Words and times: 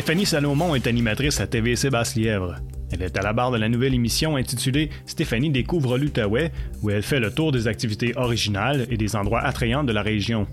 Stéphanie 0.00 0.24
Salomon 0.24 0.74
est 0.74 0.86
animatrice 0.86 1.40
à 1.40 1.46
TVC 1.46 1.90
Basse-Lièvre. 1.90 2.56
Elle 2.90 3.02
est 3.02 3.18
à 3.18 3.20
la 3.20 3.34
barre 3.34 3.50
de 3.50 3.58
la 3.58 3.68
nouvelle 3.68 3.92
émission 3.92 4.36
intitulée 4.36 4.88
Stéphanie 5.04 5.50
découvre 5.50 5.98
l'Outaouais, 5.98 6.52
où 6.80 6.88
elle 6.88 7.02
fait 7.02 7.20
le 7.20 7.30
tour 7.30 7.52
des 7.52 7.68
activités 7.68 8.16
originales 8.16 8.86
et 8.88 8.96
des 8.96 9.14
endroits 9.14 9.42
attrayants 9.42 9.84
de 9.84 9.92
la 9.92 10.00
région. 10.00 10.46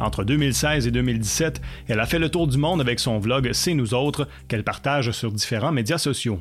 Entre 0.00 0.24
2016 0.24 0.88
et 0.88 0.90
2017, 0.90 1.62
elle 1.86 2.00
a 2.00 2.06
fait 2.06 2.18
le 2.18 2.28
tour 2.28 2.48
du 2.48 2.58
monde 2.58 2.80
avec 2.80 2.98
son 2.98 3.20
vlog 3.20 3.50
C'est 3.52 3.74
nous 3.74 3.94
autres, 3.94 4.26
qu'elle 4.48 4.64
partage 4.64 5.12
sur 5.12 5.30
différents 5.30 5.70
médias 5.70 5.98
sociaux. 5.98 6.40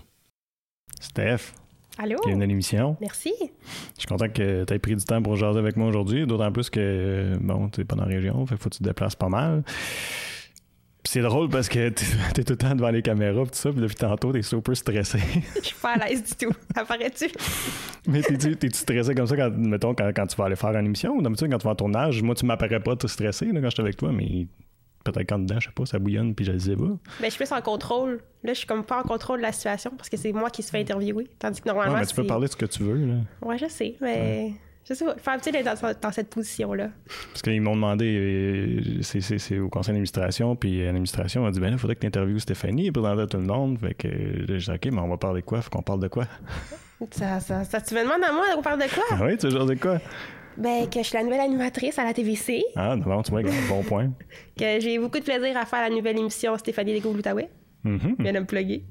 Steph, 1.00 1.54
Allô? 2.00 2.18
bienvenue 2.26 2.46
à 2.46 2.48
l'émission. 2.48 2.98
Merci. 3.02 3.34
Je 3.40 4.00
suis 4.00 4.08
content 4.08 4.30
que 4.30 4.64
tu 4.64 4.74
aies 4.74 4.80
pris 4.80 4.96
du 4.96 5.06
temps 5.06 5.22
pour 5.22 5.36
jaser 5.36 5.60
avec 5.60 5.78
moi 5.78 5.90
aujourd'hui, 5.90 6.26
d'autant 6.26 6.52
plus 6.52 6.72
que, 6.72 6.80
euh, 6.80 7.38
bon, 7.40 7.70
tu 7.70 7.82
n'es 7.82 7.86
pas 7.86 7.96
dans 7.96 8.06
la 8.06 8.16
région, 8.16 8.48
fait 8.48 8.56
qu'il 8.56 8.64
faut 8.64 8.70
que 8.70 8.76
tu 8.78 8.80
te 8.80 8.84
déplaces 8.84 9.16
pas 9.16 9.30
mal. 9.30 9.64
C'est 11.04 11.22
drôle 11.22 11.50
parce 11.50 11.68
que 11.68 11.90
t'es 11.90 12.06
es 12.38 12.44
tout 12.44 12.54
le 12.54 12.58
temps 12.58 12.76
devant 12.76 12.92
les 12.92 13.02
caméras 13.02 13.44
pis 13.44 13.52
tout 13.52 13.58
ça, 13.58 13.72
puis 13.72 13.82
depuis 13.82 13.96
tantôt, 13.96 14.32
t'es 14.32 14.42
super 14.44 14.76
stressé. 14.76 15.20
Je 15.56 15.68
suis 15.68 15.76
pas 15.82 15.94
à 15.94 16.08
l'aise 16.08 16.24
du 16.24 16.46
tout. 16.46 16.54
Apparaît-tu? 16.76 17.28
Mais 18.08 18.22
t'es-tu 18.22 18.56
t'es-tu 18.56 18.78
stressé 18.78 19.16
comme 19.16 19.28
ça, 19.28 19.36
quand, 19.36 19.52
mettons, 19.58 19.96
quand, 19.96 20.12
quand 20.16 20.28
tu 20.28 20.36
vas 20.36 20.46
aller 20.46 20.56
faire 20.56 20.76
une 20.76 20.86
émission? 20.86 21.14
Ou 21.16 21.22
d'habitude 21.22 21.50
quand 21.52 21.58
tu 21.58 21.66
vas 21.66 21.72
en 21.72 21.76
tournage? 21.76 22.22
Moi, 22.22 22.36
tu 22.36 22.46
m'apparais 22.46 22.80
pas 22.80 22.96
tout 22.96 23.08
stressé 23.08 23.46
là, 23.46 23.62
quand 23.62 23.70
j'étais 23.70 23.82
avec 23.82 23.98
toi, 23.98 24.12
mais 24.12 24.48
peut-être 25.04 25.28
quand 25.28 25.40
dedans, 25.40 25.60
je 25.60 25.68
sais 25.68 25.74
pas, 25.74 25.86
ça 25.86 26.00
bouillonne 26.00 26.36
puis 26.36 26.46
je 26.46 26.52
le 26.52 26.60
sais 26.60 26.76
pas. 26.76 26.84
Ben, 26.84 27.00
je 27.24 27.30
suis 27.30 27.44
plus 27.44 27.52
en 27.52 27.62
contrôle. 27.62 28.22
Là, 28.44 28.54
je 28.54 28.60
suis 28.60 28.68
comme 28.68 28.84
pas 28.84 29.00
en 29.00 29.04
contrôle 29.04 29.40
de 29.40 29.44
la 29.44 29.52
situation 29.52 29.92
parce 29.98 30.10
que 30.10 30.18
c'est 30.18 30.32
moi 30.32 30.50
qui 30.50 30.64
se 30.64 30.70
fais 30.70 30.80
interviewer. 30.80 31.28
Tandis 31.40 31.62
que 31.62 31.68
normalement. 31.68 31.94
Ouais, 31.94 32.02
mais 32.02 32.06
tu 32.06 32.16
peux 32.16 32.26
parler 32.26 32.48
de 32.48 32.52
ce 32.52 32.58
que 32.58 32.66
tu 32.66 32.84
veux, 32.84 33.06
là. 33.06 33.16
Ouais, 33.42 33.58
je 33.58 33.68
sais, 33.68 33.96
mais. 34.02 34.54
Je 34.88 34.94
sais 34.96 35.06
pas. 35.06 35.16
Faire 35.16 35.38
petit 35.38 35.52
d'être 35.52 35.66
dans, 35.66 35.94
dans 36.02 36.12
cette 36.12 36.30
position-là. 36.30 36.90
Parce 37.32 37.42
qu'ils 37.44 37.62
m'ont 37.62 37.76
demandé, 37.76 38.18
euh, 38.18 39.02
c'est- 39.02 39.60
au 39.60 39.70
conseil 39.70 39.90
d'administration, 39.94 40.56
puis 40.56 40.82
euh, 40.82 40.88
l'administration 40.88 41.46
a 41.46 41.52
dit, 41.52 41.60
ben 41.60 41.68
là, 41.68 41.74
il 41.74 41.78
faudrait 41.80 41.96
que 41.96 42.02
tu 42.02 42.08
interviewes 42.08 42.40
Stéphanie 42.40 42.88
et 42.88 42.92
présenter 42.92 43.22
à 43.22 43.28
tout 43.28 43.38
le 43.38 43.44
monde. 43.44 43.78
Fait 43.80 43.94
que 43.94 44.08
j'ai 44.48 44.58
dit, 44.58 44.72
OK, 44.72 44.86
mais 44.92 45.00
on 45.02 45.08
va 45.08 45.18
parler 45.18 45.42
de 45.42 45.46
quoi? 45.46 45.62
Faut 45.62 45.70
qu'on 45.70 45.84
parle 45.84 46.00
de 46.02 46.08
quoi? 46.08 46.26
Ça, 47.12 47.40
ça, 47.40 47.64
ça, 47.64 47.82
tu 47.82 47.96
me 47.96 48.04
demandes 48.04 48.24
à 48.24 48.32
moi 48.32 48.44
on 48.56 48.62
parle 48.62 48.80
de 48.80 48.88
quoi? 48.94 49.04
Ah 49.10 49.22
oui, 49.26 49.36
tu 49.36 49.48
veux 49.48 49.52
jaser 49.58 49.74
de 49.74 49.80
quoi? 49.80 49.98
Ben, 50.56 50.88
que 50.88 51.00
je 51.00 51.08
suis 51.08 51.18
la 51.18 51.24
nouvelle 51.24 51.40
animatrice 51.40 51.98
à 51.98 52.04
la 52.04 52.14
TVC, 52.14 52.64
Ah, 52.76 52.96
non, 52.96 53.24
tu 53.24 53.32
vois, 53.32 53.42
bon 53.68 53.82
point. 53.82 54.12
que 54.60 54.80
j'ai 54.80 55.00
beaucoup 55.00 55.18
de 55.18 55.24
plaisir 55.24 55.58
à 55.58 55.66
faire 55.66 55.82
la 55.82 55.90
nouvelle 55.90 56.20
émission 56.20 56.56
Stéphanie 56.60 56.94
Dégo 56.94 57.12
l'Outaouais. 57.12 57.50
Mhm. 57.84 58.18
Je 58.20 58.24
viens 58.24 58.34
de 58.34 58.40
me 58.40 58.46
plugger. 58.46 58.84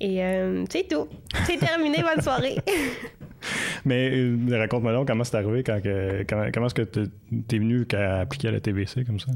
Et 0.00 0.24
euh, 0.24 0.64
c'est 0.70 0.88
tout. 0.88 1.08
C'est 1.44 1.58
terminé, 1.58 1.98
bonne 2.02 2.22
soirée. 2.22 2.56
Mais 3.84 4.10
euh, 4.12 4.36
raconte-moi 4.58 4.92
donc 4.92 5.06
comment 5.06 5.24
c'est 5.24 5.36
arrivé, 5.36 5.62
quand 5.62 5.80
que- 5.82 6.24
comment, 6.28 6.46
comment 6.52 6.66
est-ce 6.66 6.74
que 6.74 6.82
t'es 6.82 7.02
t'es 7.48 7.58
venu 7.58 7.86
qu'à 7.86 8.20
appliquer 8.20 8.48
à 8.48 8.50
la 8.52 8.60
TVC 8.60 9.04
comme 9.04 9.18
ça? 9.20 9.32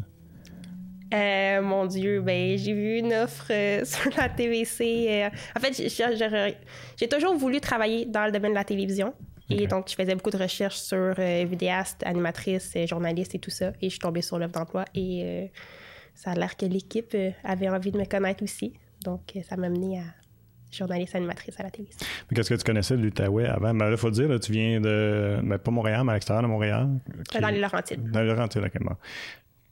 Euh, 1.13 1.63
mon 1.63 1.87
Dieu, 1.87 2.21
ben 2.21 2.59
j'ai 2.59 2.73
vu 2.73 2.99
une 2.99 3.13
offre 3.13 3.47
euh, 3.51 3.85
sur 3.85 4.11
la 4.17 4.29
TVC. 4.29 5.29
en 5.57 5.61
fait, 5.61 5.73
j'ai- 6.99 7.09
toujours 7.09 7.37
voulu 7.37 7.61
travailler 7.61 8.05
dans 8.07 8.25
le 8.27 8.33
domaine 8.33 8.51
de 8.53 8.57
la 8.57 8.65
télévision. 8.65 9.15
Et 9.51 9.67
donc, 9.67 9.91
je 9.91 9.95
faisais 9.95 10.15
beaucoup 10.15 10.31
de 10.31 10.39
recherches 10.39 10.79
sur 10.79 11.15
euh, 11.19 11.45
vidéaste, 11.49 12.03
animatrice, 12.07 12.73
euh, 12.77 12.87
journaliste 12.87 13.35
et 13.35 13.39
tout 13.39 13.51
ça. 13.51 13.69
Et 13.83 13.85
je 13.85 13.91
suis 13.91 13.99
tombée 13.99 14.23
sur 14.23 14.39
l'offre 14.39 14.55
d'emploi. 14.55 14.87
Et 14.95 15.51
ça 16.15 16.31
a 16.31 16.35
l'air 16.35 16.57
que 16.57 16.65
l'équipe 16.65 17.15
avait 17.45 17.69
envie 17.69 17.91
de 17.93 17.99
me 17.99 18.07
connaître 18.07 18.43
aussi. 18.43 18.73
Donc, 19.05 19.21
ça 19.47 19.57
m'a 19.59 19.69
menée 19.69 19.99
à 19.99 20.05
journaliste 20.77 21.14
animatrice 21.14 21.58
à 21.58 21.64
la. 21.64 21.70
Mais 21.78 22.36
Qu'est-ce 22.36 22.50
que 22.50 22.55
tu 22.55 22.64
connaissais 22.64 22.97
de 22.97 23.03
l'Outaouais 23.03 23.47
avant? 23.47 23.75
Ben 23.75 23.89
là, 23.91 23.97
faut 23.97 24.08
le 24.08 24.12
dire, 24.14 24.28
là, 24.28 24.39
tu 24.39 24.53
viens 24.53 24.80
de. 24.80 25.39
Ben, 25.42 25.58
pas 25.58 25.70
Montréal, 25.70 26.03
mais 26.05 26.12
à 26.12 26.14
l'extérieur 26.14 26.42
de 26.42 26.48
Montréal. 26.48 26.89
Euh, 27.34 27.41
Dans 27.41 27.48
les 27.48 27.61
Laurentides. 27.61 28.11
Dans 28.11 28.20
les 28.20 28.27
Laurentides, 28.27 28.62
ok, 28.64 28.83
bon. 28.83 28.96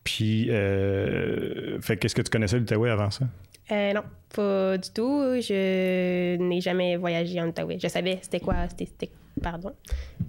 Puis, 0.04 0.48
euh, 0.50 1.80
fait 1.80 1.96
qu'est-ce 1.96 2.14
que 2.14 2.22
tu 2.22 2.30
connaissais 2.30 2.56
de 2.56 2.60
l'Outaouais 2.60 2.90
avant 2.90 3.10
ça? 3.10 3.26
Euh, 3.70 3.92
non, 3.92 4.02
pas 4.34 4.76
du 4.78 4.90
tout. 4.90 5.22
Je 5.40 6.36
n'ai 6.36 6.60
jamais 6.60 6.96
voyagé 6.96 7.40
en 7.40 7.48
Outaouais. 7.48 7.78
Je 7.80 7.88
savais 7.88 8.18
c'était 8.20 8.40
quoi, 8.40 8.56
c'était, 8.76 9.10
pardon. 9.40 9.72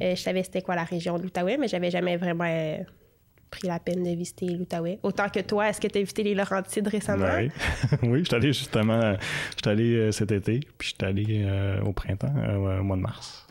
Euh, 0.02 0.16
je 0.16 0.22
savais 0.22 0.44
c'était 0.44 0.62
quoi 0.62 0.76
la 0.76 0.84
région 0.84 1.18
de 1.18 1.24
l'Outaouais, 1.24 1.58
mais 1.58 1.68
j'avais 1.68 1.90
jamais 1.90 2.18
vraiment 2.18 2.46
pris 3.54 3.68
la 3.68 3.80
peine 3.80 4.04
de 4.04 4.16
visiter 4.16 4.48
l'Outaouais. 4.48 5.00
Autant 5.04 5.30
que 5.30 5.40
toi, 5.40 5.70
est-ce 5.70 5.80
que 5.80 5.88
tu 5.88 6.00
as 6.00 6.02
visité 6.02 6.24
les 6.24 6.34
Laurentides 6.34 6.88
récemment? 6.88 7.28
Oui, 7.38 7.52
oui 8.04 8.20
je 8.20 8.26
suis 8.26 8.36
allé 8.36 8.48
justement, 8.48 9.14
je 9.14 9.62
suis 9.62 9.70
allé 9.70 9.96
euh, 9.96 10.12
cet 10.12 10.32
été, 10.32 10.60
puis 10.78 10.90
je 10.90 10.96
suis 10.96 11.06
allé 11.06 11.44
euh, 11.46 11.82
au 11.82 11.94
printemps, 11.94 12.34
euh, 12.36 12.80
au 12.80 12.84
mois 12.84 12.98
de 12.98 13.02
mars. 13.02 13.46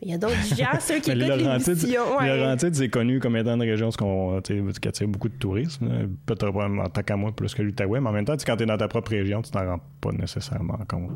Il 0.00 0.10
y 0.10 0.14
a 0.14 0.18
d'autres 0.18 0.34
gens, 0.56 0.66
ceux 0.80 1.00
qui 1.00 1.10
écoutent 1.10 1.36
l'émission. 1.36 2.20
les 2.20 2.30
ouais. 2.30 2.36
Laurentides, 2.36 2.74
c'est 2.76 2.88
connu 2.88 3.18
comme 3.18 3.36
étant 3.36 3.54
une 3.54 3.62
région 3.62 3.90
qui 3.90 4.88
attire 4.88 5.08
beaucoup 5.08 5.28
de 5.28 5.38
tourisme. 5.38 5.88
là. 5.88 6.06
Peut-être 6.26 6.52
pas 6.52 6.68
en 6.68 6.88
tant 6.88 7.02
qu'à 7.02 7.16
moi 7.16 7.32
plus 7.32 7.54
que 7.54 7.62
l'Outaouais, 7.62 8.00
mais 8.00 8.08
en 8.08 8.12
même 8.12 8.24
temps, 8.24 8.36
quand 8.46 8.56
tu 8.56 8.62
es 8.62 8.66
dans 8.66 8.78
ta 8.78 8.88
propre 8.88 9.10
région, 9.10 9.42
tu 9.42 9.50
t'en 9.50 9.66
rends 9.66 9.80
pas 10.00 10.12
nécessairement 10.12 10.78
compte. 10.88 11.10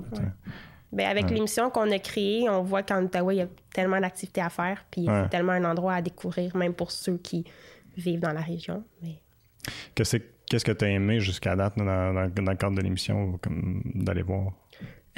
Ben, 0.93 1.07
avec 1.09 1.29
l'émission 1.31 1.69
qu'on 1.71 1.91
a 1.91 1.99
créée, 1.99 2.49
on 2.49 2.63
voit 2.63 2.83
qu'en 2.83 3.03
Outaouais, 3.03 3.35
il 3.35 3.39
y 3.39 3.43
a 3.43 3.49
tellement 3.75 4.01
d'activités 4.01 4.41
à 4.41 4.49
faire, 4.49 4.85
puis 4.91 5.03
Ouais. 5.09 5.23
c'est 5.25 5.31
tellement 5.31 5.53
un 5.53 5.65
endroit 5.65 5.95
à 5.95 6.03
découvrir, 6.03 6.57
même 6.57 6.75
pour 6.75 6.91
ceux 6.91 7.17
qui 7.19 7.45
vivent 7.97 8.21
dans 8.21 8.33
la 8.33 8.41
région. 8.41 8.85
Mais 9.03 9.21
Qu'est-ce 9.95 10.65
que 10.65 10.73
tu 10.73 10.85
as 10.85 10.89
aimé 10.89 11.19
jusqu'à 11.21 11.57
date 11.57 11.77
dans, 11.77 11.85
dans- 11.85 12.29
dans 12.29 12.51
le 12.53 12.57
cadre 12.57 12.77
de 12.77 12.83
l'émission, 12.83 13.39
d'aller 13.95 14.23
voir? 14.23 14.53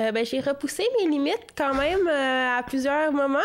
Euh, 0.01 0.11
ben, 0.13 0.25
j'ai 0.25 0.41
repoussé 0.41 0.85
mes 1.01 1.11
limites 1.11 1.49
quand 1.57 1.75
même 1.75 2.07
euh, 2.09 2.59
à 2.59 2.63
plusieurs 2.67 3.13
moments. 3.13 3.39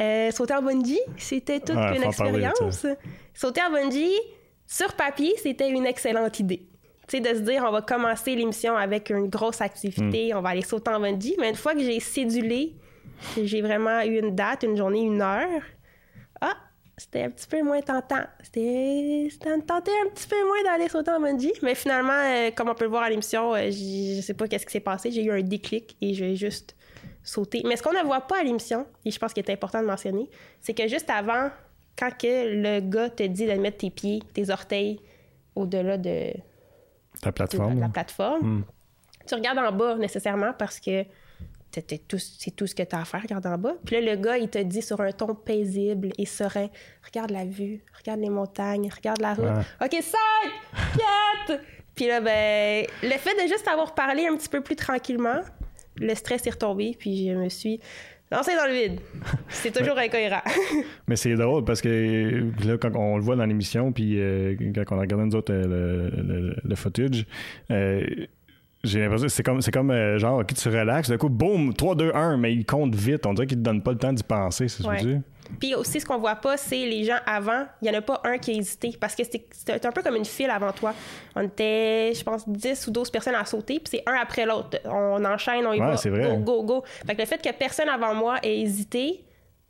Euh, 0.00 0.30
sauter 0.30 0.54
en 0.54 0.62
bungee, 0.62 1.00
c'était 1.16 1.58
toute 1.58 1.74
Ouais, 1.74 1.96
une 1.96 2.02
parler 2.12 2.44
expérience. 2.44 2.86
Sauter 3.34 3.62
en 3.68 3.72
bungee, 3.72 4.14
sur 4.64 4.92
papier, 4.94 5.32
c'était 5.42 5.70
une 5.70 5.86
excellente 5.86 6.38
idée. 6.38 6.67
Tu 7.08 7.16
sais, 7.16 7.20
de 7.20 7.34
se 7.38 7.40
dire, 7.42 7.64
on 7.66 7.70
va 7.72 7.80
commencer 7.80 8.34
l'émission 8.34 8.76
avec 8.76 9.08
une 9.10 9.28
grosse 9.28 9.60
activité, 9.62 10.32
Hmm. 10.32 10.38
on 10.38 10.40
va 10.42 10.50
aller 10.50 10.62
sauter 10.62 10.90
en 10.90 11.00
bungee. 11.00 11.36
Mais 11.40 11.48
une 11.48 11.56
fois 11.56 11.72
que 11.74 11.80
j'ai 11.80 12.00
cédulé, 12.00 12.74
j'ai 13.42 13.62
vraiment 13.62 14.02
eu 14.02 14.18
une 14.18 14.34
date, 14.34 14.62
une 14.62 14.76
journée, 14.76 15.00
une 15.00 15.22
heure, 15.22 15.62
ah, 16.40 16.54
c'était 16.98 17.22
un 17.22 17.30
petit 17.30 17.46
peu 17.48 17.62
moins 17.62 17.80
tentant. 17.80 18.24
C'était 18.42 19.28
tentait 19.40 19.90
un 20.04 20.10
petit 20.10 20.28
peu 20.28 20.36
moins 20.46 20.62
d'aller 20.64 20.88
sauter 20.88 21.10
en 21.12 21.20
bungee. 21.20 21.54
Mais 21.62 21.74
finalement, 21.74 22.12
euh, 22.12 22.50
comme 22.54 22.68
on 22.68 22.74
peut 22.74 22.84
le 22.84 22.90
voir 22.90 23.04
à 23.04 23.10
l'émission, 23.10 23.54
euh, 23.54 23.70
je 23.70 24.20
sais 24.20 24.34
pas 24.34 24.46
qu'est-ce 24.46 24.66
qui 24.66 24.72
s'est 24.72 24.80
passé. 24.80 25.10
J'ai 25.10 25.24
eu 25.24 25.30
un 25.32 25.40
déclic 25.42 25.96
et 26.02 26.12
j'ai 26.12 26.36
juste 26.36 26.76
sauté. 27.22 27.62
Mais 27.64 27.76
ce 27.76 27.82
qu'on 27.82 27.92
ne 27.92 28.04
voit 28.04 28.20
pas 28.22 28.40
à 28.40 28.42
l'émission, 28.42 28.86
et 29.04 29.10
je 29.10 29.18
pense 29.18 29.32
qu'il 29.32 29.44
est 29.44 29.52
important 29.52 29.80
de 29.80 29.86
mentionner, 29.86 30.28
c'est 30.60 30.74
que 30.74 30.86
juste 30.88 31.08
avant, 31.08 31.50
quand 31.98 32.10
que 32.16 32.54
le 32.54 32.80
gars 32.80 33.08
te 33.10 33.22
dit 33.22 33.46
de 33.46 33.52
mettre 33.54 33.78
tes 33.78 33.90
pieds, 33.90 34.22
tes 34.34 34.50
orteils 34.50 35.00
au-delà 35.56 35.96
de, 35.98 36.32
Ta 37.22 37.30
de 37.30 37.34
plateforme? 37.34 37.74
la 37.74 37.86
là? 37.86 37.88
plateforme, 37.92 38.40
Hmm. 38.58 38.62
tu 39.26 39.34
regardes 39.34 39.58
en 39.58 39.72
bas 39.72 39.96
nécessairement 39.96 40.52
parce 40.52 40.78
que 40.80 41.04
c'est 41.70 42.06
tout 42.08 42.18
ce 42.66 42.74
que 42.74 42.82
tu 42.82 42.96
as 42.96 43.00
à 43.00 43.04
faire, 43.04 43.22
regarde 43.22 43.46
en 43.46 43.58
bas. 43.58 43.74
Puis 43.84 44.00
là, 44.00 44.14
le 44.14 44.20
gars, 44.20 44.38
il 44.38 44.48
te 44.48 44.58
dit 44.58 44.82
sur 44.82 45.00
un 45.00 45.12
ton 45.12 45.34
paisible 45.34 46.10
et 46.18 46.24
serein, 46.24 46.68
regarde 47.04 47.30
la 47.30 47.44
vue, 47.44 47.84
regarde 47.98 48.20
les 48.20 48.30
montagnes, 48.30 48.88
regarde 48.94 49.20
la 49.20 49.34
route. 49.34 49.44
Ouais. 49.44 49.86
OK, 49.86 50.02
5, 50.02 50.18
4! 51.48 51.60
Puis 51.94 52.06
là, 52.06 52.20
ben, 52.20 52.86
le 53.02 53.10
fait 53.18 53.34
de 53.34 53.48
juste 53.48 53.68
avoir 53.68 53.94
parlé 53.94 54.26
un 54.26 54.36
petit 54.36 54.48
peu 54.48 54.60
plus 54.60 54.76
tranquillement, 54.76 55.40
le 55.96 56.14
stress 56.14 56.46
est 56.46 56.50
retombé, 56.50 56.96
puis 56.98 57.28
je 57.28 57.34
me 57.34 57.48
suis 57.48 57.80
lancée 58.30 58.56
dans 58.56 58.66
le 58.66 58.72
vide. 58.72 59.00
C'est 59.48 59.72
toujours 59.72 59.98
incohérent. 59.98 60.42
Mais 61.08 61.16
c'est 61.16 61.34
drôle 61.34 61.64
parce 61.64 61.80
que 61.80 62.44
là, 62.64 62.76
quand 62.78 62.94
on 62.96 63.16
le 63.16 63.22
voit 63.22 63.36
dans 63.36 63.46
l'émission, 63.46 63.92
puis 63.92 64.20
euh, 64.20 64.54
quand 64.74 64.96
on 64.96 64.98
a 64.98 65.00
regardé 65.02 65.24
nous 65.24 65.36
autres 65.36 65.52
euh, 65.52 66.10
le, 66.16 66.22
le, 66.22 66.56
le 66.62 66.74
footage, 66.74 67.26
euh, 67.70 68.04
j'ai 68.84 69.00
l'impression 69.00 69.26
que 69.26 69.32
c'est 69.32 69.42
comme, 69.42 69.60
c'est 69.60 69.72
comme 69.72 70.18
genre, 70.18 70.40
ok, 70.40 70.54
tu 70.54 70.68
relaxes, 70.68 71.08
d'un 71.08 71.16
coup, 71.16 71.28
boum, 71.28 71.74
3, 71.74 71.94
2, 71.96 72.14
1, 72.14 72.36
mais 72.36 72.52
il 72.54 72.64
compte 72.64 72.94
vite. 72.94 73.26
On 73.26 73.34
dirait 73.34 73.46
qu'il 73.46 73.58
te 73.58 73.62
donne 73.62 73.82
pas 73.82 73.92
le 73.92 73.98
temps 73.98 74.12
d'y 74.12 74.22
penser, 74.22 74.68
c'est 74.68 74.82
ce 74.82 74.88
que 74.88 74.98
je 74.98 75.04
veux 75.04 75.10
dire. 75.12 75.20
Puis 75.60 75.74
aussi, 75.74 76.00
ce 76.00 76.06
qu'on 76.06 76.18
voit 76.18 76.36
pas, 76.36 76.56
c'est 76.56 76.76
les 76.86 77.04
gens 77.04 77.18
avant. 77.26 77.64
Il 77.82 77.88
y 77.88 77.90
en 77.90 77.94
a 77.98 78.02
pas 78.02 78.20
un 78.24 78.38
qui 78.38 78.52
a 78.52 78.54
hésité 78.54 78.96
parce 79.00 79.14
que 79.14 79.22
c'était 79.24 79.86
un 79.86 79.92
peu 79.92 80.02
comme 80.02 80.16
une 80.16 80.24
file 80.24 80.50
avant 80.50 80.72
toi. 80.72 80.94
On 81.34 81.40
était, 81.42 82.12
je 82.14 82.22
pense, 82.22 82.48
10 82.48 82.86
ou 82.86 82.90
12 82.90 83.10
personnes 83.10 83.34
à 83.34 83.44
sauter, 83.44 83.80
puis 83.80 83.88
c'est 83.98 84.02
un 84.06 84.14
après 84.20 84.46
l'autre. 84.46 84.78
On 84.84 85.24
enchaîne, 85.24 85.66
on 85.66 85.72
y 85.72 85.80
Ouais, 85.80 85.86
va. 85.86 85.96
c'est 85.96 86.10
vrai. 86.10 86.36
Go, 86.38 86.62
go, 86.62 86.80
go. 86.80 86.84
Fait 87.06 87.14
que 87.14 87.20
le 87.22 87.26
fait 87.26 87.42
que 87.42 87.52
personne 87.56 87.88
avant 87.88 88.14
moi 88.14 88.36
ait 88.42 88.60
hésité, 88.60 89.24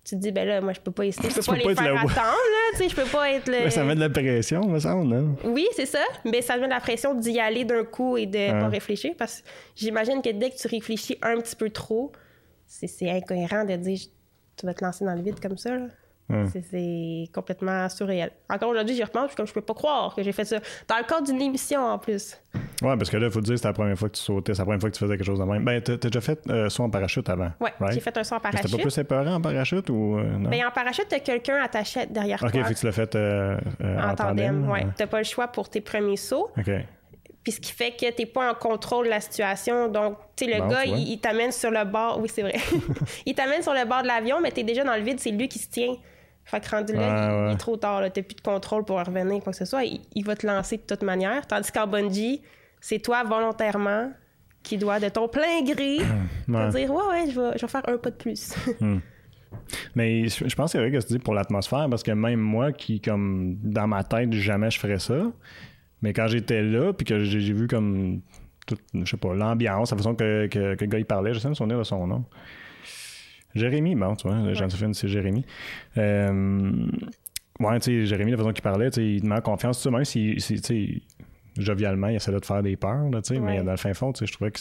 tu 0.04 0.16
te 0.16 0.20
dis, 0.20 0.32
ben 0.32 0.48
là, 0.48 0.60
moi, 0.62 0.72
je 0.72 0.80
peux 0.80 0.90
pas 0.90 1.04
hésiter. 1.04 1.28
Je 1.30 1.34
peux 1.34 1.42
pas 1.42 1.52
peux 1.52 1.58
les 1.68 1.74
pas 1.74 1.82
faire 1.82 1.92
le- 1.92 1.98
attendre, 1.98 2.14
là. 2.16 2.70
Tu 2.72 2.76
sais, 2.78 2.88
je 2.88 2.96
peux 2.96 3.04
pas 3.10 3.30
être 3.30 3.46
le. 3.48 3.68
Ça 3.70 3.84
met 3.84 3.94
de 3.94 4.00
la 4.00 4.08
pression, 4.08 4.66
me 4.66 4.78
semble, 4.78 5.06
non? 5.14 5.36
Oui, 5.44 5.66
c'est 5.76 5.84
ça. 5.86 6.00
Mais 6.24 6.40
ça 6.42 6.56
met 6.56 6.64
de 6.66 6.70
la 6.72 6.80
pression 6.80 7.14
d'y 7.14 7.38
aller 7.38 7.64
d'un 7.64 7.84
coup 7.84 8.16
et 8.16 8.26
de 8.26 8.50
pas 8.60 8.68
réfléchir 8.68 9.12
parce 9.18 9.42
que 9.42 9.48
j'imagine 9.76 10.22
que 10.22 10.30
dès 10.30 10.50
que 10.50 10.56
tu 10.56 10.66
réfléchis 10.66 11.18
un 11.22 11.36
petit 11.40 11.56
peu 11.56 11.68
trop, 11.70 12.10
c'est 12.66 12.88
incohérent 13.10 13.64
de 13.64 13.76
dire 13.76 13.98
tu 14.58 14.66
vas 14.66 14.74
te 14.74 14.84
lancer 14.84 15.04
dans 15.04 15.14
le 15.14 15.22
vide 15.22 15.40
comme 15.40 15.56
ça. 15.58 15.74
là. 15.74 15.86
C'est- 16.52 16.60
C'est 16.70 17.24
complètement 17.32 17.88
surréel. 17.88 18.30
Encore 18.50 18.68
aujourd'hui, 18.68 18.94
j'y 18.94 19.02
repense, 19.02 19.28
puis 19.28 19.36
comme 19.36 19.46
je 19.46 19.52
peux 19.54 19.62
pas 19.62 19.72
croire 19.72 20.14
que 20.14 20.22
j'ai 20.22 20.32
fait 20.32 20.44
ça. 20.44 20.58
Dans 20.86 20.98
le 20.98 21.04
cadre 21.04 21.22
d'une 21.24 21.40
émission 21.40 21.80
en 21.80 21.98
plus. 21.98 22.36
Ouais, 22.82 22.96
parce 22.98 23.08
que 23.08 23.16
là, 23.16 23.28
il 23.28 23.32
faut 23.32 23.40
te 23.40 23.46
dire, 23.46 23.56
c'était 23.56 23.68
la 23.68 23.72
première 23.72 23.98
fois 23.98 24.10
que 24.10 24.14
tu 24.16 24.20
sautais, 24.22 24.52
c'est 24.52 24.58
la 24.58 24.66
première 24.66 24.78
fois 24.80 24.90
que 24.90 24.94
tu 24.94 25.00
faisais 25.02 25.16
quelque 25.16 25.24
chose 25.26 25.38
de 25.38 25.44
même. 25.44 25.64
Ben, 25.64 25.80
t'as 25.80 25.96
déjà 25.96 26.20
fait 26.20 26.38
euh, 26.50 26.68
saut 26.68 26.82
en 26.82 26.90
parachute 26.90 27.26
avant. 27.30 27.50
Ouais, 27.60 27.72
right? 27.80 27.94
j'ai 27.94 28.00
fait 28.00 28.14
un 28.18 28.24
saut 28.24 28.34
en 28.34 28.40
Mais 28.44 28.50
C'était 28.50 28.56
parachute. 28.58 28.76
pas 28.76 28.82
plus 28.82 28.98
épeurant 28.98 29.34
en 29.36 29.40
parachute 29.40 29.88
ou. 29.88 30.18
euh, 30.18 30.24
non? 30.36 30.50
Ben, 30.50 30.66
en 30.66 30.70
parachute, 30.70 31.06
t'as 31.08 31.20
quelqu'un 31.20 31.62
attaché 31.62 32.04
derrière 32.04 32.42
ok, 32.42 32.52
toi. 32.52 32.64
fait 32.64 32.74
que 32.74 32.78
tu 32.78 32.84
l'as 32.86 32.92
fait 32.92 33.14
euh, 33.16 33.56
euh, 33.80 33.98
en, 34.02 34.14
tandem, 34.14 34.68
ouais. 34.68 34.84
ouais. 34.84 34.86
T'as 34.98 35.06
pas 35.06 35.18
le 35.18 35.24
choix 35.24 35.48
pour 35.48 35.70
tes 35.70 35.80
premiers 35.80 36.18
sauts. 36.18 36.50
Ok. 36.58 36.70
Puis 37.42 37.52
ce 37.52 37.60
qui 37.60 37.72
fait 37.72 37.92
que 37.92 38.10
t'es 38.10 38.26
pas 38.26 38.50
en 38.50 38.54
contrôle 38.54 39.06
de 39.06 39.10
la 39.10 39.20
situation. 39.20 39.88
Donc, 39.88 40.18
tu 40.36 40.44
sais, 40.44 40.52
le 40.52 40.58
Bon, 40.60 40.68
gars, 40.68 40.84
il, 40.84 41.08
il 41.08 41.20
t'amène 41.20 41.52
sur 41.52 41.70
le 41.70 41.84
bord. 41.84 42.18
Oui, 42.20 42.28
c'est 42.32 42.42
vrai. 42.42 42.56
il 43.26 43.34
t'amène 43.34 43.62
sur 43.62 43.72
le 43.72 43.84
bord 43.86 44.02
de 44.02 44.08
l'avion, 44.08 44.40
mais 44.42 44.50
t'es 44.50 44.64
déjà 44.64 44.84
dans 44.84 44.94
le 44.96 45.02
vide, 45.02 45.18
c'est 45.20 45.30
lui 45.30 45.48
qui 45.48 45.58
se 45.58 45.68
tient. 45.68 45.94
Fait 46.44 46.60
que 46.60 46.70
rendu 46.70 46.94
là, 46.94 47.44
Ouais, 47.44 47.50
il, 47.50 47.54
est 47.54 47.58
trop 47.58 47.76
tard. 47.76 48.00
là. 48.00 48.10
T'as 48.10 48.22
plus 48.22 48.34
de 48.34 48.40
contrôle 48.40 48.84
pour 48.84 48.98
revenir, 48.98 49.42
quoi 49.42 49.52
que 49.52 49.58
ce 49.58 49.64
soit. 49.64 49.84
Il, 49.84 50.00
il 50.14 50.24
va 50.24 50.34
te 50.34 50.46
lancer 50.46 50.78
de 50.78 50.82
toute 50.82 51.02
manière. 51.02 51.46
Tandis 51.46 51.70
qu'en 51.70 51.86
bungee, 51.86 52.42
c'est 52.80 52.98
toi 52.98 53.22
volontairement 53.24 54.10
qui 54.62 54.76
dois, 54.76 54.98
de 55.00 55.08
ton 55.08 55.28
plein 55.28 55.62
gré, 55.62 55.98
te 56.46 56.70
dire 56.70 56.90
Ouais, 56.92 57.04
ouais, 57.10 57.30
je 57.30 57.40
vais, 57.40 57.56
je 57.56 57.62
vais 57.62 57.68
faire 57.70 57.88
un 57.88 57.96
pas 57.96 58.10
de 58.10 58.16
plus. 58.16 58.54
Mais 59.94 60.28
je 60.28 60.48
je 60.48 60.54
pense 60.54 60.72
que 60.72 60.78
c'est 60.78 60.78
vrai 60.78 60.90
que 60.90 61.06
tu 61.06 61.14
dis 61.14 61.18
pour 61.18 61.34
l'atmosphère, 61.34 61.86
parce 61.88 62.02
que 62.02 62.10
même 62.10 62.40
moi, 62.40 62.72
qui, 62.72 63.00
comme, 63.00 63.56
dans 63.62 63.86
ma 63.86 64.04
tête, 64.04 64.32
jamais 64.32 64.70
je 64.70 64.78
ferais 64.78 64.98
ça. 64.98 65.14
Mais 66.02 66.12
quand 66.12 66.26
j'étais 66.28 66.62
là, 66.62 66.92
puis 66.92 67.04
que 67.04 67.18
j'ai 67.24 67.52
vu 67.52 67.66
comme, 67.66 68.20
toute, 68.66 68.80
je 68.94 69.04
sais 69.04 69.16
pas, 69.16 69.34
l'ambiance, 69.34 69.90
la 69.90 69.96
façon 69.96 70.14
que, 70.14 70.46
que, 70.46 70.74
que 70.74 70.84
le 70.84 70.90
gars 70.90 70.98
il 70.98 71.04
parlait, 71.06 71.34
je 71.34 71.38
sais 71.40 71.48
même 71.48 71.54
son 71.54 71.66
nom 71.66 71.78
de 71.78 71.82
son 71.84 72.06
nom. 72.06 72.24
Jérémy, 73.54 73.94
bon, 73.94 74.14
tu 74.14 74.28
vois, 74.28 74.52
Jean-Sophie, 74.52 74.94
c'est 74.94 75.08
Jérémy. 75.08 75.44
Euh, 75.96 76.86
ouais, 77.60 77.78
tu 77.80 77.84
sais, 78.02 78.06
Jérémy, 78.06 78.30
la 78.32 78.36
façon 78.36 78.52
qu'il 78.52 78.62
parlait, 78.62 78.90
tu 78.90 78.96
sais, 79.00 79.06
il 79.06 79.22
demande 79.22 79.42
confiance, 79.42 79.78
tu 79.78 79.84
sais, 79.84 79.90
même 79.90 80.04
si, 80.04 80.40
si, 80.40 80.60
tu 80.60 80.62
sais, 80.62 81.02
jovialement, 81.62 82.08
il 82.08 82.16
essaie 82.16 82.30
de 82.30 82.38
te 82.38 82.46
faire 82.46 82.62
des 82.62 82.76
peurs, 82.76 83.08
là, 83.10 83.22
tu 83.22 83.34
sais, 83.34 83.40
mais 83.40 83.62
dans 83.62 83.70
le 83.72 83.76
fin 83.78 83.94
fond, 83.94 84.12
tu 84.12 84.20
sais, 84.20 84.26
je 84.26 84.32
trouvais 84.32 84.50
que. 84.50 84.60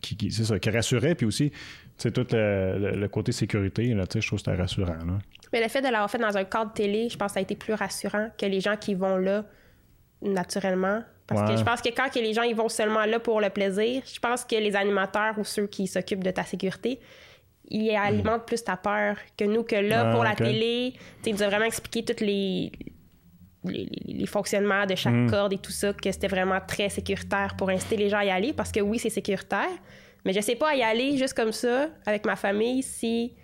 qui, 0.00 0.16
qui- 0.16 0.30
c'est 0.32 0.44
ça, 0.44 0.58
qui 0.58 0.70
rassurait, 0.70 1.14
puis 1.14 1.26
aussi, 1.26 1.50
tu 1.50 1.56
sais, 1.98 2.10
tout 2.10 2.26
le, 2.32 2.78
le- 2.78 2.96
le 2.98 3.08
côté 3.08 3.30
sécurité, 3.32 3.92
là, 3.94 4.06
tu 4.06 4.14
sais, 4.14 4.20
je 4.22 4.26
trouve 4.26 4.38
que 4.42 4.44
c'était 4.50 4.60
rassurant, 4.60 4.94
là. 5.06 5.18
Mais 5.52 5.62
le 5.62 5.68
fait 5.68 5.80
de 5.80 5.86
l'avoir 5.88 6.10
fait 6.10 6.18
dans 6.18 6.36
un 6.36 6.44
cadre 6.44 6.72
télé, 6.72 7.08
je 7.08 7.16
pense 7.16 7.28
que 7.28 7.34
ça 7.34 7.38
a 7.40 7.42
été 7.42 7.54
plus 7.54 7.74
rassurant 7.74 8.30
que 8.36 8.46
les 8.46 8.60
gens 8.60 8.76
qui 8.76 8.94
vont 8.94 9.16
là 9.16 9.44
naturellement. 10.22 11.02
Parce 11.26 11.40
Ouais. 11.42 11.48
que 11.54 11.56
je 11.58 11.64
pense 11.64 11.82
que 11.82 11.88
quand 11.88 12.08
que 12.08 12.20
les 12.20 12.32
gens 12.32 12.42
ils 12.42 12.54
vont 12.54 12.68
seulement 12.68 13.04
là 13.04 13.18
pour 13.18 13.40
le 13.40 13.50
plaisir, 13.50 14.02
je 14.06 14.18
pense 14.20 14.44
que 14.44 14.54
les 14.56 14.76
animateurs 14.76 15.38
ou 15.38 15.44
ceux 15.44 15.66
qui 15.66 15.86
s'occupent 15.88 16.22
de 16.24 16.30
ta 16.30 16.44
sécurité, 16.44 17.00
ils 17.68 17.90
alimentent 17.96 18.46
plus 18.46 18.62
ta 18.62 18.76
peur 18.76 19.16
que 19.36 19.44
nous, 19.44 19.64
que 19.64 19.74
là, 19.74 20.08
Ah, 20.08 20.12
pour 20.14 20.22
la 20.22 20.36
télé, 20.36 20.94
tu 21.22 21.32
nous 21.32 21.42
ont 21.42 21.48
vraiment 21.48 21.64
expliqué 21.64 22.04
tous 22.04 22.22
les, 22.24 22.70
les, 23.64 23.88
les 24.06 24.26
fonctionnements 24.26 24.86
de 24.86 24.94
chaque 24.94 25.12
Mm. 25.12 25.30
corde 25.30 25.52
et 25.52 25.58
tout 25.58 25.72
ça, 25.72 25.92
que 25.92 26.12
c'était 26.12 26.28
vraiment 26.28 26.60
très 26.64 26.88
sécuritaire 26.90 27.56
pour 27.58 27.68
inciter 27.70 27.96
les 27.96 28.08
gens 28.08 28.18
à 28.18 28.24
y 28.24 28.30
aller, 28.30 28.52
parce 28.52 28.70
que 28.70 28.78
oui, 28.80 29.00
c'est 29.00 29.10
sécuritaire, 29.10 29.66
mais 30.24 30.32
je 30.32 30.40
sais 30.40 30.54
pas 30.54 30.76
y 30.76 30.82
aller 30.84 31.16
juste 31.16 31.34
comme 31.34 31.50
ça, 31.50 31.88
avec 32.06 32.24
ma 32.24 32.36
famille, 32.36 32.84
si 32.84 33.34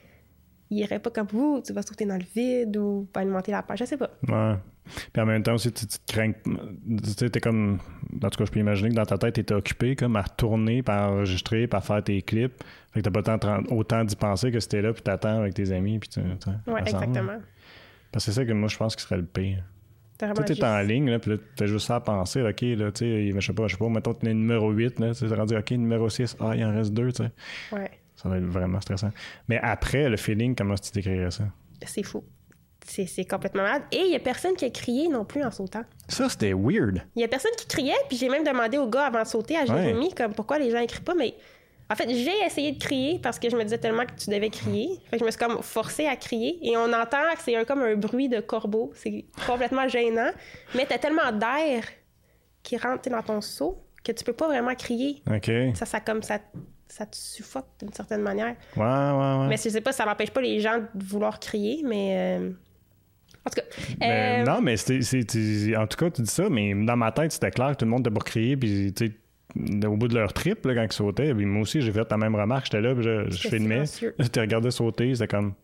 il 0.71 0.79
irait 0.79 1.01
pas 1.01 1.11
comme 1.11 1.27
vous, 1.27 1.61
tu 1.67 1.73
vas 1.73 1.83
sauter 1.83 2.07
dans 2.07 2.17
le 2.17 2.25
vide 2.35 2.77
ou 2.77 3.09
pas 3.13 3.21
alimenter 3.21 3.51
la 3.51 3.63
peur, 3.65 3.77
je 3.77 3.85
sais 3.87 3.97
pas. 3.97 4.11
Ouais. 4.29 4.55
Puis 5.13 5.23
en 5.23 5.27
même 5.27 5.43
temps 5.43 5.55
aussi, 5.55 5.73
tu, 5.73 5.87
tu 5.87 5.99
te 5.99 6.13
crains. 6.13 6.33
Tu 6.33 7.11
sais, 7.11 7.31
t'es 7.31 7.41
comme. 7.41 7.79
En 8.23 8.31
tout 8.31 8.39
cas, 8.39 8.45
je 8.45 8.51
peux 8.51 8.61
imaginer 8.61 8.91
que 8.91 8.95
dans 8.95 9.07
ta 9.07 9.17
tête, 9.19 9.35
t'étais 9.35 9.55
occupé 9.55 9.97
comme 9.97 10.17
à 10.17 10.23
retourner, 10.23 10.83
par 10.83 11.13
enregistrer, 11.13 11.67
par 11.67 11.85
faire 11.85 12.03
tes 12.03 12.21
clips. 12.23 12.63
Fait 12.93 13.01
que 13.01 13.09
t'as 13.09 13.23
pas 13.23 13.61
autant 13.71 14.05
d'y 14.05 14.17
penser 14.17 14.51
que 14.51 14.61
c'était 14.61 14.83
là, 14.83 14.93
puis 14.93 15.03
t'attends 15.03 15.39
avec 15.41 15.55
tes 15.55 15.71
amis, 15.73 15.99
puis 15.99 16.09
tu. 16.09 16.21
tu- 16.21 16.71
Ouais, 16.71 16.81
exactement. 16.81 17.41
Parce 18.11 18.27
que 18.27 18.33
c'est 18.33 18.41
ça 18.41 18.45
que 18.45 18.53
moi, 18.53 18.69
je 18.69 18.77
pense 18.77 18.95
qui 18.97 19.03
serait 19.03 19.17
le 19.17 19.25
pire. 19.25 19.63
Tu 20.19 20.55
t'es 20.55 20.65
en 20.65 20.81
ligne, 20.83 21.11
là, 21.11 21.19
puis 21.19 21.33
là, 21.33 21.37
t'as 21.57 21.67
juste 21.67 21.87
ça 21.87 21.97
à 21.97 22.01
penser, 22.01 22.43
OK, 22.43 22.61
là, 22.61 22.93
tu 22.93 22.99
sais, 22.99 23.33
je 23.33 23.41
sais 23.41 23.53
pas, 23.55 23.67
je 23.67 23.73
sais 23.73 23.79
pas, 23.79 23.89
mettons, 23.89 24.13
t'es 24.15 24.33
numéro 24.35 24.71
8, 24.71 25.01
là, 25.01 25.15
tu 25.15 25.27
rendu, 25.27 25.57
OK, 25.57 25.71
numéro 25.73 26.09
6, 26.09 26.37
ah, 26.39 26.53
il 26.55 26.65
en 26.65 26.73
reste 26.75 26.93
deux, 26.93 27.11
tu 27.13 27.25
sais. 27.25 27.31
Ouais, 27.75 27.91
Ça 28.15 28.29
va 28.29 28.37
être 28.39 28.45
vraiment 28.45 28.81
stressant. 28.81 29.11
Mais 29.49 29.59
après, 29.61 30.09
le 30.09 30.17
feeling, 30.17 30.55
comment 30.55 30.75
tu 30.77 30.93
décrirais 30.93 31.31
ça? 31.31 31.45
c'est 31.85 32.05
fou. 32.05 32.23
C'est 32.85 33.07
c'est 33.07 33.25
complètement 33.25 33.63
malade. 33.63 33.83
Et 33.93 33.99
il 34.01 34.11
y 34.13 34.17
a 34.17 34.21
personne 34.21 34.55
qui 34.55 34.65
a 34.65 34.71
crié 34.71 35.09
non 35.09 35.25
plus 35.25 35.43
en 35.45 35.51
sautant. 35.51 35.83
Ça, 36.09 36.29
c'était 36.29 36.53
weird. 36.53 37.03
Il 37.17 37.23
y 37.23 37.25
a 37.25 37.29
personne 37.29 37.53
qui 37.57 37.67
criait, 37.67 37.95
puis 38.09 38.17
j'ai 38.17 38.29
même 38.29 38.45
demandé 38.45 38.79
au 38.79 38.89
gars 38.89 39.07
avant 39.07 39.23
de 39.23 39.27
sauter, 39.29 39.57
à 39.57 39.65
Jérémy, 39.67 40.13
comme 40.15 40.35
pourquoi 40.35 40.59
les 40.59 40.71
gens 40.71 40.81
écrient 40.81 41.01
pas, 41.01 41.15
mais 41.15 41.35
en 41.91 41.95
fait, 41.95 42.09
j'ai 42.09 42.45
essayé 42.47 42.73
de 42.73 42.79
crier 42.83 43.19
parce 43.23 43.39
que 43.39 43.51
je 43.51 43.57
me 43.57 43.63
disais 43.65 43.77
tellement 43.79 44.07
que 44.07 44.13
tu 44.19 44.31
devais 44.31 44.49
crier. 44.49 44.99
Fait 45.11 45.17
que 45.17 45.21
je 45.21 45.25
me 45.27 45.31
suis 45.31 45.39
comme 45.39 45.63
forcée 45.63 46.07
à 46.07 46.17
crier 46.17 46.59
et 46.63 46.75
on 46.77 46.91
entend 46.93 47.19
que 47.37 47.43
c'est 47.45 47.55
un, 47.55 47.65
comme 47.65 47.83
un 47.83 47.97
bruit 47.97 48.29
de 48.31 48.41
corbeau. 48.41 48.93
C'est 48.95 49.27
complètement 49.47 49.87
gênant, 49.89 50.31
mais 50.75 50.87
t'as 50.87 50.99
tellement 50.99 51.31
d'air 51.33 51.85
qui 52.63 52.79
rentre 52.79 53.11
dans 53.11 53.23
ton 53.23 53.41
seau 53.43 53.85
que 54.03 54.13
tu 54.13 54.25
peux 54.25 54.33
pas 54.33 54.47
vraiment 54.47 54.75
crier. 54.75 55.23
Ouais, 55.27 55.73
Ça, 55.75 55.85
ça 55.85 56.01
comme 56.01 56.23
ça, 56.23 56.39
ça 56.89 57.05
te 57.07 57.17
suffoque 57.17 57.67
d'une 57.81 57.93
certaine 57.93 58.23
manière. 58.23 58.57
ouais, 58.77 58.83
ouais. 58.83 59.47
Mais 59.49 59.57
je 59.57 59.69
sais 59.69 59.81
pas, 59.81 59.93
ça 59.93 60.05
n'empêche 60.07 60.31
pas 60.31 60.41
les 60.41 60.61
gens 60.61 60.79
de 60.79 61.05
vouloir 61.05 61.39
crier, 61.41 61.83
mais 61.85 62.39
euh, 62.41 62.51
en 63.47 63.51
tout 63.51 63.57
cas. 63.57 63.63
Mais 64.01 64.43
euh, 64.43 64.45
non, 64.45 64.61
mais 64.61 64.77
c'est- 64.77 65.03
c'est- 65.03 65.77
en 65.77 65.87
tout 65.87 65.97
cas, 65.97 66.11
tu 66.11 66.23
dis 66.23 66.31
ça, 66.31 66.49
mais 66.49 66.75
dans 66.75 66.97
ma 66.97 67.11
tête, 67.13 67.33
c'était 67.33 67.51
clair 67.51 67.73
que 67.73 67.77
tout 67.77 67.85
le 67.85 67.91
monde 67.91 68.01
était 68.01 68.11
pour 68.11 68.25
crier, 68.25 68.57
puis 68.57 68.93
tu 68.95 69.07
sais, 69.07 69.87
au 69.87 69.97
bout 69.97 70.09
de 70.09 70.15
leur 70.15 70.33
trip, 70.33 70.65
là, 70.65 70.75
quand 70.75 70.83
ils 70.85 70.93
sautaient, 70.93 71.35
puis 71.35 71.45
moi 71.45 71.63
aussi, 71.63 71.81
j'ai 71.83 71.93
fait 71.93 72.11
la 72.11 72.17
même 72.17 72.35
remarque, 72.35 72.67
j'étais 72.67 72.81
là, 72.81 72.95
puis 72.95 73.03
je, 73.05 73.31
je 73.31 73.49
filmais. 73.49 73.87
silencieux. 73.87 74.15
Tu 74.33 74.41
regardais 74.41 74.71
sauter, 74.71 75.15
c'était 75.15 75.29
comme, 75.29 75.55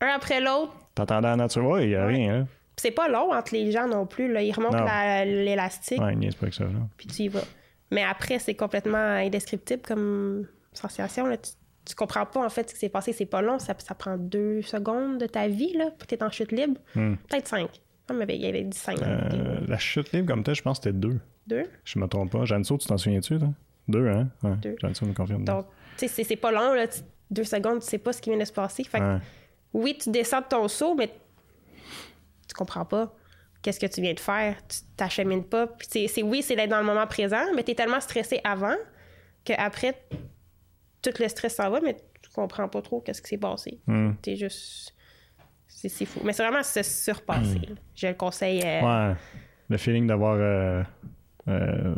Un 0.00 0.08
après 0.16 0.40
l'autre, 0.40 0.72
t'entendais 0.94 1.26
la 1.28 1.36
nature, 1.36 1.66
ouais, 1.66 1.84
il 1.84 1.90
y 1.90 1.96
a 1.96 2.06
Ouais. 2.06 2.14
rien, 2.14 2.32
là. 2.38 2.46
Puis 2.76 2.82
c'est 2.88 2.90
pas 2.92 3.08
long 3.08 3.32
entre 3.34 3.52
les 3.54 3.70
gens 3.72 3.86
non 3.88 4.06
plus. 4.06 4.32
Là. 4.32 4.40
Ils 4.42 4.52
remontent 4.52 4.86
l'élastique, 5.24 6.00
Ouais, 6.00 6.14
niaise 6.14 6.34
pas 6.34 6.44
avec 6.44 6.54
ça, 6.54 6.64
là. 6.64 6.70
puis 6.96 7.06
tu 7.08 7.22
y 7.24 7.28
vas. 7.28 7.42
Mais 7.90 8.02
après, 8.04 8.38
c'est 8.38 8.54
complètement 8.54 8.96
indescriptible 8.96 9.82
comme 9.86 10.46
sensation. 10.72 11.26
Là. 11.26 11.36
Tu, 11.36 11.50
tu 11.90 11.96
comprends 11.96 12.24
pas, 12.26 12.44
en 12.44 12.48
fait, 12.48 12.68
ce 12.70 12.74
qui 12.74 12.80
s'est 12.80 12.88
passé. 12.88 13.12
C'est 13.12 13.26
pas 13.26 13.42
long. 13.42 13.58
Ça, 13.58 13.74
ça 13.78 13.94
prend 13.94 14.16
deux 14.16 14.62
secondes 14.62 15.18
de 15.18 15.26
ta 15.26 15.48
vie, 15.48 15.72
là, 15.76 15.90
pour 15.90 16.06
être 16.10 16.22
en 16.22 16.30
chute 16.30 16.52
libre. 16.52 16.80
Hmm. 16.94 17.14
Peut-être 17.28 17.48
cinq. 17.48 17.68
Ah, 18.08 18.12
mais 18.12 18.24
il 18.28 18.40
y 18.42 18.46
avait 18.46 18.62
dit 18.62 18.76
cinq. 18.76 19.00
Euh, 19.02 19.60
la 19.66 19.78
chute 19.78 20.12
libre 20.12 20.28
comme 20.28 20.42
telle, 20.42 20.54
je 20.54 20.62
pense 20.62 20.78
que 20.78 20.84
c'était 20.84 20.96
deux. 20.98 21.18
Deux? 21.46 21.64
Je 21.84 21.98
me 21.98 22.06
trompe 22.06 22.30
pas. 22.32 22.44
Jeanne 22.44 22.64
Saut, 22.64 22.78
tu 22.78 22.86
t'en 22.86 22.96
souviens-tu, 22.98 23.38
toi? 23.38 23.48
Deux, 23.88 24.06
hein? 24.08 24.28
Ouais. 24.42 24.56
Deux. 24.56 24.76
Me 24.82 25.12
confirme. 25.14 25.44
Donc, 25.44 25.66
tu 25.96 26.06
sais, 26.08 26.24
c'est- 26.24 26.36
pas 26.36 26.50
long. 26.52 26.72
Là. 26.74 26.86
Deux 27.30 27.44
secondes, 27.44 27.80
tu 27.80 27.86
sais 27.86 27.98
pas 27.98 28.12
ce 28.12 28.20
qui 28.22 28.30
vient 28.30 28.38
de 28.38 28.44
se 28.44 28.52
passer. 28.52 28.84
Fait 28.84 28.98
que, 28.98 29.04
Ouais. 29.14 29.20
oui, 29.72 29.98
tu 30.00 30.10
descends 30.10 30.40
de 30.40 30.46
ton 30.46 30.66
saut, 30.68 30.94
mais 30.94 31.08
tu 32.48 32.54
comprends 32.54 32.84
pas 32.84 33.14
qu'est-ce 33.62 33.78
que 33.80 33.86
tu 33.86 34.00
viens 34.00 34.14
de 34.14 34.20
faire. 34.20 34.56
Tu 34.68 34.78
t'achemines 34.96 35.44
pas. 35.44 35.68
C'est- 35.88 36.22
oui, 36.22 36.42
c'est 36.42 36.56
d'être 36.56 36.70
dans 36.70 36.78
le 36.80 36.84
moment 36.86 37.06
présent, 37.06 37.44
mais 37.54 37.62
tu 37.62 37.72
es 37.72 37.74
tellement 37.74 38.00
stressé 38.00 38.40
avant 38.44 38.74
qu'après, 39.44 39.94
tout 41.02 41.10
le 41.18 41.28
stress 41.28 41.54
s'en 41.56 41.70
va, 41.70 41.80
mais 41.80 41.96
tu 42.22 42.30
comprends 42.34 42.68
pas 42.68 42.82
trop 42.82 43.00
qu'est-ce 43.00 43.22
qui 43.22 43.28
s'est 43.30 43.38
passé. 43.38 43.78
Hmm. 43.86 44.12
T'es 44.22 44.36
juste... 44.36 44.94
C'est, 45.68 46.04
fou. 46.04 46.20
Mais 46.24 46.32
c'est 46.34 46.42
vraiment 46.46 46.62
se 46.62 46.82
surpasser. 46.82 47.60
Je 47.94 48.08
le 48.08 48.14
conseille. 48.14 48.60
euh, 48.64 49.08
Ouais. 49.10 49.16
Le 49.70 49.76
feeling 49.78 50.06
d'avoir. 50.06 50.36
Euh, 50.38 50.82
euh, 51.48 51.94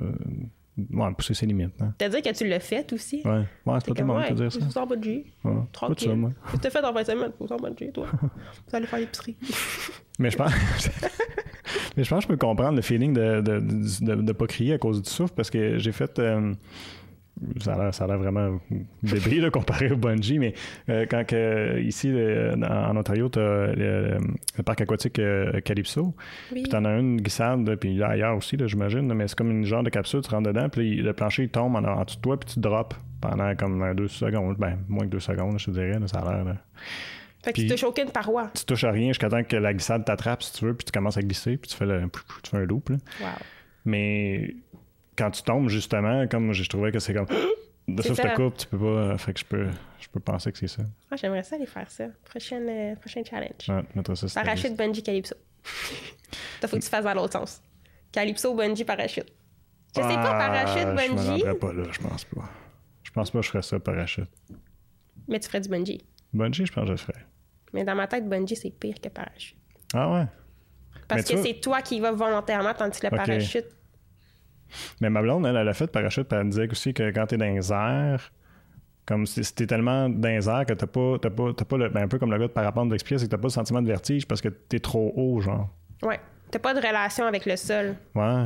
ouais, 0.93 1.15
pousser 1.17 1.35
ses 1.35 1.47
limites. 1.47 1.81
Hein. 1.81 1.93
Te 1.99 2.05
dire 2.09 2.23
que 2.23 2.33
tu 2.37 2.47
l'as 2.47 2.61
fait 2.61 2.93
aussi. 2.93 3.23
Ouais, 3.25 3.31
ouais 3.33 3.45
c'est 3.45 3.65
pas 3.67 3.81
T'es 3.81 3.91
tout 3.93 3.95
le 3.99 4.05
monde 4.05 4.25
qui 4.27 4.35
dire 4.35 4.53
ça. 4.53 4.61
suis 4.71 4.79
en 4.79 4.87
bas 4.87 4.95
de 4.97 5.03
G. 5.03 5.25
Ouais. 5.43 5.53
Pas 5.55 5.67
Tranquille. 5.73 6.09
ça, 6.11 6.15
moi. 6.15 6.31
Qu'est-ce 6.45 6.57
que 6.57 6.61
t'as 6.63 6.71
fait 6.71 6.85
en 6.85 6.93
20 6.93 7.05
semaines? 7.05 7.33
Faut 7.37 7.53
en 7.53 7.57
bas 7.57 7.71
de 7.71 7.79
G, 7.79 7.91
toi. 7.93 8.07
Vous 8.69 8.77
allez 8.77 8.87
faire 8.87 8.99
l'épicerie. 9.01 9.37
Mais 10.21 10.31
je 10.31 10.37
pense. 10.37 10.53
Mais 11.97 12.05
je 12.05 12.09
pense 12.11 12.19
que 12.27 12.33
je 12.33 12.37
peux 12.39 12.47
comprendre 12.47 12.77
le 12.77 12.83
feeling 12.83 13.13
de 13.15 13.41
de, 13.41 13.59
de, 13.61 14.15
de 14.23 14.33
pas 14.33 14.47
crier 14.47 14.75
à 14.75 14.79
cause 14.79 15.03
du 15.03 15.11
souffle 15.11 15.35
parce 15.35 15.51
que 15.51 15.79
j'ai 15.79 15.93
fait. 15.93 16.19
euh, 16.21 16.55
ça 17.61 17.75
a 17.75 18.07
l'air- 18.07 18.19
vraiment 18.19 18.59
bébé 19.03 19.41
là, 19.41 19.51
comparé 19.51 19.91
au 19.91 19.97
bungee, 19.97 20.39
mais 20.39 20.55
euh, 20.89 21.07
quand 21.11 21.25
ici 21.81 22.11
euh, 22.13 22.55
en 22.57 22.97
Ontario, 22.97 23.29
tu 23.29 23.39
as 23.39 23.73
le, 23.75 24.19
le 24.57 24.63
parc 24.63 24.81
aquatique 24.81 25.19
euh, 25.19 25.61
Calypso, 25.61 26.15
Oui. 26.53 26.63
puis 26.63 26.71
tu 26.71 26.77
en 26.77 26.85
as 26.85 26.99
une 26.99 27.21
glissade, 27.21 27.75
puis 27.77 27.97
là 27.97 28.09
ailleurs 28.09 28.37
aussi, 28.37 28.57
j'imagine, 28.67 29.13
mais 29.15 29.29
c'est 29.29 29.37
comme 29.37 29.51
une 29.51 29.65
genre 29.65 29.83
de 29.83 29.91
capsule, 29.91 30.21
tu 30.23 30.31
rentres 30.31 30.49
dedans, 30.49 30.69
puis 30.69 30.97
le 30.97 31.13
plancher 31.13 31.45
il 31.45 31.49
tombe 31.49 31.75
en, 31.77 31.85
en 31.85 32.05
dessous 32.05 32.17
de 32.17 32.23
toi, 32.23 32.39
puis 32.41 32.55
tu 32.55 32.61
drops 32.61 32.97
pendant 33.21 33.55
comme 33.57 33.95
deux 33.95 34.09
secondes, 34.09 34.57
ben 34.59 34.79
moins 34.89 35.05
que 35.05 35.11
deux 35.11 35.21
secondes, 35.21 35.59
je 35.59 35.67
te 35.67 35.71
dirais, 35.71 35.99
là, 35.99 36.07
ça 36.09 36.19
a 36.21 36.43
l'air. 36.43 36.57
Fait 37.45 37.53
que 37.53 37.59
Puis- 37.59 37.67
tu 37.67 37.75
touches 37.75 37.85
aucune 37.85 38.09
paroi. 38.11 38.51
Tu 38.55 38.65
touches 38.65 38.85
à 38.85 38.91
rien 38.93 39.09
jusqu'à 39.09 39.29
temps 39.29 39.43
que 39.43 39.57
la 39.57 39.73
glissade 39.73 40.05
t'attrape 40.05 40.43
si 40.45 40.53
tu 40.53 40.65
veux, 40.65 40.75
puis 40.75 40.85
tu 40.85 40.93
commences 40.93 41.17
à 41.17 41.23
glisser, 41.23 41.57
puis 41.57 41.69
tu 41.71 41.77
fais, 41.77 41.87
le, 41.87 42.03
tu 42.43 42.51
fais 42.51 42.57
un 42.59 42.65
loop. 42.65 42.89
là. 42.91 42.97
Wow. 43.21 43.27
Mais 43.85 44.55
quand 45.17 45.31
tu 45.31 45.43
tombes, 45.43 45.69
justement, 45.69 46.27
comme 46.29 46.53
je 46.53 46.69
trouvais 46.69 46.93
que 46.93 46.99
c'est 46.99 47.15
comme. 47.15 47.27
De 47.89 48.01
ça. 48.01 48.15
te 48.15 48.37
coupe, 48.37 48.57
tu 48.57 48.67
peux 48.69 48.79
pas. 48.79 49.19
Fait 49.19 49.33
que 49.33 49.41
je 49.41 49.45
peux, 49.45 49.67
je 49.99 50.09
peux 50.09 50.21
penser 50.21 50.53
que 50.53 50.59
c'est 50.59 50.69
ça. 50.69 50.85
Ah, 51.11 51.17
j'aimerais 51.17 51.43
ça 51.43 51.57
aller 51.57 51.67
faire 51.67 51.91
ça. 51.91 52.05
Prochaine, 52.25 52.69
euh, 52.69 52.95
prochain 52.95 53.23
challenge. 53.29 53.69
Ouais, 53.69 53.83
mettre 53.97 54.15
ça 54.15 54.41
Parachute, 54.41 54.77
bungee, 54.77 55.03
calypso. 55.03 55.35
T'as 56.61 56.69
faut 56.69 56.77
que 56.77 56.83
tu 56.83 56.89
fasses 56.89 57.05
dans 57.05 57.13
l'autre 57.15 57.33
sens. 57.33 57.61
Calypso, 58.13 58.55
bungee, 58.55 58.85
parachute. 58.85 59.27
Je 59.97 60.01
sais 60.01 60.09
pas, 60.15 60.39
parachute, 60.39 60.85
Ah, 60.87 60.97
Je 60.97 61.13
me 61.13 61.17
bungee, 61.17 61.59
pas 61.59 61.73
là, 61.73 61.83
je 61.91 61.99
pense 61.99 62.25
pas. 62.25 62.49
Je 63.03 63.11
pense 63.11 63.31
pas 63.33 63.39
que 63.41 63.45
je 63.45 63.51
ferais 63.51 63.63
ça, 63.63 63.81
parachute. 63.81 64.31
mais 65.27 65.41
tu 65.41 65.49
ferais 65.49 65.61
du 65.61 65.69
bungee. 65.69 66.01
Bungee, 66.33 66.65
je 66.65 66.73
pense 66.73 66.83
que 66.85 66.87
je 66.87 66.93
le 66.93 66.97
ferais. 66.99 67.27
Mais 67.73 67.83
dans 67.85 67.97
ma 67.97 68.07
tête, 68.07 68.29
bungee, 68.29 68.55
c'est 68.57 68.71
pire 68.71 68.95
que 69.03 69.09
parachute. 69.09 69.59
Ah 69.93 70.09
ouais? 70.13 70.27
Parce 71.09 71.29
Mais 71.29 71.37
que 71.37 71.43
c'est 71.43 71.61
toi 71.61 71.83
qui 71.83 71.99
vas 72.01 72.13
volontairement, 72.13 72.73
tandis 72.75 73.01
que 73.01 73.07
le 73.09 73.13
Ok. 73.13 73.19
parachute, 73.19 73.67
Mais 75.01 75.11
ma 75.11 75.23
blonde, 75.23 75.47
elle, 75.47 75.57
elle 75.57 75.69
a 75.69 75.75
fait 75.75 75.87
parachute, 75.87 76.25
puis 76.25 76.39
elle 76.39 76.45
me 76.45 76.51
disait 76.51 76.69
aussi 76.71 76.95
que 76.95 77.11
quand 77.11 77.27
t'es 77.27 77.37
dans 77.37 77.45
les 77.47 77.73
airs, 77.73 78.33
comme 79.07 79.27
si 79.27 79.41
t'es 79.55 79.67
tellement 79.67 80.09
dans 80.09 80.29
les 80.29 80.49
airs 80.49 80.65
que 80.67 80.73
t'as 80.75 80.87
pas, 80.87 81.19
t'as 81.21 81.31
pas, 81.31 81.53
t'as 81.53 81.65
pas 81.65 81.77
le, 81.77 81.89
ben 81.89 82.03
un 82.05 82.09
peu 82.09 82.19
comme 82.19 82.31
le 82.31 82.39
gars 82.39 82.47
de 82.47 82.53
parapente 82.53 82.89
d'expliquer, 82.89 83.19
c'est 83.19 83.27
que 83.27 83.31
t'as 83.31 83.39
pas 83.39 83.49
le 83.49 83.53
sentiment 83.53 83.83
de 83.83 83.89
vertige 83.89 84.27
parce 84.27 84.41
que 84.41 84.49
t'es 84.49 84.79
trop 84.79 85.13
haut, 85.17 85.41
genre. 85.41 85.69
ouais. 86.03 86.21
T'as 86.51 86.59
pas 86.59 86.75
de 86.75 86.87
relation 86.87 87.25
avec 87.25 87.47
le 87.47 87.57
sol. 87.57 87.97
Ouais. 88.15 88.45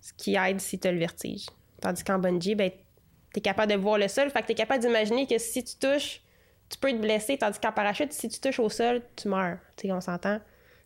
ce 0.00 0.14
qui 0.14 0.34
aide 0.34 0.60
si 0.60 0.78
tu 0.78 0.88
as 0.88 0.92
le 0.92 0.98
vertige. 0.98 1.44
Tandis 1.78 2.02
qu'en 2.02 2.18
bungee, 2.18 2.54
ben, 2.54 2.70
tu 2.70 3.38
es 3.38 3.42
capable 3.42 3.70
de 3.70 3.76
voir 3.76 3.98
le 3.98 4.08
sol. 4.08 4.30
Fait 4.30 4.40
que 4.40 4.46
tu 4.46 4.52
es 4.52 4.54
capable 4.54 4.80
d'imaginer 4.82 5.26
que 5.26 5.36
si 5.36 5.62
tu 5.62 5.74
touches, 5.76 6.22
tu 6.70 6.78
peux 6.78 6.90
te 6.90 6.96
blesser. 6.96 7.36
Tandis 7.36 7.58
qu'en 7.60 7.70
parachute, 7.72 8.14
si 8.14 8.30
tu 8.30 8.40
touches 8.40 8.58
au 8.60 8.70
sol, 8.70 9.02
tu 9.14 9.28
meurs. 9.28 9.58
Tu 9.76 9.88
sais, 9.88 9.92
on 9.92 10.00
s'entend. 10.00 10.40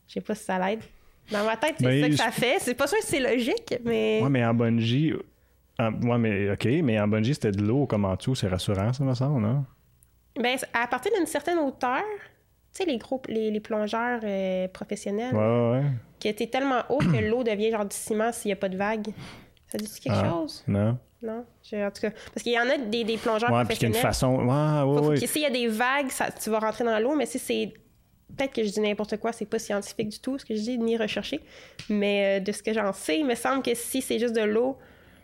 Je 0.08 0.14
sais 0.14 0.20
pas 0.20 0.34
si 0.34 0.42
ça 0.42 0.58
l'aide. 0.58 0.80
Dans 1.30 1.44
ma 1.44 1.56
tête, 1.56 1.74
c'est 1.78 1.84
Ben, 1.84 2.02
ça 2.02 2.08
que 2.08 2.16
ça 2.16 2.30
fait. 2.30 2.56
C'est 2.60 2.74
pas 2.74 2.86
sûr 2.86 2.98
que 2.98 3.04
c'est 3.04 3.20
logique, 3.20 3.74
mais. 3.84 4.20
Ouais, 4.22 4.30
mais 4.30 4.44
en 4.44 4.54
bungee. 4.54 5.14
en- 5.78 5.92
ouais, 5.92 6.18
mais 6.18 6.50
OK, 6.50 6.64
mais 6.82 6.98
en 6.98 7.06
bungee, 7.08 7.34
c'était 7.34 7.52
de 7.52 7.62
l'eau 7.62 7.86
comme 7.86 8.04
en 8.04 8.14
dessous. 8.16 8.34
C'est 8.34 8.48
rassurant, 8.48 8.92
ça 8.92 9.04
me 9.04 9.14
semble, 9.14 9.40
non? 9.42 9.64
Ben, 10.40 10.56
à 10.72 10.86
partir 10.86 11.12
d'une 11.16 11.26
certaine 11.26 11.58
hauteur, 11.58 12.02
tu 12.72 12.82
sais, 12.82 12.84
les 12.84 12.98
gros, 12.98 13.20
les, 13.28 13.50
les 13.50 13.60
plongeurs 13.60 14.20
euh, 14.22 14.68
professionnels, 14.68 15.34
Ouais, 15.34 15.40
ouais, 15.40 15.70
ouais. 15.80 15.84
que 16.22 16.28
t'es 16.36 16.46
tellement 16.46 16.82
haut 16.88 16.98
que 16.98 17.28
l'eau 17.28 17.42
devient 17.44 17.70
genre 17.72 17.84
du 17.84 17.94
ciment 17.96 18.30
s'il 18.32 18.48
n'y 18.50 18.52
a 18.52 18.56
pas 18.56 18.68
de 18.68 18.76
vague. 18.76 19.08
Ça 19.70 19.78
dit 19.78 19.88
quelque 20.00 20.16
Ah. 20.16 20.30
chose? 20.30 20.64
Non? 20.66 20.98
Non? 21.22 21.44
Je- 21.68 21.76
en 21.84 21.90
tout 21.90 22.00
cas, 22.02 22.10
parce 22.32 22.42
qu'il 22.42 22.52
y 22.52 22.58
en 22.58 22.68
a 22.70 22.78
des, 22.78 23.02
des 23.04 23.16
plongeurs 23.16 23.50
Ouais, 23.52 23.64
puis 23.64 23.76
qu'il 23.76 23.82
y 23.90 23.92
a 23.92 23.96
une 23.96 24.02
professionnels. 24.02 24.44
façon. 24.46 24.94
Ouais, 24.94 25.00
ouais, 25.00 25.08
ouais. 25.20 25.26
S'il 25.26 25.42
y 25.42 25.46
a 25.46 25.50
des 25.50 25.66
vagues, 25.66 26.10
ça- 26.10 26.30
tu 26.30 26.48
vas 26.50 26.60
rentrer 26.60 26.84
dans 26.84 26.98
l'eau, 27.00 27.14
mais 27.16 27.26
si 27.26 27.38
c'est. 27.38 27.72
Peut-être 28.36 28.52
que 28.52 28.62
je 28.62 28.70
dis 28.70 28.80
n'importe 28.80 29.16
quoi, 29.16 29.32
c'est 29.32 29.46
pas 29.46 29.58
scientifique 29.58 30.08
du 30.10 30.20
tout 30.20 30.38
ce 30.38 30.44
que 30.44 30.54
je 30.54 30.60
dis, 30.60 30.78
ni 30.78 30.96
recherché. 30.96 31.40
Mais 31.88 32.38
euh, 32.38 32.44
de 32.44 32.52
ce 32.52 32.62
que 32.62 32.72
j'en 32.72 32.92
sais, 32.92 33.18
il 33.18 33.26
me 33.26 33.34
semble 33.34 33.62
que 33.62 33.74
si 33.74 34.02
c'est 34.02 34.18
juste 34.18 34.36
de 34.36 34.42
l'eau, 34.42 34.76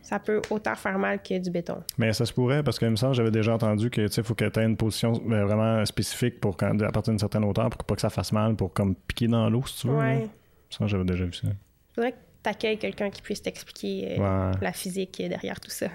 ça 0.02 0.18
peut 0.18 0.42
autant 0.50 0.74
faire 0.74 0.98
mal 0.98 1.22
que 1.22 1.38
du 1.38 1.50
béton. 1.50 1.82
Mais 1.98 2.12
ça 2.12 2.26
se 2.26 2.32
pourrait 2.32 2.62
parce 2.62 2.78
que, 2.78 2.84
il 2.86 2.90
me 2.90 2.96
semble, 2.96 3.14
j'avais 3.14 3.30
déjà 3.30 3.54
entendu 3.54 3.88
que, 3.90 4.02
tu 4.06 4.12
sais, 4.12 4.22
faut 4.22 4.34
que 4.34 4.44
tu 4.46 4.60
aies 4.60 4.64
une 4.64 4.76
position 4.76 5.12
euh, 5.30 5.44
vraiment 5.46 5.84
spécifique 5.86 6.40
pour 6.40 6.56
quand, 6.56 6.80
à 6.82 6.90
partir 6.92 7.12
d'une 7.12 7.18
certaine 7.18 7.44
hauteur 7.44 7.70
pour 7.70 7.84
pas 7.84 7.94
que 7.94 8.00
ça 8.00 8.10
fasse 8.10 8.32
mal, 8.32 8.54
pour 8.56 8.72
comme 8.72 8.94
piquer 8.94 9.28
dans 9.28 9.48
l'eau, 9.48 9.62
si 9.66 9.80
tu 9.82 9.88
veux. 9.88 9.94
Ouais. 9.96 10.20
là. 10.20 10.26
Ça, 10.70 10.86
j'avais 10.86 11.04
déjà 11.04 11.24
vu 11.24 11.32
ça. 11.32 11.48
faudrait 11.94 12.12
que 12.12 12.16
tu 12.42 12.50
accueilles 12.50 12.78
quelqu'un 12.78 13.10
qui 13.10 13.22
puisse 13.22 13.40
t'expliquer 13.42 14.18
euh, 14.18 14.48
Ouais. 14.50 14.56
la 14.60 14.72
physique 14.72 15.22
derrière 15.26 15.60
tout 15.60 15.70
ça. 15.70 15.86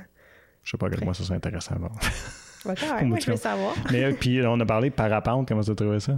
Je 0.64 0.72
sais 0.72 0.78
pas 0.78 0.88
à 0.88 0.90
quel 0.90 1.02
point 1.02 1.14
ça 1.14 1.24
serait 1.24 1.36
intéressant. 1.38 1.76
bon. 1.80 1.90
Ouais, 2.66 2.76
correct, 2.76 3.00
Comme 3.00 3.08
moi, 3.08 3.20
je 3.22 3.32
veux 3.32 3.38
savoir. 3.38 3.74
Mais 3.90 4.04
euh, 4.04 4.12
puis, 4.20 4.46
on 4.46 4.60
a 4.60 4.66
parlé 4.66 4.90
de 4.90 4.94
parapente. 4.94 5.48
Comment 5.48 5.62
tu 5.62 5.72
as 5.72 5.76
trouvé 5.76 6.02
ça? 6.02 6.16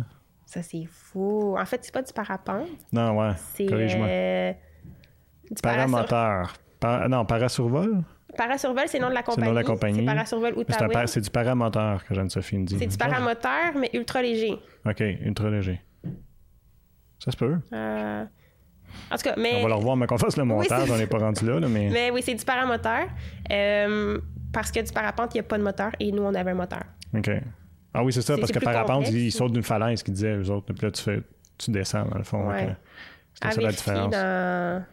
Ça, 0.51 0.62
c'est 0.62 0.84
fou. 0.86 1.55
En 1.58 1.65
fait, 1.65 1.79
c'est 1.81 1.93
pas 1.93 2.01
du 2.01 2.12
parapente, 2.12 2.67
Non, 2.91 3.17
ouais. 3.17 3.31
c'est 3.55 3.67
euh, 3.72 4.51
du 5.50 5.62
Paramoteur. 5.63 6.53
Par- 6.77 7.08
non, 7.08 7.25
parasurvol? 7.25 8.03
Parasurvol, 8.36 8.84
c'est 8.88 8.98
le 8.98 9.03
nom 9.03 9.10
de 9.10 9.13
la 9.13 9.22
le 9.22 9.25
compagnie. 9.25 9.46
nom 9.48 9.51
de 9.53 9.55
la 9.60 9.63
compagnie. 9.63 10.00
C'est 10.00 10.05
Parasurvol 10.05 10.53
C'est 10.58 10.60
Outaouais. 10.84 11.08
c'est 11.08 11.22
du 11.22 11.29
paramoteur 11.29 12.03
que 12.03 12.13
Jeanne-Sophie 12.13 12.58
me 12.58 12.65
dit. 12.65 12.75
C'est 12.77 12.88
du 12.88 12.98
paramoteur, 12.98 13.72
mais 13.79 13.89
ultra 13.93 14.22
léger. 14.22 14.60
OK, 14.86 15.00
ultra 15.22 15.50
léger. 15.50 15.79
Ça 17.24 17.31
se 17.31 17.38
peut. 17.38 17.58
Euh, 17.72 18.25
En 19.10 19.15
tout 19.15 19.24
cas, 19.24 19.36
mais. 19.38 19.53
On 19.60 19.63
va 19.63 19.67
le 19.70 19.75
revoir, 19.75 19.96
mais 19.96 20.05
qu'on 20.08 20.17
fasse 20.17 20.36
le 20.36 20.43
montage. 20.43 20.84
c'est 20.86 20.91
on 20.91 20.98
n'est 20.98 21.08
pas 21.08 21.20
rendu 21.20 21.46
là, 21.46 21.62
là, 21.62 21.67
mais... 21.70 21.89
Mais 21.89 22.12
oui, 22.12 22.22
c'est 22.24 22.36
du 22.36 22.43
paramoteur. 22.43 23.08
Euh, 23.51 24.20
parce 24.51 24.70
que 24.70 24.81
du 24.81 24.91
parapente, 24.91 25.34
il 25.34 25.38
n'y 25.38 25.41
a 25.41 25.43
pas 25.43 25.58
de 25.58 25.63
moteur 25.63 25.91
et 26.00 26.12
nous, 26.12 26.24
on 26.24 26.34
avait 26.36 26.51
un 26.51 26.55
moteur. 26.55 26.84
OK. 27.15 27.29
Ah 27.93 28.03
oui, 28.03 28.13
c'est 28.13 28.21
ça, 28.21 28.38
parce 28.38 28.51
que 28.51 28.60
parapente, 28.60 29.10
ils 29.10 29.31
sautent 29.31 29.53
d'une 29.53 29.63
falaise, 29.63 30.01
qu'ils 30.03 30.13
disaient, 30.13 30.36
eux 30.36 30.50
autres. 30.50 30.74
Puis 30.74 30.86
là, 30.86 30.91
tu, 30.91 31.01
fais, 31.01 31.21
tu 31.57 31.71
descends, 31.71 32.05
dans 32.05 32.17
le 32.17 32.24
fond. 32.24 32.48
Ouais. 32.48 32.62
donc, 32.62 32.69
euh, 32.69 33.48
À 33.48 33.51
ça 33.51 33.62
la 33.62 33.71
différence. 33.71 34.12
dans. 34.12 34.86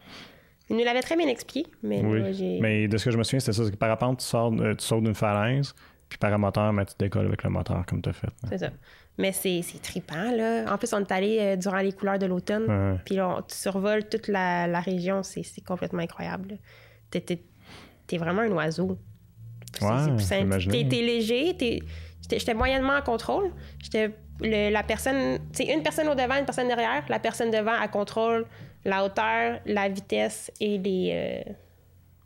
Il 0.71 0.77
nous 0.77 0.83
l'avait 0.83 1.01
très 1.01 1.15
bien 1.17 1.27
expliqué, 1.27 1.69
mais 1.81 2.01
Oui. 2.03 2.19
là. 2.21 2.59
Mais 2.61 2.87
de 2.87 2.97
ce 2.97 3.05
que 3.05 3.11
je 3.11 3.17
me 3.17 3.23
souviens, 3.23 3.39
c'était 3.39 3.53
ça. 3.53 3.65
C'est 3.65 3.71
que 3.71 3.75
parapente, 3.77 4.19
tu, 4.19 4.25
sors, 4.25 4.53
euh, 4.53 4.75
tu 4.75 4.85
sautes 4.85 5.03
d'une 5.03 5.15
falaise, 5.15 5.73
puis 6.09 6.17
paramoteur, 6.19 6.71
mais 6.73 6.85
tu 6.85 6.93
décolles 6.99 7.25
avec 7.25 7.43
le 7.43 7.49
moteur, 7.49 7.83
comme 7.87 8.01
tu 8.01 8.09
as 8.09 8.13
fait. 8.13 8.27
C'est 8.49 8.57
ça. 8.59 8.69
Mais 9.17 9.31
c'est 9.31 9.61
c'est 9.63 9.81
trippant, 9.81 10.31
là. 10.31 10.71
En 10.71 10.77
plus, 10.77 10.93
on 10.93 10.99
est 10.99 11.11
allé 11.11 11.37
euh, 11.39 11.55
durant 11.55 11.79
les 11.79 11.91
couleurs 11.91 12.19
de 12.19 12.25
l'automne. 12.27 12.65
Ouais. 12.69 12.99
Puis 13.05 13.15
là, 13.15 13.29
on- 13.37 13.41
tu 13.41 13.55
survoles 13.55 14.07
toute 14.07 14.27
la, 14.27 14.67
la 14.67 14.79
région. 14.79 15.23
C'est 15.23 15.43
c'est 15.43 15.61
complètement 15.61 16.01
incroyable. 16.01 16.57
T'es- 17.09 17.21
T'es 17.21 17.41
t'es 18.07 18.17
vraiment 18.17 18.41
un 18.43 18.51
oiseau. 18.51 18.97
C'est- 19.77 19.85
Ouais, 19.85 19.91
c'est 20.05 20.11
plus 20.11 20.23
simple. 20.59 20.67
t'es 20.71 20.83
léger. 21.01 21.55
t'es- 21.57 21.79
J'étais 22.29 22.53
moyennement 22.53 22.93
en 22.93 23.01
contrôle. 23.01 23.51
J'étais 23.81 24.13
la 24.41 24.83
personne... 24.83 25.39
C'est 25.51 25.65
une 25.65 25.83
personne 25.83 26.07
au 26.07 26.15
devant, 26.15 26.35
une 26.35 26.45
personne 26.45 26.67
derrière. 26.67 27.03
La 27.09 27.19
personne 27.19 27.51
devant, 27.51 27.73
elle 27.81 27.89
contrôle 27.89 28.45
la 28.85 29.03
hauteur, 29.03 29.59
la 29.65 29.89
vitesse 29.89 30.51
et 30.59 30.77
les, 30.77 31.43
euh, 31.47 31.53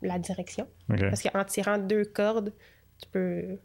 la 0.02 0.18
direction. 0.18 0.68
OK. 0.90 1.00
Parce 1.00 1.22
qu'en 1.22 1.44
tirant 1.44 1.78
deux 1.78 2.04
cordes, 2.04 2.52
tu 3.00 3.08
peux 3.10 3.58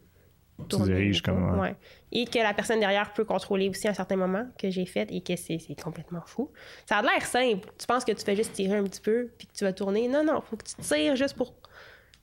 tourner. 0.68 0.94
diriges 0.94 1.22
comme, 1.22 1.54
ouais. 1.54 1.60
Ouais. 1.60 1.76
Et 2.12 2.26
que 2.26 2.38
la 2.38 2.52
personne 2.52 2.80
derrière 2.80 3.12
peut 3.12 3.24
contrôler 3.24 3.68
aussi 3.68 3.86
à 3.86 3.90
un 3.90 3.94
certain 3.94 4.16
moment 4.16 4.46
que 4.58 4.70
j'ai 4.70 4.86
fait 4.86 5.10
et 5.12 5.20
que 5.20 5.36
c'est 5.36 5.58
c'est 5.58 5.80
complètement 5.80 6.22
fou. 6.26 6.50
Ça 6.86 6.98
a 6.98 7.02
l'air 7.02 7.24
simple. 7.24 7.68
Tu 7.78 7.86
penses 7.86 8.04
que 8.04 8.12
tu 8.12 8.24
fais 8.24 8.36
juste 8.36 8.52
tirer 8.52 8.76
un 8.76 8.84
petit 8.84 9.00
peu 9.00 9.30
puis 9.38 9.46
que 9.46 9.52
tu 9.52 9.64
vas 9.64 9.72
tourner. 9.72 10.08
Non, 10.08 10.24
non, 10.24 10.40
faut 10.40 10.56
que 10.56 10.64
tu 10.64 10.74
tires 10.74 11.16
juste 11.16 11.36
pour 11.36 11.59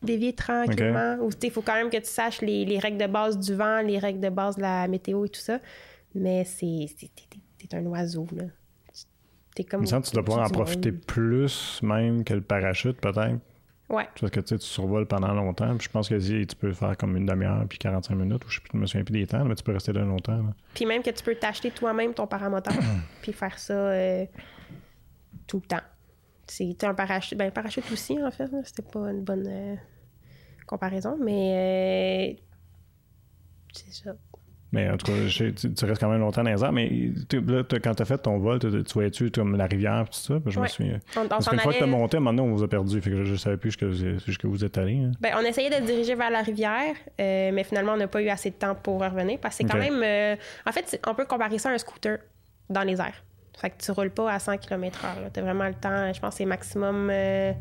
dévier 0.02 0.34
tranquillement. 0.34 1.18
Ou 1.22 1.30
il 1.42 1.52
faut 1.52 1.62
quand 1.62 1.76
même 1.76 1.90
que 1.90 1.98
tu 1.98 2.06
saches 2.06 2.42
les, 2.42 2.66
les 2.66 2.80
règles 2.80 2.98
de 2.98 3.08
base 3.08 3.38
du 3.38 3.56
vent, 3.56 3.82
les 3.82 4.00
règles 4.00 4.20
de 4.20 4.30
base 4.30 4.56
de 4.56 4.62
la 4.62 4.88
météo 4.88 5.26
et 5.26 5.30
tout 5.30 5.40
ça. 5.42 5.60
Mais 6.16 6.44
c'est 6.46 6.88
t'es- 6.98 7.76
un 7.76 7.86
oiseau, 7.86 8.26
là. 8.34 8.44
T'es 9.56 9.64
comme. 9.64 9.84
Il 9.84 9.94
me 9.96 10.02
tu 10.02 10.12
dois 10.12 10.24
pouvoir 10.24 10.46
en 10.46 10.50
profiter 10.50 10.92
monde. 10.92 11.02
plus 11.06 11.80
même 11.82 12.24
que 12.24 12.34
le 12.34 12.42
parachute, 12.42 13.00
peut-être. 13.02 13.40
Ouais. 13.90 14.08
Parce 14.20 14.32
que 14.32 14.40
tu 14.42 14.48
sais, 14.50 14.58
tu 14.60 14.66
survoles 14.66 15.08
pendant 15.08 15.34
longtemps. 15.34 15.76
Puis 15.78 15.86
je 15.88 15.90
pense 15.92 16.10
que 16.10 16.16
tu 16.44 16.56
peux 16.58 16.74
faire 16.74 16.96
comme 16.98 17.16
une 17.18 17.26
demi-heure 17.26 17.66
puis 17.70 17.78
45 17.78 18.16
minutes, 18.16 18.46
ou 18.46 18.50
je 18.50 18.56
sais 18.56 18.62
plus, 18.62 18.70
je 18.74 18.78
me 18.78 18.86
souviens 18.86 19.04
plus 19.06 19.14
des 19.14 19.26
temps, 19.28 19.44
mais 19.46 19.56
tu 19.56 19.64
peux 19.64 19.72
rester 19.72 19.94
là 19.94 20.02
longtemps. 20.02 20.38
là. 20.38 20.54
Puis 20.74 20.86
même 20.86 21.02
que 21.02 21.10
tu 21.10 21.24
peux 21.24 21.36
t'acheter 21.36 21.72
toi-même 21.72 22.14
ton 22.14 22.28
paramoteur, 22.28 22.74
puis 23.22 23.32
faire 23.34 23.58
ça 23.58 23.74
euh, 23.74 24.26
tout 25.48 25.58
le 25.64 25.68
temps. 25.68 25.82
C'est 26.48 26.84
un 26.84 26.94
parachute. 26.94 27.38
Ben, 27.38 27.52
parachute 27.52 27.90
aussi, 27.92 28.22
en 28.24 28.32
fait. 28.32 28.50
C'était 28.64 28.82
pas 28.82 29.12
une 29.12 29.24
bonne 29.24 29.46
euh, 29.48 29.76
comparaison, 30.66 31.18
mais 31.22 32.36
euh, 32.38 32.42
c'est 33.74 33.94
ça. 34.06 34.12
Mais 34.74 34.90
en 34.90 34.98
tout 34.98 35.06
cas, 35.06 35.14
tu, 35.30 35.54
tu 35.54 35.86
restes 35.86 36.02
quand 36.02 36.10
même 36.10 36.20
longtemps 36.20 36.44
dans 36.44 36.50
les 36.54 36.62
airs. 36.62 36.74
Mais 36.74 36.90
là, 37.32 37.64
quand 37.82 37.96
tu 37.96 38.02
as 38.02 38.06
fait 38.06 38.18
ton 38.18 38.38
vol, 38.38 38.60
tu 38.60 38.70
tu 38.84 38.94
voyais-tu 38.94 39.32
comme 39.32 39.56
la 39.56 39.66
rivière 39.66 40.02
et 40.02 40.06
tout 40.06 40.20
ça? 40.20 40.40
Je 40.46 40.60
me 40.60 40.68
souviens. 40.68 41.00
On, 41.16 41.22
on 41.22 41.28
Parce 41.30 41.48
qu'une 41.48 41.60
fois 41.60 41.72
que 41.72 41.78
tu 41.78 41.84
allait- 41.86 41.92
monté, 41.92 42.20
maintenant, 42.20 42.44
on 42.44 42.52
vous 42.54 42.64
a 42.64 42.68
perdu. 42.68 43.00
Fait 43.02 43.12
que 43.12 43.24
je, 43.24 43.32
ne 43.32 43.38
savais 43.38 43.56
plus 43.56 43.72
jusqu'où 43.72 43.92
jusqu'où 44.26 44.50
vous 44.50 44.66
êtes 44.66 44.78
allé. 44.78 44.98
hein. 44.98 45.12
Ben, 45.22 45.36
on 45.38 45.42
essayait 45.42 45.70
de 45.70 45.86
diriger 45.86 46.16
vers 46.16 46.30
la 46.30 46.42
rivière, 46.42 46.96
euh, 47.22 47.52
mais 47.54 47.64
finalement, 47.64 47.94
on 47.94 47.98
n'a 47.98 48.08
pas 48.10 48.22
eu 48.22 48.28
assez 48.28 48.50
de 48.50 48.56
temps 48.56 48.76
pour 48.76 49.00
revenir 49.02 49.40
parce 49.40 49.58
que 49.58 49.64
c'est 49.64 49.70
quand 49.72 49.80
même. 49.80 50.04
euh, 50.04 50.36
en 50.66 50.72
fait, 50.74 51.00
on 51.08 51.16
peut 51.16 51.26
comparer 51.26 51.60
ça 51.60 51.70
à 51.70 51.74
un 51.74 51.78
scooter 51.78 52.20
dans 52.70 52.84
les 52.84 53.00
airs. 53.00 53.24
Fait 53.60 53.72
que 53.72 53.78
tu 53.84 53.92
roules 53.92 54.12
pas 54.12 54.32
à 54.32 54.40
100 54.40 54.58
km/h. 54.58 55.32
Tu 55.34 55.40
as 55.40 55.44
vraiment 55.44 55.68
le 55.68 55.74
temps. 55.74 56.14
Je 56.14 56.20
pense 56.20 56.34
que 56.36 56.38
c'est 56.38 56.46
maximum. 56.46 57.10
euh, 57.12 57.54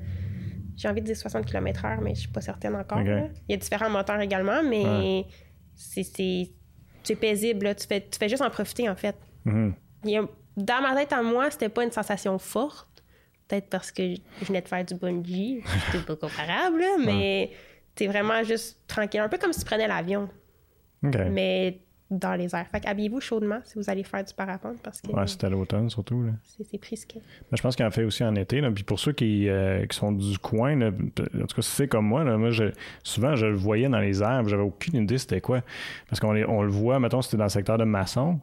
J'ai 0.77 0.89
envie 0.89 1.01
de 1.01 1.07
dire 1.07 1.17
60 1.17 1.47
km/h, 1.47 1.99
mais 2.03 2.15
je 2.15 2.21
suis 2.21 2.29
pas 2.29 2.43
certaine 2.43 2.75
encore. 2.77 3.01
Il 3.01 3.31
y 3.49 3.55
a 3.55 3.57
différents 3.57 3.89
moteurs 3.89 4.21
également, 4.21 4.63
mais 4.63 4.85
Ouais. 4.85 5.27
c'est- 5.75 6.53
paisible. 7.15 7.65
là. 7.65 7.75
Tu, 7.75 7.87
fais, 7.87 8.01
tu 8.01 8.19
fais 8.19 8.29
juste 8.29 8.43
en 8.43 8.51
profiter, 8.51 8.89
en 8.89 8.97
fait. 8.97 9.17
Mhm. 9.47 9.75
A- 10.07 10.29
dans 10.57 10.81
ma 10.83 10.95
tête 10.95 11.13
à 11.15 11.23
moi, 11.23 11.51
c'était 11.51 11.69
pas 11.71 11.83
une 11.85 11.93
sensation 11.93 12.39
forte. 12.39 12.89
Peut-être 13.49 13.69
parce 13.71 13.91
que 13.93 14.03
je 14.17 14.45
venais 14.45 14.61
de 14.61 14.69
faire 14.69 14.85
du 14.85 14.95
bungee. 14.97 15.63
C'était 15.93 16.05
pas 16.05 16.17
comparable, 16.17 16.81
là, 16.81 16.97
mais 17.05 17.53
c'est 17.97 18.07
vraiment 18.09 18.43
juste 18.43 18.81
tranquille. 18.89 19.21
Un 19.21 19.29
peu 19.29 19.39
comme 19.39 19.53
si 19.53 19.61
tu 19.61 19.65
prenais 19.67 19.87
l'avion, 19.89 20.29
mais 21.31 21.81
dans 22.11 22.35
les 22.35 22.55
airs. 22.55 22.67
Fait 22.71 22.87
habillez-vous 22.87 23.21
chaudement 23.21 23.59
si 23.65 23.75
vous 23.79 23.91
allez 23.91 24.05
faire 24.05 24.23
du 24.23 24.33
parapente 24.33 24.77
parce 24.83 25.01
que 25.01 25.11
Ouais, 25.11 25.27
c'était 25.27 25.47
à 25.47 25.51
l'automne 25.51 25.91
surtout. 25.91 26.23
Là. 26.23 26.31
c'est 26.71 26.79
prisqué. 26.79 27.21
Ben, 27.51 27.57
je 27.57 27.63
pense 27.63 27.75
qu'il 27.75 27.85
en 27.85 27.91
fait 27.91 28.05
aussi 28.05 28.23
en 28.23 28.35
été. 28.37 28.61
Là. 28.61 28.71
Puis 28.71 28.85
pour 28.85 29.01
ceux 29.01 29.13
qui, 29.13 29.49
euh, 29.49 29.85
qui 29.87 29.97
sont 29.97 30.13
du 30.13 30.39
coin, 30.39 30.77
là, 30.77 30.89
en 30.89 30.91
tout 31.47 31.57
cas, 31.57 31.63
si 31.63 31.71
c'est 31.71 31.89
comme 31.89 32.07
moi, 32.07 32.23
là, 32.23 32.37
moi 32.39 32.51
je, 32.51 32.65
souvent 33.03 33.35
je 33.35 33.47
le 33.47 33.57
voyais 33.57 33.89
dans 33.89 33.99
les 33.99 34.23
airs, 34.23 34.47
j'avais 34.49 34.63
aucune 34.63 35.03
idée 35.03 35.19
c'était 35.19 35.41
quoi. 35.41 35.63
Parce 36.09 36.21
qu'on 36.21 36.37
on 36.37 36.63
le 36.63 36.71
voit, 36.71 37.01
mettons, 37.01 37.23
c'était 37.23 37.39
dans 37.39 37.45
le 37.45 37.51
secteur 37.51 37.77
de 37.79 37.85
maçon. 37.85 38.39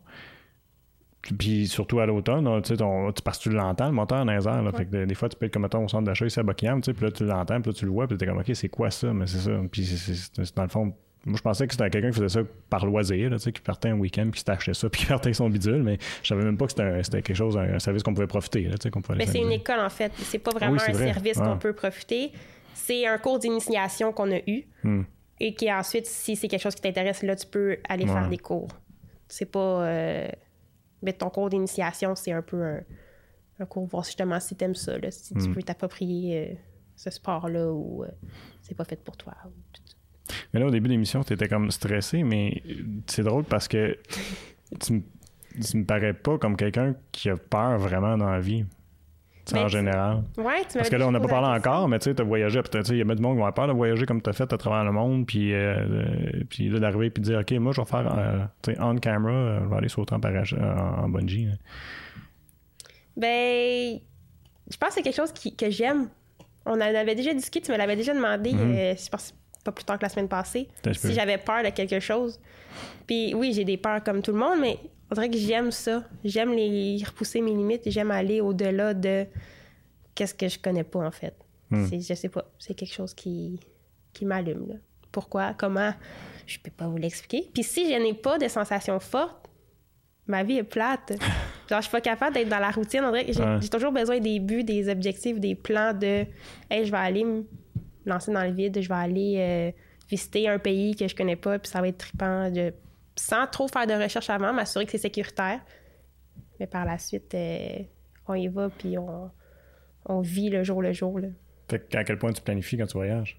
Puis 1.39 1.67
surtout 1.67 2.01
à 2.01 2.05
l'automne, 2.05 2.61
tu 2.63 2.75
parce 3.23 3.37
que 3.37 3.43
tu 3.43 3.49
l'entends, 3.51 3.85
le 3.87 3.93
moteur 3.93 4.25
dans 4.25 4.33
les 4.33 4.45
airs. 4.45 4.61
Là, 4.61 4.71
Fait 4.73 4.85
que 4.85 5.05
des- 5.05 5.15
fois, 5.15 5.29
tu 5.29 5.37
peux 5.37 5.45
être 5.45 5.53
comme 5.53 5.61
mettons, 5.61 5.85
au 5.85 5.87
centre 5.87 6.03
d'achat 6.03 6.25
ici 6.25 6.37
à 6.37 6.43
Buckingham, 6.43 6.81
puis 6.81 6.93
là, 6.99 7.11
tu 7.11 7.23
l'entends, 7.23 7.61
puis 7.61 7.71
là, 7.71 7.77
tu 7.77 7.85
le 7.85 7.91
vois, 7.91 8.07
puis 8.07 8.17
t'es 8.17 8.25
comme, 8.25 8.39
OK, 8.39 8.51
c'est 8.53 8.67
quoi 8.67 8.91
ça? 8.91 9.13
Mais 9.13 9.25
c'est 9.25 9.37
ça. 9.37 9.51
Puis 9.71 9.85
c'est- 9.85 10.53
dans 10.53 10.63
le 10.63 10.67
fond, 10.69 10.93
moi, 11.25 11.37
je 11.37 11.41
pensais 11.41 11.67
que 11.67 11.73
c'était 11.73 11.89
quelqu'un 11.89 12.09
qui 12.11 12.19
faisait 12.19 12.41
ça 12.41 12.47
par 12.69 12.85
loisir, 12.85 13.29
là, 13.29 13.37
qui 13.37 13.51
partait 13.61 13.89
un 13.89 13.97
week-end, 13.97 14.23
puis 14.31 14.41
qui 14.41 14.45
s'achetait 14.45 14.73
ça, 14.73 14.89
puis 14.91 15.01
qui 15.01 15.07
partait 15.07 15.33
son 15.33 15.49
bidule, 15.49 15.81
mais 15.83 15.97
je 16.21 16.27
savais 16.27 16.43
même 16.43 16.57
pas 16.57 16.65
que 16.67 16.71
c'était 16.71 17.21
quelque 17.21 17.33
chose, 17.35 17.55
un, 17.57 17.75
un 17.75 17.79
service 17.79 18.03
qu'on 18.03 18.13
pouvait 18.13 18.27
profiter, 18.27 18.63
là, 18.63 18.75
qu'on 18.91 19.01
pouvait 19.01 19.17
Mais 19.17 19.25
c'est 19.25 19.39
une 19.39 19.51
école 19.51 19.79
en 19.79 19.89
fait. 19.89 20.11
C'est 20.17 20.39
pas 20.39 20.51
vraiment 20.51 20.77
Ah 20.79 20.83
c'est 20.85 20.91
un 20.91 20.95
vrai. 20.95 21.13
service 21.13 21.37
Ouais. 21.37 21.45
qu'on 21.45 21.57
peut 21.57 21.73
profiter. 21.73 22.31
C'est 22.73 23.07
un 23.07 23.17
cours 23.17 23.39
d'initiation 23.39 24.11
qu'on 24.11 24.31
a 24.31 24.39
eu. 24.47 24.63
Hmm. 24.83 25.03
Et 25.39 25.55
qui 25.55 25.71
ensuite, 25.71 26.05
si 26.05 26.35
c'est 26.35 26.47
quelque 26.47 26.61
chose 26.61 26.75
qui 26.75 26.81
t'intéresse, 26.81 27.23
là, 27.23 27.35
tu 27.35 27.47
peux 27.47 27.77
aller 27.89 28.05
faire 28.05 28.27
des 28.29 28.37
cours. 28.37 28.69
C'est 29.27 29.45
pas. 29.51 29.85
euh, 29.85 30.27
Mais 31.01 31.13
ton 31.13 31.29
cours 31.29 31.49
d'initiation, 31.49 32.15
c'est 32.15 32.31
un 32.31 32.41
peu 32.41 32.61
un, 32.63 32.79
un 33.59 33.65
cours, 33.65 33.85
voir 33.87 34.03
justement 34.03 34.39
si 34.39 34.55
t'aimes 34.55 34.75
ça, 34.75 34.97
là, 34.97 35.09
si 35.11 35.33
tu 35.33 35.39
Hmm. 35.49 35.53
peux 35.53 35.63
t'approprier 35.63 36.49
euh, 36.51 36.55
ce 36.95 37.09
sport-là 37.09 37.71
ou 37.71 38.03
euh, 38.03 38.07
c'est 38.61 38.75
pas 38.75 38.85
fait 38.85 39.01
pour 39.03 39.17
toi. 39.17 39.33
ou 39.45 39.49
tout. 39.73 39.81
Mais 40.53 40.59
là, 40.59 40.67
au 40.67 40.71
début 40.71 40.87
de 40.87 40.93
l'émission, 40.93 41.23
tu 41.23 41.33
étais 41.33 41.47
comme 41.47 41.69
stressé, 41.71 42.23
mais 42.23 42.61
c'est 43.07 43.23
drôle 43.23 43.43
parce 43.43 43.67
que 43.67 43.97
tu, 44.79 45.03
tu 45.61 45.77
me 45.77 45.85
parais 45.85 46.13
pas 46.13 46.37
comme 46.37 46.55
quelqu'un 46.57 46.95
qui 47.11 47.29
a 47.29 47.35
peur 47.37 47.77
vraiment 47.77 48.17
dans 48.17 48.29
la 48.29 48.39
vie. 48.39 48.65
Tu 49.45 49.57
en 49.57 49.67
général. 49.67 50.23
Ouais, 50.37 50.61
tu 50.69 50.77
Parce 50.77 50.89
que 50.89 50.95
là, 50.95 51.05
on 51.05 51.11
n'a 51.11 51.19
pas 51.19 51.27
parlé 51.27 51.47
encore, 51.59 51.89
mais 51.89 51.99
tu 51.99 52.05
sais, 52.05 52.15
t'as 52.15 52.23
voyagé, 52.23 52.61
peut-être, 52.61 52.89
il 52.91 52.97
y 52.99 53.01
a 53.01 53.03
bien 53.03 53.15
du 53.15 53.21
monde 53.21 53.33
qui 53.33 53.39
avoir 53.39 53.53
peur 53.53 53.67
de 53.67 53.73
voyager 53.73 54.05
comme 54.05 54.21
t'as 54.21 54.31
fait 54.31 54.51
à 54.53 54.57
travers 54.57 54.85
le 54.85 54.93
monde, 54.93 55.25
puis, 55.27 55.53
euh, 55.53 55.75
euh, 55.85 56.43
puis 56.49 56.69
là, 56.69 56.79
d'arriver 56.79 57.09
puis 57.09 57.21
de 57.21 57.27
dire, 57.27 57.39
OK, 57.39 57.51
moi, 57.59 57.73
je 57.73 57.81
vais 57.81 57.85
faire, 57.87 58.17
euh, 58.17 58.45
tu 58.61 58.71
sais, 58.73 58.79
on 58.81 58.95
camera, 58.95 59.31
euh, 59.33 59.59
je 59.65 59.69
vais 59.69 59.75
aller 59.75 59.89
sauter 59.89 60.15
en, 60.15 60.21
parachute, 60.21 60.57
en, 60.59 61.03
en 61.03 61.09
bungee. 61.09 61.47
hein. 61.51 61.57
Ben, 63.17 63.99
je 64.71 64.77
pense 64.77 64.89
que 64.89 64.95
c'est 64.95 65.01
quelque 65.03 65.15
chose 65.15 65.31
qui- 65.33 65.55
que 65.55 65.69
j'aime. 65.69 66.07
On 66.65 66.71
en 66.75 66.79
avait 66.81 67.15
déjà 67.15 67.33
discuté, 67.33 67.61
tu 67.65 67.71
me 67.73 67.77
l'avais 67.77 67.95
déjà 67.97 68.13
demandé, 68.13 68.53
Mhm. 68.53 68.59
euh, 68.75 68.95
je 68.95 69.09
pense 69.09 69.35
pas 69.63 69.71
plus 69.71 69.85
tard 69.85 69.97
que 69.97 70.03
la 70.03 70.09
semaine 70.09 70.27
passée, 70.27 70.67
si 70.93 71.13
j'avais 71.13 71.37
peur 71.37 71.63
de 71.63 71.69
quelque 71.69 71.99
chose. 71.99 72.39
Puis 73.07 73.33
oui, 73.33 73.53
j'ai 73.53 73.63
des 73.65 73.77
peurs 73.77 74.03
comme 74.03 74.21
tout 74.21 74.31
le 74.31 74.37
monde, 74.39 74.59
mais 74.59 74.77
on 75.11 75.15
dirait 75.15 75.29
que 75.29 75.37
j'aime 75.37 75.71
ça. 75.71 76.03
J'aime 76.23 76.51
les 76.53 77.01
repousser 77.05 77.41
mes 77.41 77.51
limites, 77.51 77.89
j'aime 77.89 78.11
aller 78.11 78.41
au-delà 78.41 78.93
de 78.93 79.25
qu'est-ce 80.15 80.33
que 80.33 80.47
je 80.47 80.59
connais 80.59 80.83
pas 80.83 80.99
en 80.99 81.11
fait. 81.11 81.35
Hmm. 81.69 81.85
Je 81.91 82.13
sais 82.13 82.29
pas, 82.29 82.45
c'est 82.59 82.73
quelque 82.73 82.93
chose 82.93 83.13
qui, 83.13 83.59
qui 84.11 84.25
m'allume. 84.25 84.79
Pourquoi, 85.11 85.53
comment, 85.53 85.93
je 86.45 86.57
peux 86.59 86.71
pas 86.71 86.87
vous 86.87 86.97
l'expliquer. 86.97 87.49
Puis 87.53 87.63
si 87.63 87.91
je 87.91 87.97
n'ai 87.99 88.13
pas 88.13 88.37
de 88.37 88.47
sensations 88.47 88.99
fortes, 88.99 89.47
ma 90.27 90.43
vie 90.43 90.57
est 90.57 90.63
plate. 90.63 91.13
Genre, 91.69 91.79
je 91.79 91.83
suis 91.83 91.91
pas 91.91 92.01
capable 92.01 92.33
d'être 92.35 92.49
dans 92.49 92.59
la 92.59 92.71
routine. 92.71 93.01
On 93.03 93.11
dirait 93.11 93.25
que 93.25 93.33
j'ai, 93.33 93.41
Ouais. 93.43 93.59
toujours 93.71 93.91
besoin 93.91 94.19
des 94.19 94.39
buts, 94.39 94.63
des 94.63 94.89
objectifs, 94.89 95.39
des 95.39 95.55
plans 95.55 95.93
de 95.93 96.25
Hey, 96.69 96.85
je 96.85 96.91
vais 96.91 96.97
aller 96.97 97.25
lancer 98.05 98.31
dans 98.31 98.43
le 98.43 98.51
vide, 98.51 98.79
je 98.81 98.87
vais 98.89 98.95
aller 98.95 99.35
euh, 99.37 99.71
visiter 100.09 100.47
un 100.49 100.59
pays 100.59 100.95
que 100.95 101.07
je 101.07 101.15
connais 101.15 101.35
pas, 101.35 101.59
puis 101.59 101.69
ça 101.71 101.81
va 101.81 101.87
être 101.87 101.97
trippant. 101.97 102.49
de- 102.51 102.73
sans 103.15 103.45
trop 103.47 103.67
faire 103.67 103.85
de 103.85 103.93
recherche 103.93 104.29
avant, 104.31 104.51
m'assurer 104.53 104.85
que 104.85 104.91
c'est 104.91 104.97
sécuritaire. 104.97 105.59
Mais 106.59 106.65
par 106.67 106.83
la 106.85 106.97
suite, 106.97 107.33
euh, 107.35 107.79
on 108.27 108.33
y 108.33 108.47
va, 108.47 108.69
puis 108.69 108.97
on, 108.97 109.29
on 110.05 110.21
vit 110.21 110.49
le 110.49 110.63
jour 110.63 110.81
le 110.81 110.93
jour. 110.93 111.19
Là. 111.19 111.27
Fait 111.69 111.95
à 111.95 112.03
quel 112.03 112.17
point 112.17 112.31
tu 112.33 112.41
planifies 112.41 112.77
quand 112.77 112.87
tu 112.87 112.93
voyages? 112.97 113.37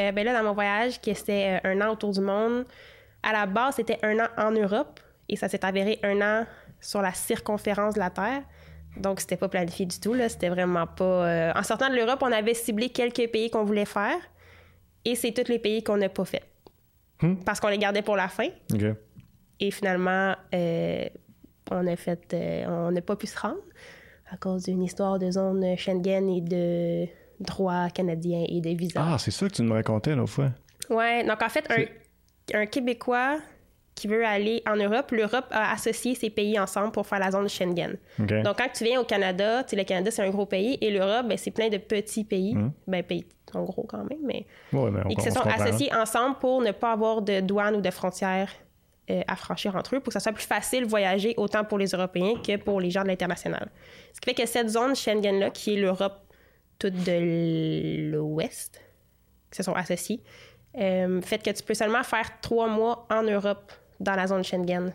Euh, 0.00 0.12
ben 0.12 0.24
là, 0.24 0.32
dans 0.32 0.42
mon 0.48 0.54
voyage, 0.54 0.98
qui 1.00 1.14
c'était 1.14 1.60
euh, 1.64 1.70
un 1.72 1.80
an 1.82 1.92
autour 1.92 2.12
du 2.12 2.20
monde, 2.22 2.64
à 3.22 3.32
la 3.32 3.44
base, 3.46 3.74
c'était 3.76 3.98
un 4.02 4.18
an 4.18 4.28
en 4.38 4.50
Europe 4.50 4.98
et 5.28 5.36
ça 5.36 5.48
s'est 5.48 5.64
avéré 5.64 5.98
un 6.02 6.20
an 6.22 6.46
sur 6.80 7.02
la 7.02 7.12
circonférence 7.12 7.94
de 7.94 7.98
la 8.00 8.10
Terre. 8.10 8.42
Donc, 8.96 9.20
c'était 9.20 9.36
pas 9.36 9.48
planifié 9.48 9.86
du 9.86 9.98
tout. 9.98 10.12
Là. 10.14 10.28
C'était 10.28 10.48
vraiment 10.50 10.86
pas. 10.86 11.04
euh, 11.26 11.52
En 11.54 11.62
sortant 11.62 11.88
de 11.88 11.94
l'Europe, 11.94 12.20
on 12.22 12.32
avait 12.32 12.54
ciblé 12.54 12.90
quelques 12.90 13.30
pays 13.30 13.50
qu'on 13.50 13.64
voulait 13.64 13.84
faire 13.86 14.16
et 15.04 15.14
c'est 15.14 15.32
tous 15.32 15.50
les 15.50 15.58
pays 15.58 15.82
qu'on 15.82 15.96
n'a 15.96 16.08
pas 16.08 16.24
fait. 16.24 16.42
Hmm. 17.20 17.36
Parce 17.44 17.58
qu'on 17.60 17.68
les 17.68 17.78
gardait 17.78 18.02
pour 18.02 18.16
la 18.16 18.28
fin. 18.28 18.48
Et 19.60 19.70
finalement, 19.70 20.34
euh, 20.54 21.04
on 21.70 21.86
a 21.86 21.96
fait, 21.96 22.34
euh, 22.34 22.64
on 22.88 22.90
n'a 22.90 23.00
pas 23.00 23.16
pu 23.16 23.26
se 23.26 23.38
rendre 23.38 23.60
à 24.30 24.36
cause 24.36 24.64
d'une 24.64 24.82
histoire 24.82 25.18
de 25.18 25.30
zone 25.30 25.76
Schengen 25.76 26.28
et 26.28 26.40
de 26.40 27.06
droits 27.40 27.88
canadiens 27.90 28.44
et 28.48 28.60
de 28.60 28.70
visas. 28.70 29.00
Ah, 29.04 29.16
c'est 29.18 29.30
ça 29.30 29.48
que 29.48 29.54
tu 29.54 29.62
me 29.62 29.72
racontais 29.72 30.14
l'autre 30.14 30.30
fois. 30.32 30.50
Ouais, 30.90 31.24
donc 31.24 31.40
en 31.42 31.48
fait, 31.48 31.64
un, 31.70 32.58
un 32.60 32.66
Québécois 32.66 33.38
qui 33.94 34.08
veut 34.08 34.24
aller 34.24 34.62
en 34.66 34.76
Europe, 34.76 35.10
l'Europe 35.10 35.46
a 35.50 35.72
associé 35.72 36.14
ces 36.14 36.30
pays 36.30 36.58
ensemble 36.58 36.92
pour 36.92 37.06
faire 37.06 37.18
la 37.18 37.30
zone 37.30 37.48
Schengen. 37.48 37.98
Donc 38.18 38.58
quand 38.58 38.68
tu 38.74 38.84
viens 38.84 39.00
au 39.00 39.04
Canada, 39.04 39.62
tu 39.64 39.70
sais, 39.70 39.76
le 39.76 39.84
Canada 39.84 40.10
c'est 40.10 40.22
un 40.22 40.30
gros 40.30 40.46
pays 40.46 40.78
et 40.80 40.90
l'Europe, 40.90 41.26
ben, 41.28 41.36
c'est 41.36 41.50
plein 41.50 41.68
de 41.68 41.78
petits 41.78 42.24
pays. 42.24 42.54
Mhm. 42.54 42.72
Ben, 42.86 43.02
pays 43.02 43.26
sont 43.52 43.64
gros 43.64 43.84
quand 43.84 44.04
même, 44.04 44.20
mais. 44.22 44.46
Ouais, 44.72 44.90
on, 44.90 45.08
et 45.08 45.14
qui 45.14 45.22
se 45.22 45.30
on 45.30 45.42
sont 45.42 45.48
hein. 45.48 45.54
associés 45.58 45.92
ensemble 45.94 46.38
pour 46.38 46.62
ne 46.62 46.72
pas 46.72 46.92
avoir 46.92 47.22
de 47.22 47.40
douane 47.40 47.76
ou 47.76 47.80
de 47.80 47.90
frontières 47.90 48.50
euh, 49.10 49.20
à 49.26 49.36
franchir 49.36 49.76
entre 49.76 49.96
eux, 49.96 50.00
pour 50.00 50.06
que 50.06 50.12
ça 50.14 50.20
soit 50.20 50.32
plus 50.32 50.46
facile 50.46 50.84
de 50.84 50.88
voyager 50.88 51.34
autant 51.36 51.64
pour 51.64 51.78
les 51.78 51.88
Européens 51.88 52.34
que 52.44 52.56
pour 52.56 52.80
les 52.80 52.90
gens 52.90 53.02
de 53.02 53.08
l'international. 53.08 53.70
Ce 54.14 54.20
qui 54.20 54.30
fait 54.30 54.42
que 54.42 54.48
cette 54.48 54.68
zone 54.68 54.94
Schengen-là, 54.94 55.50
qui 55.50 55.74
est 55.74 55.80
l'Europe 55.80 56.20
toute 56.78 56.94
de 57.04 58.10
l'Ouest, 58.12 58.80
qui 59.50 59.56
se 59.56 59.62
sont 59.62 59.74
associés, 59.74 60.22
euh, 60.78 61.20
fait 61.20 61.42
que 61.42 61.50
tu 61.50 61.62
peux 61.62 61.74
seulement 61.74 62.02
faire 62.02 62.40
trois 62.40 62.68
mois 62.68 63.06
en 63.10 63.22
Europe 63.22 63.72
dans 64.02 64.14
la 64.14 64.26
zone 64.26 64.44
Schengen 64.44 64.92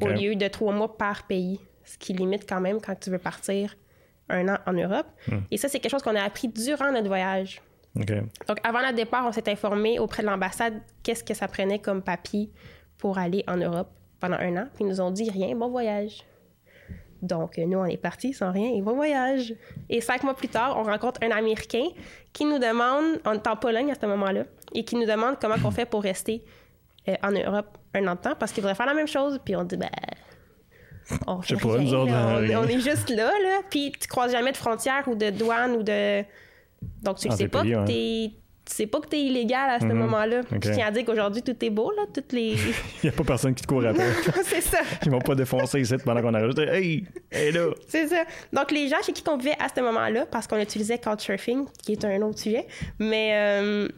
au 0.00 0.08
lieu 0.08 0.34
de 0.34 0.48
trois 0.48 0.72
mois 0.72 0.96
par 0.96 1.26
pays, 1.26 1.60
ce 1.84 1.98
qui 1.98 2.12
limite 2.12 2.48
quand 2.48 2.60
même 2.60 2.80
quand 2.80 2.98
tu 2.98 3.10
veux 3.10 3.18
partir 3.18 3.76
un 4.28 4.48
an 4.48 4.58
en 4.66 4.72
Europe. 4.72 5.06
Hmm. 5.28 5.40
Et 5.50 5.56
ça, 5.56 5.68
c'est 5.68 5.78
quelque 5.80 5.92
chose 5.92 6.02
qu'on 6.02 6.16
a 6.16 6.22
appris 6.22 6.48
durant 6.48 6.90
notre 6.90 7.08
voyage. 7.08 7.60
Donc, 7.94 8.58
avant 8.64 8.80
notre 8.80 8.96
départ, 8.96 9.24
on 9.26 9.32
s'est 9.32 9.48
informé 9.48 9.98
auprès 9.98 10.22
de 10.22 10.28
l'ambassade 10.28 10.80
qu'est-ce 11.02 11.22
que 11.22 11.34
ça 11.34 11.46
prenait 11.46 11.78
comme 11.78 12.02
papier 12.02 12.50
pour 12.98 13.18
aller 13.18 13.44
en 13.46 13.56
Europe 13.56 13.90
pendant 14.18 14.36
un 14.36 14.56
an. 14.56 14.68
Puis 14.74 14.84
ils 14.84 14.88
nous 14.88 15.00
ont 15.00 15.10
dit 15.10 15.30
rien, 15.30 15.54
bon 15.54 15.68
voyage. 15.68 16.24
Donc, 17.22 17.56
nous, 17.56 17.78
on 17.78 17.84
est 17.84 17.96
partis 17.96 18.32
sans 18.32 18.50
rien 18.50 18.70
et 18.74 18.82
bon 18.82 18.94
voyage. 18.94 19.54
Et 19.88 20.00
cinq 20.00 20.24
mois 20.24 20.34
plus 20.34 20.48
tard, 20.48 20.76
on 20.76 20.82
rencontre 20.82 21.20
un 21.22 21.30
Américain 21.30 21.86
qui 22.32 22.44
nous 22.44 22.58
demande, 22.58 23.20
on 23.24 23.32
est 23.32 23.46
en 23.46 23.56
Pologne 23.56 23.92
à 23.92 23.94
ce 23.94 24.06
moment-là, 24.06 24.44
et 24.74 24.84
qui 24.84 24.96
nous 24.96 25.06
demande 25.06 25.36
comment 25.40 25.54
on 25.64 25.70
fait 25.70 25.86
pour 25.86 26.02
rester 26.02 26.42
euh, 27.08 27.14
en 27.22 27.30
Europe 27.32 27.78
un 27.94 28.06
an 28.08 28.14
de 28.14 28.20
temps 28.20 28.34
parce 28.38 28.52
qu'il 28.52 28.62
voudrait 28.62 28.74
faire 28.74 28.86
la 28.86 28.94
même 28.94 29.08
chose. 29.08 29.38
Puis 29.44 29.54
on 29.56 29.64
dit, 29.64 29.76
ben. 29.76 29.90
On 31.26 31.42
Je 31.42 31.48
sais 31.48 31.56
fait 31.56 31.60
pas, 31.66 31.74
rien, 31.74 31.82
nous 31.82 31.94
autres, 31.94 32.12
là. 32.12 32.36
euh, 32.38 32.62
on, 32.62 32.66
est 32.66 32.80
juste 32.80 33.10
là, 33.10 33.30
là. 33.42 33.60
Puis 33.68 33.92
tu 34.00 34.08
croises 34.08 34.32
jamais 34.32 34.52
de 34.52 34.56
frontières 34.56 35.04
ou 35.06 35.14
de 35.14 35.28
douane 35.30 35.72
ou 35.72 35.82
de. 35.82 36.22
Donc 37.02 37.18
tu 37.18 37.28
Ah, 37.28 37.32
ne 37.32 37.36
sais 37.36 37.48
pas 37.48 37.60
payé, 37.62 37.74
que 37.74 37.86
t'es. 37.86 38.30
Tu 38.66 38.74
sais 38.76 38.86
pas 38.86 38.98
que 39.00 39.08
t'es 39.08 39.20
illégal 39.20 39.68
à 39.68 39.78
ce 39.78 39.84
Mhm. 39.84 39.92
moment-là. 39.98 40.40
Ok. 40.50 40.64
Je 40.64 40.72
tiens 40.72 40.86
à 40.86 40.90
dire 40.90 41.04
qu'aujourd'hui, 41.04 41.42
tout 41.42 41.54
est 41.62 41.68
beau, 41.68 41.90
là. 41.90 42.04
Toutes 42.14 42.32
les. 42.32 42.52
Il 43.02 43.04
n'y 43.04 43.08
a 43.10 43.12
pas 43.12 43.22
personne 43.24 43.54
qui 43.54 43.60
te 43.62 43.66
court 43.66 43.84
après. 43.84 44.10
c'est 44.44 44.62
ça. 44.62 44.78
Ils 45.04 45.10
vont 45.10 45.18
pas 45.18 45.34
défoncer 45.34 45.80
ici 45.82 45.94
pendant 46.02 46.22
qu'on 46.22 46.32
arrive. 46.32 46.58
Hey! 46.58 47.04
Hey 47.30 47.52
là! 47.52 47.66
C'est 47.86 48.06
ça. 48.08 48.24
Donc, 48.54 48.70
les 48.70 48.88
gens 48.88 48.96
chez 49.04 49.12
qui 49.12 49.22
on 49.28 49.36
vivait 49.36 49.56
à 49.60 49.66
ce 49.68 49.82
moment-là, 49.82 50.24
parce 50.24 50.46
qu'on 50.46 50.58
utilisait 50.58 50.96
Couchsurfing, 50.98 51.66
qui 51.82 51.92
est 51.92 52.04
un 52.06 52.22
autre 52.22 52.38
sujet, 52.38 52.66
mais 52.98 53.32
euh, 53.34 53.88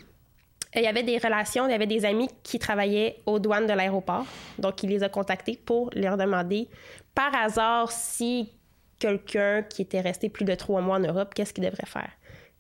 il 0.81 0.85
y 0.85 0.89
avait 0.89 1.03
des 1.03 1.19
relations, 1.19 1.67
il 1.67 1.71
y 1.71 1.75
avait 1.75 1.87
des 1.87 2.05
amis 2.05 2.29
qui 2.43 2.59
travaillaient 2.59 3.23
aux 3.27 3.39
douanes 3.39 3.67
de 3.67 3.73
l'aéroport. 3.73 4.27
Donc, 4.59 4.83
il 4.83 4.91
les 4.91 5.03
a 5.03 5.09
contactés 5.09 5.59
pour 5.65 5.91
leur 5.95 6.17
demander, 6.17 6.69
par 7.15 7.35
hasard, 7.35 7.91
si 7.91 8.53
quelqu'un 8.99 9.63
qui 9.63 9.83
était 9.83 10.01
resté 10.01 10.29
plus 10.29 10.45
de 10.45 10.55
trois 10.55 10.81
mois 10.81 10.97
en 10.97 11.01
Europe, 11.01 11.35
qu'est-ce 11.35 11.53
qu'il 11.53 11.65
devrait 11.65 11.87
faire? 11.87 12.11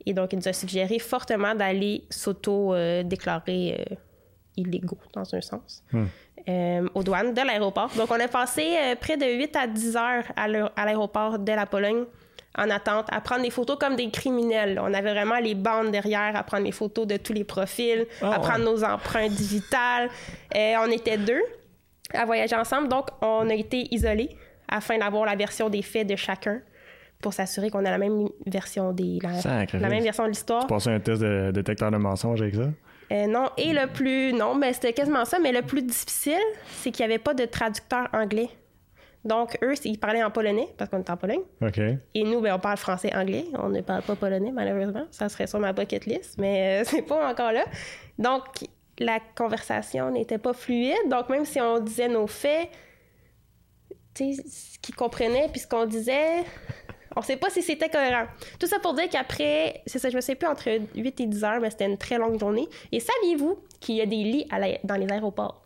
Et 0.04 0.14
donc, 0.14 0.32
il 0.32 0.36
nous 0.36 0.48
a 0.48 0.52
suggéré 0.52 0.98
fortement 0.98 1.54
d'aller 1.54 2.04
s'auto-déclarer 2.10 3.84
euh, 3.90 3.94
illégaux, 4.56 4.98
dans 5.12 5.34
un 5.34 5.40
sens, 5.40 5.82
euh, 6.48 6.88
aux 6.94 7.02
douanes 7.02 7.34
de 7.34 7.42
l'aéroport. 7.42 7.90
Donc, 7.96 8.10
on 8.10 8.20
a 8.20 8.28
passé 8.28 8.76
euh, 8.78 8.94
près 8.94 9.16
de 9.16 9.26
8 9.26 9.56
à 9.56 9.66
10 9.66 9.96
heures 9.96 10.24
à 10.36 10.46
l'aéroport 10.84 11.38
de 11.38 11.52
la 11.52 11.66
Pologne 11.66 12.04
en 12.56 12.70
attente, 12.70 13.06
à 13.10 13.20
prendre 13.20 13.42
des 13.42 13.50
photos 13.50 13.76
comme 13.78 13.96
des 13.96 14.10
criminels. 14.10 14.80
On 14.82 14.92
avait 14.92 15.12
vraiment 15.12 15.38
les 15.38 15.54
bandes 15.54 15.90
derrière 15.90 16.34
à 16.34 16.42
prendre 16.42 16.64
les 16.64 16.72
photos 16.72 17.06
de 17.06 17.16
tous 17.16 17.32
les 17.32 17.44
profils, 17.44 18.06
Ah, 18.22 18.34
à 18.34 18.38
prendre 18.38 18.64
nos 18.64 18.82
empreintes 18.82 19.32
digitales. 19.32 20.08
Euh, 20.54 20.74
on 20.84 20.90
était 20.90 21.18
deux 21.18 21.42
à 22.14 22.24
voyager 22.24 22.56
ensemble, 22.56 22.88
donc 22.88 23.08
on 23.20 23.48
a 23.50 23.54
été 23.54 23.92
isolés 23.94 24.30
afin 24.68 24.98
d'avoir 24.98 25.26
la 25.26 25.36
version 25.36 25.68
des 25.68 25.82
faits 25.82 26.06
de 26.06 26.16
chacun 26.16 26.60
pour 27.20 27.32
s'assurer 27.32 27.70
qu'on 27.70 27.84
a 27.84 27.90
la 27.90 27.98
même 27.98 28.28
version 28.46 28.92
des 28.92 29.18
la, 29.22 29.88
même 29.88 30.02
version 30.02 30.24
de 30.24 30.30
l'histoire. 30.30 30.66
Passer 30.66 30.90
un 30.90 31.00
test 31.00 31.22
de 31.22 31.50
détecteur 31.50 31.90
de 31.90 31.96
mensonges 31.96 32.42
avec 32.42 32.54
ça? 32.54 32.68
Euh, 33.12 33.26
non, 33.26 33.50
et 33.56 33.72
le 33.72 33.86
plus 33.86 34.32
non, 34.32 34.54
mais 34.54 34.72
c'était 34.72 34.92
quasiment 34.92 35.24
ça, 35.24 35.38
mais 35.38 35.52
le 35.52 35.62
plus 35.62 35.82
difficile, 35.82 36.42
c'est 36.66 36.90
qu'il 36.90 37.06
n'y 37.06 37.12
avait 37.12 37.22
pas 37.22 37.34
de 37.34 37.44
traducteur 37.44 38.08
anglais. 38.12 38.48
Donc 39.26 39.58
eux, 39.62 39.74
ils 39.84 39.98
parlaient 39.98 40.22
en 40.22 40.30
polonais 40.30 40.68
parce 40.78 40.88
qu'on 40.88 40.98
est 41.00 41.10
en 41.10 41.16
Pologne. 41.16 41.42
OK. 41.60 41.78
Et 42.14 42.24
nous, 42.24 42.40
ben, 42.40 42.54
on 42.54 42.58
parle 42.58 42.76
français-anglais. 42.78 43.44
On 43.58 43.68
ne 43.68 43.80
parle 43.80 44.02
pas 44.02 44.14
polonais, 44.16 44.52
malheureusement. 44.52 45.04
Ça 45.10 45.28
serait 45.28 45.46
sur 45.48 45.58
ma 45.58 45.72
bucket 45.72 46.06
list, 46.06 46.36
mais 46.38 46.80
euh, 46.80 46.84
c'est 46.86 47.02
pas 47.02 47.28
encore 47.30 47.52
là. 47.52 47.64
Donc, 48.18 48.42
la 48.98 49.18
conversation 49.36 50.10
n'était 50.10 50.38
pas 50.38 50.52
fluide. 50.52 51.08
Donc, 51.10 51.28
même 51.28 51.44
si 51.44 51.60
on 51.60 51.80
disait 51.80 52.08
nos 52.08 52.26
faits, 52.26 52.68
tu 54.14 54.32
sais, 54.34 54.42
ce 54.48 54.78
qu'ils 54.78 54.94
comprenaient, 54.94 55.48
puis 55.50 55.60
ce 55.60 55.66
qu'on 55.66 55.84
disait, 55.86 56.44
on 57.16 57.20
sait 57.20 57.36
pas 57.36 57.50
si 57.50 57.62
c'était 57.62 57.88
cohérent. 57.90 58.26
Tout 58.58 58.66
ça 58.66 58.78
pour 58.78 58.94
dire 58.94 59.08
qu'après, 59.10 59.82
c'est 59.86 59.98
ça, 59.98 60.08
je 60.08 60.16
me 60.16 60.20
sais 60.20 60.34
plus, 60.36 60.48
entre 60.48 60.68
8 60.94 61.20
et 61.20 61.26
10 61.26 61.44
heures, 61.44 61.60
mais 61.60 61.70
c'était 61.70 61.86
une 61.86 61.98
très 61.98 62.16
longue 62.16 62.38
journée. 62.38 62.68
Et 62.92 63.00
saviez-vous 63.00 63.58
qu'il 63.80 63.96
y 63.96 64.00
a 64.00 64.06
des 64.06 64.16
lits 64.22 64.46
à 64.50 64.58
la- 64.58 64.78
dans 64.84 64.96
les 64.96 65.10
aéroports? 65.12 65.65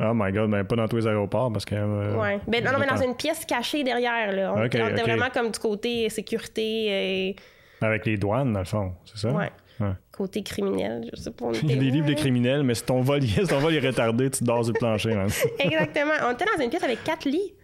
Oh 0.00 0.12
my 0.14 0.30
god, 0.32 0.48
mais 0.50 0.62
pas 0.64 0.76
dans 0.76 0.86
tous 0.86 0.96
les 0.96 1.06
aéroports 1.06 1.52
parce 1.52 1.64
que. 1.64 1.74
euh, 1.74 2.14
Ouais. 2.16 2.40
Ben, 2.46 2.62
non, 2.64 2.72
non, 2.72 2.78
mais 2.78 2.86
dans 2.86 3.02
une 3.02 3.16
pièce 3.16 3.44
cachée 3.44 3.82
derrière, 3.82 4.32
là. 4.32 4.52
On, 4.54 4.64
Ok, 4.64 4.76
on 4.80 4.88
était 4.88 5.02
ok. 5.02 5.08
vraiment 5.08 5.30
comme 5.32 5.50
du 5.50 5.58
côté 5.58 6.08
sécurité 6.08 7.28
et 7.30 7.36
Avec 7.80 8.06
les 8.06 8.16
douanes, 8.16 8.52
dans 8.52 8.60
le 8.60 8.64
fond, 8.64 8.92
c'est 9.04 9.18
ça? 9.18 9.30
Ouais. 9.30 9.50
Ouais. 9.80 9.92
côté 10.10 10.42
criminel. 10.42 11.08
Je 11.14 11.20
sais 11.20 11.30
pas. 11.30 11.46
Il 11.62 11.70
y 11.70 11.72
a 11.72 11.76
des 11.76 11.90
livres 11.90 12.08
de 12.08 12.14
criminels, 12.14 12.64
mais 12.64 12.74
si 12.74 12.82
ton 12.84 13.00
vol, 13.00 13.22
si 13.26 13.46
ton 13.46 13.58
vol 13.60 13.74
est 13.74 13.86
retardé, 13.86 14.28
tu 14.30 14.40
te 14.40 14.44
dors 14.44 14.64
sur 14.64 14.72
le 14.74 14.78
plancher, 14.78 15.14
man. 15.14 15.28
Exactement. 15.60 16.12
On 16.24 16.32
était 16.32 16.44
dans 16.56 16.62
une 16.62 16.70
pièce 16.70 16.82
avec 16.82 17.04
quatre 17.04 17.26
lits 17.28 17.54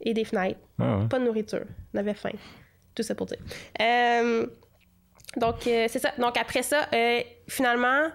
et 0.00 0.14
des 0.14 0.24
fenêtres. 0.24 0.58
Ah 0.78 0.98
ouais. 0.98 1.08
Pas 1.08 1.18
de 1.18 1.24
nourriture. 1.24 1.64
On 1.94 1.98
avait 1.98 2.14
faim. 2.14 2.30
Tout 2.94 3.02
ça 3.02 3.14
pour 3.14 3.26
dire. 3.26 3.38
Euh, 3.80 4.46
donc, 5.36 5.66
euh, 5.66 5.86
c'est 5.88 5.98
ça. 5.98 6.12
Donc, 6.18 6.36
après 6.38 6.62
ça, 6.62 6.88
euh, 6.94 7.20
finalement, 7.48 8.08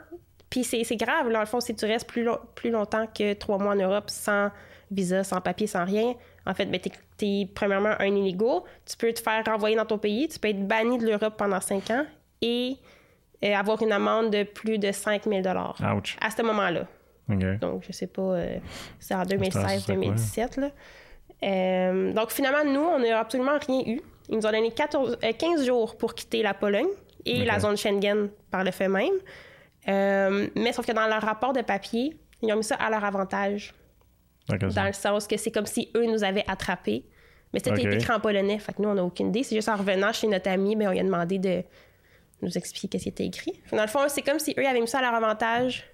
puis 0.50 0.64
c'est 0.64 0.84
grave, 0.96 1.28
là, 1.28 1.34
dans 1.34 1.40
le 1.42 1.46
fond, 1.46 1.60
si 1.60 1.76
tu 1.76 1.86
restes 1.86 2.08
plus, 2.08 2.24
long- 2.24 2.40
plus 2.56 2.70
longtemps 2.70 3.06
que 3.08 3.34
trois 3.34 3.58
mois 3.58 3.74
en 3.74 3.76
Europe 3.76 4.10
sans 4.10 4.50
visa, 4.92 5.24
sans 5.24 5.42
papier, 5.42 5.68
sans 5.68 5.84
rien, 5.86 6.14
en 6.46 6.54
fait, 6.54 6.66
ben, 6.66 6.80
t'es 6.80 6.92
t'es 7.18 7.48
premièrement 7.56 7.96
un 8.00 8.16
illégal, 8.16 8.60
tu 8.86 8.96
peux 8.96 9.12
te 9.12 9.20
faire 9.20 9.44
renvoyer 9.44 9.76
dans 9.76 9.86
ton 9.88 9.98
pays, 9.98 10.28
tu 10.30 10.38
peux 10.38 10.50
être 10.50 10.68
banni 10.68 11.00
de 11.00 11.06
l'Europe 11.08 11.34
pendant 11.36 11.60
cinq 11.60 11.90
ans 11.90 12.06
et 12.42 12.78
euh, 13.44 13.54
avoir 13.56 13.82
une 13.82 13.92
amende 13.92 14.30
de 14.32 14.44
plus 14.44 14.78
de 14.78 14.92
5000 14.92 15.42
dollars 15.42 15.76
à 16.22 16.30
ce 16.30 16.44
moment-là. 16.44 16.86
Donc, 17.58 17.84
je 17.88 17.92
sais 17.92 18.06
pas, 18.08 18.22
euh, 18.22 18.58
c'est 19.00 19.16
en 19.16 19.24
c'était 19.26 19.38
quoi? 19.38 19.62
2016-2017. 20.16 20.60
là. 20.62 20.70
Euh, 21.44 22.14
donc, 22.14 22.32
finalement, 22.32 22.64
nous, 22.66 22.80
on 22.82 23.00
n'a 23.00 23.20
absolument 23.20 23.58
rien 23.68 23.82
eu. 23.86 24.02
Ils 24.30 24.36
nous 24.38 24.46
ont 24.46 24.52
donné 24.52 24.72
14, 24.72 25.18
euh, 25.24 25.32
15 25.38 25.66
jours 25.66 25.98
pour 25.98 26.14
quitter 26.16 26.42
la 26.44 26.54
Pologne 26.54 26.88
et 27.26 27.40
la 27.46 27.60
zone 27.60 27.78
Schengen 27.78 28.30
par 28.52 28.64
le 28.64 28.72
fait 28.72 28.88
même. 28.88 29.14
Euh, 29.90 30.48
mais 30.56 30.74
sauf 30.74 30.86
que 30.86 30.92
dans 30.92 31.08
leur 31.08 31.22
rapport 31.22 31.54
de 31.54 31.62
papier, 31.62 32.18
ils 32.42 32.52
ont 32.52 32.58
mis 32.58 32.64
ça 32.64 32.76
à 32.76 32.90
leur 32.90 33.04
avantage, 33.04 33.74
dans 34.50 34.86
le 34.86 34.94
sens 34.94 35.28
que 35.28 35.38
c'est 35.38 35.52
comme 35.52 35.66
si 35.66 35.90
eux 35.96 36.06
nous 36.06 36.24
avaient 36.24 36.46
attrapés. 36.48 37.06
Mais 37.54 37.60
c'était 37.64 37.82
écrit 37.82 38.12
en 38.12 38.20
polonais, 38.20 38.60
fait 38.60 38.74
que 38.74 38.82
nous, 38.82 38.90
on 38.90 38.96
n'a 38.96 39.04
aucune 39.04 39.30
idée. 39.30 39.44
C'est 39.44 39.56
juste 39.56 39.70
en 39.70 39.78
revenant 39.78 40.12
chez 40.12 40.28
notre 40.28 40.50
ami, 40.50 40.76
ben, 40.76 40.90
on 40.90 40.92
lui 40.92 41.00
a 41.00 41.04
demandé 41.04 41.40
de 41.40 41.64
nous 42.42 42.58
expliquer 42.58 43.00
ce 43.00 43.04
qui 43.04 43.10
était 43.10 43.26
écrit. 43.26 43.62
Dans 43.72 43.82
le 43.82 43.88
fond, 43.88 44.02
c'est 44.10 44.22
comme 44.22 44.40
si 44.40 44.54
eux 44.58 44.68
avaient 44.68 44.82
mis 44.82 44.88
ça 44.88 45.00
à 45.00 45.02
leur 45.02 45.14
avantage, 45.16 45.86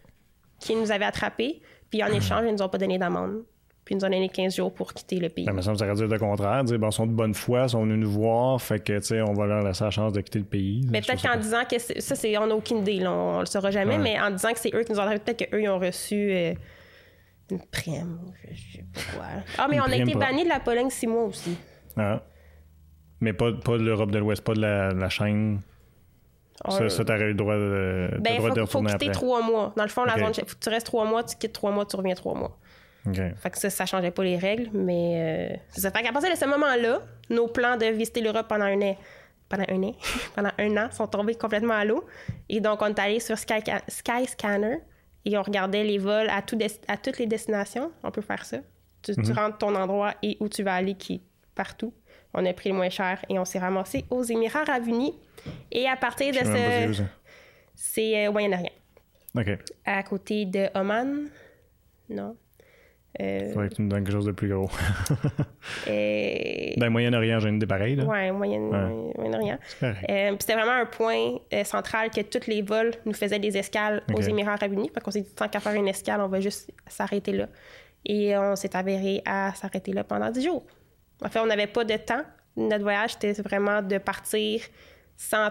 qu'ils 0.59 0.79
nous 0.79 0.91
avaient 0.91 1.05
attrapés, 1.05 1.61
puis 1.89 2.03
en 2.03 2.07
échange, 2.07 2.45
ils 2.47 2.53
nous 2.53 2.61
ont 2.61 2.69
pas 2.69 2.79
donné 2.79 2.97
d'amende. 2.97 3.43
Puis 3.85 3.95
ils 3.95 3.97
nous 3.97 4.05
ont 4.05 4.09
donné 4.09 4.29
15 4.29 4.55
jours 4.55 4.73
pour 4.73 4.93
quitter 4.93 5.19
le 5.19 5.27
pays. 5.27 5.45
Ben, 5.45 5.51
mais 5.53 5.61
ça 5.61 5.71
me 5.71 5.75
semble 5.77 5.93
dire 5.95 6.07
le 6.07 6.17
contraire. 6.19 6.63
Dire, 6.63 6.79
bon, 6.79 6.87
ils 6.89 6.93
sont 6.93 7.05
de 7.05 7.11
bonne 7.11 7.33
foi, 7.33 7.63
ils 7.63 7.69
sont 7.69 7.83
venus 7.83 7.97
nous 7.97 8.11
voir, 8.11 8.61
fait 8.61 8.79
que, 8.79 8.97
tu 8.99 9.03
sais, 9.05 9.21
on 9.21 9.33
va 9.33 9.45
leur 9.45 9.61
laisser 9.63 9.83
la 9.83 9.91
chance 9.91 10.13
de 10.13 10.21
quitter 10.21 10.39
le 10.39 10.45
pays. 10.45 10.87
Mais 10.89 11.01
peut-être 11.01 11.21
qu'en 11.21 11.37
disant 11.37 11.63
que 11.69 11.77
c'est- 11.79 11.99
ça, 11.99 12.15
c'est, 12.15 12.37
on 12.37 12.47
n'a 12.47 12.55
aucune 12.55 12.77
idée, 12.77 12.99
là, 12.99 13.11
on, 13.11 13.37
on 13.37 13.39
le 13.41 13.45
saura 13.45 13.71
jamais, 13.71 13.97
Ouais. 13.97 14.01
mais 14.03 14.19
en 14.21 14.31
disant 14.31 14.53
que 14.53 14.59
c'est 14.59 14.73
eux 14.73 14.83
qui 14.83 14.91
nous 14.93 14.99
ont 14.99 15.09
peut-être 15.09 15.49
qu'eux, 15.49 15.61
ils 15.61 15.67
ont 15.67 15.79
reçu 15.79 16.15
euh, 16.31 16.53
une 17.51 17.59
prime, 17.71 18.19
je, 18.53 18.77
sais 18.77 18.85
pas 18.93 19.01
quoi. 19.17 19.25
Ah, 19.57 19.67
mais 19.69 19.75
Une 19.75 19.81
on 19.81 19.85
a 19.91 19.95
été 19.97 20.13
bannis 20.15 20.45
de 20.45 20.49
la 20.49 20.61
Pologne 20.61 20.89
six 20.89 21.07
mois 21.07 21.23
aussi. 21.25 21.57
Ah. 21.97 22.21
Mais 23.19 23.33
pas, 23.33 23.51
pas 23.51 23.77
de 23.77 23.83
l'Europe 23.83 24.11
de 24.11 24.17
l'Ouest, 24.19 24.43
pas 24.43 24.53
de 24.53 24.61
la, 24.61 24.91
la 24.93 25.09
chaîne. 25.09 25.59
On- 26.65 26.71
Ça, 26.71 26.87
ça 26.87 27.03
t'aurais 27.03 27.21
eu 27.25 27.27
le 27.29 27.33
droit 27.33 27.55
de, 27.55 28.09
le 28.13 28.19
ben, 28.21 28.37
de 28.53 28.65
faut, 28.65 28.79
quitter 28.79 28.93
après. 28.93 29.09
trois 29.11 29.41
mois. 29.41 29.73
Dans 29.75 29.83
le 29.83 29.89
fond, 29.89 30.05
la 30.05 30.17
zone, 30.17 30.33
faut 30.33 30.41
que 30.45 30.51
tu 30.61 30.69
restes 30.69 30.85
trois 30.85 31.03
mois, 31.05 31.23
tu 31.23 31.35
quittes 31.35 31.51
trois 31.51 31.71
mois, 31.71 31.85
tu 31.85 31.95
reviens 31.97 32.15
trois 32.15 32.33
mois. 32.35 32.57
Fait 33.11 33.49
que 33.49 33.57
ça, 33.57 33.69
ça 33.69 33.85
changeait 33.85 34.11
pas 34.11 34.23
les 34.23 34.37
règles, 34.37 34.69
mais 34.73 35.51
euh, 35.51 35.57
c'est 35.69 35.81
ça. 35.81 35.91
Fait 35.91 36.03
qu'à 36.03 36.11
partir 36.11 36.31
de 36.31 36.37
ce 36.37 36.45
moment-là, 36.45 37.01
nos 37.29 37.47
plans 37.47 37.77
de 37.77 37.85
visiter 37.87 38.21
l'Europe 38.21 38.47
pendant 38.47 38.65
un 38.65 38.81
an, 38.81 38.97
pendant 39.49 39.65
un 39.67 39.83
an, 39.83 39.95
pendant 40.35 40.51
un 40.57 40.77
an, 40.77 40.91
sont 40.91 41.07
tombés 41.07 41.35
complètement 41.35 41.73
à 41.73 41.83
l'eau. 41.83 42.05
Et 42.47 42.61
donc, 42.61 42.81
on 42.81 42.87
est 42.87 42.99
allé 42.99 43.19
sur 43.19 43.37
Sky, 43.37 43.61
Skyscanner 43.87 44.77
et 45.25 45.37
on 45.37 45.41
regardait 45.41 45.83
les 45.83 45.97
vols 45.97 46.29
à, 46.29 46.41
tout 46.41 46.57
à 46.87 46.97
toutes 46.97 47.17
les 47.17 47.27
destinations. 47.27 47.91
On 48.03 48.11
peut 48.11 48.21
faire 48.21 48.45
ça. 48.45 48.57
Tu, 49.01 49.13
tu 49.15 49.33
rentres 49.33 49.57
ton 49.57 49.75
endroit 49.75 50.13
et 50.21 50.37
où 50.39 50.47
tu 50.47 50.63
vas 50.63 50.75
aller, 50.75 50.95
qui 50.95 51.21
partout. 51.55 51.93
On 52.33 52.45
a 52.45 52.53
pris 52.53 52.69
le 52.69 52.75
moins 52.75 52.89
cher 52.89 53.23
et 53.29 53.37
on 53.37 53.45
s'est 53.45 53.59
ramassé 53.59 54.05
aux 54.09 54.23
Émirats 54.23 54.61
Arabes 54.61 54.87
Unis. 54.87 55.13
Et 55.71 55.87
à 55.87 55.95
partir 55.95 56.33
de 56.33 56.39
ce... 56.39 57.03
C'est 57.75 58.25
euh, 58.25 58.29
au 58.29 58.33
Moyen-Orient. 58.33 58.71
OK. 59.35 59.47
À 59.85 60.03
côté 60.03 60.45
de 60.45 60.67
Oman. 60.75 61.27
Non. 62.09 62.37
Euh, 63.21 63.49
Faudrait 63.53 63.69
que 63.69 63.75
tu 63.75 63.81
me 63.83 63.89
donnes 63.89 64.03
quelque 64.03 64.13
chose 64.13 64.25
de 64.25 64.31
plus 64.31 64.49
gros. 64.49 64.69
et- 65.87 66.73
ben, 66.77 66.89
Moyen-Orient, 66.89 67.39
j'ai 67.39 67.49
une 67.49 67.55
idée 67.57 67.67
pareille, 67.67 67.95
là. 67.95 68.05
Ouais, 68.05 68.31
Moyen- 68.31 68.59
Ouais. 68.61 69.13
Moyen-Orient. 69.17 69.59
Euh, 69.83 70.35
c'était 70.39 70.53
vraiment 70.55 70.71
un 70.81 70.85
point 70.85 71.35
euh, 71.53 71.63
central 71.63 72.09
que 72.09 72.21
tous 72.21 72.47
les 72.47 72.61
vols 72.61 72.91
nous 73.05 73.13
faisaient 73.13 73.39
des 73.39 73.57
escales 73.57 74.01
aux. 74.13 74.21
Émirats 74.21 74.53
Arabes 74.53 74.73
Unis. 74.73 74.89
Fait 74.93 74.99
qu'on 75.01 75.11
s'est 75.11 75.21
dit, 75.21 75.33
tant 75.35 75.47
qu'à 75.47 75.59
faire 75.59 75.73
une 75.73 75.87
escale, 75.87 76.21
on 76.21 76.27
va 76.27 76.39
juste 76.39 76.71
s'arrêter 76.87 77.33
là. 77.33 77.47
Et 78.05 78.35
on 78.37 78.55
s'est 78.55 78.75
avéré 78.75 79.21
à 79.25 79.53
s'arrêter 79.53 79.93
là 79.93 80.03
pendant 80.03 80.29
10 80.29 80.43
jours. 80.43 80.63
En 81.23 81.29
fait, 81.29 81.39
on 81.39 81.45
n'avait 81.45 81.67
pas 81.67 81.83
de 81.85 81.95
temps. 81.95 82.23
Notre 82.57 82.83
voyage, 82.83 83.13
c'était 83.19 83.33
vraiment 83.41 83.81
de 83.81 83.97
partir 83.97 84.61
sans, 85.15 85.49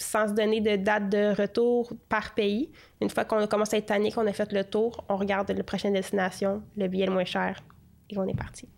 sans 0.00 0.28
se 0.28 0.34
donner 0.34 0.60
de 0.60 0.76
date 0.76 1.08
de 1.10 1.34
retour 1.40 1.92
par 2.08 2.34
pays. 2.34 2.70
Une 3.00 3.10
fois 3.10 3.24
qu'on 3.24 3.38
a 3.38 3.46
commencé 3.46 3.76
à 3.76 3.78
être 3.78 3.86
tanné, 3.86 4.10
qu'on 4.10 4.26
a 4.26 4.32
fait 4.32 4.52
le 4.52 4.64
tour, 4.64 5.04
on 5.08 5.16
regarde 5.16 5.50
la 5.50 5.62
prochaine 5.62 5.92
destination, 5.92 6.62
le 6.76 6.88
billet 6.88 7.06
le 7.06 7.12
moins 7.12 7.24
cher, 7.24 7.60
et 8.08 8.18
on 8.18 8.26
est 8.26 8.36
parti. 8.36 8.68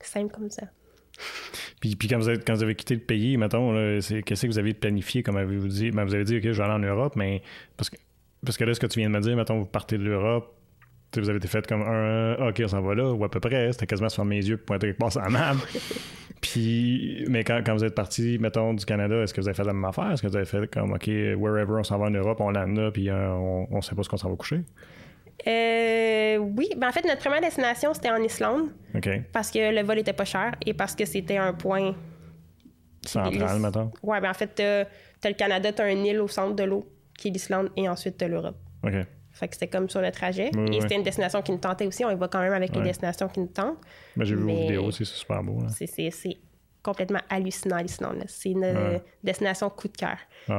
Simple 0.00 0.34
comme 0.34 0.50
ça. 0.50 0.66
Puis, 1.80 1.96
puis 1.96 2.08
quand, 2.08 2.18
vous 2.18 2.28
avez, 2.28 2.38
quand 2.38 2.54
vous 2.54 2.62
avez 2.62 2.74
quitté 2.74 2.94
le 2.94 3.00
pays, 3.00 3.36
mettons, 3.36 3.72
qu'est-ce 3.72 4.42
que 4.42 4.46
vous 4.46 4.58
avez 4.58 4.74
planifié, 4.74 5.22
comme 5.22 5.36
avez-vous 5.36 5.68
dit? 5.68 5.90
Ben, 5.90 6.04
vous 6.04 6.14
avez 6.14 6.24
dit, 6.24 6.36
OK, 6.36 6.42
je 6.42 6.50
vais 6.50 6.62
aller 6.62 6.74
en 6.74 6.78
Europe, 6.78 7.14
mais 7.16 7.42
parce 7.76 7.88
que, 7.88 7.96
parce 8.44 8.58
que 8.58 8.64
là, 8.64 8.74
ce 8.74 8.80
que 8.80 8.86
tu 8.86 8.98
viens 8.98 9.08
de 9.08 9.14
me 9.14 9.20
dire, 9.20 9.36
mettons, 9.36 9.58
vous 9.58 9.66
partez 9.66 9.96
de 9.96 10.02
l'Europe, 10.02 10.54
vous 11.20 11.28
avez 11.28 11.38
été 11.38 11.48
fait 11.48 11.66
comme 11.66 11.82
un, 11.82 12.36
ah, 12.38 12.48
OK, 12.48 12.60
on 12.64 12.68
s'en 12.68 12.80
va 12.80 12.94
là, 12.94 13.12
ou 13.12 13.24
à 13.24 13.30
peu 13.30 13.40
près, 13.40 13.72
c'était 13.72 13.86
quasiment 13.86 14.08
sur 14.08 14.24
mes 14.24 14.36
yeux 14.44 14.56
pour 14.56 14.66
pointer 14.66 14.88
quelque 14.88 14.98
part 14.98 15.12
sur 15.12 15.20
la 15.20 15.28
map. 15.28 15.52
Puis, 16.40 17.24
mais 17.28 17.42
quand, 17.42 17.62
quand 17.64 17.74
vous 17.74 17.84
êtes 17.84 17.94
parti, 17.94 18.38
mettons, 18.38 18.74
du 18.74 18.84
Canada, 18.84 19.22
est-ce 19.22 19.32
que 19.32 19.40
vous 19.40 19.48
avez 19.48 19.56
fait 19.56 19.64
la 19.64 19.72
même 19.72 19.84
affaire? 19.84 20.12
Est-ce 20.12 20.20
que 20.20 20.26
vous 20.26 20.36
avez 20.36 20.44
fait 20.44 20.70
comme, 20.70 20.92
OK, 20.92 21.06
wherever 21.06 21.78
on 21.78 21.84
s'en 21.84 21.98
va 21.98 22.06
en 22.06 22.10
Europe, 22.10 22.38
on 22.40 22.50
lande 22.50 22.76
là, 22.76 22.90
puis 22.90 23.08
euh, 23.08 23.30
on, 23.30 23.66
on 23.70 23.80
sait 23.80 23.94
pas 23.94 24.02
ce 24.02 24.08
qu'on 24.10 24.18
s'en 24.18 24.28
va 24.28 24.36
coucher? 24.36 24.60
Euh, 25.46 26.36
oui, 26.38 26.68
ben 26.76 26.88
en 26.88 26.92
fait, 26.92 27.04
notre 27.06 27.20
première 27.20 27.40
destination, 27.40 27.92
c'était 27.92 28.10
en 28.10 28.22
Islande, 28.22 28.68
OK. 28.94 29.08
parce 29.32 29.50
que 29.50 29.74
le 29.74 29.82
vol 29.82 29.98
était 29.98 30.12
pas 30.12 30.24
cher 30.24 30.54
et 30.64 30.74
parce 30.74 30.94
que 30.94 31.04
c'était 31.04 31.36
un 31.36 31.52
point. 31.52 31.94
Central, 33.04 33.58
mettons. 33.60 33.90
Ouais, 34.02 34.20
ben 34.20 34.30
en 34.30 34.34
fait, 34.34 34.50
t'as 34.54 34.84
t'as 35.20 35.28
le 35.28 35.34
Canada, 35.34 35.72
t'as 35.72 35.92
une 35.92 36.06
île 36.06 36.20
au 36.20 36.28
centre 36.28 36.54
de 36.54 36.64
l'eau, 36.64 36.86
qui 37.18 37.28
est 37.28 37.30
l'Islande, 37.30 37.70
et 37.76 37.88
ensuite 37.88 38.16
t'as 38.16 38.28
l'Europe. 38.28 38.56
OK. 38.82 38.94
Fait 39.34 39.48
que 39.48 39.54
c'était 39.54 39.66
comme 39.68 39.88
sur 39.90 40.00
le 40.00 40.10
trajet. 40.12 40.50
Et 40.72 40.80
c'était 40.80 40.94
une 40.94 41.02
destination 41.02 41.42
qui 41.42 41.52
nous 41.52 41.58
tentait 41.58 41.86
aussi. 41.86 42.04
On 42.04 42.10
y 42.10 42.14
va 42.14 42.28
quand 42.28 42.40
même 42.40 42.52
avec 42.52 42.70
Ouais. 42.70 42.78
les 42.78 42.84
destinations 42.84 43.28
qui 43.28 43.40
nous 43.40 43.48
tentent. 43.48 43.78
Ben, 44.16 44.24
j'ai 44.24 44.34
vu 44.36 44.40
vos 44.42 44.46
Mais- 44.46 44.62
vidéos 44.62 44.84
aussi, 44.84 45.04
c'est 45.04 45.14
super 45.16 45.42
beau. 45.42 45.60
Là. 45.60 45.68
C'est- 45.68 46.38
complètement 46.82 47.20
hallucinant, 47.30 47.78
l'Islande. 47.78 48.18
là. 48.18 48.24
C'est 48.28 48.50
une 48.50 49.00
destination 49.22 49.70
coup 49.70 49.88
de 49.88 49.96
cœur. 49.96 50.18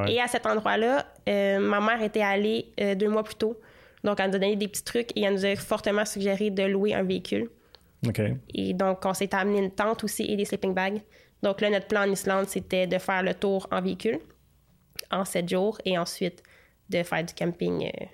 Et 0.09 0.19
à 0.19 0.27
cet 0.27 0.45
endroit-là, 0.47 1.05
euh, 1.29 1.59
ma 1.59 1.79
mère 1.79 2.01
était 2.01 2.21
allée 2.23 2.73
euh, 2.81 2.95
deux 2.95 3.07
mois 3.09 3.23
plus 3.23 3.35
tôt. 3.35 3.59
Donc, 4.03 4.19
elle 4.19 4.29
nous 4.31 4.35
a 4.35 4.39
donné 4.39 4.55
des 4.55 4.67
petits 4.67 4.83
trucs 4.83 5.15
et 5.15 5.21
elle 5.21 5.33
nous 5.35 5.45
a 5.45 5.55
fortement 5.55 6.03
suggéré 6.03 6.49
de 6.49 6.63
louer 6.63 6.93
un 6.95 7.03
véhicule. 7.03 7.49
OK. 8.07 8.21
Et 8.55 8.73
donc, 8.73 9.05
on 9.05 9.13
s'est 9.13 9.33
amené 9.35 9.59
une 9.59 9.71
tente 9.71 10.03
aussi 10.03 10.23
et 10.23 10.35
des 10.35 10.45
sleeping 10.45 10.73
bags. 10.73 11.01
Donc 11.43 11.61
là, 11.61 11.69
notre 11.69 11.87
plan 11.87 12.01
en 12.07 12.11
Islande, 12.11 12.47
c'était 12.47 12.87
de 12.87 12.97
faire 12.97 13.21
le 13.21 13.35
tour 13.35 13.67
en 13.71 13.81
véhicule 13.81 14.17
en 15.11 15.25
sept 15.25 15.47
jours 15.47 15.77
et 15.85 15.97
ensuite 15.97 16.41
de 16.89 17.03
faire 17.03 17.23
du 17.23 17.33
camping 17.35 17.85
euh, 17.85 18.05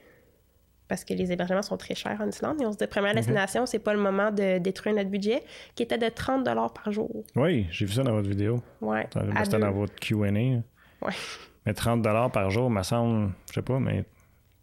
parce 0.91 1.05
que 1.05 1.13
les 1.13 1.31
hébergements 1.31 1.61
sont 1.61 1.77
très 1.77 1.95
chers 1.95 2.19
en 2.19 2.27
Islande. 2.27 2.61
Et 2.61 2.65
on 2.65 2.73
se 2.73 2.77
dit, 2.77 2.85
première 2.85 3.15
destination, 3.15 3.65
c'est 3.65 3.79
pas 3.79 3.93
le 3.93 3.99
moment 4.01 4.29
de 4.29 4.57
détruire 4.57 4.93
notre 4.93 5.09
budget 5.09 5.41
qui 5.73 5.83
était 5.83 5.97
de 5.97 6.09
30 6.09 6.43
par 6.43 6.91
jour. 6.91 7.23
Oui, 7.37 7.65
j'ai 7.71 7.85
vu 7.85 7.93
ça 7.93 8.03
dans 8.03 8.11
votre 8.11 8.27
vidéo. 8.27 8.61
À 8.85 9.45
C'était 9.45 9.57
dans 9.57 9.71
votre 9.71 9.95
QA. 9.95 10.17
Ouais. 10.17 11.13
Mais 11.65 11.73
30 11.73 12.03
par 12.33 12.49
jour, 12.49 12.69
me 12.69 12.83
semble, 12.83 13.31
je 13.47 13.53
sais 13.53 13.61
pas, 13.61 13.79
mais 13.79 14.03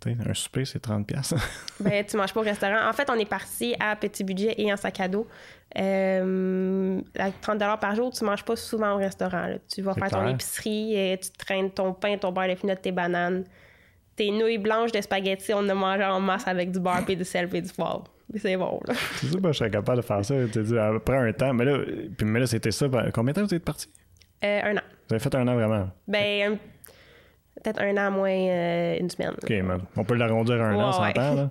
un 0.07 0.35
souper, 0.35 0.67
c'est 0.67 0.81
30 0.81 1.07
pièces. 1.07 1.35
Ben, 1.81 2.05
tu 2.05 2.19
manges 2.19 2.35
pas 2.35 2.41
au 2.41 2.45
restaurant. 2.45 2.87
En 2.87 2.93
fait, 2.93 3.09
on 3.09 3.15
est 3.15 3.29
parti 3.29 3.75
à 3.81 3.97
petit 3.97 4.23
budget 4.23 4.55
et 4.59 4.71
en 4.71 4.77
sac 4.77 5.01
à 5.01 5.09
dos. 5.09 5.27
Euh, 5.79 7.01
à 7.19 7.31
30 7.31 7.59
par 7.81 7.95
jour, 7.95 8.13
tu 8.13 8.23
manges 8.23 8.45
pas 8.45 8.57
souvent 8.57 8.93
au 8.93 8.97
restaurant. 8.99 9.47
là. 9.47 9.57
Tu 9.73 9.81
vas 9.81 9.95
faire 9.95 10.11
ton 10.11 10.29
épicerie, 10.29 10.95
et 10.95 11.19
tu 11.19 11.31
traînes 11.31 11.71
ton 11.71 11.95
pain, 11.95 12.19
ton 12.19 12.33
beurre 12.33 12.49
de 12.49 12.55
pinot, 12.55 12.75
tes 12.75 12.93
bananes. 12.93 13.45
Tes 14.19 14.31
nouilles 14.33 14.59
blanches 14.59 14.91
de 14.93 15.01
spaghettis, 15.01 15.53
on 15.55 15.67
a 15.69 15.75
mangé 15.75 16.05
en 16.05 16.19
masse 16.21 16.47
avec 16.49 16.73
du 16.73 16.81
beurre, 16.81 17.05
puis 17.07 17.15
du 17.17 17.25
sel, 17.25 17.49
puis 17.49 17.63
du 17.63 17.73
poivre. 17.73 18.05
C'est 18.37 18.57
bon, 18.57 18.81
là. 18.87 18.95
c'est 19.17 19.29
ça, 19.29 19.39
pas, 19.41 19.53
je 19.53 19.59
serais 19.59 19.71
capable 19.71 19.99
de 19.99 20.03
faire 20.03 20.25
ça. 20.25 20.35
Tu 20.53 20.63
dis, 20.63 20.77
après 20.79 21.17
un 21.17 21.33
temps. 21.33 21.55
Mais 21.55 21.65
là, 21.65 21.79
puis, 22.17 22.27
mais 22.27 22.41
là 22.41 22.47
c'était 22.47 22.73
ça. 22.73 22.89
ben, 22.89 23.11
Combien 23.13 23.33
de 23.33 23.41
temps 23.41 23.47
vous 23.47 23.55
êtes 23.55 23.65
parti? 23.65 23.89
Euh, 24.45 24.61
un 24.65 24.77
an. 24.77 24.81
Vous 25.09 25.15
avez 25.15 25.19
fait 25.23 25.35
un 25.35 25.47
an 25.49 25.55
vraiment? 25.55 25.89
Ben, 26.07 26.53
un- 26.53 26.59
peut-être 27.63 27.81
un 27.81 27.97
an 27.97 28.11
moins 28.11 28.29
euh, 28.31 28.97
une 29.01 29.09
semaine. 29.09 29.31
OK, 29.43 29.49
mais 29.51 29.75
on 29.97 30.05
peut 30.05 30.15
l'arrondir 30.17 30.61
à 30.61 30.67
un 30.67 30.75
an, 30.75 30.89
on 30.89 30.93
s'entend, 30.93 31.31
ouais. 31.31 31.37
là. 31.37 31.51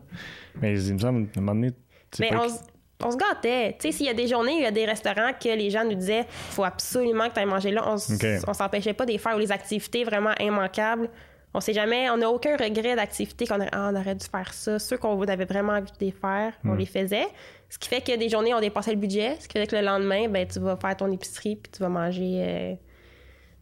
Mais 0.61 0.79
il 0.83 0.93
me 0.93 0.99
semble, 0.99 1.27
à 1.35 1.39
un 1.39 1.41
moment 1.41 1.55
donné, 1.55 1.71
Mais 2.19 2.35
on, 2.35 2.47
se- 2.49 2.59
on 3.03 3.11
se 3.11 3.17
gâtait. 3.17 3.75
Tu 3.79 3.87
sais, 3.87 3.91
s'il 3.97 4.05
y 4.05 4.09
a 4.09 4.13
des 4.13 4.27
journées 4.27 4.57
il 4.57 4.63
y 4.63 4.65
a 4.65 4.71
des 4.71 4.85
restaurants 4.85 5.31
que 5.33 5.49
les 5.49 5.69
gens 5.69 5.83
nous 5.85 5.95
disaient 5.95 6.25
faut 6.29 6.63
absolument 6.63 7.27
que 7.29 7.33
tu 7.33 7.39
ailles 7.39 7.45
manger 7.45 7.71
là, 7.71 7.83
on, 7.87 7.95
s- 7.95 8.11
Ok. 8.13 8.25
on 8.47 8.53
s'empêchait 8.53 8.93
pas 8.93 9.05
de 9.05 9.11
les 9.13 9.17
faire 9.17 9.35
ou 9.35 9.39
les 9.39 9.51
activités 9.51 10.03
vraiment 10.03 10.33
immanquables. 10.39 11.09
On 11.57 11.59
sait 11.59 11.73
jamais, 11.73 12.07
on 12.11 12.17
n'a 12.17 12.29
aucun 12.29 12.55
regret 12.55 12.95
d'activités 12.95 13.47
qu'on 13.47 13.59
a, 13.59 13.65
ah, 13.71 13.89
on 13.91 13.95
aurait 13.95 14.13
dû 14.13 14.27
faire 14.27 14.53
ça. 14.53 14.77
Ceux 14.77 14.97
qu'on 14.99 15.19
avait 15.23 15.45
vraiment 15.45 15.73
envie 15.73 15.91
de 15.91 15.97
les 16.05 16.11
faire, 16.11 16.53
on 16.63 16.73
Hmm. 16.73 16.77
les 16.77 16.85
faisait. 16.85 17.25
Ce 17.67 17.79
qui 17.79 17.89
fait 17.89 17.99
que 18.01 18.15
des 18.15 18.29
journées, 18.29 18.53
on 18.53 18.59
dépassait 18.59 18.91
le 18.91 18.97
budget. 18.99 19.37
Ce 19.39 19.47
qui 19.47 19.57
fait 19.57 19.65
que 19.65 19.75
le 19.75 19.81
lendemain, 19.81 20.27
ben, 20.29 20.47
tu 20.47 20.59
vas 20.59 20.77
faire 20.77 20.95
ton 20.95 21.11
épicerie 21.11 21.55
puis 21.55 21.71
tu 21.71 21.79
vas 21.79 21.89
manger. 21.89 22.43
euh, 22.47 22.75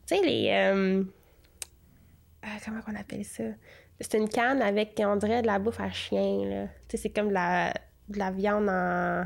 Tu 0.05 0.17
sais, 0.17 0.21
les. 0.21 0.49
euh, 0.51 1.03
ah, 2.43 2.57
comment 2.65 2.81
on 2.91 2.95
appelle 2.99 3.23
ça? 3.23 3.43
C'est 4.01 4.17
une 4.17 4.27
canne 4.27 4.61
avec, 4.61 5.01
on 5.03 5.15
dirait, 5.15 5.41
de 5.41 5.47
la 5.47 5.57
bouffe 5.57 5.79
à 5.79 5.89
chien. 5.89 6.67
Tu 6.89 6.97
sais, 6.97 7.03
c'est 7.03 7.09
comme 7.11 7.29
de 7.29 7.33
la, 7.33 7.71
de 8.09 8.19
la 8.19 8.29
viande 8.31 8.67
en. 8.67 9.23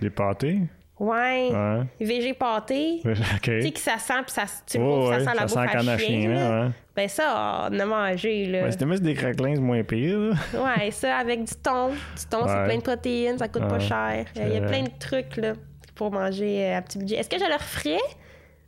Des 0.00 0.08
pâtés? 0.10 0.60
Ouais. 0.98 1.50
Ouais. 1.52 1.82
VG 2.00 2.34
pâté. 2.34 3.02
Tu 3.42 3.62
sais 3.62 3.70
que 3.70 3.78
ça 3.80 3.98
sent, 3.98 4.22
puis 4.24 4.32
ça, 4.32 4.44
tu 4.66 4.78
Ouais, 4.78 5.08
ouais, 5.08 5.18
ça 5.18 5.18
sent 5.18 5.24
la 5.38 5.48
ça 5.48 5.62
bouffe 5.62 5.72
sent 5.82 5.88
à 5.90 5.98
chien. 5.98 6.28
là. 6.30 6.64
ouais. 6.66 6.70
Ben 6.94 7.08
ça, 7.08 7.68
on 7.70 7.78
a 7.78 7.84
mangé, 7.84 8.46
là. 8.46 8.70
C'était 8.70 8.86
mis 8.86 8.98
des 8.98 9.12
craquelins, 9.12 9.56
c'est 9.56 9.60
moins 9.60 9.82
pire, 9.84 10.18
là. 10.18 10.34
Ouais, 10.78 10.90
ça 10.90 11.18
avec 11.18 11.44
du 11.44 11.54
thon. 11.62 11.88
Du 11.90 12.24
thon, 12.30 12.46
c'est 12.46 12.64
plein 12.64 12.76
de 12.78 12.82
protéines, 12.82 13.36
ça 13.38 13.48
coûte 13.48 13.68
pas 13.68 13.78
cher. 13.78 14.24
Il 14.36 14.48
y 14.48 14.56
a 14.56 14.62
plein 14.62 14.84
de 14.84 14.90
trucs, 14.98 15.36
là. 15.36 15.52
pour 15.94 16.10
manger 16.12 16.64
euh, 16.64 16.78
à 16.78 16.82
petit 16.82 16.98
budget. 16.98 17.16
Est-ce 17.16 17.28
que 17.28 17.38
je 17.38 17.44
le 17.44 17.52
referais? 17.54 18.00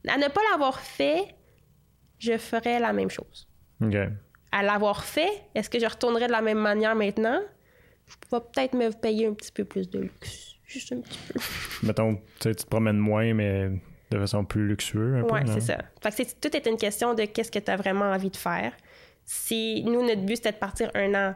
À 0.06 0.16
ne 0.18 0.28
pas 0.28 0.40
l'avoir 0.52 0.78
fait, 0.80 1.22
je 2.18 2.36
ferais 2.38 2.78
la 2.78 2.92
même 2.92 3.10
chose. 3.10 3.48
OK. 3.82 3.96
À 4.52 4.62
l'avoir 4.62 5.04
fait, 5.04 5.30
est-ce 5.54 5.68
que 5.70 5.78
je 5.78 5.86
retournerais 5.86 6.26
de 6.26 6.32
la 6.32 6.40
même 6.42 6.58
manière 6.58 6.94
maintenant? 6.94 7.40
Je 8.06 8.14
vais 8.36 8.40
peut-être 8.52 8.74
me 8.74 8.90
payer 8.90 9.26
un 9.26 9.34
petit 9.34 9.52
peu 9.52 9.64
plus 9.64 9.88
de 9.90 10.00
luxe. 10.00 10.47
Juste 10.68 10.92
un 10.92 11.00
petit 11.00 11.18
peu. 11.32 11.40
Mettons, 11.86 12.14
tu 12.16 12.22
sais, 12.42 12.54
tu 12.54 12.64
te 12.64 12.68
promènes 12.68 12.98
moins, 12.98 13.32
mais 13.34 13.70
de 14.10 14.18
façon 14.18 14.44
plus 14.44 14.66
luxueuse. 14.68 15.24
Non? 15.24 15.40
c'est 15.46 15.60
ça. 15.60 15.78
Fait 16.02 16.10
que 16.10 16.16
c'est- 16.16 16.40
tout 16.40 16.54
est 16.56 16.66
une 16.66 16.76
question 16.76 17.14
de 17.14 17.24
qu'est-ce 17.24 17.50
que 17.50 17.58
tu 17.58 17.70
as 17.70 17.76
vraiment 17.76 18.04
envie 18.10 18.30
de 18.30 18.36
faire. 18.36 18.72
Si 19.24 19.82
nous, 19.84 20.02
notre 20.06 20.22
but, 20.22 20.36
c'était 20.36 20.52
de 20.52 20.56
partir 20.58 20.90
un 20.94 21.14
an, 21.14 21.34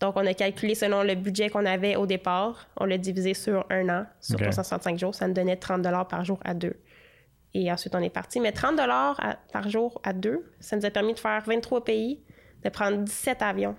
donc 0.00 0.16
on 0.16 0.24
a 0.26 0.34
calculé 0.34 0.74
selon 0.74 1.02
le 1.02 1.14
budget 1.16 1.50
qu'on 1.50 1.66
avait 1.66 1.96
au 1.96 2.06
départ, 2.06 2.68
on 2.76 2.84
l'a 2.86 2.96
divisé 2.98 3.34
sur 3.34 3.66
un 3.70 3.88
an, 3.88 4.06
sur 4.20 4.36
Ok. 4.36 4.42
365 4.42 4.98
jours, 4.98 5.14
ça 5.14 5.28
nous 5.28 5.34
donnait 5.34 5.56
30 5.56 5.82
par 6.08 6.24
jour 6.24 6.38
à 6.44 6.54
deux. 6.54 6.76
Et 7.54 7.70
ensuite, 7.72 7.94
on 7.96 8.00
est 8.00 8.10
parti. 8.10 8.38
Mais 8.38 8.52
30 8.52 8.78
à- 8.78 9.36
par 9.52 9.68
jour 9.68 10.00
à 10.04 10.12
deux, 10.12 10.48
ça 10.60 10.76
nous 10.76 10.86
a 10.86 10.90
permis 10.90 11.14
de 11.14 11.18
faire 11.18 11.42
23 11.44 11.84
pays, 11.84 12.22
de 12.64 12.68
prendre 12.68 12.98
17 12.98 13.42
avions, 13.42 13.74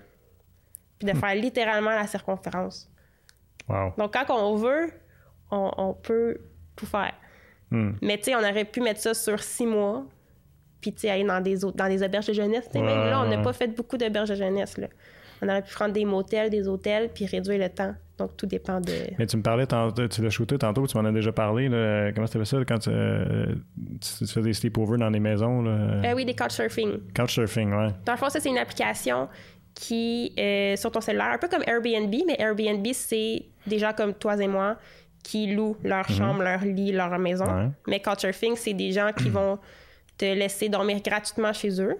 puis 0.98 1.10
de 1.10 1.16
faire 1.16 1.34
littéralement 1.34 1.90
la 1.90 2.06
circonférence. 2.06 2.91
Wow. 3.72 3.92
Donc, 3.98 4.12
quand 4.12 4.32
on 4.34 4.56
veut, 4.56 4.90
on, 5.50 5.70
on 5.76 5.94
peut 5.94 6.38
tout 6.76 6.86
faire. 6.86 7.12
Hmm. 7.70 7.92
Mais 8.02 8.18
tu 8.18 8.24
sais, 8.24 8.34
on 8.34 8.38
aurait 8.40 8.64
pu 8.66 8.80
mettre 8.80 9.00
ça 9.00 9.14
sur 9.14 9.42
six 9.42 9.66
mois, 9.66 10.04
puis 10.80 10.92
tu 10.92 11.00
sais, 11.00 11.10
aller 11.10 11.24
dans 11.24 11.40
des, 11.40 11.64
autres- 11.64 11.76
dans 11.76 11.88
des 11.88 12.02
auberges 12.02 12.26
de 12.26 12.32
jeunesse. 12.34 12.66
Tu 12.66 12.72
sais, 12.72 12.80
Ouais, 12.80 12.86
même 12.86 13.06
là, 13.10 13.22
on 13.22 13.28
n'a 13.28 13.38
pas 13.38 13.52
fait 13.52 13.68
beaucoup 13.68 13.96
d'auberges 13.96 14.28
de 14.28 14.34
jeunesse. 14.34 14.76
Là. 14.78 14.88
On 15.40 15.48
aurait 15.48 15.62
pu 15.62 15.72
prendre 15.74 15.92
des 15.92 16.04
motels, 16.04 16.50
des 16.50 16.68
hôtels, 16.68 17.08
puis 17.14 17.26
réduire 17.26 17.58
le 17.58 17.68
temps. 17.68 17.94
Donc, 18.18 18.36
tout 18.36 18.46
dépend 18.46 18.80
de. 18.80 18.92
Mais 19.18 19.26
tu 19.26 19.36
me 19.36 19.42
parlais, 19.42 19.66
tantôt, 19.66 20.06
tu 20.06 20.22
l'as 20.22 20.30
shooté 20.30 20.56
tantôt, 20.58 20.86
tu 20.86 20.96
m'en 20.96 21.04
as 21.04 21.10
déjà 21.12 21.32
parlé. 21.32 21.68
Là, 21.68 22.12
comment 22.12 22.26
fais 22.28 22.44
ça 22.44 22.58
quand 22.68 22.78
tu, 22.78 22.90
euh, 22.92 23.46
tu- 24.00 24.24
tu 24.26 24.32
fais 24.32 24.42
des 24.42 24.52
sleepovers 24.52 24.98
dans 24.98 25.10
des 25.10 25.18
maisons? 25.18 25.62
Là? 25.62 25.96
Ben 26.02 26.14
oui, 26.14 26.24
des 26.24 26.34
couchsurfing. 26.36 27.00
Couchsurfing, 27.16 27.72
ouais. 27.72 27.88
Dans 28.04 28.12
le 28.12 28.18
fond, 28.18 28.28
ça, 28.28 28.38
c'est 28.38 28.50
une 28.50 28.58
application 28.58 29.28
qui, 29.74 30.34
euh, 30.38 30.76
sur 30.76 30.90
ton 30.90 31.00
cellulaire, 31.00 31.32
un 31.32 31.38
peu 31.38 31.48
comme 31.48 31.62
Airbnb, 31.66 32.14
mais 32.26 32.36
Airbnb, 32.38 32.86
c'est 32.92 33.44
des 33.66 33.78
gens 33.78 33.92
comme 33.92 34.14
toi 34.14 34.36
et 34.36 34.48
moi 34.48 34.76
qui 35.22 35.54
louent 35.54 35.76
leur 35.84 36.08
chambre, 36.08 36.42
leur 36.42 36.64
lit, 36.64 36.92
leur 36.92 37.16
maison. 37.18 37.46
Mhm. 37.46 37.64
Ouais. 37.64 37.70
Mais 37.86 38.00
Couchsurfing, 38.00 38.56
c'est 38.56 38.72
des 38.72 38.92
gens 38.92 39.12
qui 39.16 39.28
vont 39.30 39.58
te 40.18 40.24
laisser 40.24 40.68
dormir 40.68 41.00
gratuitement 41.00 41.52
chez 41.52 41.80
eux. 41.80 41.96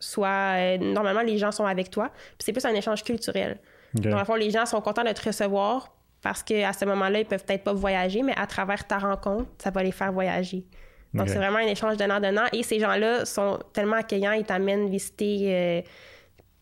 Soit, 0.00 0.28
euh, 0.28 0.78
normalement, 0.78 1.22
les 1.22 1.38
gens 1.38 1.52
sont 1.52 1.64
avec 1.64 1.90
toi. 1.90 2.10
Puis 2.12 2.44
c'est 2.44 2.52
plus 2.52 2.64
un 2.64 2.74
échange 2.74 3.02
culturel. 3.04 3.58
OK. 3.96 4.02
Dans 4.02 4.18
le 4.18 4.24
fond, 4.24 4.34
les 4.34 4.50
gens 4.50 4.66
sont 4.66 4.80
contents 4.80 5.04
de 5.04 5.12
te 5.12 5.24
recevoir 5.24 5.94
parce 6.20 6.42
qu'à 6.42 6.72
ce 6.72 6.84
moment-là, 6.86 7.20
ils 7.20 7.26
peuvent 7.26 7.44
peut-être 7.44 7.64
pas 7.64 7.72
voyager, 7.72 8.22
mais 8.22 8.34
à 8.36 8.46
travers 8.46 8.86
ta 8.86 8.98
rencontre, 8.98 9.46
ça 9.58 9.70
va 9.70 9.82
les 9.82 9.92
faire 9.92 10.12
voyager. 10.12 10.64
Donc, 11.12 11.28
c'est 11.28 11.36
vraiment 11.36 11.58
un 11.58 11.66
échange 11.68 11.96
donnant-donnant. 11.96 12.46
Et 12.52 12.64
ces 12.64 12.80
gens-là 12.80 13.24
sont 13.24 13.60
tellement 13.72 13.96
accueillants, 13.96 14.32
ils 14.32 14.44
t'amènent 14.44 14.88
visiter 14.88 15.44
euh, 15.44 15.82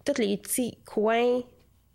tous 0.04 0.20
les 0.20 0.36
petits 0.36 0.78
coins 0.84 1.40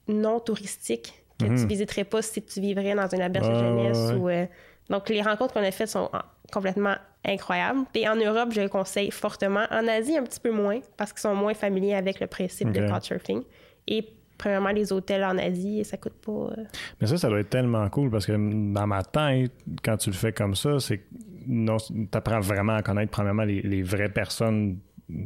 non 0.08 0.40
touristiques 0.40 1.14
que 1.40 1.46
tu 1.46 1.68
visiterais 1.68 2.04
pas 2.04 2.22
si 2.22 2.42
tu 2.44 2.62
vivrais 2.62 2.96
dans 2.96 3.08
une 3.08 3.22
auberge 3.22 3.48
de 3.50 3.54
Mhm. 3.54 3.60
Ouais, 3.62 3.84
jeunesse. 3.84 4.10
ouais, 4.12 4.16
Ou, 4.18 4.30
euh, 4.30 4.46
Donc, 4.90 5.10
les 5.10 5.22
rencontres 5.22 5.54
qu'on 5.54 5.64
a 5.64 5.70
faites 5.72 5.90
sont 5.90 6.10
en- 6.14 6.22
complètement 6.54 6.96
incroyables. 7.26 7.82
Et 7.94 8.08
en 8.08 8.16
Europe, 8.16 8.50
je 8.54 8.62
le 8.62 8.70
conseille 8.70 9.12
fortement. 9.12 9.66
En 9.70 9.86
Asie, 9.88 10.18
un 10.18 10.24
petit 10.24 10.40
peu 10.40 10.50
moins, 10.52 10.80
parce 10.96 11.12
qu'ils 11.12 11.20
sont 11.22 11.36
moins 11.36 11.54
familiers 11.54 11.94
avec 11.96 12.22
le 12.22 12.28
principe 12.28 12.72
de 12.72 12.82
Ok. 12.82 12.90
couchsurfing. 12.90 13.44
Et 13.86 14.08
premièrement, 14.38 14.70
les 14.70 14.94
hôtels 14.94 15.26
en 15.26 15.38
Asie, 15.38 15.84
ça 15.84 15.98
coûte 15.98 16.14
pas... 16.26 16.32
euh, 16.32 16.64
Mais 17.02 17.08
ça, 17.08 17.18
ça 17.18 17.28
doit 17.28 17.42
être 17.42 17.50
tellement 17.50 17.88
cool 17.90 18.10
parce 18.10 18.26
que 18.26 18.32
dans 18.32 18.88
ma 18.88 19.04
tête, 19.04 19.52
quand 19.84 19.98
tu 19.98 20.10
le 20.10 20.16
fais 20.16 20.32
comme 20.32 20.56
ça, 20.56 20.80
c'est 20.80 21.00
que 21.00 21.04
non, 21.46 21.76
t'apprends 22.10 22.40
vraiment 22.40 22.76
à 22.76 22.82
connaître 22.82 23.12
premièrement 23.12 23.44
les, 23.44 23.62
les 23.62 23.84
vraies 23.84 24.10
personnes. 24.10 24.80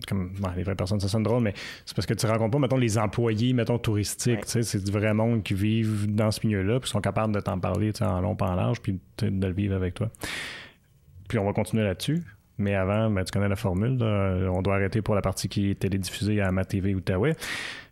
Comme, 0.08 0.32
bon, 0.39 0.50
les 0.56 0.63
vraies 0.63 0.76
personnes, 0.76 1.00
ça 1.00 1.08
sonne 1.08 1.24
drôle, 1.24 1.41
mais 1.41 1.54
c'est 1.86 1.96
parce 1.96 2.06
que 2.06 2.13
tu 2.13 2.26
rencontres 2.28 2.52
pas, 2.52 2.60
mettons, 2.60 2.78
les 2.78 2.98
employés, 3.00 3.54
mettons, 3.54 3.80
touristiques. 3.80 4.36
Ouais. 4.36 4.41
tu 4.41 4.50
sais, 4.50 4.63
C'est 4.63 4.84
du 4.84 4.91
vrai 4.91 5.13
monde 5.13 5.41
qui 5.41 5.56
vivent 5.56 6.13
dans 6.13 6.30
ce 6.30 6.46
milieu-là, 6.46 6.80
puis 6.80 6.89
sont 6.89 7.02
capables 7.02 7.34
de 7.34 7.39
t'en 7.39 7.60
parler 7.60 7.91
en 8.02 8.22
long, 8.22 8.36
pas 8.36 8.50
en 8.50 8.56
large, 8.56 8.80
puis 8.82 9.00
de 9.17 9.30
de 9.30 9.48
le 9.48 9.54
vivre 9.54 9.76
avec 9.76 9.96
toi. 9.96 10.10
Puis 11.28 11.39
on 11.39 11.46
va 11.46 11.54
continuer 11.54 11.84
là-dessus. 11.84 12.22
Mais 12.58 12.76
avant, 12.76 13.10
ben, 13.10 13.24
tu 13.24 13.32
connais 13.32 13.48
la 13.48 13.56
formule. 13.56 13.98
là. 13.98 14.52
On 14.52 14.62
doit 14.62 14.76
arrêter 14.76 15.02
pour 15.02 15.15
la 15.15 15.22
partie 15.22 15.50
qui 15.50 15.72
est 15.72 15.76
télédiffusée 15.80 16.41
à 16.41 16.52
Ma 16.52 16.63
TV 16.63 16.94
Outaouais. 16.94 17.36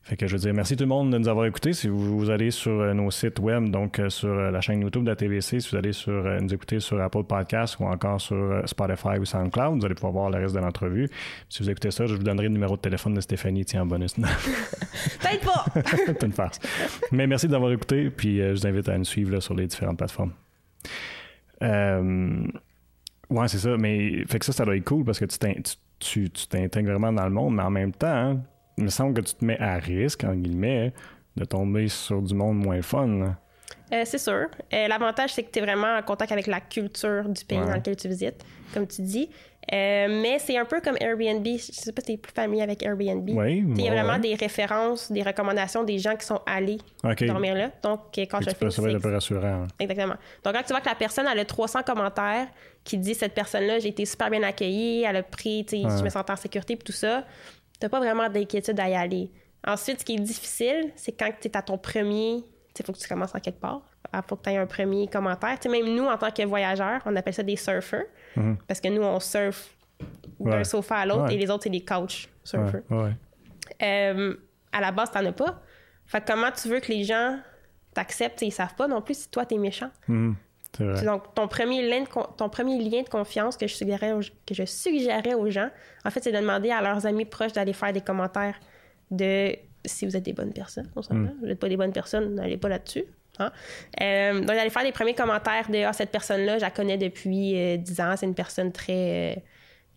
Fait 0.10 0.18
que 0.18 0.26
je 0.26 0.34
veux 0.36 0.40
dire 0.40 0.56
merci 0.56 0.76
tout 0.76 0.86
le 0.86 0.88
monde 0.88 1.12
de 1.14 1.20
nous 1.20 1.28
avoir 1.28 1.46
écoutés. 1.46 1.72
Si 1.72 1.88
vous, 1.88 2.18
vous 2.18 2.32
allez 2.32 2.50
sur 2.50 2.72
euh, 2.72 2.94
nos 2.96 3.12
sites 3.12 3.38
web, 3.38 3.70
donc 3.70 4.00
euh, 4.00 4.10
sur 4.10 4.30
euh, 4.30 4.50
la 4.50 4.60
chaîne 4.60 4.82
YouTube 4.82 5.04
de 5.04 5.10
la 5.12 5.16
TVC, 5.16 5.60
si 5.60 5.70
vous 5.70 5.76
allez 5.78 5.94
sur, 5.94 6.24
nous 6.42 6.52
écouter 6.52 6.80
sur 6.80 7.00
Apple 7.00 7.24
Podcasts 7.26 7.78
ou 7.80 7.84
encore 7.86 8.20
sur 8.20 8.64
Spotify 8.66 9.20
ou 9.20 9.26
SoundCloud, 9.26 9.80
vous 9.80 9.86
allez 9.86 9.94
pouvoir 9.94 10.14
voir 10.14 10.30
le 10.32 10.40
reste 10.40 10.56
de 10.56 10.60
l'entrevue. 10.60 11.08
Si 11.48 11.62
vous 11.62 11.70
écoutez 11.70 11.92
ça, 11.92 12.08
je 12.08 12.16
vous 12.16 12.24
donnerai 12.24 12.48
le 12.48 12.54
numéro 12.54 12.76
de 12.76 12.82
téléphone 12.82 13.14
de 13.14 13.22
Stéphanie, 13.22 13.66
tiens, 13.66 13.84
en 13.84 13.86
bonus. 13.86 14.16
Peut-être 14.16 15.46
pas! 15.46 15.66
C'est 16.08 16.24
une 16.24 16.32
farce. 16.32 16.60
Mais 17.12 17.28
merci 17.28 17.48
d'avoir 17.48 17.72
écouté, 17.72 18.10
puis 18.10 18.38
je 18.40 18.52
vous 18.52 18.66
invite 18.66 18.90
à 18.90 18.98
nous 18.98 19.06
suivre 19.06 19.32
là, 19.34 19.42
sur 19.42 19.54
les 19.54 19.68
différentes 19.68 19.98
plateformes. 20.00 20.34
Ouais, 21.62 23.48
c'est 23.48 23.60
ça. 23.60 23.78
Mais 23.78 24.26
fait 24.28 24.40
que 24.40 24.46
ça, 24.46 24.54
ça 24.54 24.66
doit 24.66 24.76
être 24.76 24.86
cool 24.86 25.04
parce 25.04 25.20
que 25.20 25.26
tu 25.26 25.38
t'in- 25.38 25.54
tu- 25.54 25.76
tu 26.00 26.30
tu 26.32 26.48
t'intègres 26.48 26.90
vraiment 26.92 27.14
dans 27.14 27.26
le 27.26 27.30
monde, 27.30 27.54
mais 27.56 27.62
en 27.64 27.70
même 27.70 27.92
temps, 27.92 28.08
hein, 28.08 28.42
il 28.80 28.86
me 28.86 28.90
semble 28.90 29.14
que 29.14 29.22
tu 29.22 29.36
te 29.36 29.46
mets 29.46 29.60
à 29.60 29.76
risque, 29.76 30.24
en 30.24 30.34
guillemets, 30.34 30.94
de 31.36 31.46
tomber 31.46 31.88
sur 31.90 32.22
du 32.22 32.34
monde 32.34 32.58
moins 32.58 32.82
fun. 32.82 33.36
Euh, 33.92 34.02
c'est 34.06 34.18
sûr. 34.20 34.48
Euh, 34.74 34.88
L'avantage, 34.88 35.34
c'est 35.34 35.44
que 35.44 35.52
tu 35.52 35.60
es 35.60 35.62
vraiment 35.62 35.96
en 35.98 36.02
contact 36.02 36.32
avec 36.32 36.48
la 36.48 36.62
culture 36.62 37.28
du 37.28 37.44
pays 37.46 37.58
Ouais. 37.60 37.66
dans 37.66 37.76
lequel 37.76 37.96
tu 37.96 38.08
visites, 38.08 38.44
comme 38.74 38.88
tu 38.88 39.02
dis. 39.02 39.30
Euh, 39.72 40.08
mais 40.22 40.40
c'est 40.40 40.58
un 40.58 40.66
peu 40.66 40.80
comme 40.82 40.96
Airbnb. 41.00 41.46
Je 41.46 41.58
sais 41.60 41.92
pas 41.92 42.02
si 42.02 42.08
tu 42.08 42.12
es 42.14 42.18
plus 42.18 42.32
familier 42.34 42.64
avec 42.64 42.82
Airbnb. 42.84 43.30
Oui, 43.30 43.64
Il 43.76 43.82
y 43.82 43.88
a 43.88 43.92
vraiment 43.92 44.14
ouais. 44.14 44.20
des 44.20 44.34
références, 44.36 45.12
des 45.12 45.22
recommandations 45.22 45.84
des 45.84 46.00
gens 46.00 46.16
qui 46.16 46.26
sont 46.26 46.40
allés 46.48 46.80
OK. 47.04 47.24
dormir 47.26 47.54
là. 47.56 47.70
Donc, 47.84 48.00
euh, 48.18 48.26
quand 48.30 48.42
je 48.42 48.50
peux- 48.56 48.70
ça 48.72 48.82
va 48.82 48.90
être 48.90 48.96
un 48.96 49.00
peu 49.00 49.12
rassurant. 49.14 49.68
Exactement. 49.80 50.16
Donc, 50.44 50.54
quand 50.56 50.64
tu 50.64 50.70
vois 50.74 50.82
que 50.82 50.90
la 50.90 50.96
personne 50.96 51.28
elle 51.32 51.38
a 51.40 51.46
300 51.46 51.84
commentaires 51.84 52.48
qui 52.84 52.98
dit 52.98 53.14
cette 53.14 53.34
personne-là, 53.36 53.78
j'ai 53.80 53.90
été 53.90 54.06
super 54.06 54.32
bien 54.32 54.42
accueillie, 54.42 55.04
elle 55.04 55.18
a 55.18 55.24
pris, 55.24 55.66
Ouais. 55.72 55.80
je 55.84 56.04
me 56.04 56.10
sens 56.10 56.24
en 56.28 56.36
sécurité, 56.36 56.76
puis 56.76 56.86
tout 56.86 56.92
ça, 56.92 57.26
t'as 57.80 57.90
pas 57.90 58.00
vraiment 58.00 58.30
d'inquiétude 58.30 58.80
à 58.80 58.90
y 58.90 58.96
aller. 58.96 59.32
Ensuite, 59.66 60.00
ce 60.02 60.06
qui 60.06 60.16
est 60.16 60.20
difficile, 60.20 60.92
c'est 60.96 61.12
quand 61.12 61.30
tu 61.40 61.48
es 61.48 61.58
à 61.58 61.62
ton 61.62 61.78
premier, 61.78 62.36
il 62.38 62.86
faut 62.86 62.94
que 62.94 62.98
tu 62.98 63.08
commences 63.08 63.36
en 63.36 63.40
quelque 63.40 63.60
part. 63.60 63.82
Il 64.14 64.20
faut 64.28 64.36
que 64.38 64.44
tu 64.44 64.50
aies 64.52 64.58
un 64.58 64.66
premier 64.66 65.08
commentaire. 65.08 65.60
Tu 65.60 65.70
sais, 65.70 65.82
même 65.82 65.94
nous, 65.94 66.06
en 66.06 66.18
tant 66.18 66.32
que 66.32 66.44
voyageurs, 66.46 67.02
on 67.06 67.16
appelle 67.16 67.34
ça 67.34 67.44
des 67.44 67.58
surfers, 67.58 68.06
parce 68.68 68.80
que 68.80 68.88
nous, 68.88 69.02
on 69.04 69.20
surfe 69.20 69.76
d'un. 70.40 70.58
Ouais. 70.60 70.64
sofa 70.64 70.96
à 70.96 71.06
l'autre 71.06 71.24
Ouais. 71.26 71.36
et 71.36 71.38
les 71.38 71.50
autres, 71.50 71.64
c'est 71.64 71.70
des 71.70 71.84
couch 71.84 72.30
surfers. 72.44 72.82
ouais. 72.90 73.12
Euh, 73.84 74.34
à 74.72 74.80
la 74.82 74.92
base, 74.92 75.12
t'en 75.12 75.26
as 75.26 75.32
pas. 75.34 75.62
Fait 76.06 76.22
que 76.22 76.32
comment 76.32 76.50
tu 76.52 76.70
veux 76.70 76.80
que 76.80 76.88
les 76.92 77.04
gens 77.04 77.40
t'acceptent 77.94 78.42
et 78.44 78.48
ils 78.48 78.52
savent 78.52 78.76
pas 78.76 78.88
non 78.88 79.02
plus 79.02 79.18
si 79.18 79.30
toi, 79.30 79.46
t'es 79.46 79.58
méchant? 79.58 79.90
Mhm. 80.08 80.36
C'est. 80.78 81.04
Donc, 81.06 81.34
ton 81.36 81.48
premier, 81.48 81.82
lien 81.88 82.02
de, 82.02 82.08
ton 82.38 82.48
premier 82.50 82.78
lien 82.80 83.02
de 83.02 83.10
confiance 83.10 83.58
que 83.58 83.68
je, 83.68 83.74
suggérais 83.76 84.14
aux, 84.14 84.22
que 84.46 84.54
je 84.54 84.64
suggérais 84.66 85.34
aux 85.34 85.50
gens, 85.50 85.70
en 86.06 86.10
fait, 86.12 86.24
c'est 86.24 86.32
de 86.32 86.38
demander 86.38 86.72
à 86.72 86.82
leurs 86.82 87.06
amis 87.06 87.26
proches 87.26 87.54
d'aller 87.54 87.74
faire 87.74 87.92
des 87.92 88.02
commentaires 88.02 88.60
de 89.12 89.56
si 89.86 90.06
vous 90.06 90.16
êtes 90.16 90.24
des 90.24 90.34
bonnes 90.34 90.54
personnes. 90.54 90.90
On 90.96 91.02
s'entend. 91.02 91.32
Vous 91.40 91.48
n'êtes 91.48 91.60
pas 91.60 91.70
des 91.70 91.78
bonnes 91.78 91.92
personnes, 91.94 92.36
n'allez 92.36 92.58
pas 92.58 92.70
là-dessus. 92.70 93.06
hein. 93.40 93.52
Euh, 94.02 94.34
donc, 94.40 94.46
d'aller 94.48 94.70
faire 94.70 94.84
des 94.84 94.92
premiers 94.92 95.16
commentaires 95.16 95.70
de 95.70 95.84
ah, 95.84 95.94
cette 95.94 96.12
personne-là, 96.12 96.58
je 96.58 96.64
la 96.64 96.72
connais 96.72 96.98
depuis 96.98 97.58
euh, 97.58 97.78
10 97.78 98.02
ans, 98.02 98.14
c'est 98.16 98.26
une 98.28 98.36
personne 98.36 98.72
très 98.72 99.36
euh, 99.38 99.40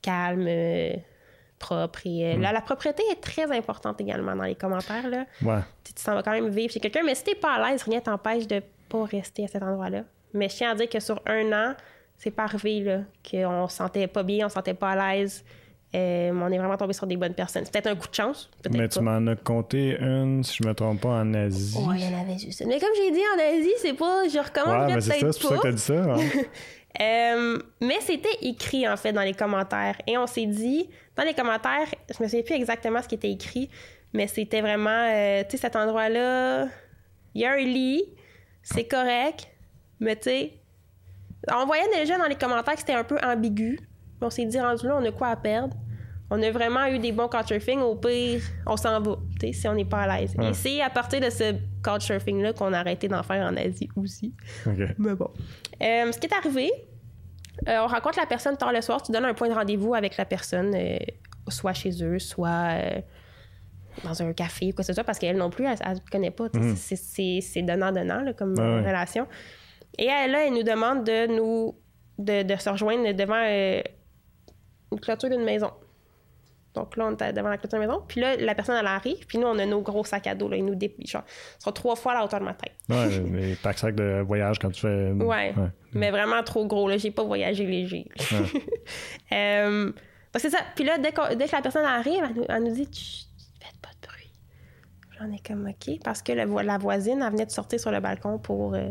calme, 0.00 0.46
euh, 0.48 0.92
propre. 1.58 2.00
Et, 2.06 2.32
euh, 2.32 2.38
là, 2.38 2.52
la 2.52 2.60
propreté 2.60 3.02
est 3.12 3.20
très 3.20 3.50
importante 3.56 4.00
également 4.00 4.34
dans 4.34 4.44
les 4.44 4.54
commentaires. 4.56 5.08
Là 5.08 5.26
Ouais. 5.42 5.60
tu 5.84 5.92
t'en 5.94 6.14
vas 6.14 6.22
quand 6.22 6.32
même 6.32 6.48
vivre 6.48 6.72
chez 6.72 6.80
quelqu'un, 6.80 7.02
mais 7.04 7.14
si 7.14 7.24
t'es 7.24 7.34
pas 7.34 7.54
à 7.54 7.70
l'aise, 7.70 7.82
rien 7.82 8.00
t'empêche 8.00 8.46
de 8.46 8.62
pas 8.88 9.04
rester 9.04 9.44
à 9.44 9.48
cet 9.48 9.62
endroit-là. 9.62 10.04
Mais 10.34 10.48
je 10.48 10.56
tiens 10.56 10.70
à 10.72 10.74
dire 10.74 10.88
que 10.88 11.00
sur 11.00 11.20
un 11.26 11.52
an, 11.52 11.74
c'est 12.16 12.30
pas 12.30 12.44
arrivé 12.44 12.80
là, 12.80 13.00
qu'on 13.28 13.68
se 13.68 13.76
sentait 13.76 14.06
pas 14.06 14.22
bien, 14.22 14.46
on 14.46 14.48
se 14.48 14.54
sentait 14.54 14.74
pas 14.74 14.90
à 14.90 15.14
l'aise. 15.14 15.44
Euh, 15.94 16.30
on 16.32 16.50
est 16.50 16.56
vraiment 16.56 16.76
tombé 16.78 16.94
sur 16.94 17.06
des 17.06 17.18
bonnes 17.18 17.34
personnes. 17.34 17.64
C'est 17.66 17.72
peut-être 17.72 17.88
un 17.88 17.96
coup 17.96 18.08
de 18.08 18.14
chance, 18.14 18.48
Mais 18.70 18.78
pas. 18.78 18.88
tu 18.88 19.00
m'en 19.00 19.26
as 19.26 19.36
compté 19.36 19.94
une, 20.00 20.42
si 20.42 20.56
je 20.62 20.66
me 20.66 20.72
trompe 20.74 21.02
pas, 21.02 21.08
en 21.20 21.34
Asie. 21.34 21.76
Ouais, 21.78 21.96
il 21.98 22.10
y 22.10 22.14
en 22.14 22.20
avait 22.22 22.38
juste 22.38 22.60
une. 22.60 22.68
Mais 22.68 22.80
comme 22.80 22.88
j'ai 22.96 23.10
dit, 23.10 23.20
en 23.36 23.38
Asie, 23.58 23.74
c'est 23.78 23.92
pas... 23.92 24.26
Je 24.26 24.38
recommande 24.38 24.88
Ouais, 24.88 24.94
mais 24.94 25.00
c'est 25.02 25.20
ça, 25.20 25.32
c'est 25.32 25.40
pour 25.40 25.50
ça 25.50 25.56
que 25.56 25.60
pas. 25.60 25.68
t'as 25.68 25.72
dit 25.72 25.78
ça. 25.78 25.94
hein. 25.94 26.16
Euh, 27.00 27.58
mais 27.80 27.96
c'était 28.02 28.36
écrit, 28.42 28.86
en 28.86 28.98
fait, 28.98 29.14
dans 29.14 29.22
les 29.22 29.32
commentaires. 29.32 29.96
Et 30.06 30.18
on 30.18 30.26
s'est 30.26 30.44
dit, 30.44 30.90
dans 31.16 31.22
les 31.22 31.32
commentaires, 31.32 31.86
je 32.14 32.22
me 32.22 32.28
souviens 32.28 32.42
plus 32.44 32.54
exactement 32.54 33.00
ce 33.00 33.08
qui 33.08 33.14
était 33.14 33.30
écrit, 33.30 33.70
mais 34.12 34.26
c'était 34.26 34.60
vraiment, 34.60 34.90
euh, 35.08 35.42
tu 35.44 35.52
sais, 35.52 35.56
cet 35.56 35.74
endroit-là, 35.76 36.66
il 37.34 37.40
y 37.40 37.46
a 37.46 37.52
un 37.52 37.56
lit, 37.56 38.04
c'est 38.62 38.84
correct, 38.86 39.48
mais 40.02 40.16
tu 40.16 40.22
sais, 40.30 40.52
on 41.52 41.66
voyait 41.66 41.88
déjà 41.94 42.18
dans 42.18 42.26
les 42.26 42.34
commentaires 42.36 42.74
que 42.74 42.80
c'était 42.80 42.94
un 42.94 43.04
peu 43.04 43.16
ambigu. 43.22 43.78
On 44.20 44.30
s'est 44.30 44.44
dit, 44.46 44.60
rendu 44.60 44.86
là, 44.86 44.96
on 45.00 45.04
a 45.04 45.10
quoi 45.12 45.28
à 45.28 45.36
perdre? 45.36 45.76
On 46.30 46.40
a 46.42 46.50
vraiment 46.50 46.86
eu 46.86 46.98
des 46.98 47.12
bons 47.12 47.28
couchsurfing. 47.28 47.80
Au 47.80 47.94
pire, 47.96 48.40
on 48.66 48.76
s'en 48.76 49.00
va, 49.00 49.16
tu 49.38 49.48
sais, 49.48 49.52
si 49.52 49.68
on 49.68 49.74
n'est 49.74 49.84
pas 49.84 50.02
à 50.02 50.18
l'aise. 50.20 50.34
Ouais. 50.38 50.50
Et 50.50 50.54
c'est 50.54 50.80
à 50.80 50.88
partir 50.88 51.20
de 51.20 51.28
ce 51.28 51.54
couchsurfing-là 51.84 52.52
qu'on 52.54 52.72
a 52.72 52.78
arrêté 52.78 53.08
d'en 53.08 53.22
faire 53.22 53.44
en 53.46 53.56
Asie 53.56 53.88
aussi. 53.96 54.32
Mais 54.98 55.14
bon. 55.14 55.28
Euh, 55.82 56.10
ce 56.12 56.18
qui 56.18 56.26
est 56.26 56.34
arrivé, 56.34 56.70
Euh, 57.68 57.80
on 57.84 57.86
rencontre 57.86 58.18
la 58.18 58.24
personne 58.26 58.56
tard 58.56 58.72
le 58.72 58.80
soir, 58.80 59.02
tu 59.02 59.12
donnes 59.12 59.26
un 59.26 59.34
point 59.34 59.48
de 59.48 59.52
rendez-vous 59.54 59.94
avec 59.94 60.16
la 60.16 60.24
personne, 60.24 60.74
euh, 60.74 60.96
soit 61.48 61.74
chez 61.74 62.02
eux, 62.02 62.18
soit 62.18 62.78
dans 64.04 64.22
un 64.22 64.32
café 64.32 64.66
ou 64.66 64.70
quoi 64.70 64.76
que 64.82 64.84
ce 64.84 64.94
soit, 64.94 65.04
parce 65.04 65.18
qu'elle 65.18 65.36
non 65.36 65.50
plus, 65.50 65.66
elle 65.66 65.72
ne 65.94 66.10
connaît 66.10 66.30
pas. 66.30 66.48
sais, 66.74 66.96
c'est- 66.96 67.62
donnant-donnant 67.62 68.32
comme. 68.36 68.54
Ouais, 68.54 68.64
ouais. 68.76 68.82
Et 69.98 70.06
elle, 70.06 70.30
là, 70.32 70.46
elle 70.46 70.54
nous 70.54 70.62
demande 70.62 71.04
de 71.04 71.26
nous 71.26 71.76
de, 72.18 72.42
de 72.42 72.56
se 72.56 72.68
rejoindre 72.68 73.12
devant 73.12 73.42
euh, 73.44 73.82
une 74.92 75.00
clôture 75.00 75.30
d'une 75.30 75.44
maison. 75.44 75.70
Donc 76.74 76.96
là, 76.96 77.06
on 77.06 77.12
était 77.12 77.32
devant 77.32 77.50
la 77.50 77.58
clôture 77.58 77.78
d'une 77.78 77.88
maison. 77.88 78.02
Puis 78.06 78.20
là, 78.20 78.36
la 78.36 78.54
personne, 78.54 78.76
elle 78.78 78.86
arrive. 78.86 79.26
Puis 79.26 79.38
nous, 79.38 79.46
on 79.46 79.58
a 79.58 79.66
nos 79.66 79.82
gros 79.82 80.04
sacs 80.04 80.26
à 80.26 80.34
dos. 80.34 80.48
Là, 80.48 80.56
ils 80.56 80.64
nous 80.64 80.74
dé... 80.74 80.94
genre, 81.04 81.24
ils 81.26 81.62
sont 81.62 81.72
trois 81.72 81.96
fois 81.96 82.12
à 82.12 82.14
la 82.16 82.24
hauteur 82.24 82.40
de 82.40 82.44
ma 82.44 82.54
tête. 82.54 82.72
Ouais, 82.88 83.08
les 83.40 83.56
pack 83.56 83.78
sacs 83.78 83.94
de 83.94 84.22
voyage 84.22 84.58
quand 84.58 84.70
tu 84.70 84.80
fais. 84.80 85.10
Ouais. 85.12 85.54
Mais 85.92 86.10
vraiment 86.10 86.42
trop 86.42 86.66
gros, 86.66 86.88
là. 86.88 86.96
J'ai 86.96 87.10
pas 87.10 87.24
voyagé 87.24 87.66
léger. 87.66 88.08
Euh, 89.32 89.86
donc, 89.86 90.40
c'est 90.40 90.50
ça. 90.50 90.58
Puis 90.74 90.84
là, 90.84 90.98
dès, 90.98 91.12
que 91.12 91.52
la 91.52 91.62
personne 91.62 91.86
arrive, 91.86 92.22
elle 92.22 92.34
nous, 92.34 92.44
elle 92.46 92.62
nous 92.64 92.74
dit 92.74 93.26
faites 93.58 93.80
pas 93.80 93.88
de 93.88 94.06
bruit. 94.06 94.30
J'en 95.18 95.32
ai 95.32 95.38
comme 95.38 95.66
OK. 95.66 95.98
Parce 96.04 96.20
que 96.20 96.32
le 96.32 96.62
la 96.62 96.76
voisine, 96.76 97.22
elle 97.22 97.32
venait 97.32 97.46
de 97.46 97.50
sortir 97.50 97.80
sur 97.80 97.90
le 97.90 98.00
balcon 98.00 98.38
pour 98.38 98.74
euh, 98.74 98.90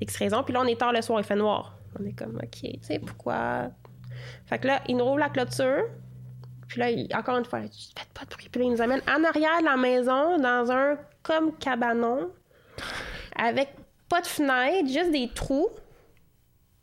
X 0.00 0.16
raison. 0.16 0.42
Puis 0.42 0.52
là, 0.54 0.60
on 0.62 0.66
est 0.66 0.78
tard 0.78 0.92
le 0.92 1.02
soir, 1.02 1.20
il 1.20 1.24
fait 1.24 1.36
noir. 1.36 1.76
On 2.00 2.04
est 2.04 2.12
comme 2.12 2.36
OK, 2.36 2.60
tu 2.62 2.70
sais, 2.82 2.98
pourquoi? 2.98 3.70
Fait 4.46 4.58
que 4.58 4.66
là, 4.66 4.80
il 4.88 4.96
nous 4.96 5.04
rouvre 5.04 5.18
la 5.18 5.28
clôture. 5.28 5.84
Puis 6.68 6.78
là, 6.80 6.90
il- 6.90 7.08
encore 7.14 7.36
une 7.38 7.44
fois, 7.44 7.60
faites 7.62 8.08
pas 8.14 8.24
de 8.24 8.30
bruit. 8.30 8.48
Puis 8.50 8.60
là, 8.60 8.66
il 8.66 8.72
nous 8.72 8.80
amène 8.82 9.00
en 9.08 9.24
arrière 9.24 9.58
de 9.60 9.64
la 9.64 9.76
maison, 9.76 10.38
dans 10.38 10.70
un 10.70 10.98
comme 11.22 11.56
cabanon, 11.58 12.30
avec 13.36 13.68
pas 14.08 14.20
de 14.20 14.26
fenêtre, 14.26 14.88
juste 14.88 15.10
des 15.12 15.28
trous. 15.34 15.68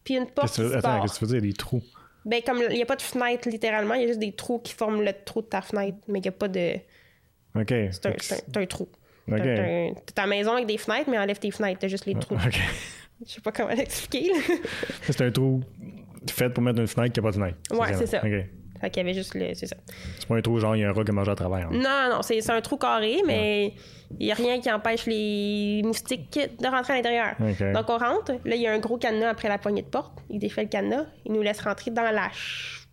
Puis 0.03 0.15
une 0.15 0.27
porte 0.27 0.47
Qu'est-ce 0.55 0.69
que 0.73 0.75
Attends, 0.77 1.01
qu'est-ce 1.01 1.13
que 1.13 1.19
tu 1.19 1.25
veux 1.25 1.39
dire, 1.39 1.49
des 1.49 1.53
trous? 1.53 1.83
Ben, 2.25 2.41
comme 2.45 2.61
il 2.69 2.75
n'y 2.75 2.81
a 2.81 2.85
pas 2.85 2.95
de 2.97 3.01
fenêtre 3.01 3.47
littéralement, 3.49 3.93
il 3.93 4.01
y 4.01 4.03
a 4.03 4.07
juste 4.07 4.19
des 4.19 4.33
trous 4.33 4.59
qui 4.59 4.73
forment 4.73 5.01
le 5.01 5.13
trou 5.25 5.41
de 5.41 5.47
ta 5.47 5.61
fenêtre, 5.61 5.97
mais 6.07 6.19
il 6.19 6.23
n'y 6.23 6.27
a 6.27 6.33
pas 6.33 6.47
de. 6.49 6.75
OK. 7.55 7.67
C'est 7.69 8.05
un, 8.05 8.13
c'est 8.19 8.57
un- 8.57 8.65
trou. 8.65 8.89
OK. 9.31 9.37
T'as 9.41 10.13
ta 10.13 10.27
maison 10.27 10.53
avec 10.53 10.67
des 10.67 10.77
fenêtres, 10.77 11.09
mais 11.09 11.17
enlève 11.17 11.39
tes 11.39 11.51
fenêtres, 11.51 11.79
t'as 11.79 11.87
juste 11.87 12.05
les 12.05 12.15
trous. 12.15 12.35
OK. 12.35 12.59
Je 13.25 13.31
sais 13.33 13.41
pas 13.41 13.51
comment 13.51 13.69
l'expliquer. 13.69 14.31
C'est 15.01 15.21
un 15.21 15.31
trou 15.31 15.61
fait 16.29 16.49
pour 16.49 16.61
mettre 16.63 16.79
une 16.79 16.87
fenêtre 16.87 17.13
qui 17.13 17.19
n'a 17.19 17.23
pas 17.23 17.31
de 17.31 17.35
fenêtre. 17.41 17.57
Ouais, 17.71 17.93
c'est 17.93 18.05
ça. 18.07 18.17
OK. 18.19 18.31
fait 18.81 18.89
qu'il 18.91 18.97
y 18.97 19.05
avait 19.05 19.13
juste 19.13 19.33
le. 19.33 19.53
C'est 19.55 19.65
ça. 19.67 19.75
C'est 20.19 20.27
pas 20.27 20.35
un 20.35 20.41
trou 20.41 20.59
genre, 20.59 20.75
il 20.75 20.81
y 20.81 20.83
a 20.83 20.89
un 20.89 20.93
rat 20.93 21.03
qui 21.03 21.09
a 21.11 21.13
mangé 21.13 21.31
à 21.31 21.35
travers. 21.35 21.67
hein. 21.67 21.71
Non, 21.71 22.15
non, 22.15 22.21
c'est 22.21 22.41
c'est 22.41 22.51
un 22.51 22.61
trou 22.61 22.77
carré, 22.77 23.17
mais 23.25 23.73
il 24.19 24.25
n'y 24.27 24.31
a 24.31 24.35
rien 24.35 24.59
qui 24.59 24.71
empêche 24.71 25.05
les 25.07 25.81
moustiques 25.83 26.39
de 26.59 26.67
rentrer 26.67 26.93
à 26.93 26.95
l'intérieur. 26.97 27.35
Donc 27.73 27.89
on 27.89 27.97
rentre, 27.97 28.33
là 28.45 28.55
il 28.55 28.61
y 28.61 28.67
a 28.67 28.71
un 28.73 28.79
gros 28.79 28.97
cadenas 28.97 29.29
après 29.29 29.47
la 29.49 29.57
poignée 29.57 29.81
de 29.81 29.87
porte. 29.87 30.19
Il 30.29 30.37
défait 30.39 30.63
le 30.63 30.69
cadenas, 30.69 31.05
il 31.25 31.31
nous 31.33 31.41
laisse 31.41 31.59
rentrer 31.61 31.91
dans 31.91 32.03
la 32.03 32.13
ch- 32.29 32.87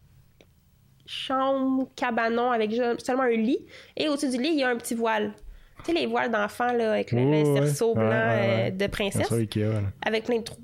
chambre 1.07 1.89
cabanon 1.97 2.51
avec 2.51 2.73
seulement 2.99 3.25
un 3.25 3.31
lit. 3.37 3.67
Et 3.97 4.09
au-dessus 4.09 4.31
du 4.31 4.39
lit, 4.43 4.51
il 4.53 4.59
y 4.61 4.63
a 4.63 4.69
un 4.69 4.77
petit 4.77 4.95
voile. 4.95 5.33
Tu 5.85 5.93
sais, 5.93 5.99
les 5.99 6.07
voiles 6.07 6.31
d'enfants 6.31 6.73
là, 6.73 6.93
avec 6.93 7.13
le, 7.13 7.45
cerceau 7.57 7.95
blanc 7.95 8.09
euh, 8.11 8.71
de 8.71 8.87
princesse, 8.87 9.31
Ikea, 9.31 9.83
avec 10.05 10.25
plein 10.25 10.39
de 10.39 10.43
trous 10.45 10.57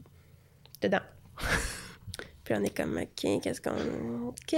dedans. 0.80 1.00
Puis 2.44 2.54
on 2.58 2.62
est 2.64 2.76
comme, 2.76 2.96
OK, 2.98 3.40
qu'est-ce 3.42 3.60
qu'on. 3.60 4.28
OK. 4.28 4.54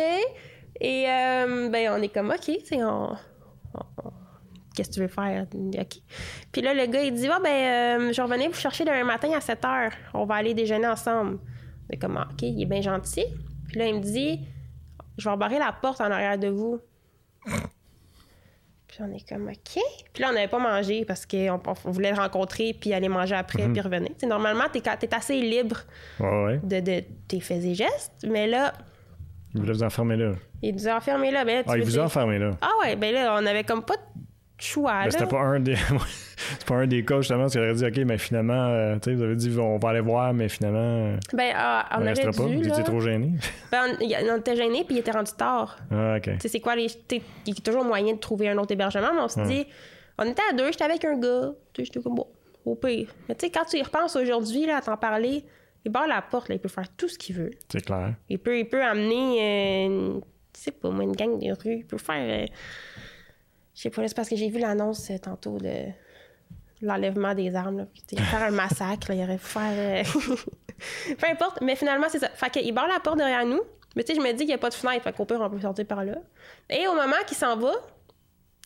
Et 0.81 1.05
euh, 1.09 1.69
ben, 1.69 1.93
on 1.93 2.03
est 2.03 2.09
comme, 2.09 2.31
OK, 2.31 2.41
tu 2.45 2.65
sais, 2.65 2.83
on. 2.83 3.13
on- 3.13 3.17
on- 4.05 4.13
Qu'est-ce 4.75 4.89
que 4.89 4.95
tu 4.95 5.01
veux 5.01 5.09
faire? 5.09 5.45
OK. 5.53 5.97
Puis 6.51 6.63
là, 6.63 6.73
le 6.73 6.87
gars, 6.87 7.03
il 7.03 7.13
dit, 7.13 7.29
ah, 7.31 7.39
ben, 7.45 8.09
euh, 8.09 8.13
je 8.15 8.23
revenais 8.23 8.49
vous 8.49 8.55
chercher 8.55 8.87
demain 8.87 9.05
matin 9.05 9.31
à 9.37 9.41
7 9.43 9.61
h. 9.63 9.91
On 10.15 10.25
va 10.25 10.37
aller 10.37 10.55
déjeuner 10.55 10.87
ensemble. 10.87 11.39
C'est 11.91 11.99
comme, 11.99 12.17
ah, 12.17 12.27
OK, 12.33 12.41
il 12.41 12.63
est 12.63 12.65
bien 12.65 12.81
gentil. 12.81 13.27
Puis 13.69 13.79
là, 13.79 13.87
il 13.87 13.97
me 13.97 14.01
dit, 14.01 14.41
je 15.19 15.25
vais 15.25 15.31
embarrer 15.31 15.59
la 15.59 15.73
porte 15.73 16.01
en 16.01 16.11
arrière 16.11 16.39
de 16.39 16.49
vous. 16.49 16.81
Puis 18.95 19.01
on 19.01 19.11
est 19.15 19.27
comme, 19.27 19.49
OK. 19.49 19.83
Puis 20.13 20.23
là, 20.23 20.29
on 20.29 20.35
n'avait 20.35 20.49
pas 20.49 20.59
mangé 20.59 21.07
parce 21.07 21.25
qu'on 21.25 21.59
on 21.87 21.91
voulait 21.91 22.11
le 22.11 22.19
rencontrer 22.19 22.77
puis 22.79 22.93
aller 22.93 23.09
manger 23.09 23.35
après 23.35 23.67
puis 23.71 23.81
revenir. 23.81 24.11
Tu 24.19 24.27
normalement, 24.27 24.65
t'es, 24.71 24.83
quand- 24.83 24.97
t'es 25.01 25.15
assez 25.15 25.41
libre 25.41 25.79
ouais. 26.21 26.61
de, 26.63 26.81
de 26.81 27.03
tes 27.27 27.41
faits 27.41 27.65
et 27.65 27.75
gestes, 27.75 28.27
mais 28.29 28.47
là, 28.47 28.75
Il 29.55 29.61
voulait 29.61 29.73
vous 29.73 29.83
enfermer 29.83 30.17
là? 30.17 30.33
il 30.61 30.75
nous 30.75 30.87
a 30.89 30.97
enfermés 30.97 31.31
là. 31.31 31.43
Ben, 31.45 31.57
là, 31.57 31.63
tu 31.65 31.71
Ah, 31.71 31.79
il 31.79 31.85
vous 31.85 31.99
a 31.99 32.03
enfermé 32.03 32.39
là. 32.39 32.51
Ah 32.61 32.69
ouais, 32.83 32.95
ben 32.97 33.15
là, 33.15 33.35
on 33.41 33.47
avait 33.47 33.65
comme 33.65 33.83
pas 33.83 33.97
de 33.97 34.03
choix. 34.63 35.05
Là. 35.05 35.11
c'était 35.11 35.27
pas 35.27 35.41
un 35.41 35.61
des. 35.61 35.77
c'est 36.37 36.67
pas 36.67 36.75
un 36.77 36.87
des 36.87 37.05
cas, 37.05 37.17
justement, 37.19 37.47
qui 37.49 37.59
aurait 37.59 37.75
dit, 37.75 37.85
OK, 37.87 37.97
mais 38.07 38.19
finalement, 38.19 38.69
euh, 38.69 38.95
tu 38.97 39.11
sais, 39.11 39.15
vous 39.15 39.23
avez 39.23 39.37
dit, 39.37 39.57
on 39.59 39.79
va 39.79 39.89
aller 39.91 40.01
voir, 40.01 40.33
mais 40.35 40.49
finalement, 40.49 40.79
euh, 41.13 41.17
Ben, 41.33 41.53
ah, 41.57 41.89
on 41.93 41.97
on 41.97 42.01
aurait 42.03 42.09
restera 42.11 42.33
pas. 42.33 42.43
Vous 42.45 42.69
étiez 42.69 42.83
trop 42.85 43.01
gêné. 43.01 43.33
Ben, 43.71 43.81
on, 44.01 44.33
on 44.35 44.37
était 44.39 44.57
gênés, 44.57 44.85
puis 44.85 44.97
il 44.97 44.99
était 44.99 45.11
rendu 45.11 45.33
tard. 45.37 45.79
Ah, 45.91 46.17
OK. 46.17 46.23
Tu 46.25 46.41
sais, 46.41 46.49
c'est 46.49 46.61
quoi 46.61 46.77
les. 46.77 46.87
Il 47.11 47.21
y 47.47 47.51
a 47.51 47.55
toujours 47.63 47.85
moyen 47.85 48.15
de 48.15 48.19
trouver 48.19 48.49
un 48.49 48.59
autre 48.59 48.73
hébergement, 48.73 49.13
mais 49.15 49.21
on 49.23 49.29
se 49.29 49.41
dit, 49.41 49.67
on 50.19 50.25
était 50.25 50.43
à 50.51 50.55
deux, 50.55 50.71
j'étais 50.73 50.85
avec 50.85 51.05
un 51.05 51.19
gars. 51.19 51.51
Tu 51.73 51.83
sais, 51.83 51.85
j'étais 51.87 52.01
comme 52.01 52.15
bon, 52.15 52.27
au 52.65 52.75
pire. 52.75 53.09
Mais 53.29 53.35
tu 53.35 53.47
sais, 53.47 53.53
quand 53.53 53.65
tu 53.65 53.79
y 53.79 53.83
repenses 53.83 54.17
aujourd'hui, 54.17 54.67
là, 54.67 54.77
à 54.79 54.81
t'en 54.81 54.97
parler, 54.97 55.45
il 55.85 55.91
barre 55.91 56.07
la 56.07 56.23
porte, 56.23 56.49
là, 56.49 56.55
il 56.55 56.61
peut 56.61 56.69
faire 56.69 56.87
tout 56.97 57.09
ce 57.09 57.19
qu'il 57.19 57.35
veut. 57.37 57.51
C'est 57.69 57.85
clair. 57.85 58.15
Il 58.29 58.39
peut, 58.39 58.57
il 58.59 58.69
peut 58.69 58.83
amener, 58.83 59.41
euh, 59.41 59.87
une- 59.87 60.21
je 60.57 60.61
sais 60.61 60.71
pas, 60.71 60.91
moi, 60.91 61.03
une 61.03 61.13
gang 61.17 61.39
de 61.39 61.51
rue. 61.53 61.79
Il 61.79 61.87
peut 61.87 61.99
faire. 61.99 62.47
Sais 63.83 63.91
pas, 63.91 64.07
c'est 64.07 64.15
parce 64.15 64.29
que 64.29 64.37
j'ai 64.37 64.49
vu 64.49 64.59
l'annonce 64.59 65.11
euh, 65.11 65.19
tantôt 65.19 65.59
de 65.59 65.87
l'enlèvement 66.81 67.35
des 67.35 67.55
armes. 67.55 67.79
Là. 67.79 67.87
Va 68.13 68.23
faire 68.25 68.43
un 68.43 68.51
massacre, 68.51 69.11
il 69.11 69.23
aurait 69.23 69.39
faire. 69.39 70.05
euh, 70.07 70.35
Peu 71.19 71.27
importe, 71.29 71.61
mais 71.61 71.77
finalement, 71.77 72.07
c'est 72.09 72.19
ça. 72.19 72.29
Fait 72.31 72.51
qu'il 72.51 72.75
barre 72.75 72.89
la 72.89 73.01
porte 73.01 73.19
derrière 73.19 73.47
nous. 73.47 73.61
Mais 73.95 74.05
tu 74.05 74.15
sais, 74.15 74.21
je 74.21 74.25
me 74.25 74.33
dis 74.33 74.39
qu'il 74.39 74.47
n'y 74.47 74.55
a 74.55 74.59
pas 74.59 74.71
de 74.71 74.75
fenêtre, 74.75 75.03
fait 75.03 75.13
pire, 75.13 75.41
on 75.41 75.51
peut 75.51 75.61
sortir 75.61 75.87
par 75.87 76.05
là. 76.05 76.17
Et 76.71 76.87
au 76.89 76.95
moment 76.95 77.17
qu'il 77.27 77.37
s'en 77.37 77.57
va, 77.57 77.73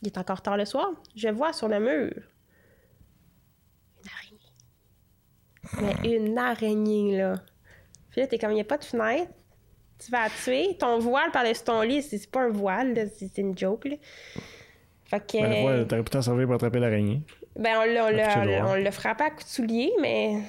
il 0.03 0.09
est 0.09 0.19
encore 0.19 0.41
tard 0.41 0.57
le 0.57 0.65
soir, 0.65 0.89
je 1.17 1.29
vois 1.29 1.53
sur 1.53 1.69
le 1.69 1.81
mur 1.81 2.13
une 4.03 4.11
araignée. 4.13 5.99
Mais 6.03 6.17
une 6.17 6.39
araignée, 6.39 7.19
là. 7.19 7.35
Puis 8.11 8.21
là, 8.21 8.27
t'es 8.27 8.39
comme, 8.39 8.53
il 8.53 8.57
n'y 8.57 8.61
a 8.61 8.65
pas 8.65 8.79
de 8.79 8.85
fenêtre. 8.85 9.33
Tu 9.99 10.11
vas 10.11 10.25
la 10.25 10.31
tuer. 10.31 10.77
Ton 10.79 10.99
voile 10.99 11.31
par-dessus 11.33 11.65
ton 11.65 11.81
lit, 11.83 12.03
c'est 12.03 12.31
pas 12.31 12.43
un 12.43 12.51
voile, 12.51 13.11
c'est 13.17 13.39
une 13.39 13.57
joke, 13.57 13.87
là. 13.87 13.97
Fait 15.07 15.21
que. 15.21 15.39
Ben, 15.41 15.67
ouais, 15.67 15.87
t'aurais 15.87 16.03
pourtant 16.03 16.23
servi 16.23 16.45
pour 16.45 16.55
attraper 16.55 16.79
l'araignée. 16.79 17.23
Ben, 17.57 17.77
on 17.79 18.75
l'a, 18.75 18.91
frappé 18.91 19.25
à 19.25 19.31
coups 19.31 19.45
de 19.45 19.51
soulier, 19.51 19.93
mais 20.01 20.41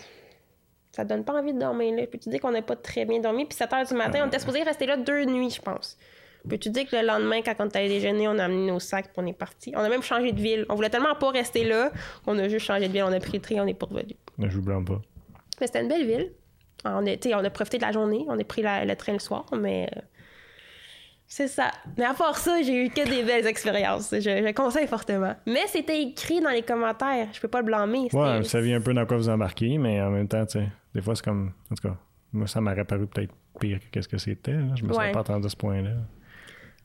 ça 0.92 1.06
donne 1.06 1.24
pas 1.24 1.34
envie 1.40 1.54
de 1.54 1.60
dormir 1.60 1.96
là. 1.96 2.08
Peux-tu 2.08 2.30
dire 2.30 2.40
qu'on 2.42 2.52
n'a 2.52 2.62
pas 2.62 2.76
très 2.76 3.06
bien 3.06 3.20
dormi? 3.20 3.46
Puis 3.46 3.56
7 3.58 3.70
h 3.72 3.88
du 3.88 3.94
matin, 3.94 4.22
on 4.24 4.28
était 4.28 4.40
supposé 4.40 4.64
rester 4.64 4.86
là 4.86 4.98
deux 4.98 5.26
nuits, 5.26 5.52
je 5.52 5.62
pense. 5.62 5.98
Peux-tu 6.50 6.70
dire 6.70 6.88
que 6.90 6.96
le 6.96 7.06
lendemain, 7.06 7.42
quand 7.42 7.54
on 7.60 7.66
est 7.66 7.76
allé 7.76 7.90
déjeuner, 7.90 8.28
on 8.28 8.38
a 8.40 8.46
amené 8.46 8.72
nos 8.72 8.80
sacs 8.80 9.06
puis 9.06 9.14
on 9.18 9.26
est 9.28 9.34
parti? 9.34 9.74
On 9.76 9.80
a 9.80 9.90
même 9.90 10.02
changé 10.02 10.32
de 10.32 10.40
ville. 10.40 10.66
On 10.70 10.76
voulait 10.76 10.90
tellement 10.90 11.16
pas 11.16 11.30
rester 11.30 11.66
là 11.66 11.92
qu'on 12.26 12.38
a 12.40 12.48
juste 12.48 12.66
changé 12.66 12.88
de 12.88 12.94
ville. 12.94 13.04
On 13.04 13.12
a 13.12 13.20
pris 13.20 13.34
le 13.34 13.42
train, 13.42 13.56
on 13.58 13.68
est 13.68 13.74
pas 13.74 13.86
revenu. 13.86 14.16
Je 14.40 14.56
vous 14.56 14.62
blâme 14.62 14.86
pas. 14.86 15.02
Mais 15.60 15.68
c'était 15.68 15.82
une 15.82 15.90
belle 15.90 16.06
ville. 16.08 16.32
On 16.86 17.06
a, 17.06 17.16
on 17.36 17.44
a 17.44 17.50
profité 17.50 17.78
de 17.78 17.84
la 17.84 17.92
journée. 17.92 18.26
On 18.30 18.40
a 18.40 18.44
pris 18.44 18.62
la- 18.62 18.86
le 18.86 18.96
train 18.96 19.14
le 19.14 19.20
soir, 19.20 19.46
mais 19.60 19.90
euh, 19.96 20.00
c'est 21.30 21.48
ça. 21.50 21.72
Mais 21.98 22.06
à 22.06 22.14
part 22.14 22.38
ça, 22.38 22.62
j'ai 22.62 22.86
eu 22.86 22.90
que 22.90 23.08
des 23.08 23.22
belles 23.24 23.46
expériences. 23.46 24.10
Je, 24.12 24.20
je 24.22 24.54
conseille 24.54 24.88
fortement. 24.88 25.36
Mais 25.46 25.68
c'était 25.68 26.02
écrit 26.02 26.40
dans 26.40 26.50
les 26.50 26.62
commentaires. 26.64 27.28
Je 27.34 27.40
peux 27.42 27.48
pas 27.50 27.60
le 27.60 27.66
blâmer. 27.66 28.08
Ouais, 28.14 28.38
vous 28.40 28.46
saviez 28.46 28.74
un 28.76 28.82
peu 28.82 28.94
dans 28.94 29.06
quoi 29.06 29.18
vous 29.18 29.30
embarquez, 29.30 29.78
mais 29.78 30.02
en 30.02 30.10
même 30.10 30.28
temps, 30.28 30.46
tu 30.46 30.60
sais, 30.60 30.68
des 30.96 31.02
fois, 31.02 31.16
c'est 31.16 31.26
comme. 31.26 31.52
En 31.72 31.76
tout 31.76 31.88
cas, 31.88 31.96
moi, 32.32 32.48
ça 32.48 32.62
m'aurait 32.62 32.86
paru 32.86 33.08
peut-être 33.08 33.34
pire 33.60 33.80
que 33.80 33.86
qu'est-ce 33.92 34.08
que 34.08 34.18
c'était. 34.18 34.54
Je 34.76 34.84
me 34.84 34.90
Ouais. 34.90 34.96
serais 34.96 35.12
pas 35.12 35.20
attendu 35.20 35.46
à 35.48 35.50
ce 35.50 35.56
point-là. 35.58 35.92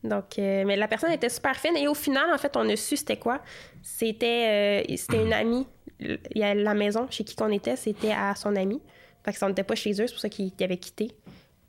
Donc, 0.03 0.37
euh, 0.39 0.65
mais 0.67 0.75
la 0.77 0.89
personne 0.89 1.13
était 1.13 1.29
super 1.29 1.55
fine. 1.55 1.77
Et 1.77 1.87
au 1.87 1.95
final, 1.95 2.25
en 2.35 2.39
fait, 2.39 2.57
on 2.57 2.69
a 2.69 2.75
su 2.75 2.97
c'était 2.97 3.17
quoi. 3.19 3.41
C'était 3.83 4.83
euh, 4.91 4.95
c'était 4.97 5.23
une 5.25 5.33
amie. 5.33 5.67
Il 6.01 6.19
y 6.35 6.43
a 6.43 6.55
la 6.55 6.75
maison 6.75 7.07
chez 7.11 7.23
qui 7.23 7.37
qu'on 7.37 7.51
était, 7.53 7.77
c'était 7.77 8.11
à 8.11 8.35
son 8.35 8.57
amie. 8.57 8.81
Fait 9.25 9.33
que 9.33 9.39
ça 9.39 9.47
n'était 9.47 9.63
pas 9.63 9.77
chez 9.77 9.93
eux, 9.93 10.07
c'est 10.09 10.13
pour 10.13 10.21
ça 10.21 10.29
qu'il 10.29 10.51
qu'il 10.53 10.65
avait 10.65 10.77
quitté. 10.79 11.13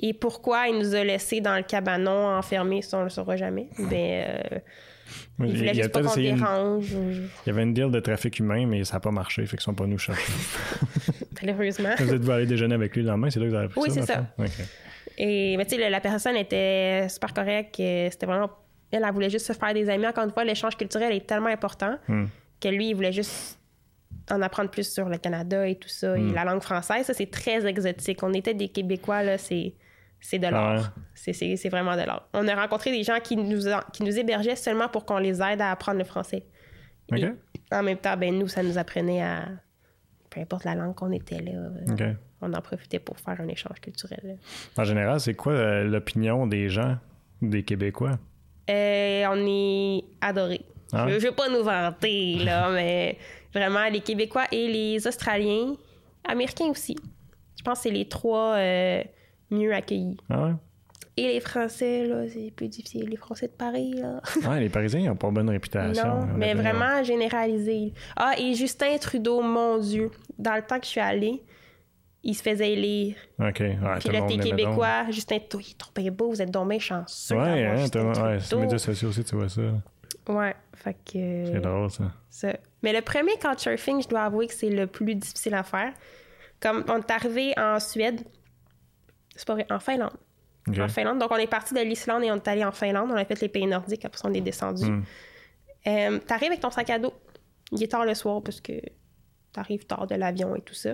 Et 0.05 0.13
pourquoi 0.13 0.67
il 0.67 0.77
nous 0.79 0.95
a 0.95 1.03
laissés 1.03 1.39
dans 1.39 1.55
le 1.55 1.63
cabanon 1.63 2.27
enfermés, 2.37 2.81
ça, 2.81 2.97
on 2.97 2.99
ne 3.01 3.05
le 3.05 3.09
saura 3.09 3.37
jamais? 3.37 3.67
Ben, 3.79 3.93
euh, 3.93 4.59
il 5.39 5.45
Il, 5.45 5.57
voulait 5.57 5.59
il 5.59 5.65
y 5.65 5.69
a 5.69 5.73
juste 5.83 5.91
pas 5.93 6.01
qu'on 6.03 6.15
une- 6.15 6.35
dérange. 6.35 6.93
ou- 6.93 7.11
il 7.11 7.29
y 7.47 7.49
avait 7.49 7.63
une 7.63 7.73
deal 7.73 7.89
de 7.89 7.99
trafic 8.01 8.37
humain, 8.39 8.65
mais 8.67 8.83
ça 8.83 8.95
n'a 8.95 8.99
pas 8.99 9.11
marché, 9.11 9.45
fait 9.45 9.55
qu'ils 9.55 9.63
sont 9.63 9.73
pas 9.73 9.85
nous 9.85 9.97
chercher. 9.97 10.33
Malheureusement. 11.41 11.89
vous 11.99 12.13
êtes 12.13 12.21
vous 12.21 12.31
aller 12.31 12.45
déjeuner 12.45 12.75
avec 12.75 12.95
lui 12.95 13.01
le 13.03 13.09
lendemain, 13.09 13.29
c'est 13.29 13.39
là 13.39 13.45
que 13.45 13.49
vous 13.51 13.55
avez 13.55 13.65
appris 13.65 13.81
Oui, 13.81 13.89
ça? 13.91 14.01
c'est 14.01 14.13
dans 14.15 14.25
le 14.39 14.47
ça. 14.47 14.63
Et 15.17 15.55
mais 15.57 15.65
tu 15.65 15.75
sais, 15.77 15.89
la- 15.89 15.99
personne 16.01 16.35
était 16.35 17.07
super 17.09 17.33
correcte. 17.33 17.75
C'était 17.77 18.25
vraiment. 18.25 18.49
Elle, 18.91 19.03
elle 19.07 19.13
voulait 19.13 19.29
juste 19.29 19.45
se 19.47 19.53
faire 19.53 19.73
des 19.73 19.89
amis. 19.89 20.05
Encore 20.07 20.23
une 20.25 20.31
fois, 20.31 20.43
l'échange 20.43 20.75
culturel 20.77 21.13
est 21.13 21.25
tellement 21.25 21.47
important 21.49 21.97
Hmm. 22.07 22.25
que 22.59 22.67
lui, 22.67 22.89
il 22.89 22.93
voulait 22.95 23.11
juste 23.11 23.59
en 24.31 24.41
apprendre 24.41 24.69
plus 24.69 24.91
sur 24.91 25.09
le 25.09 25.17
Canada 25.17 25.67
et 25.67 25.75
tout 25.75 25.89
ça. 25.89 26.15
Hmm. 26.15 26.29
Et 26.29 26.33
la 26.33 26.43
langue 26.45 26.61
française, 26.61 27.05
ça, 27.05 27.13
c'est 27.13 27.29
très 27.31 27.65
exotique. 27.65 28.21
On 28.23 28.33
était 28.33 28.53
des 28.53 28.67
Québécois, 28.69 29.23
là, 29.23 29.37
c'est. 29.37 29.73
C'est 30.25 30.39
de 30.39 30.47
l'art. 30.47 30.75
Ouais. 30.75 30.81
C'est- 31.13 31.33
C'est 31.33 31.55
c'est 31.57 31.69
vraiment 31.69 31.95
de 31.95 32.01
l'art. 32.01 32.27
On 32.33 32.47
a 32.47 32.55
rencontré 32.55 32.91
des 32.91 33.03
gens 33.03 33.19
qui 33.21 33.35
nous, 33.35 33.59
qui 33.91 34.03
nous 34.03 34.17
hébergeaient 34.17 34.55
seulement 34.55 34.87
pour 34.87 35.05
qu'on 35.05 35.17
les 35.17 35.41
aide 35.41 35.61
à 35.61 35.71
apprendre 35.71 35.97
le 35.99 36.05
français. 36.05 36.45
Et 37.11 37.75
en 37.75 37.83
même 37.83 37.97
temps, 37.97 38.15
ben, 38.17 38.37
nous, 38.37 38.47
ça 38.47 38.63
nous 38.63 38.77
apprenait 38.77 39.21
à 39.21 39.45
peu 40.29 40.39
importe 40.39 40.63
la 40.63 40.73
langue 40.75 40.95
qu'on 40.95 41.11
était 41.11 41.39
là, 41.41 41.51
euh, 41.51 42.13
on 42.41 42.51
en 42.53 42.61
profitait 42.61 42.97
pour 42.99 43.19
faire 43.19 43.39
un 43.39 43.47
échange 43.49 43.79
culturel. 43.81 44.37
En 44.77 44.83
général, 44.83 45.19
c'est 45.19 45.35
quoi 45.35 45.53
euh, 45.53 45.83
l'opinion 45.83 46.47
des 46.47 46.69
gens, 46.69 46.97
des 47.41 47.61
Québécois? 47.63 48.17
Euh, 48.69 49.25
on 49.29 49.45
est 49.47 50.03
adorés. 50.21 50.65
Ah? 50.91 51.05
Je, 51.07 51.19
je 51.19 51.27
veux 51.27 51.33
pas 51.35 51.49
nous 51.49 51.63
vanter, 51.63 52.37
là, 52.43 52.69
mais 52.73 53.17
vraiment, 53.53 53.87
les 53.89 53.99
Québécois 53.99 54.45
et 54.51 54.67
les 54.67 55.05
Australiens, 55.05 55.73
Américains 56.23 56.65
aussi. 56.69 56.95
Je 57.57 57.63
pense 57.63 57.79
que 57.79 57.83
c'est 57.83 57.91
les 57.91 58.07
trois 58.07 58.55
euh, 58.55 59.03
mieux 59.53 59.73
accueillis. 59.73 60.17
Ah 60.29 60.43
ouais? 60.43 60.51
Et 61.15 61.27
les 61.27 61.39
Français, 61.39 62.07
là, 62.07 62.27
c'est 62.27 62.51
plus 62.55 62.67
difficile. 62.67 63.07
Les 63.07 63.17
Français 63.17 63.47
de 63.47 63.51
Paris, 63.51 63.93
là. 63.93 64.19
Ouais, 64.49 64.59
les 64.59 64.69
Parisiens, 64.69 64.99
ils 64.99 65.05
n'ont 65.07 65.15
pas 65.15 65.29
bonne 65.29 65.49
réputation. 65.49 66.07
Non, 66.07 66.27
On 66.33 66.37
mais 66.37 66.55
vraiment 66.55 67.03
généralisé. 67.03 67.93
Ah, 68.15 68.33
et 68.37 68.55
Justin 68.55 68.97
Trudeau, 68.97 69.41
mon 69.41 69.77
Dieu, 69.77 70.09
dans 70.39 70.55
le 70.55 70.63
temps 70.63 70.79
que 70.79 70.85
je 70.85 70.89
suis 70.91 70.99
allée, 70.99 71.43
il 72.23 72.33
se 72.33 72.41
faisait 72.41 72.73
élire. 72.73 73.15
OK. 73.39 73.59
Ouais, 73.59 73.77
Puis 73.99 74.09
là, 74.09 74.21
t'es 74.21 74.37
donc. 74.37 74.41
Québécois, 74.41 75.05
Justin 75.11 75.37
Trudeau, 75.37 75.63
il 75.63 75.71
est 75.71 75.77
trop 75.77 75.91
bien 75.95 76.11
beau, 76.11 76.29
vous 76.29 76.41
êtes 76.41 76.49
donc 76.49 76.69
bien 76.69 76.79
chanceux. 76.79 77.35
Ouais, 77.35 77.63
hein, 77.63 77.75
ouais, 77.75 78.39
sur 78.39 78.57
les 78.57 78.63
médias 78.63 78.79
sociaux 78.79 79.09
aussi, 79.09 79.23
tu 79.23 79.35
vois 79.35 79.49
ça. 79.49 79.61
Ouais, 80.29 80.55
fait 80.73 80.93
que. 80.93 81.45
C'est 81.45 81.61
drôle, 81.61 81.91
ça. 81.91 82.05
Ça. 82.29 82.53
Mais 82.81 82.91
le 82.91 83.01
premier 83.01 83.33
couchsurfing, 83.37 84.01
je 84.01 84.07
dois 84.07 84.23
avouer 84.23 84.47
que 84.47 84.53
c'est 84.53 84.69
le 84.69 84.87
plus 84.87 85.13
difficile 85.15 85.53
à 85.53 85.63
faire. 85.63 85.93
Comme 86.59 86.83
on 86.87 86.97
est 86.97 87.11
arrivé 87.11 87.53
en 87.57 87.79
Suède, 87.79 88.21
c'est 89.35 89.47
pas 89.47 89.53
vrai, 89.53 89.67
en 89.69 89.79
Finlande. 89.79 90.17
En 90.67 90.87
Finlande. 90.87 91.19
Donc 91.19 91.31
on 91.31 91.37
est 91.37 91.47
parti 91.47 91.73
de 91.73 91.81
l'Islande 91.81 92.23
et 92.23 92.31
on 92.31 92.35
est 92.35 92.47
allé 92.47 92.63
en 92.63 92.71
Finlande. 92.71 93.09
On 93.11 93.15
a 93.15 93.25
fait 93.25 93.39
les 93.41 93.49
pays 93.49 93.65
nordiques, 93.65 94.05
après 94.05 94.19
ça, 94.19 94.27
on 94.29 94.33
est 94.33 94.41
descendu. 94.41 94.89
Mm. 94.89 95.03
Euh, 95.87 96.19
t'arrives 96.19 96.49
avec 96.49 96.61
ton 96.61 96.71
sac 96.71 96.89
à 96.89 96.99
dos. 96.99 97.13
Il 97.71 97.83
est 97.83 97.87
tard 97.87 98.05
le 98.05 98.13
soir 98.13 98.41
parce 98.41 98.61
que 98.61 98.73
t'arrives 99.51 99.85
tard 99.85 100.07
de 100.07 100.15
l'avion 100.15 100.55
et 100.55 100.61
tout 100.61 100.73
ça. 100.73 100.91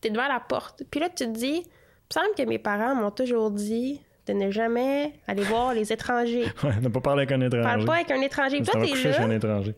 T'es 0.00 0.10
devant 0.10 0.28
la 0.28 0.40
porte. 0.40 0.82
Puis 0.90 1.00
là, 1.00 1.08
tu 1.08 1.24
te 1.24 1.30
dis, 1.30 1.62
il 1.64 2.18
me 2.18 2.22
semble 2.22 2.34
que 2.36 2.42
mes 2.42 2.58
parents 2.58 2.94
m'ont 2.94 3.10
toujours 3.10 3.50
dit 3.50 4.00
de 4.26 4.32
ne 4.32 4.50
jamais 4.50 5.12
aller 5.26 5.42
voir 5.42 5.74
les 5.74 5.92
étrangers. 5.92 6.46
Ouais, 6.64 6.80
ne 6.80 6.88
pas 6.88 7.00
parler 7.00 7.22
avec 7.22 7.32
un 7.32 7.40
étranger. 7.40 7.62
Parle 7.62 7.84
pas 7.84 7.94
avec 7.96 8.10
un 8.10 8.20
étranger. 8.20 8.56
Puis 8.58 8.66
toi, 8.66 8.80
t'es 8.80 9.10
là 9.10 9.22
un 9.22 9.30
étranger. 9.30 9.74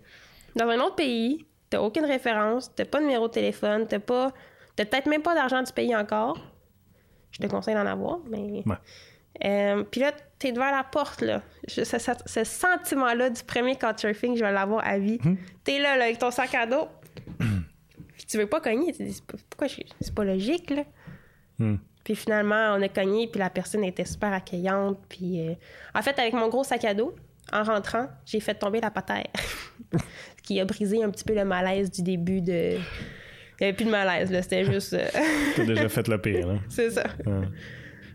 dans 0.55 0.69
un 0.69 0.79
autre 0.81 0.97
pays, 0.97 1.47
t'as 1.71 1.81
aucune 1.81 2.05
référence, 2.05 2.73
t'as 2.75 2.85
pas 2.85 2.99
de 2.99 3.05
numéro 3.05 3.27
de 3.27 3.33
téléphone, 3.33 3.87
t'as 3.89 3.99
pas. 3.99 4.33
T'as 4.77 4.85
peut-être 4.85 5.07
même 5.07 5.23
pas 5.23 5.35
d'argent 5.35 5.63
du 5.63 5.73
pays 5.73 5.97
encore. 5.97 6.39
Je 7.39 7.47
te 7.47 7.51
conseille 7.51 7.75
d'en 7.75 7.87
avoir, 7.87 8.19
mais. 8.31 8.63
Ouais. 8.67 8.77
Euh, 9.45 9.85
Puis 9.91 10.01
là, 10.01 10.13
t'es 10.39 10.53
devant 10.53 10.71
la 10.71 10.83
porte, 10.85 11.21
là. 11.21 11.43
Je- 11.69 11.85
ce, 11.85 11.99
ce- 11.99 12.11
ce 12.25 12.45
sentiment-là 12.45 13.29
du 13.31 13.43
premier 13.45 13.77
couchsurfing, 13.77 14.35
je 14.37 14.43
vais 14.45 14.53
l'avoir 14.53 14.87
à 14.87 14.99
vie. 14.99 15.19
T'es 15.65 15.79
là, 15.79 15.97
là, 15.99 16.05
avec 16.05 16.19
ton 16.19 16.31
sac 16.31 16.55
à 16.55 16.65
dos. 16.67 16.89
Puis 17.39 18.25
tu 18.27 18.39
veux 18.39 18.47
pas 18.47 18.61
cogner. 18.61 18.93
Tu 18.93 18.99
te 18.99 19.03
dis, 19.03 19.13
c'est 19.13 19.27
pas- 19.27 19.37
pourquoi 19.51 19.67
je- 19.69 19.83
c'est 20.01 20.15
pas 20.15 20.25
logique, 20.25 20.71
là. 20.71 20.85
Hmm. 21.59 21.77
Puis 22.05 22.15
finalement, 22.15 22.77
on 22.79 22.83
a 22.83 22.89
cogné, 22.89 23.27
puis 23.29 23.41
la 23.41 23.51
personne 23.51 23.83
était 23.85 24.05
super 24.05 24.33
accueillante. 24.33 24.99
Puis 25.09 25.41
euh, 25.49 25.55
en 25.95 26.03
fait, 26.03 26.17
avec 26.19 26.33
mon 26.35 26.49
gros 26.49 26.63
sac 26.65 26.85
à 26.85 26.95
dos, 26.95 27.15
en 27.53 27.63
rentrant, 27.65 28.09
j'ai 28.25 28.39
fait 28.41 28.55
tomber 28.55 28.81
la 28.81 28.91
patère. 28.91 29.27
Ce 29.93 30.43
qui 30.43 30.61
a 30.61 30.65
brisé 30.65 31.03
un 31.03 31.11
petit 31.11 31.25
peu 31.25 31.35
le 31.35 31.45
malaise 31.45 31.91
du 31.91 32.03
début 32.03 32.41
de. 32.41 32.79
Il 33.59 33.65
n'y 33.65 33.67
avait 33.69 33.77
plus 33.77 33.87
de 33.87 33.91
malaise, 33.91 34.31
là. 34.31 34.43
C'était 34.43 34.65
juste. 34.65 34.93
euh, 34.93 35.07
T'as 35.57 35.65
déjà 35.65 35.89
fait 35.89 36.07
le 36.09 36.19
pire, 36.21 36.47
là. 36.47 36.55
C'est 36.69 36.91
ça. 36.91 37.05
Ouais. 37.25 37.47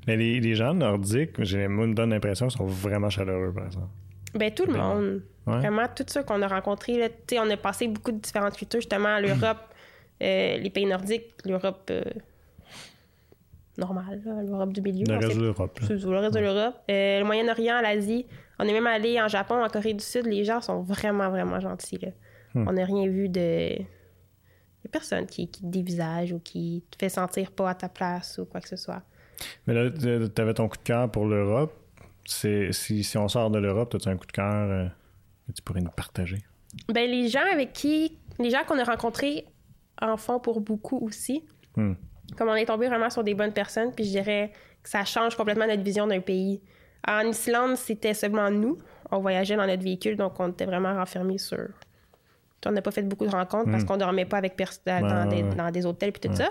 Mais 0.08 0.16
les, 0.18 0.39
les 0.39 0.56
gens 0.56 0.74
nordiques, 0.74 1.44
j'ai 1.44 1.68
moi, 1.68 1.88
me 1.88 1.94
donne 1.94 2.10
l'impression, 2.12 2.50
sont 2.50 2.66
vraiment 2.66 3.10
chaleureux, 3.10 3.52
par 3.54 3.66
exemple. 3.66 3.88
Ben, 4.36 4.52
tout 4.52 4.66
le 4.66 4.74
Ben, 4.74 4.80
monde. 4.80 5.22
ouais. 5.48 5.58
Vraiment, 5.58 5.84
tous 5.96 6.06
ceux 6.08 6.24
qu'on 6.24 6.42
a 6.42 6.48
rencontrés, 6.48 6.98
là, 6.98 7.10
tu 7.10 7.16
sais, 7.36 7.39
on 7.39 7.50
a 7.50 7.58
passé 7.58 7.88
beaucoup 7.88 8.12
de 8.12 8.20
différentes 8.20 8.56
cultures, 8.56 8.82
justement, 8.82 9.20
l'Europe, 9.20 9.58
euh, 10.24 10.58
les 10.58 10.70
pays 10.70 10.86
nordiques, 10.86 11.26
l'Europe 11.46 11.88
euh, 11.92 12.04
normale, 13.78 14.22
l'Europe 14.48 14.74
du 14.74 14.82
milieu. 14.82 15.06
Le 15.08 15.18
reste 15.18 15.38
de 15.38 15.44
l'Europe. 15.44 15.80
ça, 15.82 15.94
le 15.94 16.18
reste 16.20 16.34
de 16.36 16.39
l'Europe. 16.39 16.76
Euh, 16.89 17.20
le 17.20 17.26
Moyen-Orient, 17.26 17.82
l'Asie. 17.82 18.26
On 18.60 18.66
est 18.66 18.74
même 18.74 18.88
allé 18.88 19.20
en 19.20 19.28
Japon, 19.28 19.64
en 19.64 19.68
Corée 19.70 19.94
du 19.94 20.04
Sud. 20.04 20.26
Les 20.28 20.44
gens 20.44 20.62
sont 20.62 20.82
vraiment, 20.82 21.30
vraiment 21.30 21.60
gentils. 21.60 21.98
Là. 22.02 22.10
Hmm. 22.54 22.68
On 22.68 22.74
n'a 22.74 22.86
rien 22.86 23.08
vu 23.08 23.30
de. 23.30 23.78
Il 24.82 24.86
y 24.86 24.88
a 24.88 24.92
personne 24.92 25.26
qui, 25.28 25.48
qui 25.50 25.62
te 25.62 25.68
dévisage 25.68 26.32
ou 26.32 26.40
qui 26.40 26.84
te 26.90 26.98
fait 26.98 27.10
sentir 27.10 27.52
pas 27.52 27.70
à 27.70 27.76
ta 27.76 27.90
place 27.90 28.40
ou 28.40 28.46
quoi 28.46 28.62
que 28.62 28.68
ce 28.68 28.76
soit. 28.76 29.04
Mais 29.68 29.74
là, 29.74 29.90
tu 29.92 30.42
avais 30.42 30.54
ton 30.54 30.68
coup 30.68 30.78
de 30.78 30.84
cœur 30.84 31.10
pour 31.12 31.26
l'Europe. 31.26 31.74
Si, 32.26 32.72
si 32.74 33.18
on 33.18 33.28
sort 33.28 33.50
de 33.50 33.60
l'Europe, 33.60 33.94
as-tu 33.96 34.10
un 34.10 34.18
coup 34.18 34.28
de 34.28 34.32
cœur 34.32 34.70
euh, 34.70 34.88
que 35.48 35.54
tu 35.54 35.62
pourrais 35.62 35.82
nous 35.82 35.92
partager? 35.92 36.38
Ben, 36.90 37.10
les 37.10 37.28
gens 37.28 37.46
avec 37.52 37.74
qui. 37.74 38.18
Les 38.40 38.50
gens 38.50 38.64
qu'on 38.68 38.80
a 38.80 38.84
rencontrés 38.84 39.46
en 40.02 40.18
font 40.18 40.40
pour 40.40 40.62
beaucoup 40.62 40.98
aussi. 41.06 41.46
Hmm. 41.76 41.94
Comme 42.38 42.50
on 42.50 42.56
est 42.56 42.66
tombé 42.66 42.88
vraiment 42.88 43.10
sur 43.10 43.24
des 43.24 43.34
bonnes 43.34 43.54
personnes, 43.54 43.94
puis 43.94 44.06
je 44.06 44.12
dirais 44.12 44.52
que 44.82 44.90
ça 44.90 45.04
change 45.04 45.36
complètement 45.36 45.68
notre 45.68 45.84
vision 45.84 46.08
d'un 46.08 46.22
pays. 46.22 46.62
En 47.08 47.22
Islande, 47.22 47.76
c'était 47.76 48.14
seulement 48.14 48.50
nous. 48.50 48.78
On 49.12 49.20
voyageait 49.20 49.56
dans 49.56 49.68
notre 49.68 49.84
véhicule, 49.84 50.16
donc 50.16 50.40
on 50.40 50.50
était 50.50 50.66
vraiment 50.66 50.94
renfermés 50.96 51.38
sur. 51.38 51.68
On 52.66 52.72
n'a 52.72 52.82
pas 52.82 52.91
fait 52.91 53.01
beaucoup 53.01 53.26
de 53.26 53.32
rencontres 53.32 53.72
parce 53.72 53.84
qu'on 53.84 53.97
dormait 53.97 54.26
pas 54.26 54.38
avec 54.38 54.55
pers- 54.55 54.72
dans. 54.86 55.01
Ouais, 55.01 55.28
des, 55.30 55.36
ouais, 55.43 55.49
ouais. 55.49 55.55
dans 55.55 55.72
des 55.72 55.86
hôtels 55.86 56.12
puis 56.12 56.30
tout 56.30 56.36
ça. 56.36 56.49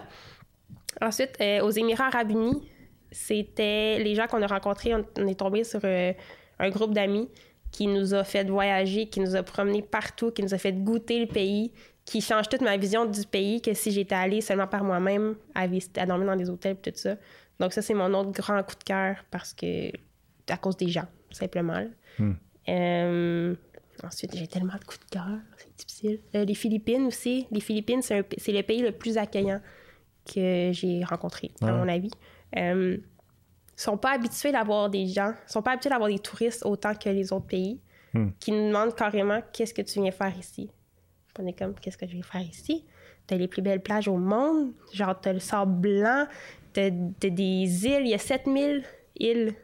Ensuite, 1.00 1.36
euh, 1.40 1.60
aux 1.62 1.70
Émirats 1.70 2.06
Arabes 2.06 2.30
Unis, 2.30 2.68
c'était 3.12 3.98
les 4.02 4.14
gens 4.14 4.26
qu'on 4.26 4.42
a 4.42 4.46
rencontrés. 4.46 4.94
On, 4.94 5.04
on 5.18 5.26
est 5.26 5.38
tombé 5.38 5.64
sur 5.64 5.80
euh, 5.84 6.12
un 6.58 6.70
groupe 6.70 6.92
d'amis 6.94 7.28
qui 7.70 7.86
nous 7.86 8.14
a 8.14 8.24
fait 8.24 8.44
voyager, 8.48 9.06
qui 9.06 9.20
nous 9.20 9.36
a 9.36 9.42
promenés 9.44 9.82
partout, 9.82 10.30
qui 10.32 10.42
nous 10.42 10.52
a 10.54 10.58
fait 10.58 10.72
goûter 10.72 11.20
le 11.20 11.26
pays, 11.26 11.72
qui 12.04 12.20
change 12.20 12.48
toute 12.48 12.62
ma 12.62 12.76
vision 12.76 13.04
du 13.04 13.22
pays 13.24 13.62
que 13.62 13.72
si 13.74 13.92
j'étais 13.92 14.16
allée 14.16 14.40
seulement 14.40 14.66
par 14.66 14.82
moi-même 14.82 15.36
à, 15.54 15.66
visiter- 15.68 16.00
à 16.00 16.06
dormir 16.06 16.26
dans 16.26 16.36
des 16.36 16.50
hôtels 16.50 16.76
et 16.84 16.90
tout 16.92 16.98
ça. 16.98 17.14
Donc 17.60 17.72
ça, 17.72 17.82
c'est 17.82 17.94
mon 17.94 18.12
autre 18.14 18.32
grand 18.32 18.60
coup 18.64 18.74
de 18.76 18.82
cœur 18.84 19.16
parce 19.30 19.52
que 19.54 19.90
à 20.48 20.56
cause 20.56 20.76
des 20.76 20.88
gens, 20.88 21.06
simplement. 21.30 21.84
Euh, 22.68 23.54
ensuite, 24.04 24.36
j'ai 24.36 24.46
tellement 24.46 24.74
de 24.78 24.84
coups 24.84 25.00
de 25.00 25.10
cœur, 25.10 25.26
c'est 25.56 25.76
difficile. 25.76 26.20
Euh, 26.34 26.44
les 26.44 26.54
Philippines 26.54 27.06
aussi. 27.06 27.46
Les 27.50 27.60
Philippines, 27.60 28.02
c'est, 28.02 28.24
c'est 28.38 28.52
le 28.52 28.62
pays 28.62 28.80
le 28.82 28.92
plus 28.92 29.18
accueillant 29.18 29.60
que 30.32 30.70
j'ai 30.72 31.02
rencontré, 31.04 31.50
à 31.60 31.66
Ouais? 31.66 31.72
mon 31.72 31.88
avis. 31.88 32.10
Euh, 32.56 32.96
sont 33.76 33.96
pas 33.96 34.12
habitués 34.12 34.52
d'avoir 34.52 34.90
des 34.90 35.06
gens, 35.06 35.32
ils 35.48 35.52
sont 35.52 35.62
pas 35.62 35.72
habitués 35.72 35.90
d'avoir 35.90 36.10
des 36.10 36.18
touristes 36.18 36.64
autant 36.66 36.94
que 36.94 37.08
les 37.08 37.32
autres 37.32 37.46
pays 37.46 37.80
Hmm. 38.12 38.30
qui 38.40 38.50
nous 38.50 38.66
demandent 38.66 38.94
carrément 38.96 39.40
qu'est-ce 39.52 39.72
que 39.72 39.82
tu 39.82 40.02
viens 40.02 40.10
faire 40.10 40.36
ici? 40.36 40.68
On 41.38 41.46
est 41.46 41.52
comme 41.56 41.74
qu'est-ce 41.76 41.96
que 41.96 42.06
je 42.08 42.12
viens 42.14 42.24
faire 42.24 42.40
ici? 42.42 42.84
T'as 43.28 43.36
les 43.36 43.46
plus 43.46 43.62
belles 43.62 43.80
plages 43.82 44.08
au 44.08 44.16
monde, 44.16 44.72
genre 44.92 45.18
t'as 45.20 45.32
le 45.32 45.38
sable 45.38 45.80
blanc, 45.80 46.26
t'as, 46.72 46.90
t'as 47.20 47.28
des 47.30 47.86
îles, 47.86 48.02
il 48.02 48.08
y 48.08 48.14
a 48.14 48.18
7000 48.18 48.82
îles. 49.20 49.54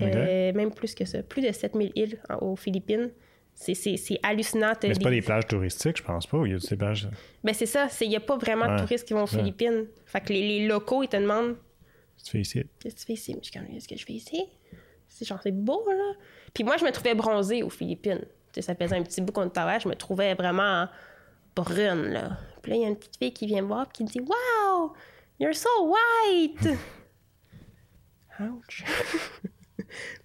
Euh, 0.00 0.52
même 0.52 0.72
plus 0.72 0.94
que 0.94 1.04
ça, 1.04 1.22
plus 1.22 1.42
de 1.42 1.50
7000 1.52 1.92
îles 1.96 2.20
aux 2.40 2.56
Philippines. 2.56 3.10
C'est, 3.54 3.74
hallucinant. 4.22 4.72
Mais 4.84 4.94
c'est 4.94 5.02
pas 5.02 5.10
des- 5.10 5.20
plages 5.20 5.46
touristiques, 5.48 5.96
je 5.98 6.02
pense 6.04 6.26
pas. 6.28 6.38
Il 6.46 6.52
y 6.52 6.54
a 6.54 6.58
des 6.58 6.76
plages. 6.76 7.08
Ben 7.42 7.52
c'est 7.52 7.66
ça, 7.66 7.88
il 8.02 8.08
n'y 8.08 8.14
a 8.16 8.20
pas 8.20 8.36
vraiment 8.36 8.66
Ouais. 8.66 8.76
de 8.76 8.80
touristes 8.82 9.04
qui 9.06 9.14
vont 9.14 9.24
aux 9.24 9.34
Ouais. 9.34 9.38
Philippines. 9.38 9.86
Fait 10.06 10.20
que 10.20 10.32
les, 10.32 10.60
les 10.60 10.66
locaux, 10.68 11.02
ils 11.02 11.08
te 11.08 11.16
demandent 11.16 11.56
Tu 12.24 12.30
fais 12.30 12.40
ici. 12.40 12.62
Qu'est-ce 12.78 12.94
que 12.94 13.00
tu 13.00 13.06
fais 13.06 13.12
ici? 13.14 13.32
Mais 13.34 13.40
je 13.42 13.50
suis 13.50 13.58
comme, 13.58 13.68
qu'est-ce 13.68 13.88
que 13.88 13.96
je 13.96 14.04
fais 14.06 14.12
ici? 14.12 14.44
C'est 15.08 15.24
genre, 15.26 15.40
c'est 15.42 15.50
beau, 15.50 15.84
là. 15.88 16.12
Puis 16.54 16.62
moi, 16.62 16.76
je 16.76 16.84
me 16.84 16.90
trouvais 16.92 17.14
bronzée 17.16 17.62
aux 17.64 17.70
Philippines. 17.70 18.24
Ça 18.60 18.74
faisait 18.76 18.96
un 18.96 19.02
petit 19.02 19.20
bout 19.20 19.32
qu'on 19.32 19.48
était 19.48 19.60
là, 19.60 19.78
je 19.80 19.88
me 19.88 19.94
trouvais 19.94 20.34
vraiment 20.34 20.86
brune, 21.56 22.10
là. 22.12 22.38
Puis 22.62 22.70
là, 22.70 22.76
il 22.76 22.82
y 22.82 22.84
a 22.84 22.88
une 22.88 22.96
petite 22.96 23.16
fille 23.16 23.32
qui 23.32 23.46
vient 23.46 23.62
me 23.62 23.66
voir 23.68 23.90
qui 23.90 24.02
me 24.04 24.08
dit 24.08 24.20
Wow, 24.20 24.92
you're 25.40 25.54
so 25.54 25.68
white! 25.84 26.68
Ouch! 28.40 28.84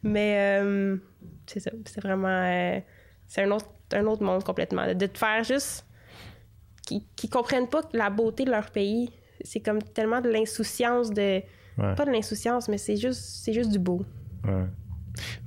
Mais 0.03 0.59
euh, 0.61 0.97
c'est 1.45 1.59
ça, 1.59 1.71
c'est 1.85 2.01
vraiment. 2.01 2.27
euh, 2.27 2.79
c'est 3.27 3.43
un 3.43 3.51
autre, 3.51 3.67
un 3.93 4.05
autre 4.05 4.23
monde 4.23 4.43
complètement. 4.43 4.93
De 4.93 5.05
te 5.05 5.17
faire 5.17 5.43
juste. 5.43 5.85
qui, 6.85 7.05
qui 7.15 7.29
comprennent 7.29 7.67
pas 7.69 7.81
la 7.93 8.09
beauté 8.09 8.45
de 8.45 8.51
leur 8.51 8.69
pays. 8.71 9.09
C'est 9.43 9.59
comme 9.61 9.81
tellement 9.81 10.21
de 10.21 10.29
l'insouciance 10.29 11.09
de. 11.11 11.41
Ouais. 11.77 11.95
Pas 11.95 12.05
de 12.05 12.11
l'insouciance, 12.11 12.67
mais 12.69 12.77
c'est 12.77 12.97
juste, 12.97 13.21
c'est 13.43 13.53
juste 13.53 13.71
du 13.71 13.79
beau. 13.79 14.05
Ouais. 14.45 14.65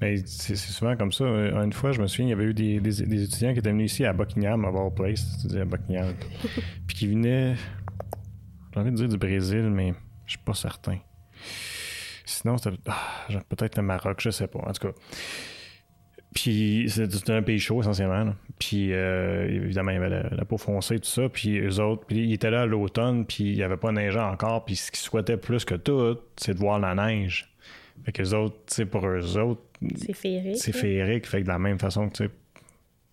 Mais 0.01 0.17
c'est 0.27 0.57
souvent 0.57 0.97
comme 0.97 1.13
ça. 1.13 1.25
Euh, 1.25 1.63
Une 1.65 1.73
fois, 1.73 1.93
je 1.93 2.01
me 2.01 2.07
souviens, 2.07 2.27
il 2.27 2.31
y 2.31 2.33
avait 2.33 2.45
eu 2.45 2.55
des, 2.55 2.81
des- 2.81 3.03
des 3.07 3.23
étudiants 3.25 3.53
qui 3.53 3.59
étaient 3.61 3.71
venus 3.71 3.93
ici 3.93 4.05
à 4.05 4.13
Buckingham, 4.13 4.65
à 4.65 4.71
Ball 4.71 4.93
Place, 4.95 5.25
tu 5.41 5.49
dis 5.49 5.59
à 5.61 5.65
Buckingham, 5.65 6.15
puis 6.87 6.97
qui 6.97 7.07
venaient, 7.09 7.55
j'ai 8.75 8.81
envie 8.81 8.91
de 8.91 8.97
dire 8.97 9.09
du 9.09 9.19
Brésil, 9.19 9.63
mais 9.71 9.93
je 10.25 10.31
suis 10.33 10.39
pas 10.45 10.55
certain. 10.55 10.99
Sinon, 12.27 12.59
c'était 12.59 12.77
ah, 12.89 13.39
peut-être 13.49 13.77
le 13.77 13.83
Maroc, 13.83 14.19
je 14.21 14.31
sais 14.31 14.49
pas. 14.49 14.59
En 14.59 14.73
tout 14.73 14.89
cas. 14.89 14.95
Puis 16.35 16.87
c'est- 16.91 17.11
c'était 17.11 17.33
un 17.33 17.43
pays 17.43 17.59
chaud 17.59 17.81
essentiellement. 17.81 18.25
là. 18.25 18.35
Puis 18.59 18.93
euh, 18.93 19.47
évidemment, 19.49 19.91
il 19.93 19.95
y 19.95 19.97
avait 19.97 20.09
la, 20.11 20.23
la 20.31 20.45
peau 20.45 20.59
foncée, 20.59 20.99
tout 20.99 21.09
ça. 21.09 21.29
Puis 21.29 21.59
eux 21.61 21.81
autres, 21.81 22.05
puis 22.07 22.19
ils 22.27 22.33
étaient 22.35 22.51
là 22.51 22.63
à 22.63 22.67
l'automne, 22.67 23.25
puis 23.25 23.45
il 23.45 23.55
n'y 23.55 23.63
avait 23.63 23.77
pas 23.79 23.93
neigé 23.93 24.19
encore. 24.19 24.65
Puis 24.65 24.77
ce 24.77 24.91
qu'ils 24.91 25.01
souhaitaient 25.01 25.37
plus 25.39 25.65
que 25.65 25.75
tout, 25.77 26.19
c'est 26.37 26.53
de 26.55 26.59
voir 26.59 26.79
la 26.79 26.95
neige. 26.95 27.49
Fait 28.05 28.13
que 28.13 28.35
autres, 28.35 28.57
tu 28.67 28.75
sais, 28.75 28.87
pour 28.87 29.07
eux 29.07 29.39
autres, 29.39 29.63
C'est 29.97 30.13
féerique. 30.13 30.57
c'est 30.59 30.73
féerique. 30.73 31.27
Fait 31.27 31.39
que 31.39 31.45
de 31.45 31.49
la 31.49 31.59
même 31.59 31.79
façon 31.79 32.09
que, 32.11 32.17
tu 32.17 32.25
sais, 32.25 32.31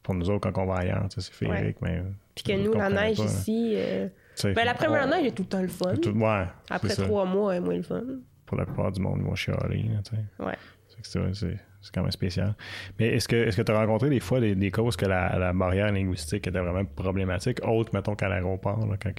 pour 0.01 0.14
nous 0.16 0.30
autres, 0.30 0.49
quand 0.51 0.61
on 0.61 0.66
va 0.66 0.80
ailleurs, 0.80 1.07
tu 1.09 1.22
sais, 1.22 1.32
c'est 1.32 1.34
féerique, 1.47 1.78
mais 1.82 2.03
Puis 2.36 2.43
que 2.43 2.51
nous, 2.53 2.74
la 2.74 2.89
neige 2.89 3.18
pas. 3.18 3.24
ici. 3.24 3.74
euh, 3.78 4.09
Ben, 4.43 4.66
la 4.66 4.74
première 4.74 5.05
on- 5.05 5.09
neige 5.11 5.28
est 5.28 5.32
tout 5.32 5.43
le 5.43 5.47
temps 5.49 5.61
le 5.61 5.68
fun. 5.70 5.95
tout- 5.95 6.09
ouais. 6.11 6.43
Après 6.70 6.89
trois 6.95 7.24
mois, 7.26 7.55
elle 7.55 7.61
est 7.61 7.66
moins 7.66 7.76
le 7.78 7.84
fun. 7.84 8.03
Pour 8.45 8.57
la 8.57 8.65
plupart 8.65 8.91
du 8.91 9.01
monde, 9.01 9.17
ils 9.19 9.25
vont 9.25 9.35
chialer. 9.35 9.83
là, 9.83 10.01
tu 10.03 10.15
sais. 10.15 10.43
Ouais. 10.43 10.57
C'est 11.01 11.91
quand 11.93 12.01
même 12.01 12.11
spécial. 12.11 12.55
Mais 12.99 13.07
est-ce 13.15 13.27
que 13.27 13.35
est-ce 13.35 13.57
que 13.57 13.61
tu 13.61 13.71
as 13.71 13.77
rencontré 13.79 14.09
des 14.09 14.19
fois 14.19 14.39
des, 14.39 14.55
des 14.55 14.71
causes 14.71 14.95
que 14.95 15.05
la, 15.05 15.37
la 15.37 15.51
barrière 15.53 15.91
linguistique 15.91 16.47
était 16.47 16.59
vraiment 16.59 16.85
problématique, 16.85 17.59
autre, 17.65 17.91
mettons, 17.93 18.15
qu'à 18.15 18.29
l'aéroport? 18.29 18.85
là, 18.85 18.95
quand 19.01 19.11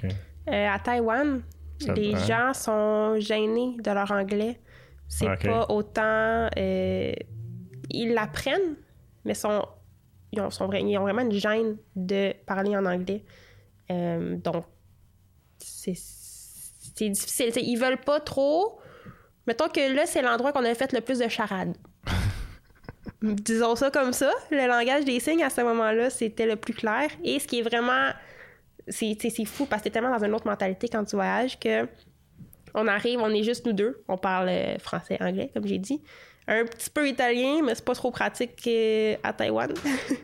Euh, 0.49 0.69
à 0.69 0.79
Taïwan, 0.79 1.43
Ça- 1.79 1.93
les 1.95 2.15
ouais. 2.15 2.21
gens 2.27 2.53
sont 2.55 3.17
gênés 3.19 3.77
de 3.83 3.91
leur 3.91 4.11
anglais. 4.11 4.61
C'est 5.09 5.27
pas 5.43 5.67
autant. 5.69 6.49
euh, 6.57 7.13
ils 7.91 8.15
l'apprennent, 8.15 8.77
mais 9.27 9.35
sont, 9.35 9.67
ils, 10.33 10.41
ont, 10.41 10.51
sont 10.51 10.67
vra- 10.69 10.81
ils 10.83 10.97
ont 10.97 11.03
vraiment 11.03 11.21
une 11.23 11.33
gêne 11.33 11.77
de 11.97 12.33
parler 12.47 12.75
en 12.77 12.87
anglais. 12.87 13.25
Euh, 13.91 14.37
donc, 14.37 14.65
c'est 15.59 15.95
c'est 15.97 17.11
difficile. 17.11 17.51
T'sais, 17.51 17.63
ils 17.63 17.77
veulent 17.77 18.01
pas 18.01 18.21
trop. 18.21 18.79
Mettons 19.47 19.69
que 19.69 19.95
là, 19.95 20.07
c'est 20.07 20.23
l'endroit 20.23 20.53
qu'on 20.53 20.65
a 20.65 20.75
fait 20.75 20.93
le 20.93 21.01
plus 21.01 21.19
de 21.19 21.29
charades. 21.29 21.77
Disons 23.23 23.77
ça 23.77 23.91
comme 23.91 24.13
ça. 24.13 24.33
Le 24.51 24.67
langage 24.67 25.05
des 25.05 25.21
signes, 25.21 25.43
à 25.43 25.51
ce 25.51 25.61
moment-là, 25.63 26.11
c'était 26.11 26.47
le 26.47 26.57
plus 26.57 26.75
clair. 26.75 27.09
Et 27.23 27.39
ce 27.39 27.47
qui 27.47 27.61
est 27.61 27.63
vraiment 27.63 28.11
c'est 28.89 29.45
fou 29.47 29.67
parce 29.67 29.83
que 29.83 29.85
t'es 29.85 29.91
tellement 29.93 30.17
dans 30.17 30.25
une 30.25 30.35
autre 30.35 30.47
mentalité 30.47 30.89
quand 30.89 31.05
tu 31.05 31.17
voyages 31.17 31.59
que 31.59 31.89
on 32.75 32.89
arrive, 32.89 33.21
on 33.21 33.31
est 33.31 33.45
juste 33.45 33.65
nous 33.67 33.73
deux. 33.73 34.03
On 34.09 34.19
parle 34.19 34.49
euh, 34.49 34.79
français, 34.79 35.17
anglais, 35.21 35.51
comme 35.55 35.67
j'ai 35.67 35.79
dit. 35.79 36.03
Un 36.49 36.65
petit 36.65 36.91
peu 36.91 37.09
italien, 37.09 37.61
mais 37.65 37.75
c'est 37.77 37.85
pas 37.85 37.95
trop 37.95 38.11
pratique 38.11 38.61
euh, 38.67 39.17
à 39.23 39.33
Taïwan. 39.33 39.73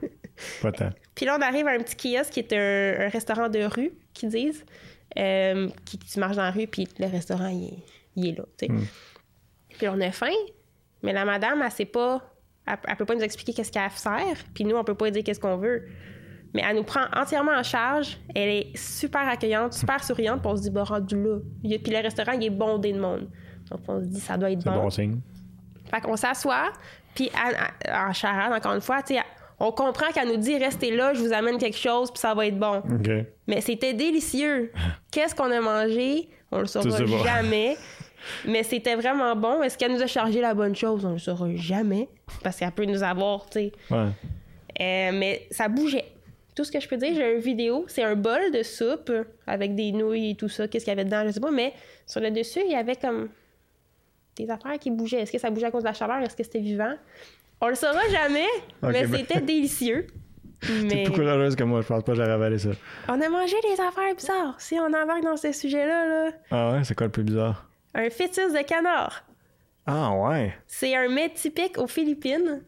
Pas 0.63 0.73
tant. 0.73 0.91
Puis 1.15 1.27
là, 1.27 1.37
on 1.39 1.43
arrive 1.43 1.69
à 1.69 1.73
un 1.73 1.79
petit 1.79 1.97
kiosque 1.97 2.33
qui 2.33 2.41
est 2.41 2.53
un, 2.53 3.07
un 3.07 3.09
restaurant 3.09 3.49
de 3.49 3.61
rue, 3.61 3.93
qu'ils 4.13 4.31
disent. 4.31 4.65
Euh, 5.17 5.69
qui, 5.85 5.99
tu 5.99 6.19
marches 6.19 6.37
dans 6.37 6.43
la 6.43 6.51
rue, 6.51 6.67
puis 6.67 6.89
le 6.99 7.07
restaurant, 7.07 7.49
il 7.49 7.67
est, 7.67 7.79
il 8.17 8.29
est 8.29 8.39
là, 8.39 8.45
tu 8.59 8.67
sais. 8.67 8.73
Mm. 8.73 8.87
Puis 9.81 9.89
on 9.89 9.99
a 10.03 10.11
faim, 10.11 10.27
mais 11.03 11.15
la 11.15 11.25
madame, 11.25 11.63
elle 11.65 11.71
sait 11.71 11.87
pas... 11.87 12.21
Elle, 12.67 12.77
elle 12.87 12.97
peut 12.97 13.07
pas 13.07 13.15
nous 13.15 13.23
expliquer 13.23 13.55
qu'est-ce 13.55 13.73
qu'elle 13.73 13.91
sert, 13.93 14.37
puis 14.53 14.65
nous, 14.65 14.77
on 14.77 14.85
peut 14.85 14.95
pas 14.95 15.11
dire 15.11 15.25
qu'est-ce 15.25 15.41
qu'on 15.41 15.57
veut. 15.57 15.87
Mais 16.53 16.63
elle 16.69 16.77
nous 16.77 16.83
prend 16.83 17.07
entièrement 17.17 17.53
en 17.53 17.63
charge. 17.63 18.19
Elle 18.35 18.51
est 18.51 18.77
super 18.77 19.27
accueillante, 19.27 19.73
super 19.73 20.05
souriante, 20.05 20.43
puis 20.43 20.51
on 20.53 20.57
se 20.57 20.63
dit, 20.63 20.71
bah, 20.71 20.85
rendu 20.85 21.17
là. 21.17 21.39
Puis 21.63 21.79
le 21.91 22.03
restaurant, 22.03 22.33
il 22.33 22.45
est 22.45 22.51
bondé 22.51 22.93
de 22.93 23.01
monde. 23.01 23.31
Donc 23.71 23.81
on 23.89 24.01
se 24.03 24.07
dit, 24.07 24.21
ça 24.21 24.37
doit 24.37 24.51
être 24.51 24.61
C'est 24.63 24.69
bon. 24.69 24.83
bon 24.83 24.91
signe. 24.91 25.21
Fait 25.91 26.03
qu'on 26.03 26.17
s'assoit, 26.17 26.73
puis 27.15 27.31
en 27.91 28.13
charade, 28.13 28.53
encore 28.53 28.75
une 28.75 28.83
fois, 28.83 29.03
tu 29.03 29.15
sais, 29.15 29.21
on 29.59 29.73
comprend 29.73 30.11
qu'elle 30.13 30.29
nous 30.29 30.37
dit 30.37 30.59
restez 30.59 30.95
là, 30.95 31.15
je 31.15 31.23
vous 31.23 31.33
amène 31.33 31.57
quelque 31.57 31.79
chose, 31.79 32.11
puis 32.11 32.21
ça 32.21 32.35
va 32.35 32.47
être 32.47 32.59
bon. 32.59 32.83
Mais 33.47 33.63
c'était 33.63 33.95
délicieux. 33.95 34.73
Qu'est-ce 35.11 35.35
qu'on 35.35 35.51
a 35.51 35.61
mangé 35.63 36.29
On 36.53 36.61
le 36.61 36.67
saura 36.67 36.99
jamais. 37.25 37.77
Mais 38.47 38.63
c'était 38.63 38.95
vraiment 38.97 39.35
bon. 39.37 39.63
Est-ce 39.63 39.77
qu'elle 39.79 39.93
nous 39.93 40.03
a 40.03 40.07
chargé 40.07 40.41
la 40.41 40.55
bonne 40.55 40.75
chose? 40.77 41.05
On 41.05 41.13
le 41.13 41.19
saura 41.19 41.47
jamais. 41.55 42.09
Parce 42.43 42.57
qu'elle 42.59 42.73
peut 42.73 42.85
nous 42.85 43.03
avoir, 43.03 43.47
tu 43.51 43.59
sais. 43.61 43.73
Ouais. 43.91 44.09
Euh, 44.81 45.11
mais 45.13 45.47
ça 45.51 45.69
bougeait. 45.69 46.05
Tout 46.57 46.65
ce 46.65 46.73
que 46.73 46.81
je 46.81 46.89
peux 46.89 46.97
dire, 46.97 47.15
j'ai 47.15 47.35
une 47.35 47.41
vidéo. 47.41 47.85
C'est 47.89 48.03
un 48.03 48.17
bol 48.17 48.51
de 48.53 48.63
soupe 48.63 49.13
avec 49.47 49.75
des 49.75 49.93
nouilles 49.93 50.31
et 50.31 50.35
tout 50.35 50.49
ça. 50.49 50.69
Qu'est-ce 50.69 50.85
qu'il 50.85 50.93
y 50.93 50.95
avait 50.95 51.05
dedans, 51.05 51.23
je 51.27 51.31
sais 51.33 51.41
pas. 51.41 51.51
Mais 51.51 51.73
sur 52.07 52.21
le 52.21 52.31
dessus, 52.31 52.61
il 52.67 52.73
y 52.73 52.77
avait 52.77 52.97
comme 52.97 53.29
des 54.37 54.49
affaires 54.51 54.79
qui 54.79 54.91
bougeaient. 54.91 55.21
Est-ce 55.21 55.33
que 55.33 55.39
ça 55.39 55.51
bougeait 55.51 55.67
à 55.67 55.71
cause 55.71 55.83
de 55.83 55.89
la 55.89 55.95
chaleur? 55.95 56.19
Est-ce 56.19 56.37
que 56.37 56.43
c'était 56.43 56.61
vivant? 56.61 56.95
On 57.61 57.69
le 57.69 57.75
saura 57.75 58.07
jamais, 58.11 58.47
mais 58.83 59.07
ben- 59.07 59.17
c'était 59.17 59.41
délicieux. 59.41 60.07
T'es 60.61 60.69
Mais 60.85 61.03
plus 61.05 61.13
courageuse 61.15 61.57
que 61.57 61.65
moi, 61.65 61.81
je 61.81 61.87
pense 61.87 62.03
pas 62.05 62.13
que 62.13 62.19
j'aurais 62.19 62.31
avalé 62.33 62.59
ça. 62.59 62.69
on 63.09 63.19
a 63.21 63.29
mangé 63.31 63.57
des 63.63 63.81
affaires 63.81 64.15
bizarres. 64.15 64.61
Si 64.61 64.75
on 64.79 64.87
embarque 64.87 65.23
dans 65.23 65.37
ce 65.39 65.53
sujet-là, 65.53 66.07
là, 66.07 66.31
Ah 66.51 66.73
ouais, 66.73 66.85
c'est 66.85 66.95
quoi 66.95 67.07
le 67.07 67.13
plus 67.13 67.23
bizarre? 67.23 67.70
Un 67.95 68.11
fœtus 68.11 68.53
de 68.53 68.63
canard. 68.63 69.25
Ah 69.87 70.13
ouais. 70.13 70.55
C'est 70.67 70.95
un 70.95 71.09
mets 71.09 71.31
typique 71.31 71.79
aux 71.79 71.87
Philippines. 71.87 72.63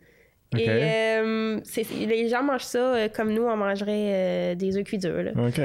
Et 0.58 0.68
euh, 0.68 1.60
c'est- 1.64 1.88
les 2.06 2.28
gens 2.28 2.42
mangent 2.42 2.64
ça 2.64 2.94
euh, 2.94 3.08
comme 3.08 3.32
nous, 3.32 3.42
on 3.44 3.56
mangerait 3.56 4.12
euh, 4.12 4.54
des 4.54 4.76
œufs 4.76 4.84
cuits 4.84 4.98
durs. 4.98 5.22
là. 5.22 5.30
OK. 5.34 5.60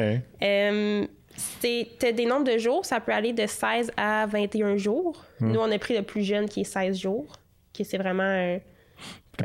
C'est 1.37 1.89
t'as 1.99 2.11
des 2.11 2.25
nombres 2.25 2.51
de 2.51 2.57
jours, 2.57 2.85
ça 2.85 2.99
peut 2.99 3.11
aller 3.11 3.33
de 3.33 3.45
16 3.45 3.91
à 3.95 4.25
21 4.25 4.77
jours. 4.77 5.23
Hmm. 5.39 5.51
Nous, 5.51 5.59
on 5.59 5.71
a 5.71 5.77
pris 5.77 5.95
le 5.95 6.01
plus 6.03 6.23
jeune 6.23 6.47
qui 6.49 6.61
est 6.61 6.63
16 6.63 6.97
jours, 6.97 7.31
qui 7.73 7.85
c'est 7.85 7.97
vraiment 7.97 8.23
un... 8.23 8.59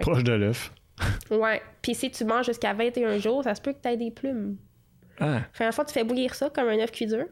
Proche 0.01 0.25
de 0.25 0.33
l'œuf. 0.33 0.73
Ouais. 1.31 1.61
Puis 1.83 1.95
si 1.95 2.11
tu 2.11 2.25
manges 2.25 2.47
jusqu'à 2.47 2.73
21 2.73 3.19
jours, 3.19 3.45
ça 3.45 3.55
se 3.55 3.61
peut 3.61 3.73
que 3.73 3.83
tu 3.83 3.89
aies 3.89 3.97
des 3.99 4.11
plumes. 4.11 4.57
Ah. 5.21 5.41
Fait 5.53 5.67
une 5.67 5.73
fois, 5.73 5.85
tu 5.85 5.93
fais 5.93 6.05
bouillir 6.05 6.35
ça 6.35 6.49
comme 6.49 6.69
un 6.69 6.79
œuf 6.79 6.91
cuit 6.93 7.07
dur. 7.07 7.27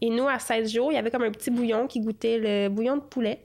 Et 0.00 0.08
nous, 0.10 0.26
à 0.28 0.38
16 0.38 0.72
jours, 0.72 0.90
il 0.92 0.94
y 0.94 0.98
avait 0.98 1.10
comme 1.10 1.22
un 1.22 1.30
petit 1.30 1.50
bouillon 1.50 1.86
qui 1.86 2.00
goûtait 2.00 2.38
le 2.38 2.68
bouillon 2.68 2.96
de 2.96 3.02
poulet. 3.02 3.42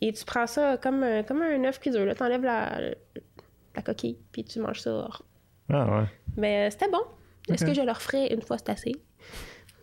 Et 0.00 0.12
tu 0.12 0.24
prends 0.24 0.46
ça 0.46 0.76
comme, 0.76 1.02
un- 1.02 1.22
comme 1.24 1.42
un 1.42 1.64
œuf 1.64 1.80
cuit 1.80 1.90
dur. 1.90 2.04
Là, 2.04 2.14
t'enlèves 2.14 2.44
la, 2.44 2.78
la 3.74 3.82
coquille, 3.82 4.16
puis 4.32 4.44
tu 4.44 4.60
manges 4.60 4.80
ça. 4.80 5.08
Ah 5.68 5.98
ouais. 6.00 6.06
Mais 6.36 6.66
euh, 6.66 6.70
c'était 6.70 6.88
bon. 6.88 7.00
Est-ce 7.48 7.64
que 7.64 7.74
je 7.74 7.80
le 7.80 7.90
referais 7.90 8.32
une 8.32 8.42
fois, 8.42 8.58
c'est 8.58 8.68
assez? 8.70 8.92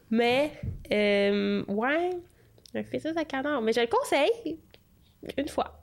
Mais, 0.09 0.51
euh, 0.93 1.63
ouais, 1.67 2.11
un 2.75 2.83
fœtus 2.83 3.17
à 3.17 3.25
canard. 3.25 3.61
Mais 3.61 3.73
je 3.73 3.81
le 3.81 3.87
conseille 3.87 4.59
une 5.37 5.47
fois. 5.47 5.81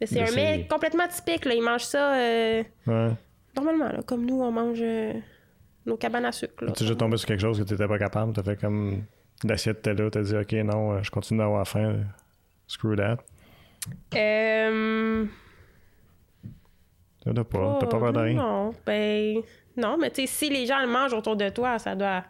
Mais 0.00 0.06
c'est 0.06 0.20
un 0.20 0.34
mets 0.34 0.66
complètement 0.68 1.06
typique. 1.08 1.44
Là. 1.44 1.54
Ils 1.54 1.62
mangent 1.62 1.84
ça 1.84 2.14
euh, 2.16 2.62
Ouais. 2.86 3.10
normalement, 3.56 3.88
là, 3.92 4.02
comme 4.02 4.26
nous, 4.26 4.40
on 4.42 4.50
mange 4.50 4.80
euh, 4.82 5.12
nos 5.86 5.96
cabanes 5.96 6.24
à 6.24 6.32
sucre. 6.32 6.64
là. 6.64 6.72
Tu 6.72 6.82
es 6.82 6.86
déjà 6.86 6.96
tombé 6.96 7.16
sur 7.16 7.28
quelque 7.28 7.40
chose 7.40 7.58
que 7.58 7.64
tu 7.64 7.72
n'étais 7.72 7.86
pas 7.86 7.98
capable? 7.98 8.32
Tu 8.32 8.40
as 8.40 8.42
fait 8.42 8.56
comme 8.60 9.04
l'assiette 9.44 9.78
était 9.78 9.94
là. 9.94 10.10
Tu 10.10 10.18
as 10.18 10.22
dit, 10.22 10.36
OK, 10.36 10.52
non, 10.64 10.92
euh, 10.92 11.02
je 11.02 11.10
continue 11.10 11.38
d'avoir 11.40 11.66
faim. 11.66 12.00
Screw 12.66 12.96
that. 12.96 13.18
Euh, 14.14 15.26
T'as 17.24 17.44
pas. 17.44 17.78
T'as 17.80 17.86
pas 17.86 17.98
peur 17.98 18.12
de 18.12 18.18
rien? 18.18 18.34
Non, 18.34 18.72
ben, 18.86 19.36
non, 19.76 19.96
mais 19.98 20.10
tu 20.10 20.22
sais, 20.22 20.26
si 20.26 20.50
les 20.50 20.66
gens 20.66 20.80
le 20.80 20.86
mangent 20.88 21.12
autour 21.12 21.36
de 21.36 21.48
toi, 21.50 21.78
ça 21.78 21.94
doit. 21.94 22.24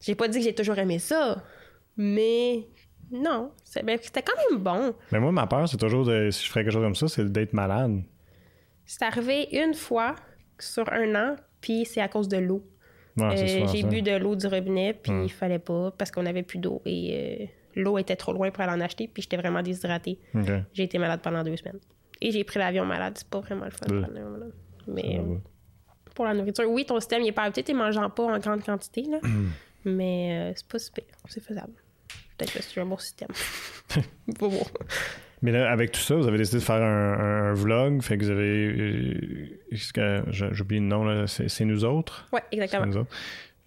J'ai 0.00 0.14
pas 0.14 0.28
dit 0.28 0.38
que 0.38 0.44
j'ai 0.44 0.54
toujours 0.54 0.78
aimé 0.78 0.98
ça, 0.98 1.42
mais 1.96 2.66
non, 3.10 3.52
c'est- 3.64 3.82
ben, 3.82 3.98
c'était 4.00 4.22
quand 4.22 4.36
même 4.50 4.60
bon. 4.62 4.94
Mais 5.12 5.20
moi, 5.20 5.32
ma 5.32 5.46
peur, 5.46 5.68
c'est 5.68 5.76
toujours 5.76 6.04
de, 6.06 6.30
si 6.30 6.44
je 6.46 6.50
ferais 6.50 6.62
quelque 6.64 6.72
chose 6.72 6.82
comme 6.84 6.94
ça, 6.94 7.08
c'est 7.08 7.30
d'être 7.30 7.52
malade. 7.52 8.02
C'est 8.86 9.02
arrivé 9.04 9.48
une 9.52 9.74
fois 9.74 10.14
sur 10.58 10.90
un 10.92 11.14
an, 11.14 11.36
puis 11.60 11.84
c'est 11.84 12.00
à 12.00 12.08
cause 12.08 12.28
de 12.28 12.38
l'eau. 12.38 12.62
Ouais, 13.20 13.62
Euh, 13.64 13.66
j'ai 13.72 13.82
bu 13.82 14.02
de 14.02 14.16
l'eau 14.16 14.36
du 14.36 14.46
robinet, 14.46 14.94
puis 14.94 15.12
Hmm. 15.12 15.24
il 15.24 15.32
fallait 15.32 15.58
pas 15.58 15.90
parce 15.96 16.10
qu'on 16.10 16.26
avait 16.26 16.42
plus 16.42 16.58
d'eau 16.58 16.80
et 16.84 17.40
euh, 17.40 17.46
l'eau 17.82 17.98
était 17.98 18.16
trop 18.16 18.32
loin 18.32 18.50
pour 18.50 18.62
aller 18.62 18.72
en 18.72 18.80
acheter, 18.80 19.08
puis 19.08 19.22
j'étais 19.22 19.36
vraiment 19.36 19.62
déshydratée. 19.62 20.18
J'ai 20.74 20.82
été 20.84 20.98
malade 20.98 21.20
pendant 21.22 21.42
deux 21.42 21.56
semaines. 21.56 21.80
Et 22.20 22.30
j'ai 22.32 22.42
pris 22.44 22.58
l'avion 22.58 22.84
malade. 22.84 23.14
C'est 23.16 23.28
pas 23.28 23.40
vraiment 23.40 23.64
le 23.66 23.70
fun. 23.70 23.86
de 23.86 23.94
Ouais. 23.94 24.00
prendre 24.02 24.14
l'avion 24.14 24.30
malade. 24.30 24.52
Mais 24.88 25.18
euh, 25.20 25.36
pour 26.14 26.24
la 26.24 26.34
nourriture, 26.34 26.64
oui, 26.70 26.84
ton 26.84 26.98
système 27.00 27.22
il 27.22 27.28
est 27.28 27.32
pas 27.32 27.42
habitué, 27.42 27.62
t'es 27.62 27.74
mangeant 27.74 28.10
pas 28.10 28.24
en 28.24 28.38
grande 28.38 28.64
quantité, 28.64 29.02
là. 29.02 29.18
mais 29.84 30.52
c'est 30.56 30.66
pas 30.66 30.78
super. 30.78 31.04
C'est 31.28 31.42
faisable. 31.42 31.72
Peut-être 32.36 32.52
que 32.54 32.62
c'est 32.62 32.80
un 32.80 32.86
bon 32.86 32.98
système. 32.98 33.28
Pas 34.38 34.48
bon. 34.48 34.62
Mais 35.42 35.52
là, 35.52 35.70
avec 35.70 35.92
tout 35.92 36.00
ça, 36.00 36.16
vous 36.16 36.26
avez 36.26 36.38
décidé 36.38 36.58
de 36.58 36.64
faire 36.64 36.82
un, 36.82 37.50
un 37.50 37.52
vlog. 37.54 38.02
Fait 38.02 38.18
que 38.18 38.24
vous 38.24 38.30
avez. 38.30 39.16
euh, 39.98 40.22
J'oublie 40.52 40.80
le 40.80 40.86
nom, 40.86 41.04
là. 41.04 41.26
C'est 41.26 41.64
nous 41.64 41.84
autres? 41.84 42.26
C'est 42.32 42.42
exactement. 42.56 42.86
nous 42.86 42.96
autres. 42.98 43.10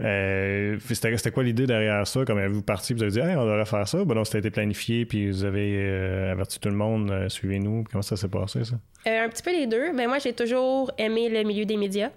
Euh, 0.02 0.78
C'était 0.90 1.32
quoi 1.32 1.44
l'idée 1.44 1.68
derrière 1.68 2.06
ça? 2.08 2.26
Comme 2.26 2.40
avez-vous 2.40 2.64
parti, 2.64 2.94
vous 2.94 3.04
avez 3.04 3.12
dit, 3.12 3.20
hey, 3.20 3.36
on 3.36 3.46
devrait 3.46 3.66
faire 3.66 3.88
ça? 3.88 4.04
Ben 4.04 4.16
non, 4.16 4.24
c'était 4.24 4.50
planifié, 4.50 5.06
puis 5.06 5.30
vous 5.30 5.44
avez 5.44 5.78
euh, 5.78 6.32
averti 6.32 6.60
tout 6.60 6.70
le 6.70 6.76
monde, 6.76 7.12
euh, 7.12 7.30
suivez-nous. 7.30 7.84
Comment 7.92 8.02
ça 8.02 8.18
s'est 8.18 8.28
passé, 8.28 8.64
ça? 8.64 8.76
Un 9.06 9.30
petit 9.30 9.44
peu 9.44 9.52
les 9.52 9.68
deux. 9.68 9.94
Mais 9.94 10.08
moi, 10.08 10.18
j'ai 10.20 10.34
toujours 10.34 10.92
aimé 10.98 11.30
le 11.30 11.44
milieu 11.44 11.66
des 11.66 11.78
médias. 11.78 12.10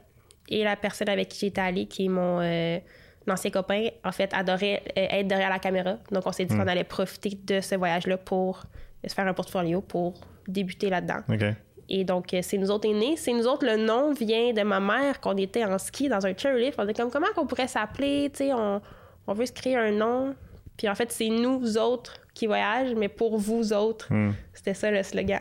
Et 0.49 0.65
la 0.65 0.77
personne 0.77 1.09
avec 1.09 1.29
qui 1.29 1.47
j'étais 1.47 1.61
allée, 1.61 1.87
qui 1.87 2.07
est 2.07 2.09
mon 2.09 2.41
ancien 3.29 3.51
copain, 3.51 3.89
en 4.03 4.13
fait, 4.13 4.33
adorait 4.35 4.83
être 4.97 5.27
derrière 5.29 5.49
la 5.51 5.59
caméra. 5.59 5.97
Donc, 6.11 6.27
on 6.27 6.33
s'est 6.33 6.45
dit 6.45 6.57
qu'on 6.57 6.67
allait 6.67 6.85
profiter 6.85 7.31
de 7.45 7.61
ce 7.61 7.75
voyage-là 7.75 8.17
pour 8.19 8.65
se 9.09 9.15
faire 9.15 9.27
un 9.27 9.35
portfolio, 9.35 9.81
pour 9.81 10.15
débuter 10.47 10.91
là-dedans. 10.91 11.21
Et 11.89 12.05
donc, 12.05 12.33
euh, 12.33 12.41
c'est 12.43 12.57
nous 12.57 12.71
autres 12.71 12.89
aînés. 12.89 13.17
C'est 13.17 13.33
nous 13.33 13.47
autres, 13.47 13.67
le 13.67 13.77
nom 13.77 14.13
vient 14.13 14.53
de 14.53 14.63
ma 14.63 14.81
mère, 14.81 15.21
qu'on 15.21 15.37
était 15.37 15.65
en 15.65 15.79
ski 15.79 16.09
dans 16.09 16.25
un 16.27 16.35
chairlift. 16.37 16.79
On 16.79 16.85
était 16.85 17.03
comme, 17.03 17.11
comment 17.11 17.27
qu'on 17.35 17.47
pourrait 17.47 17.69
s'appeler? 17.69 18.31
Tu 18.31 18.45
sais, 18.45 18.53
on, 18.53 18.81
on 19.27 19.35
veut 19.35 19.47
se 19.47 19.53
créer 19.53 19.77
un 19.77 19.91
nom. 19.91 20.35
Puis 20.77 20.89
en 20.89 20.95
fait, 20.95 21.13
c'est 21.13 21.29
nous 21.29 21.77
autres 21.77 22.17
qui 22.35 22.47
voyagent, 22.47 22.95
mais 22.95 23.09
pour 23.09 23.39
vous 23.39 23.73
autres. 23.73 24.13
Hmm. 24.13 24.33
C'était 24.53 24.75
ça 24.75 24.91
le 24.91 25.03
slogan. 25.03 25.41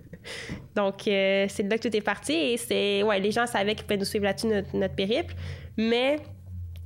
donc, 0.74 1.06
euh, 1.06 1.46
c'est 1.48 1.64
de 1.64 1.70
là 1.70 1.76
que 1.76 1.88
tout 1.88 1.94
est 1.94 2.00
parti. 2.00 2.32
Et 2.32 2.56
c'est, 2.56 3.02
ouais, 3.02 3.18
les 3.20 3.30
gens 3.30 3.46
savaient 3.46 3.74
qu'ils 3.74 3.84
pouvaient 3.84 3.98
nous 3.98 4.04
suivre 4.04 4.24
là-dessus, 4.24 4.46
notre, 4.46 4.74
notre 4.76 4.94
périple. 4.94 5.34
Mais 5.76 6.18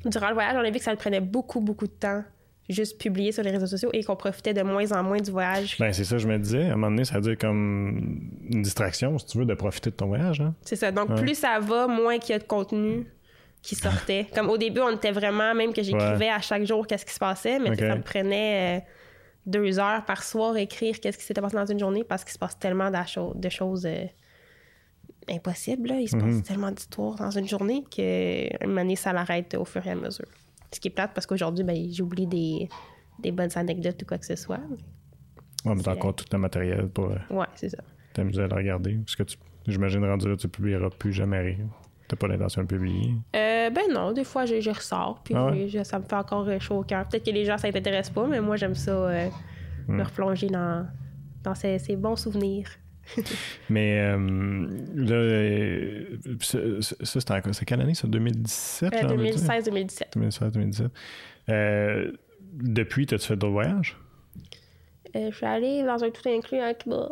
durant 0.05 0.29
le 0.29 0.35
voyage, 0.35 0.57
on 0.57 0.65
a 0.65 0.71
vu 0.71 0.79
que 0.79 0.85
ça 0.85 0.91
le 0.91 0.97
prenait 0.97 1.21
beaucoup, 1.21 1.61
beaucoup 1.61 1.87
de 1.87 1.93
temps 1.93 2.25
juste 2.69 3.01
publier 3.01 3.33
sur 3.33 3.43
les 3.43 3.51
réseaux 3.51 3.66
sociaux 3.66 3.91
et 3.93 4.05
qu'on 4.05 4.16
profitait 4.16 4.53
de 4.55 4.62
moins 4.62 4.91
en 4.93 5.03
moins 5.03 5.19
du 5.19 5.31
voyage. 5.31 5.77
Ben, 5.79 5.93
c'est 5.93 6.05
ça, 6.05 6.19
je 6.19 6.29
me 6.29 6.39
disais. 6.39 6.64
À 6.64 6.73
un 6.73 6.77
moment 6.77 6.91
donné, 6.91 7.05
ça 7.05 7.14
veut 7.14 7.23
dire 7.23 7.39
comme 7.39 8.31
une 8.51 8.62
distraction, 8.62 9.19
si 9.19 9.27
tu 9.27 9.39
veux, 9.39 9.47
de 9.47 9.55
profiter 9.55 9.91
de 9.91 9.95
ton 9.97 10.07
voyage. 10.09 10.41
Hein? 10.41 10.55
C'est 10.62 10.77
ça. 10.77 10.91
Donc, 10.93 11.09
Ouais. 11.11 11.16
plus 11.23 11.35
ça 11.35 11.59
va, 11.61 11.87
moins 11.87 12.19
qu'il 12.19 12.31
y 12.31 12.35
a 12.35 12.39
de 12.39 12.45
contenu. 12.45 13.07
qui 13.61 13.75
sortaient. 13.75 14.27
Comme 14.35 14.51
au 14.51 14.57
début, 14.57 14.81
on 14.81 14.95
était 14.95 15.11
vraiment, 15.11 15.53
même 15.53 15.73
que 15.73 15.83
j'écrivais 15.83 16.29
à 16.29 16.41
chaque 16.41 16.64
jour 16.64 16.87
qu'est-ce 16.87 17.05
qui 17.05 17.12
se 17.12 17.19
passait, 17.19 17.59
mais 17.59 17.71
Ok. 17.71 17.79
ça 17.81 17.97
me 17.97 18.03
prenait 18.03 18.79
euh, 18.79 18.81
deux 19.47 19.81
heures 19.81 20.05
par 20.05 20.23
soir 20.23 20.57
écrire 20.57 21.01
qu'est-ce 21.01 21.19
qui 21.19 21.25
s'était 21.25 21.41
passé 21.41 21.57
dans 21.57 21.66
une 21.66 21.79
journée 21.81 22.05
parce 22.05 22.23
qu'il 22.23 22.33
se 22.33 22.39
passe 22.39 22.57
tellement 22.57 22.89
de 23.35 23.49
choses 23.49 23.85
euh, 23.85 24.05
impossibles. 25.29 25.89
là. 25.89 25.97
Il 26.01 26.09
se 26.09 26.16
Mhm. 26.16 26.23
passe 26.37 26.43
tellement 26.45 26.71
d'histoires 26.71 27.16
dans 27.16 27.31
une 27.33 27.49
journée 27.49 27.85
moment 28.69 28.81
donné, 28.83 28.97
ça 28.97 29.12
l'arrête 29.12 29.55
au 29.55 29.64
fur 29.64 29.85
et 29.87 29.91
à 29.91 29.95
mesure. 29.97 30.27
Ce 30.73 30.81
qui 30.81 30.89
est 30.89 30.91
plate 30.91 31.12
parce 31.14 31.27
qu'aujourd'hui, 31.27 31.64
ben, 31.64 31.77
j'oublie 31.93 32.27
des, 32.27 32.69
des 33.19 33.33
bonnes 33.33 33.51
anecdotes 33.57 34.03
ou 34.03 34.07
quoi 34.07 34.19
que 34.19 34.27
ce 34.27 34.37
soit. 34.37 34.59
Ouais, 35.64 35.75
mais 35.75 35.77
t'as 35.83 35.93
C'est- 35.93 35.99
encore 35.99 36.14
tout 36.14 36.25
le 36.33 36.39
matériel 36.39 36.89
pour 36.89 37.07
euh, 37.11 37.16
Ouais, 37.31 37.47
c'est 37.55 37.69
ça. 37.71 37.79
t'amuser 38.12 38.43
à 38.43 38.47
le 38.49 38.55
regarder. 38.55 38.95
Parce 38.97 39.16
que 39.16 39.23
tu, 39.25 39.37
j'imagine, 39.66 40.05
rendu 40.05 40.29
là, 40.29 40.37
tu 40.37 40.49
publieras 40.49 40.91
plus 40.91 41.12
jamais 41.12 41.39
rien. 41.41 41.66
T'as 42.07 42.16
pas 42.16 42.29
l'intention 42.29 42.62
de 42.62 42.66
publier? 42.69 43.12
Euh, 43.37 43.69
ben 43.71 43.83
non, 43.93 44.12
des 44.12 44.25
fois, 44.25 44.47
je, 44.47 44.61
je 44.61 44.71
ressors, 44.71 45.21
puis 45.23 45.35
Ah 45.37 45.47
ouais? 45.51 45.69
je- 45.69 45.83
ça 45.83 45.99
me 45.99 46.05
fait 46.05 46.14
encore 46.16 46.49
euh, 46.49 46.59
chaud 46.59 46.79
au 46.79 46.83
cœur. 46.85 47.07
Peut-être 47.07 47.25
que 47.27 47.31
les 47.31 47.45
gens, 47.45 47.59
ça 47.59 47.71
t'intéresse 47.71 48.09
pas, 48.11 48.27
mais 48.27 48.41
moi, 48.41 48.57
j'aime 48.57 48.75
ça 48.75 48.93
euh, 48.93 49.29
Hmm. 49.89 49.97
me 49.97 50.03
replonger 50.05 50.49
dans, 50.49 50.87
dans 51.43 51.55
ces, 51.55 51.79
ces 51.79 51.97
bons 51.97 52.16
souvenirs. 52.16 52.69
Mais 53.71 54.01
euh, 54.01 54.67
là, 54.95 55.15
euh, 55.15 56.17
ça, 56.41 57.21
c'est 57.23 57.65
quelle 57.65 57.81
année, 57.81 57.95
ça? 57.95 58.09
2017? 58.09 58.93
Euh, 58.95 59.03
là, 59.03 59.09
on 59.13 59.17
veut 59.17 59.25
dire? 59.25 59.35
2016-2017. 59.35 60.03
2016, 60.15 60.53
2017. 60.53 60.93
Euh, 61.49 62.13
depuis, 62.53 63.07
t'as-tu 63.07 63.27
fait 63.27 63.37
d'autres 63.37 63.53
voyages? 63.53 63.97
Euh, 65.17 65.31
je 65.31 65.37
suis 65.37 65.47
allée 65.47 65.83
dans 65.85 66.03
un 66.05 66.11
tout 66.11 66.29
inclus 66.29 66.59
à 66.61 66.75
Cuba. 66.75 67.11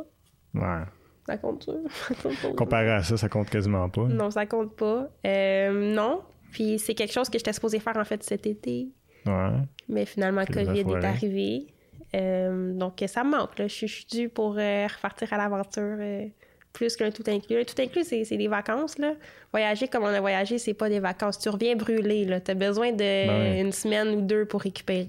Ouais. 0.54 0.82
Ça 1.26 1.38
compte 1.38 1.64
ça? 1.64 2.14
Compte 2.22 2.40
pas. 2.40 2.52
Comparé 2.52 2.90
à 2.90 3.02
ça, 3.02 3.16
ça 3.16 3.28
compte 3.28 3.50
quasiment 3.50 3.88
pas. 3.88 4.04
Non, 4.04 4.30
ça 4.30 4.46
compte 4.46 4.76
pas. 4.76 5.08
Non. 5.24 6.22
Puis 6.52 6.78
c'est 6.78 6.94
quelque 6.94 7.12
chose 7.12 7.28
que 7.28 7.38
j'étais 7.38 7.52
supposée 7.52 7.80
faire 7.80 7.96
en 7.96 8.04
fait 8.04 8.22
cet 8.22 8.46
été. 8.46 8.88
Ouais. 9.26 9.50
Mais 9.88 10.06
finalement, 10.06 10.44
Puis 10.44 10.64
COVID 10.64 10.80
est 10.80 11.04
arrivé. 11.04 11.66
Euh, 12.14 12.72
donc, 12.72 13.02
ça 13.06 13.24
me 13.24 13.30
manque. 13.30 13.58
Là. 13.58 13.66
Je, 13.68 13.74
suis- 13.74 13.88
je 13.88 13.94
suis 13.94 14.06
due 14.06 14.28
pour 14.28 14.56
euh, 14.58 14.86
repartir 14.86 15.32
à 15.32 15.36
l'aventure 15.36 15.96
euh, 15.98 16.26
plus 16.72 16.94
qu'un 16.96 17.10
tout 17.10 17.24
inclus. 17.26 17.60
Un 17.60 17.64
tout 17.64 17.80
inclus, 17.80 18.04
c'est 18.04 18.24
c'est 18.24 18.36
des 18.36 18.48
vacances. 18.48 18.98
Là. 18.98 19.14
Voyager 19.52 19.88
comme 19.88 20.04
on 20.04 20.06
a 20.06 20.20
voyagé, 20.20 20.58
c'est 20.58 20.74
pas 20.74 20.88
des 20.88 21.00
vacances. 21.00 21.38
Tu 21.38 21.48
reviens 21.48 21.74
brûlé. 21.76 22.26
Tu 22.44 22.50
as 22.50 22.54
besoin 22.54 22.92
de 22.92 22.98
Ben 23.26 23.72
semaine 23.72 24.08
ou 24.08 24.20
deux 24.20 24.44
pour 24.44 24.60
récupérer 24.62 25.06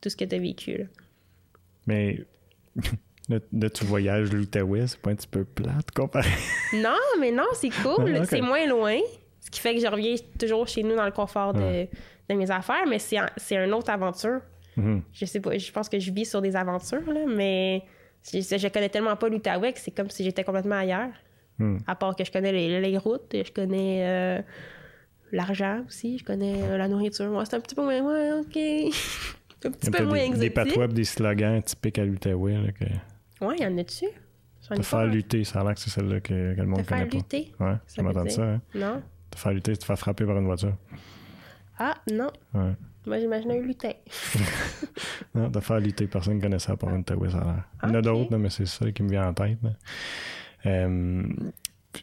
tout 0.00 0.08
ce 0.10 0.16
que 0.16 0.24
tu 0.24 0.34
as 0.34 0.38
vécu. 0.38 0.78
là. 0.78 0.84
Mais 1.86 2.18
là, 3.28 3.38
là, 3.52 3.70
tu 3.70 3.84
voyages 3.84 4.32
l'Outaouais, 4.32 4.86
c'est 4.86 4.98
pas 5.00 5.10
un 5.10 5.14
petit 5.14 5.28
peu 5.28 5.44
plate 5.44 5.90
comparé? 5.94 6.28
Non, 6.74 6.96
mais 7.20 7.30
non, 7.30 7.44
c'est 7.54 7.70
cool. 7.82 8.26
C'est 8.26 8.40
moins 8.40 8.66
loin. 8.66 8.98
Ce 9.40 9.50
qui 9.50 9.60
fait 9.60 9.74
que 9.74 9.80
je 9.80 9.86
reviens 9.86 10.14
toujours 10.38 10.66
chez 10.66 10.82
nous 10.82 10.96
dans 10.96 11.04
le 11.04 11.12
confort 11.12 11.52
de, 11.52 11.86
de 12.28 12.34
mes 12.34 12.50
affaires. 12.50 12.84
Mais 12.88 12.98
c'est 12.98 13.16
c'est 13.36 13.56
une 13.56 13.72
autre 13.74 13.90
aventure. 13.90 14.40
Mhm. 14.76 15.02
je 15.12 15.24
sais 15.24 15.40
pas, 15.40 15.56
je 15.56 15.70
pense 15.72 15.88
que 15.88 15.98
je 15.98 16.10
vis 16.12 16.24
sur 16.26 16.40
des 16.42 16.56
aventures, 16.56 17.10
là, 17.12 17.20
mais 17.28 17.82
je, 18.32 18.40
je 18.40 18.68
connais 18.68 18.88
tellement 18.88 19.16
pas 19.16 19.28
l'Outaouais 19.28 19.72
que 19.72 19.78
c'est 19.80 19.90
comme 19.92 20.10
si 20.10 20.24
j'étais 20.24 20.44
complètement 20.44 20.76
ailleurs. 20.76 21.10
Hmm. 21.58 21.78
À 21.86 21.94
part 21.94 22.16
que 22.16 22.24
je 22.24 22.32
connais 22.32 22.50
les, 22.52 22.80
les 22.80 22.98
routes, 22.98 23.30
je 23.32 23.52
connais 23.52 24.00
euh, 24.02 24.42
l'argent 25.32 25.84
aussi, 25.86 26.18
je 26.18 26.24
connais 26.24 26.62
euh, 26.62 26.76
la 26.76 26.88
nourriture. 26.88 27.30
Moi, 27.30 27.44
c'est 27.44 27.54
un 27.56 27.60
petit 27.60 27.74
peu 27.76 27.82
moins, 27.82 28.00
ouais, 28.02 28.32
ok. 28.40 28.56
un 29.66 29.70
petit 29.70 29.86
Il 29.86 29.90
peu 29.92 30.04
moins 30.04 30.14
des, 30.14 30.20
des 30.20 30.26
exotique. 30.46 30.54
patois 30.54 30.88
pis 30.88 30.94
des 30.94 31.04
slogans 31.04 31.62
typiques 31.62 31.98
à 31.98 32.04
l'Outaouais. 32.04 32.54
Là, 32.54 32.72
que... 32.72 32.84
Ouais, 33.44 33.56
y 33.58 33.66
en 33.66 33.78
a-tu? 33.78 34.06
Te 34.68 34.68
pas, 34.74 34.82
faire 34.82 34.98
hein. 35.00 35.06
lutter, 35.06 35.44
ça 35.44 35.60
a 35.60 35.64
l'air 35.64 35.74
que 35.74 35.80
c'est 35.80 35.90
celle-là 35.90 36.20
que, 36.20 36.54
que 36.54 36.60
le 36.60 36.66
monde 36.66 36.80
Te 36.82 36.84
faire 36.88 36.98
connaît 36.98 37.10
pas. 37.10 37.16
lutter? 37.18 37.52
Ouais, 37.60 37.74
Ça 37.86 38.02
m'entend 38.02 38.28
ça. 38.28 38.42
Hein? 38.42 38.60
Non? 38.74 39.02
Te 39.30 39.38
faire 39.38 39.52
lutter, 39.52 39.74
c'est 39.74 39.78
te 39.80 39.84
faire 39.84 39.98
frapper 39.98 40.24
par 40.24 40.38
une 40.38 40.46
voiture. 40.46 40.74
Ah, 41.78 41.94
non. 42.10 42.30
Ouais. 42.54 42.72
Moi, 43.06 43.18
j'imaginais 43.18 43.58
un 43.58 43.62
lutin. 43.62 43.92
Non, 45.34 45.50
te 45.50 45.58
faire 45.60 45.80
lutter, 45.80 46.06
personne 46.06 46.36
ne 46.36 46.40
connaît 46.40 46.58
ça 46.60 46.72
à 46.72 46.76
part 46.76 46.90
une 46.90 47.00
Outaouais, 47.00 47.28
ça 47.30 47.38
a 47.38 47.44
l'air. 47.44 47.64
Il 47.82 47.88
y 47.88 47.90
en 47.90 47.94
a 47.94 47.98
Ok. 47.98 48.04
d'autres, 48.04 48.36
mais 48.38 48.50
c'est 48.50 48.66
ça 48.66 48.90
qui 48.92 49.02
me 49.02 49.08
vient 49.10 49.26
en 49.28 49.34
tête. 49.34 49.58
là. 49.62 49.70
Euh, 50.66 51.22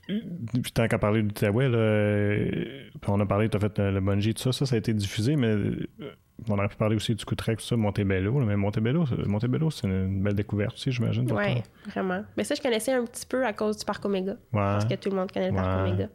puis 0.08 0.72
tant 0.74 0.88
qu'à 0.88 0.98
parler 1.00 1.24
euh, 1.44 2.50
puis 3.02 3.10
on 3.10 3.20
a 3.20 3.26
parlé, 3.26 3.50
tu 3.50 3.58
as 3.58 3.60
fait 3.60 3.80
euh, 3.80 3.92
le 3.92 4.00
bungee, 4.02 4.34
tout 4.34 4.42
ça, 4.44 4.52
ça, 4.52 4.66
ça 4.66 4.76
a 4.76 4.78
été 4.78 4.94
diffusé, 4.94 5.36
mais 5.36 5.48
euh, 5.48 5.88
on 6.50 6.58
aurait 6.58 6.68
pu 6.68 6.76
parler 6.76 6.96
aussi 6.96 7.16
du 7.16 7.24
coup 7.26 7.36
de 7.36 7.38
trek, 7.38 7.56
tout 7.56 7.64
ça, 7.66 7.76
Montebello. 7.76 8.40
là, 8.40 8.46
mais 8.46 8.56
Montebello, 8.56 9.06
c'est- 9.06 9.26
Montebello, 9.28 9.70
c'est 9.72 9.88
une 9.88 10.22
belle 10.22 10.36
découverte 10.36 10.74
aussi, 10.74 10.92
j'imagine. 10.92 11.26
toi. 11.26 11.42
vraiment. 11.88 12.24
Mais 12.38 12.44
ça, 12.44 12.56
je 12.56 12.62
connaissais 12.62 12.94
un 12.94 13.06
petit 13.06 13.26
peu 13.26 13.46
à 13.46 13.54
cause 13.54 13.78
du 13.78 13.86
parc 13.86 14.04
Omega. 14.06 14.34
Ouais. 14.34 14.38
Parce 14.54 14.86
que 14.86 14.96
tout 14.96 15.10
le 15.10 15.16
monde 15.16 15.32
connaît 15.32 15.50
le 15.50 15.56
parc. 15.56 15.88
Omega. 15.88 16.08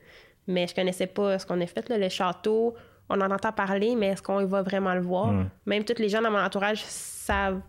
Mais 0.49 0.66
je 0.66 0.74
connaissais 0.74 1.07
pas 1.09 1.39
ce 1.39 1.47
qu'on 1.47 1.61
a 1.61 1.66
fait, 1.66 1.89
là, 1.89 1.99
le 1.99 2.09
château. 2.09 2.74
On 3.09 3.21
en 3.21 3.31
entend 3.31 3.53
parler, 3.53 3.95
mais 3.95 4.09
est-ce 4.09 4.23
qu'on 4.23 4.45
va 4.47 4.63
vraiment 4.63 4.95
le 4.95 5.01
voir? 5.01 5.33
Ouais. 5.35 5.45
Même 5.67 5.85
tous 5.85 5.99
les 6.01 6.09
gens 6.09 6.21
dans 6.23 6.31
mon 6.31 6.39
entourage 6.41 6.83
savent 6.85 7.61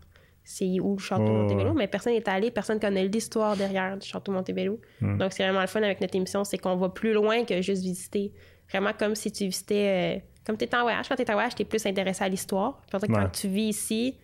c'est 0.44 0.80
où 0.80 0.94
le 0.94 1.00
château 1.00 1.24
Ouais, 1.24 1.30
Montebello, 1.30 1.70
ouais. 1.72 1.76
mais 1.76 1.88
personne 1.88 2.14
n'est 2.14 2.30
allé, 2.30 2.52
personne 2.52 2.80
connaît 2.80 3.06
l'histoire 3.06 3.58
derrière 3.58 3.98
du 3.98 4.08
château 4.08 4.32
Montebello. 4.32 4.80
Mm. 5.02 5.18
Donc, 5.18 5.34
c'est 5.34 5.44
vraiment 5.44 5.60
le 5.60 5.68
fun 5.68 5.84
avec 5.84 6.00
notre 6.00 6.16
émission, 6.16 6.46
c'est 6.46 6.58
qu'on 6.58 6.78
va 6.78 6.88
plus 6.88 7.12
loin 7.12 7.44
que 7.44 7.62
juste 7.62 7.84
visiter. 7.84 8.32
Vraiment 8.70 8.94
comme 8.98 9.14
si 9.14 9.30
tu 9.30 9.44
visitais. 9.44 10.18
euh, 10.18 10.20
comme 10.46 10.56
tu 10.58 10.64
étais 10.64 10.78
en 10.78 10.84
voyage. 10.84 11.10
Quand 11.10 11.18
tu 11.18 11.24
es 11.24 11.30
en 11.30 11.34
voyage, 11.34 11.54
tu 11.56 11.64
es 11.64 11.66
plus 11.66 11.86
intéressé 11.86 12.24
à 12.24 12.30
l'histoire. 12.30 12.82
Que 12.90 12.96
Ouais. 12.98 13.08
quand 13.10 13.28
tu 13.30 13.50
vis 13.50 13.68
ici, 13.68 14.18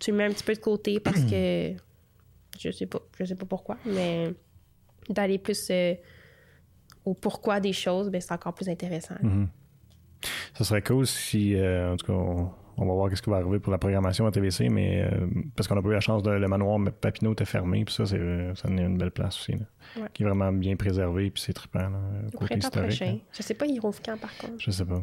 tu 0.00 0.10
le 0.10 0.16
mets 0.16 0.24
un 0.24 0.30
petit 0.30 0.42
peu 0.42 0.52
de 0.54 0.58
côté 0.58 0.98
parce 0.98 1.20
que. 1.24 1.74
Je 2.58 2.70
sais 2.72 2.86
pas. 2.86 2.98
Je 3.20 3.24
sais 3.24 3.36
pas 3.36 3.46
pourquoi, 3.46 3.76
mais 3.86 4.34
d'aller 5.08 5.38
plus 5.38 5.68
euh, 5.70 5.94
au 7.04 7.14
pourquoi 7.14 7.60
des 7.60 7.72
choses, 7.72 8.10
ben, 8.10 8.20
c'est 8.20 8.32
encore 8.32 8.54
plus 8.54 8.68
intéressant. 8.68 9.14
Mhm. 9.22 9.48
Ça 10.54 10.64
serait 10.64 10.82
cool 10.82 11.06
si, 11.06 11.54
euh, 11.54 11.92
en 11.92 11.96
tout 11.96 12.06
cas, 12.06 12.12
on, 12.12 12.50
on 12.76 12.86
va 12.86 12.92
voir 12.92 13.10
ce 13.16 13.22
qui 13.22 13.30
va 13.30 13.36
arriver 13.36 13.60
pour 13.60 13.70
la 13.72 13.78
programmation 13.78 14.26
à 14.26 14.30
TVC, 14.30 14.68
mais 14.68 15.02
euh, 15.02 15.26
parce 15.54 15.68
qu'on 15.68 15.74
n'a 15.74 15.82
pas 15.82 15.88
eu 15.88 15.92
la 15.92 16.00
chance 16.00 16.22
de 16.22 16.30
le 16.30 16.48
manoir 16.48 16.78
Papineau 17.00 17.32
était 17.32 17.44
fermé, 17.44 17.84
puis 17.84 17.94
ça, 17.94 18.06
c'est, 18.06 18.18
euh, 18.18 18.54
ça 18.54 18.68
une 18.68 18.98
belle 18.98 19.10
place 19.12 19.38
aussi, 19.38 19.52
là, 19.52 19.66
Ouais. 19.96 20.08
qui 20.12 20.22
est 20.22 20.26
vraiment 20.26 20.52
bien 20.52 20.76
préservé, 20.76 21.30
puis 21.30 21.42
c'est 21.42 21.52
trippant, 21.52 21.88
là, 21.88 22.00
côté 22.36 22.56
historique. 22.58 22.88
prochain. 22.88 23.12
là. 23.12 23.18
Je 23.32 23.42
sais 23.42 23.54
pas, 23.54 23.66
il 23.66 23.78
rouvre 23.78 24.00
quand 24.04 24.18
par 24.18 24.36
contre. 24.36 24.54
Je 24.58 24.70
sais 24.70 24.84
pas. 24.84 25.02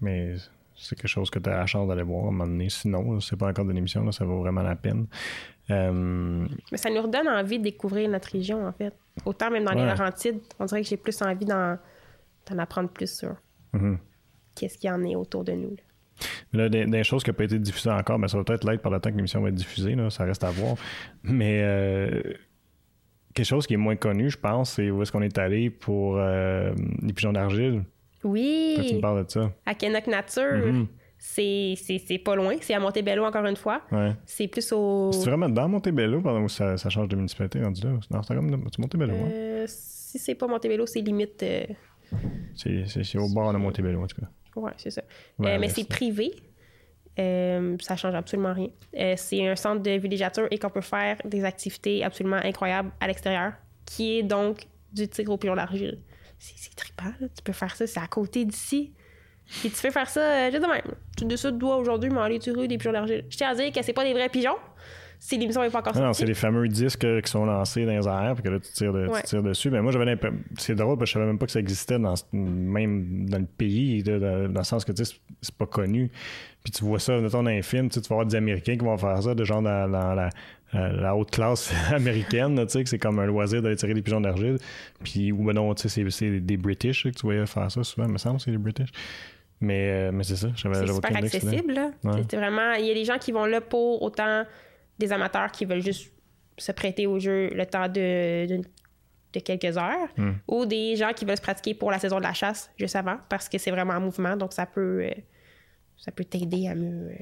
Mais 0.00 0.34
c'est 0.76 0.96
quelque 0.96 1.08
chose 1.08 1.30
que 1.30 1.38
tu 1.38 1.48
as 1.50 1.56
la 1.58 1.66
chance 1.66 1.86
d'aller 1.88 2.02
voir 2.02 2.24
à 2.24 2.28
un 2.28 2.30
moment 2.30 2.46
donné. 2.46 2.68
Sinon, 2.68 3.20
c'est 3.20 3.36
pas 3.36 3.48
encore 3.48 3.64
de 3.64 3.72
l'émission, 3.72 4.02
là, 4.04 4.12
ça 4.12 4.24
vaut 4.24 4.40
vraiment 4.40 4.62
la 4.62 4.76
peine. 4.76 5.06
Euh, 5.70 6.46
Mais 6.72 6.78
ça 6.78 6.90
nous 6.90 7.02
redonne 7.02 7.28
envie 7.28 7.58
de 7.58 7.64
découvrir 7.64 8.08
notre 8.10 8.30
région, 8.30 8.66
en 8.66 8.72
fait. 8.72 8.94
Autant 9.24 9.50
même 9.50 9.64
dans 9.64 9.72
les. 9.72 9.84
Laurentides, 9.86 10.40
on 10.58 10.64
dirait 10.64 10.82
que 10.82 10.88
j'ai 10.88 10.96
plus 10.96 11.20
envie 11.22 11.44
d'en, 11.46 11.76
apprendre 12.58 12.88
plus 12.90 13.18
sur 13.18 13.36
mhm. 13.72 13.98
Qu'est-ce 14.54 14.78
qu'il 14.78 14.88
y 14.88 14.92
en 14.92 15.02
est 15.04 15.16
autour 15.16 15.44
de 15.44 15.52
nous. 15.52 15.70
là. 15.70 15.82
Mais 16.52 16.58
Là, 16.60 16.68
des, 16.68 16.86
des 16.86 17.02
choses 17.04 17.24
qui 17.24 17.30
n'ont 17.30 17.34
pas 17.36 17.44
été 17.44 17.58
diffusées 17.58 17.90
encore, 17.90 18.18
mais 18.18 18.28
ça 18.28 18.36
va 18.38 18.44
peut-être 18.44 18.64
l'être 18.68 18.82
par 18.82 18.92
le 18.92 19.00
temps 19.00 19.10
que 19.10 19.16
l'émission 19.16 19.40
va 19.40 19.48
être 19.48 19.54
diffusée, 19.54 19.94
là, 19.96 20.10
ça 20.10 20.24
reste 20.24 20.44
à 20.44 20.50
voir. 20.50 20.76
Mais 21.24 21.60
euh, 21.62 22.22
quelque 23.34 23.46
chose 23.46 23.66
qui 23.66 23.74
est 23.74 23.78
moins 23.78 23.96
connu, 23.96 24.30
je 24.30 24.38
pense, 24.38 24.72
c'est 24.74 24.90
où 24.90 25.02
est-ce 25.02 25.10
qu'on 25.10 25.22
est 25.22 25.36
allé 25.38 25.70
pour 25.70 26.16
euh, 26.18 26.72
les 27.02 27.12
pigeons 27.12 27.32
d'argile. 27.32 27.82
Toi, 28.20 28.20
tu 28.22 28.28
me 28.28 28.32
Oui! 28.94 28.98
parles 29.02 29.24
de 29.26 29.30
ça. 29.30 29.52
À 29.66 29.74
Kennock 29.74 30.06
Nature, 30.06 30.66
Mhm. 30.66 30.86
c'est, 31.18 31.74
pas 32.24 32.36
loin. 32.36 32.54
C'est 32.60 32.74
à 32.74 32.80
Montebello, 32.80 33.24
encore 33.24 33.44
une 33.46 33.56
fois. 33.56 33.82
Ouais. 33.90 34.12
C'est 34.24 34.46
plus 34.48 34.72
au... 34.72 35.10
C'est 35.12 35.28
vraiment 35.28 35.48
dans 35.48 35.68
Montebello 35.68 36.20
pendant 36.22 36.46
que 36.46 36.52
ça, 36.52 36.76
ça 36.76 36.88
change 36.90 37.08
de 37.08 37.16
municipalité 37.16 37.60
rendu 37.62 37.82
là. 37.82 37.90
Non, 38.10 38.22
c'est 38.22 38.34
comme 38.34 38.50
Montebello. 38.78 39.12
hein. 39.14 39.28
Euh, 39.32 39.64
si 39.66 40.18
c'est 40.20 40.36
pas 40.36 40.46
Montebello, 40.46 40.86
c'est 40.86 41.00
limite... 41.00 41.42
euh, 41.42 41.64
c'est 42.54 43.18
au 43.18 43.28
bord 43.28 43.52
de 43.52 43.58
Montebello, 43.58 44.00
en 44.02 44.06
tout 44.06 44.20
cas. 44.20 44.28
Ouais, 44.56 44.72
c'est 44.76 44.90
ça. 44.90 45.02
Ouais, 45.38 45.54
Euh, 45.54 45.58
mais 45.58 45.68
c'est 45.68 45.88
privé. 45.88 46.32
Euh, 47.18 47.76
ça 47.80 47.96
change 47.96 48.14
absolument 48.14 48.52
rien. 48.52 48.68
Euh, 48.98 49.14
c'est 49.16 49.46
un 49.46 49.54
centre 49.56 49.82
de 49.82 49.90
villégiature 49.92 50.48
et 50.50 50.58
qu'on 50.58 50.70
peut 50.70 50.80
faire 50.80 51.16
des 51.24 51.44
activités 51.44 52.02
absolument 52.02 52.40
incroyables 52.42 52.90
à 53.00 53.06
l'extérieur, 53.06 53.52
qui 53.86 54.18
est 54.18 54.22
donc 54.22 54.66
du 54.92 55.08
tir 55.08 55.30
au 55.30 55.36
pion 55.36 55.54
d'argile. 55.54 56.00
C'est, 56.38 56.74
trippant, 56.74 57.12
là. 57.20 57.28
Tu 57.34 57.42
peux 57.42 57.52
faire 57.52 57.74
ça, 57.74 57.86
c'est 57.86 58.00
à 58.00 58.06
côté 58.06 58.44
d'ici. 58.44 58.92
Et 59.64 59.70
tu 59.70 59.80
peux 59.80 59.90
faire 59.90 60.08
ça 60.08 60.20
euh, 60.20 60.50
juste 60.50 60.62
de 60.62 60.68
même. 60.68 60.94
Tu 61.16 61.24
décides, 61.24 61.58
toi, 61.58 61.76
aujourd'hui, 61.76 62.10
m'aller 62.10 62.38
tirer 62.38 62.66
des 62.66 62.76
pigeons 62.76 62.92
d'argile. 62.92 63.24
Je 63.30 63.36
tiens 63.36 63.50
à 63.50 63.54
dire 63.54 63.72
que 63.72 63.82
c'est 63.82 63.92
pas 63.92 64.04
des 64.04 64.12
vrais 64.12 64.28
pigeons. 64.28 64.56
Si 65.26 65.38
l'émission 65.38 65.62
n'est 65.62 65.70
pas 65.70 65.78
encore 65.78 65.94
Ah 65.96 66.00
non, 66.00 66.12
c'est 66.12 66.18
sortie. 66.18 66.26
les 66.26 66.34
fameux 66.34 66.68
disques 66.68 67.02
euh, 67.04 67.22
qui 67.22 67.30
sont 67.30 67.46
lancés 67.46 67.86
dans 67.86 67.92
les 67.98 68.06
airs, 68.06 68.34
puis 68.34 68.42
que 68.42 68.50
là, 68.50 68.60
tu 68.60 68.70
tires, 68.72 68.92
de- 68.92 69.06
tu 69.06 69.10
Ouais. 69.12 69.22
tires 69.22 69.42
dessus. 69.42 69.70
Mais 69.70 69.80
moi, 69.80 69.90
j'avais. 69.90 70.18
C'est 70.58 70.74
drôle, 70.74 70.98
parce 70.98 71.08
que 71.10 71.12
je 71.12 71.12
savais 71.14 71.24
même 71.26 71.38
pas 71.38 71.46
que 71.46 71.52
ça 71.52 71.60
existait, 71.60 71.98
dans, 71.98 72.12
même 72.34 73.26
dans 73.26 73.38
le 73.38 73.46
pays, 73.46 74.02
de- 74.02 74.18
de- 74.18 74.48
dans 74.48 74.60
le 74.60 74.64
sens 74.64 74.84
que, 74.84 74.92
tu 74.92 75.02
sais, 75.02 75.14
c'est- 75.40 75.54
pas 75.56 75.64
connu. 75.64 76.10
Puis 76.62 76.72
tu 76.72 76.84
vois 76.84 76.98
ça, 76.98 77.18
mettons, 77.20 77.42
dans 77.42 77.48
un 77.50 77.62
film, 77.62 77.88
tu 77.88 77.94
sais, 77.94 78.00
tu 78.02 78.08
vas 78.10 78.16
voir 78.16 78.26
des 78.26 78.36
Américains 78.36 78.76
qui 78.76 78.84
vont 78.84 78.98
faire 78.98 79.22
ça, 79.22 79.34
de 79.34 79.44
genre 79.44 79.62
dans, 79.62 79.90
dans 79.90 80.14
la, 80.14 81.16
haute 81.16 81.30
classe 81.30 81.72
américaine, 81.94 82.56
tu 82.66 82.68
sais, 82.72 82.82
que 82.84 82.90
c'est 82.90 82.98
comme 82.98 83.18
un 83.18 83.24
loisir 83.26 83.62
d'aller 83.62 83.76
tirer 83.76 83.94
des 83.94 84.02
pigeons 84.02 84.20
d'argile. 84.20 84.58
Puis, 85.02 85.32
ou 85.32 85.42
ben 85.42 85.54
non, 85.54 85.72
tu 85.74 85.88
sais, 85.88 86.04
c'est- 86.10 86.40
des 86.40 86.56
British 86.58 87.06
là, 87.06 87.10
que 87.12 87.16
tu 87.16 87.22
voyais 87.22 87.46
faire 87.46 87.70
ça 87.70 87.82
souvent, 87.82 88.06
il 88.06 88.12
me 88.12 88.18
semble, 88.18 88.40
c'est 88.40 88.50
des 88.50 88.58
British. 88.58 88.90
Mais, 89.62 89.88
euh, 89.88 90.10
mais 90.12 90.22
c'est 90.24 90.36
ça, 90.36 90.48
j'avais 90.54 90.86
C'est 90.86 90.92
super 90.92 91.16
accessible. 91.16 91.72
Là. 91.72 91.90
Ouais. 92.02 92.22
C'est 92.28 92.36
vraiment. 92.36 92.72
Il 92.74 92.84
y 92.84 92.90
a 92.90 92.94
des 92.94 93.04
gens 93.06 93.16
qui 93.16 93.32
vont 93.32 93.46
là 93.46 93.62
pour 93.62 94.02
autant 94.02 94.44
des 94.98 95.12
amateurs 95.12 95.50
qui 95.50 95.64
veulent 95.64 95.82
juste 95.82 96.12
se 96.56 96.72
prêter 96.72 97.06
au 97.06 97.18
jeu 97.18 97.50
le 97.52 97.66
temps 97.66 97.88
de, 97.88 98.62
de 99.32 99.40
quelques 99.40 99.76
heures, 99.76 100.08
ou 100.48 100.66
des 100.66 100.96
gens 100.96 101.12
qui 101.12 101.24
veulent 101.24 101.36
se 101.36 101.42
pratiquer 101.42 101.74
pour 101.74 101.90
la 101.90 101.98
saison 101.98 102.18
de 102.18 102.22
la 102.22 102.32
chasse 102.32 102.70
juste 102.78 102.96
avant, 102.96 103.18
parce 103.28 103.48
que 103.48 103.58
c'est 103.58 103.70
vraiment 103.70 103.94
en 103.94 104.00
mouvement, 104.00 104.36
donc 104.36 104.52
ça 104.52 104.66
peut 104.66 105.04
euh, 105.04 105.10
ça 105.96 106.12
peut 106.12 106.24
t'aider 106.24 106.68
à 106.68 106.74
mieux 106.74 107.10
euh, 107.10 107.14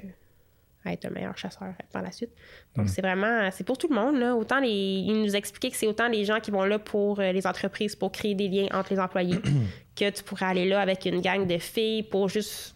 à 0.84 0.92
être 0.92 1.06
un 1.06 1.10
meilleur 1.10 1.36
chasseur 1.38 1.74
par 1.92 2.02
la 2.02 2.10
suite. 2.10 2.30
Donc 2.76 2.88
c'est 2.88 3.02
vraiment 3.02 3.48
c'est 3.52 3.64
pour 3.64 3.78
tout 3.78 3.88
le 3.88 3.94
monde 3.94 4.16
là. 4.18 4.34
Autant 4.34 4.58
les 4.60 4.68
il 4.68 5.22
nous 5.22 5.36
expliquait 5.36 5.70
que 5.70 5.76
c'est 5.76 5.86
autant 5.86 6.08
les 6.08 6.24
gens 6.24 6.40
qui 6.40 6.50
vont 6.50 6.64
là 6.64 6.78
pour 6.78 7.20
euh, 7.20 7.32
les 7.32 7.46
entreprises 7.46 7.94
pour 7.94 8.10
créer 8.10 8.34
des 8.34 8.48
liens 8.48 8.68
entre 8.72 8.92
les 8.92 9.00
employés 9.00 9.38
que 9.96 10.10
tu 10.10 10.22
pourrais 10.24 10.46
aller 10.46 10.68
là 10.68 10.80
avec 10.80 11.04
une 11.06 11.20
gang 11.20 11.46
de 11.46 11.58
filles 11.58 12.02
pour 12.02 12.28
juste 12.28 12.74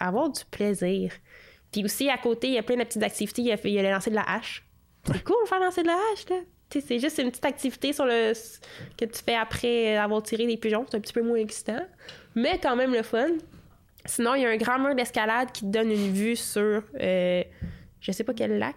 avoir 0.00 0.30
du 0.30 0.44
plaisir. 0.50 1.12
Puis 1.76 1.84
aussi 1.84 2.08
à 2.08 2.16
côté 2.16 2.46
il 2.48 2.54
y 2.54 2.58
a 2.58 2.62
plein 2.62 2.76
de 2.76 2.84
petites 2.84 3.02
activités. 3.02 3.42
Il 3.42 3.48
y 3.48 3.52
a, 3.52 3.58
il 3.64 3.70
y 3.70 3.78
a 3.78 3.82
le 3.82 3.90
lancer 3.90 4.08
de 4.10 4.14
la 4.14 4.22
hache. 4.22 4.64
C'est 5.04 5.22
cool 5.22 5.36
de 5.44 5.48
faire 5.48 5.60
lancer 5.60 5.82
de 5.82 5.88
la 5.88 5.94
hache 6.12 6.28
là. 6.30 6.36
C'est 6.70 6.98
juste 6.98 7.18
une 7.18 7.30
petite 7.30 7.44
activité 7.44 7.92
sur 7.92 8.06
le 8.06 8.32
que 8.98 9.04
tu 9.04 9.22
fais 9.24 9.34
après 9.36 9.96
avoir 9.96 10.22
tiré 10.22 10.46
des 10.46 10.56
pigeons. 10.56 10.84
C'est 10.90 10.96
un 10.96 11.00
petit 11.00 11.12
peu 11.12 11.22
moins 11.22 11.36
excitant, 11.36 11.82
mais 12.34 12.58
quand 12.62 12.74
même 12.76 12.92
le 12.92 13.02
fun. 13.02 13.28
Sinon, 14.06 14.34
il 14.34 14.42
y 14.42 14.46
a 14.46 14.48
un 14.50 14.56
grand 14.56 14.78
mur 14.78 14.94
d'escalade 14.94 15.52
qui 15.52 15.60
te 15.62 15.66
donne 15.70 15.90
une 15.90 16.12
vue 16.12 16.34
sur, 16.36 16.82
euh, 17.00 17.42
je 18.00 18.12
sais 18.12 18.24
pas 18.24 18.34
quel 18.34 18.58
lac, 18.58 18.76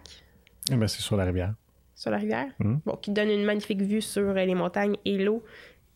Eh 0.70 0.76
ben, 0.76 0.86
c'est 0.88 1.00
sur 1.00 1.16
la 1.16 1.24
rivière. 1.24 1.54
sur 1.94 2.10
la 2.10 2.16
rivière, 2.18 2.46
Mhm. 2.60 2.80
bon, 2.86 2.96
qui 2.96 3.10
te 3.10 3.14
donne 3.16 3.30
une 3.30 3.44
magnifique 3.44 3.82
vue 3.82 4.00
sur 4.02 4.22
euh, 4.22 4.34
les 4.44 4.54
montagnes 4.54 4.96
et 5.04 5.18
l'eau. 5.18 5.42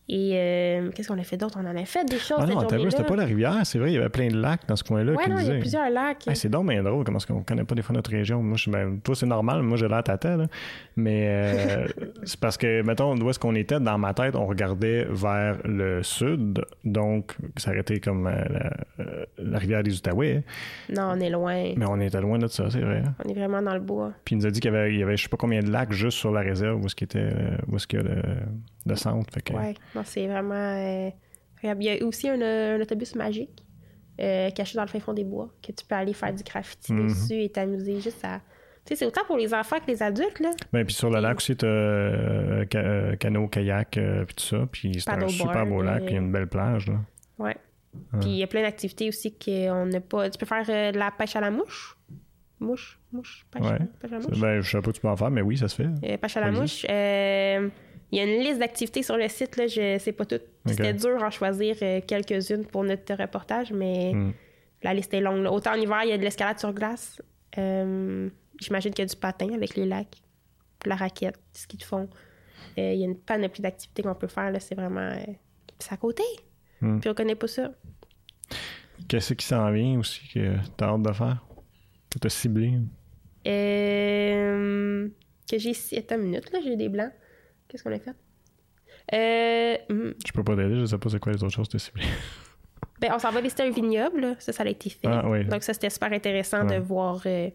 Et 0.07 0.33
euh, 0.35 0.91
qu'est-ce 0.91 1.07
qu'on 1.07 1.17
a 1.17 1.23
fait 1.23 1.37
d'autre? 1.37 1.57
On 1.59 1.65
en 1.65 1.75
a 1.75 1.85
fait 1.85 2.05
des 2.05 2.19
choses 2.19 2.37
Ah 2.39 2.45
non, 2.45 2.67
c'était 2.69 3.03
pas 3.03 3.15
la 3.15 3.25
rivière, 3.25 3.59
c'est 3.63 3.79
vrai, 3.79 3.91
il 3.91 3.95
y 3.95 3.97
avait 3.97 4.09
plein 4.09 4.27
de 4.27 4.39
lacs 4.39 4.67
dans 4.67 4.75
ce 4.75 4.83
coin-là. 4.83 5.15
Qui 5.15 5.29
non, 5.31 5.39
il 5.39 5.47
y 5.47 5.51
a 5.51 5.59
plusieurs 5.59 5.89
lacs. 5.89 6.27
Hey, 6.27 6.35
c'est 6.35 6.49
donc 6.49 6.69
bien 6.69 6.83
drôle, 6.83 7.03
comment 7.03 7.17
est-ce 7.17 7.25
qu'on 7.25 7.41
connaît 7.41 7.63
pas 7.63 7.73
des 7.73 7.81
fois 7.81 7.95
notre 7.95 8.11
région. 8.11 8.43
Moi, 8.43 8.55
je 8.57 8.69
ben, 8.69 8.99
toi, 9.03 9.15
c'est 9.15 9.25
normal, 9.25 9.63
moi, 9.63 9.77
j'ai 9.77 9.87
l'air 9.87 10.03
tata, 10.03 10.37
là. 10.37 10.47
Mais 10.95 11.25
euh, 11.27 11.87
c'est 12.23 12.39
parce 12.39 12.55
que, 12.57 12.83
mettons, 12.83 13.17
où 13.17 13.29
est-ce 13.31 13.39
qu'on 13.39 13.55
était, 13.55 13.79
dans 13.79 13.97
ma 13.97 14.13
tête, 14.13 14.35
on 14.35 14.45
regardait 14.45 15.07
vers 15.09 15.57
le 15.65 16.03
sud, 16.03 16.63
donc 16.83 17.35
ça 17.57 17.71
aurait 17.71 17.79
été 17.79 17.99
comme 17.99 18.27
euh, 18.27 18.43
la, 18.97 19.05
la 19.39 19.57
rivière 19.57 19.81
des 19.81 19.97
Outaouais, 19.97 20.43
Non, 20.95 21.13
on 21.15 21.19
est 21.19 21.31
loin. 21.31 21.73
mais 21.75 21.85
on 21.87 21.99
était 21.99 22.21
loin 22.21 22.37
de 22.37 22.47
ça, 22.47 22.69
c'est 22.69 22.81
vrai. 22.81 23.01
On 23.23 23.29
est 23.29 23.33
vraiment 23.33 23.61
dans 23.61 23.73
le 23.73 23.79
bois. 23.79 24.11
Puis 24.23 24.35
il 24.35 24.37
nous 24.37 24.45
a 24.45 24.51
dit 24.51 24.59
qu'il 24.59 24.71
y 24.71 24.75
avait, 24.75 24.93
il 24.93 24.99
y 24.99 25.03
avait 25.03 25.17
je 25.17 25.23
sais 25.23 25.29
pas 25.29 25.37
combien 25.37 25.61
de 25.61 25.71
lacs 25.71 25.93
juste 25.93 26.19
sur 26.19 26.31
la 26.31 26.41
réserve 26.41 26.79
où 26.81 26.85
est-ce 26.85 26.95
qu'il 26.95 27.05
était, 27.05 27.31
où 27.67 27.75
est-ce 27.75 27.87
qu'il 27.87 27.99
y 27.99 28.01
a 28.03 28.05
le, 28.05 28.21
le 28.85 28.95
centre. 28.95 29.33
Fait 29.33 29.41
que, 29.41 29.53
Ouais, 29.53 29.73
non, 29.95 30.01
c'est 30.05 30.27
vraiment. 30.27 30.53
euh, 30.55 31.09
regarde, 31.61 31.83
Il 31.83 31.85
y 31.85 31.89
a 32.01 32.05
aussi 32.05 32.29
un, 32.29 32.41
un 32.41 32.79
autobus 32.81 33.15
magique 33.15 33.63
euh, 34.21 34.49
caché 34.51 34.75
dans 34.75 34.83
le 34.83 34.87
fin 34.89 34.99
fond 34.99 35.13
des 35.13 35.23
bois 35.23 35.49
que 35.61 35.71
tu 35.71 35.85
peux 35.85 35.95
aller 35.95 36.13
faire 36.13 36.33
du 36.33 36.43
graffiti 36.43 36.93
Mhm. 36.93 37.07
dessus 37.07 37.41
et 37.43 37.49
t'amuser 37.49 37.99
juste 37.99 38.23
à. 38.23 38.39
Tu 38.85 38.89
sais, 38.93 38.95
c'est 38.99 39.05
autant 39.05 39.25
pour 39.25 39.37
les 39.37 39.51
enfants 39.53 39.77
que 39.79 39.87
les 39.87 40.03
adultes, 40.03 40.39
là. 40.39 40.51
Ben, 40.71 40.85
puis 40.85 40.93
sur 40.93 41.09
le 41.09 41.19
lac 41.19 41.37
aussi, 41.37 41.55
t'as 41.57 41.65
euh, 41.65 42.65
ca- 42.71 42.79
euh, 42.79 43.15
canot, 43.15 43.47
kayak, 43.47 43.89
puis 43.91 44.35
tout 44.35 44.43
ça. 44.43 44.67
Puis 44.71 45.01
c'est 45.01 45.09
un 45.09 45.27
super 45.27 45.65
beau 45.65 45.81
lac, 45.81 46.03
puis 46.05 46.11
il 46.13 46.15
y 46.15 46.17
a 46.19 46.21
une 46.21 46.31
belle 46.31 46.47
plage, 46.47 46.87
là. 46.87 46.99
Ouais. 47.39 47.55
Puis 48.19 48.29
il 48.29 48.35
y 48.37 48.43
a 48.43 48.47
plein 48.47 48.61
d'activités 48.61 49.07
aussi 49.09 49.33
qu'on 49.37 49.85
n'a 49.87 50.01
pas. 50.01 50.29
Tu 50.29 50.37
peux 50.37 50.45
faire 50.45 50.65
de 50.65 50.97
la 50.97 51.09
pêche 51.11 51.35
à 51.35 51.41
la 51.41 51.49
mouche. 51.49 51.97
Mouche, 52.59 52.99
mouche, 53.11 53.45
pêche, 53.51 53.63
Ouais. 53.63 53.79
pêche 53.99 54.11
à 54.11 54.19
la 54.19 54.27
mouche. 54.27 54.39
Ben, 54.39 54.61
je 54.61 54.69
sais 54.69 54.81
pas 54.81 54.91
tu 54.91 55.01
peux 55.01 55.07
en 55.09 55.15
faire, 55.17 55.31
mais 55.31 55.41
oui, 55.41 55.57
ça 55.57 55.67
se 55.67 55.75
fait. 55.75 55.89
Euh, 56.03 56.17
pêche 56.17 56.37
à 56.37 56.41
la 56.41 56.51
mouche. 56.51 56.85
Euh, 56.89 57.69
Il 58.11 58.17
y 58.19 58.21
a 58.21 58.23
une 58.25 58.39
liste 58.43 58.59
d'activités 58.59 59.03
sur 59.03 59.17
le 59.17 59.27
site, 59.27 59.57
là, 59.57 59.67
je 59.67 59.97
sais 59.99 60.11
pas 60.11 60.25
toutes. 60.25 60.43
C'était 60.65 60.93
dur 60.93 61.21
en 61.21 61.29
choisir 61.31 61.75
euh, 61.81 62.01
quelques-unes 62.05 62.65
pour 62.65 62.83
notre 62.83 63.13
reportage, 63.15 63.71
mais 63.73 64.13
Mm. 64.13 64.33
la 64.83 64.93
liste 64.93 65.13
est 65.13 65.21
longue. 65.21 65.43
là. 65.43 65.51
Autant 65.51 65.71
en 65.71 65.75
hiver, 65.75 66.01
il 66.03 66.09
y 66.09 66.13
a 66.13 66.17
de 66.17 66.23
l'escalade 66.23 66.59
sur 66.59 66.71
glace. 66.73 67.21
Euh, 67.57 68.29
J'imagine 68.61 68.93
qu'il 68.93 69.03
y 69.03 69.07
a 69.07 69.09
du 69.09 69.17
patin 69.17 69.53
avec 69.53 69.75
les 69.75 69.85
lacs, 69.85 70.15
la 70.85 70.95
raquette, 70.95 71.37
ce 71.51 71.67
qu'ils 71.67 71.79
te 71.79 71.85
font. 71.85 72.07
Euh, 72.77 72.93
Il 72.93 72.99
y 72.99 73.03
a 73.03 73.05
une 73.05 73.17
panoplie 73.17 73.61
d'activités 73.61 74.01
qu'on 74.01 74.15
peut 74.15 74.27
faire. 74.27 74.51
C'est 74.61 74.75
vraiment. 74.75 75.01
euh, 75.01 75.17
C'est 75.79 75.91
à 75.93 75.97
côté. 75.97 76.23
Mm. 76.81 76.99
Puis 76.99 77.09
on 77.09 77.13
connaît 77.13 77.35
pas 77.35 77.47
ça. 77.47 77.71
Qu'est-ce 79.09 79.33
qui 79.33 79.45
s'en 79.45 79.69
vient 79.71 79.99
aussi 79.99 80.21
que 80.33 80.55
t'as 80.77 80.87
hâte 80.87 81.01
de 81.01 81.11
faire? 81.11 81.43
Que 82.09 82.19
t'as 82.19 82.29
ciblé? 82.29 82.73
Euh, 83.47 85.07
que 85.49 85.57
j'ai. 85.57 85.73
Attends 85.97 86.15
une 86.15 86.21
minute, 86.23 86.51
là, 86.51 86.59
j'ai 86.63 86.75
des 86.75 86.89
blancs. 86.89 87.11
Qu'est-ce 87.67 87.83
qu'on 87.83 87.91
a 87.93 87.99
fait? 87.99 88.15
Euh, 89.13 89.77
hmm, 89.93 90.13
Je 90.25 90.31
peux 90.31 90.43
pas 90.43 90.55
t'aider, 90.55 90.79
je 90.79 90.85
sais 90.85 90.97
pas 90.97 91.09
c'est 91.09 91.19
quoi 91.19 91.31
les 91.33 91.43
autres 91.43 91.53
choses 91.55 91.69
que 91.69 91.77
ciblées. 91.77 92.03
Ben, 93.01 93.11
on 93.13 93.19
s'en 93.19 93.29
va 93.31 93.41
visiter 93.41 93.63
un 93.63 93.71
vignoble, 93.71 94.21
là. 94.21 94.35
ça, 94.39 94.53
ça 94.53 94.63
a 94.63 94.67
été 94.67 94.89
fait. 94.89 94.99
Ah, 95.05 95.27
oui. 95.29 95.43
Donc, 95.45 95.63
ça, 95.63 95.73
c'était 95.73 95.89
super 95.89 96.13
intéressant 96.13 96.65
Ouais. 96.65 96.77
de 96.77 96.81
voir 96.81 97.21
euh, 97.25 97.49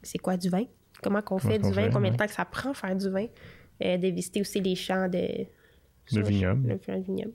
c'est 0.00 0.18
quoi 0.18 0.36
du 0.36 0.48
vin, 0.48 0.62
comment 1.02 1.20
qu'on 1.22 1.38
fait 1.38 1.58
du 1.58 1.70
vin, 1.72 1.84
fait, 1.86 1.90
combien 1.90 2.10
de 2.10 2.14
ouais. 2.14 2.16
temps 2.18 2.26
que 2.26 2.32
ça 2.32 2.44
prend 2.44 2.72
faire 2.72 2.94
du 2.94 3.10
vin, 3.10 3.26
euh, 3.82 3.96
de 3.96 4.06
visiter 4.08 4.40
aussi 4.40 4.60
les 4.60 4.76
champs 4.76 5.08
de. 5.08 5.44
De 6.12 6.22
vignoble. 6.22 6.78
le 6.86 7.00
vignoble. 7.02 7.32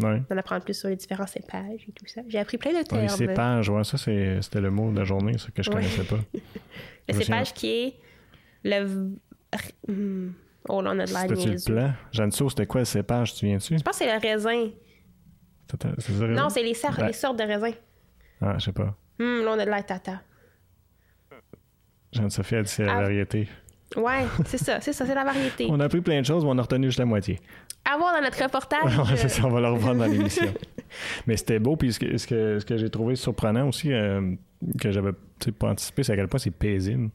Ouais. 0.00 0.22
D'en 0.30 0.36
apprendre 0.36 0.62
plus 0.64 0.74
sur 0.74 0.88
les 0.88 0.94
différents 0.96 1.26
cépages 1.26 1.84
et 1.88 1.92
tout 1.92 2.06
ça. 2.06 2.20
J'ai 2.28 2.38
appris 2.38 2.56
plein 2.56 2.72
de 2.78 2.86
termes. 2.86 3.02
les 3.02 3.08
cépages, 3.08 3.68
ouais, 3.68 3.82
ça 3.82 3.96
c'est- 3.98 4.40
c'était 4.42 4.60
le 4.60 4.70
mot 4.70 4.92
de 4.92 4.98
la 4.98 5.04
journée, 5.04 5.36
ça 5.38 5.48
que 5.50 5.62
je 5.64 5.70
connaissais 5.70 6.04
pas. 6.04 6.18
le 6.34 7.14
je 7.14 7.20
cépage 7.20 7.52
qui 7.52 7.66
est 7.68 7.94
le. 8.62 9.10
Oh 10.68 10.82
là, 10.82 10.90
on 10.94 10.98
a 10.98 11.04
de 11.06 11.12
l'air 11.12 11.20
C'était-tu 11.28 11.72
le 11.72 11.74
plan? 12.12 12.30
C'était 12.48 12.66
quoi 12.66 12.80
le 12.80 12.84
cépage, 12.84 13.34
tu 13.34 13.46
viens-tu? 13.46 13.76
Je 13.78 13.82
pense 13.82 13.98
que 13.98 14.04
c'est 14.04 14.12
le 14.12 14.20
raisin. 14.20 14.70
C'était- 15.70 15.88
C'est 15.98 16.12
ça, 16.12 16.26
Non, 16.26 16.48
c'est 16.48 16.62
les, 16.62 16.74
sortes 16.74 17.38
de 17.38 17.44
raisins. 17.44 17.76
Ah, 18.40 18.54
je 18.58 18.64
sais 18.66 18.72
pas. 18.72 18.94
Hum, 19.18 19.44
là, 19.44 19.52
on 19.54 19.58
a 19.58 19.64
de 19.64 19.70
l'air 19.70 19.84
tata. 19.86 20.20
Jeanne-Sophie 22.12 22.56
a 22.56 22.62
dit 22.62 22.68
c'est 22.70 22.84
la 22.84 22.96
Ah. 22.96 23.00
variété. 23.02 23.48
Ouais, 23.96 24.24
c'est 24.46 24.58
ça, 24.58 24.80
c'est 24.80 24.92
ça, 24.92 25.06
c'est 25.06 25.14
la 25.14 25.24
variété. 25.24 25.66
On 25.70 25.78
a 25.80 25.84
appris 25.84 26.00
plein 26.00 26.20
de 26.20 26.26
choses, 26.26 26.44
mais 26.44 26.50
on 26.50 26.58
a 26.58 26.62
retenu 26.62 26.86
juste 26.86 26.98
la 26.98 27.04
moitié. 27.04 27.38
À 27.84 27.96
voir 27.96 28.14
dans 28.16 28.20
notre 28.22 28.42
reportage. 28.42 28.98
Ouais, 28.98 29.16
c'est 29.16 29.28
ça, 29.28 29.44
on 29.46 29.50
va 29.50 29.60
le 29.60 29.68
reprendre 29.68 29.98
dans 30.00 30.06
l'émission. 30.10 30.52
Mais 31.26 31.36
c'était 31.36 31.58
beau, 31.60 31.76
puis 31.76 31.92
ce 31.92 32.00
que, 32.00 32.16
ce 32.16 32.26
que, 32.26 32.58
ce 32.58 32.64
que 32.64 32.76
j'ai 32.76 32.90
trouvé 32.90 33.14
surprenant 33.16 33.68
aussi, 33.68 33.92
euh, 33.92 34.34
que 34.80 34.90
j'avais 34.90 35.12
pas 35.58 35.68
anticipé, 35.70 36.02
c'est 36.02 36.12
à 36.12 36.16
quel 36.16 36.26
point 36.28 36.38
c'est 36.38 36.50
paisible. 36.50 37.10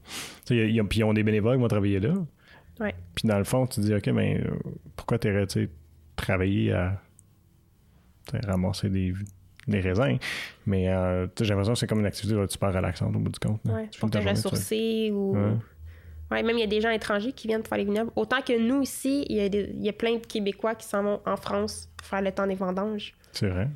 Puis 0.46 0.74
ils 0.96 1.04
ont 1.04 1.12
des 1.12 1.22
bénévoles 1.22 1.56
qui 1.56 1.62
vont 1.62 1.68
travailler 1.68 2.00
là. 2.00 2.14
Ouais. 2.80 2.94
Puis 3.14 3.28
dans 3.28 3.38
le 3.38 3.44
fond, 3.44 3.66
tu 3.66 3.76
te 3.76 3.80
dis, 3.86 3.94
OK, 3.94 4.06
mais 4.08 4.40
euh, 4.40 4.50
pourquoi 4.96 5.18
sais, 5.48 5.68
travailler 6.16 6.72
à 6.72 7.00
ramasser 8.46 8.88
des, 8.88 9.12
des 9.68 9.80
raisins? 9.80 10.18
Mais 10.66 10.88
euh, 10.88 11.26
j'ai 11.40 11.46
l'impression 11.50 11.74
que 11.74 11.78
c'est 11.78 11.86
comme 11.86 12.00
une 12.00 12.06
activité 12.06 12.34
là, 12.36 12.46
super 12.48 12.72
relaxante 12.72 13.14
au 13.14 13.18
bout 13.18 13.30
du 13.30 13.38
compte. 13.38 13.60
Ouais, 13.66 13.88
Tu 13.90 14.00
pour 14.00 14.10
te 14.10 14.18
ressourcer 14.18 15.10
ou. 15.12 15.34
Ouais. 15.36 15.52
Ouais, 16.30 16.42
même 16.42 16.56
il 16.56 16.60
y 16.60 16.64
a 16.64 16.66
des 16.66 16.80
gens 16.80 16.88
étrangers 16.90 17.32
qui 17.32 17.46
viennent 17.46 17.60
pour 17.60 17.68
faire 17.68 17.78
les 17.78 17.84
vignobles. 17.84 18.10
Autant 18.16 18.40
que 18.40 18.58
nous 18.58 18.80
ici, 18.82 19.26
il 19.28 19.36
y 19.36 19.40
a, 19.40 19.48
des- 19.50 19.70
il 19.74 19.84
y 19.84 19.88
a 19.90 19.92
plein 19.92 20.14
de 20.14 20.24
Québécois 20.26 20.74
qui 20.74 20.86
s'en 20.86 21.02
vont 21.02 21.20
en 21.26 21.36
France 21.36 21.90
pour 21.96 22.06
faire 22.06 22.22
le 22.22 22.32
temps 22.32 22.46
des 22.46 22.54
vendanges. 22.54 23.12
C'est 23.32 23.48
vrai. 23.48 23.68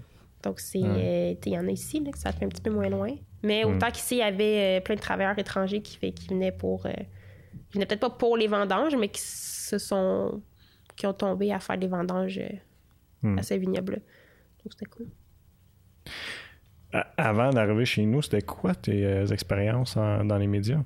Donc, 0.42 0.61
c'est. 0.61 0.78
Ouais. 0.78 1.34
euh, 1.34 1.34
il 1.44 1.53
y 1.53 1.59
en 1.59 1.66
a 1.66 1.70
ici, 1.70 2.01
là, 2.03 2.11
que 2.12 2.18
ça 2.18 2.32
fait 2.32 2.47
un 2.47 2.49
petit 2.49 2.62
peu 2.62 2.70
moins 2.70 2.88
loin. 2.88 3.11
Mais 3.42 3.62
Mm. 3.64 3.76
autant 3.76 3.90
qu'ici, 3.90 4.14
il 4.16 4.18
y 4.18 4.22
avait 4.22 4.78
euh, 4.78 4.80
plein 4.80 4.94
de 4.94 5.01
travailleurs 5.01 5.38
étrangers 5.38 5.82
qui, 5.82 5.99
fait, 5.99 6.12
qui 6.12 6.28
venaient 6.28 6.53
pour. 6.53 6.86
euh, 6.86 6.92
qui 7.77 7.79
venaient 7.79 7.87
peut-être 7.87 8.01
pas 8.01 8.11
pour 8.11 8.37
les 8.37 8.47
vendanges, 8.49 8.97
mais 8.97 9.09
qui 9.09 9.20
se 9.20 9.79
sont. 9.79 10.43
qui 10.97 11.07
ont 11.07 11.12
tombé 11.12 11.53
à 11.53 11.61
faire 11.61 11.77
des 11.77 11.89
vendanges 11.89 12.39
euh, 12.39 12.49
Mm. 13.22 13.39
à 13.39 13.43
ce 13.43 13.55
vignoble-là. 13.55 13.99
Donc, 13.99 14.72
c'était 14.72 14.87
cool. 14.87 15.07
Avant 17.18 17.51
d'arriver 17.51 17.85
chez 17.85 18.05
nous, 18.07 18.22
c'était 18.22 18.41
quoi 18.43 18.74
tes 18.74 19.05
euh, 19.05 19.27
expériences 19.27 19.97
en- 19.99 20.24
dans 20.24 20.39
les 20.39 20.47
médias? 20.47 20.81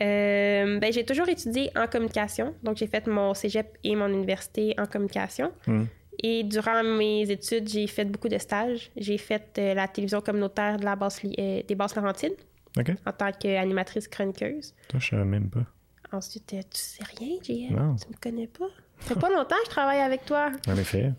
Euh, 0.00 0.78
ben, 0.78 0.92
j'ai 0.92 1.04
toujours 1.04 1.28
étudié 1.28 1.70
en 1.76 1.86
communication. 1.86 2.54
Donc, 2.62 2.76
j'ai 2.78 2.86
fait 2.86 3.06
mon 3.06 3.34
cégep 3.34 3.76
et 3.84 3.94
mon 3.96 4.08
université 4.08 4.74
en 4.78 4.86
communication. 4.86 5.52
Hmm. 5.66 5.84
Et 6.22 6.44
durant 6.44 6.82
mes 6.82 7.30
études, 7.30 7.68
j'ai 7.68 7.86
fait 7.86 8.04
beaucoup 8.06 8.28
de 8.28 8.38
stages. 8.38 8.90
J'ai 8.96 9.18
fait 9.18 9.58
euh, 9.58 9.74
la 9.74 9.88
télévision 9.88 10.20
communautaire 10.22 10.78
de 10.78 10.84
la 10.84 10.96
basse, 10.96 11.20
euh, 11.24 11.62
des 11.66 11.74
Basses 11.74 11.96
Laurentides 11.96 12.36
En 12.78 13.12
tant 13.12 13.32
qu'animatrice 13.32 14.08
chroniqueuse. 14.08 14.74
Toi, 14.88 15.00
je 15.00 15.08
savais 15.08 15.24
même 15.24 15.48
pas. 15.50 15.64
Ensuite, 16.12 16.46
tu 16.48 16.56
sais 16.72 17.02
rien, 17.18 17.36
JL? 17.42 17.72
Non. 17.74 17.96
Tu 17.96 18.08
me 18.08 18.14
connais 18.20 18.46
pas? 18.46 18.66
Ça 19.00 19.14
fait 19.14 19.20
pas 19.20 19.28
longtemps 19.30 19.56
que 19.56 19.66
je 19.66 19.70
travaille 19.70 20.00
avec 20.00 20.24
toi. 20.24 20.50
En 20.68 20.76
effet. 20.76 21.12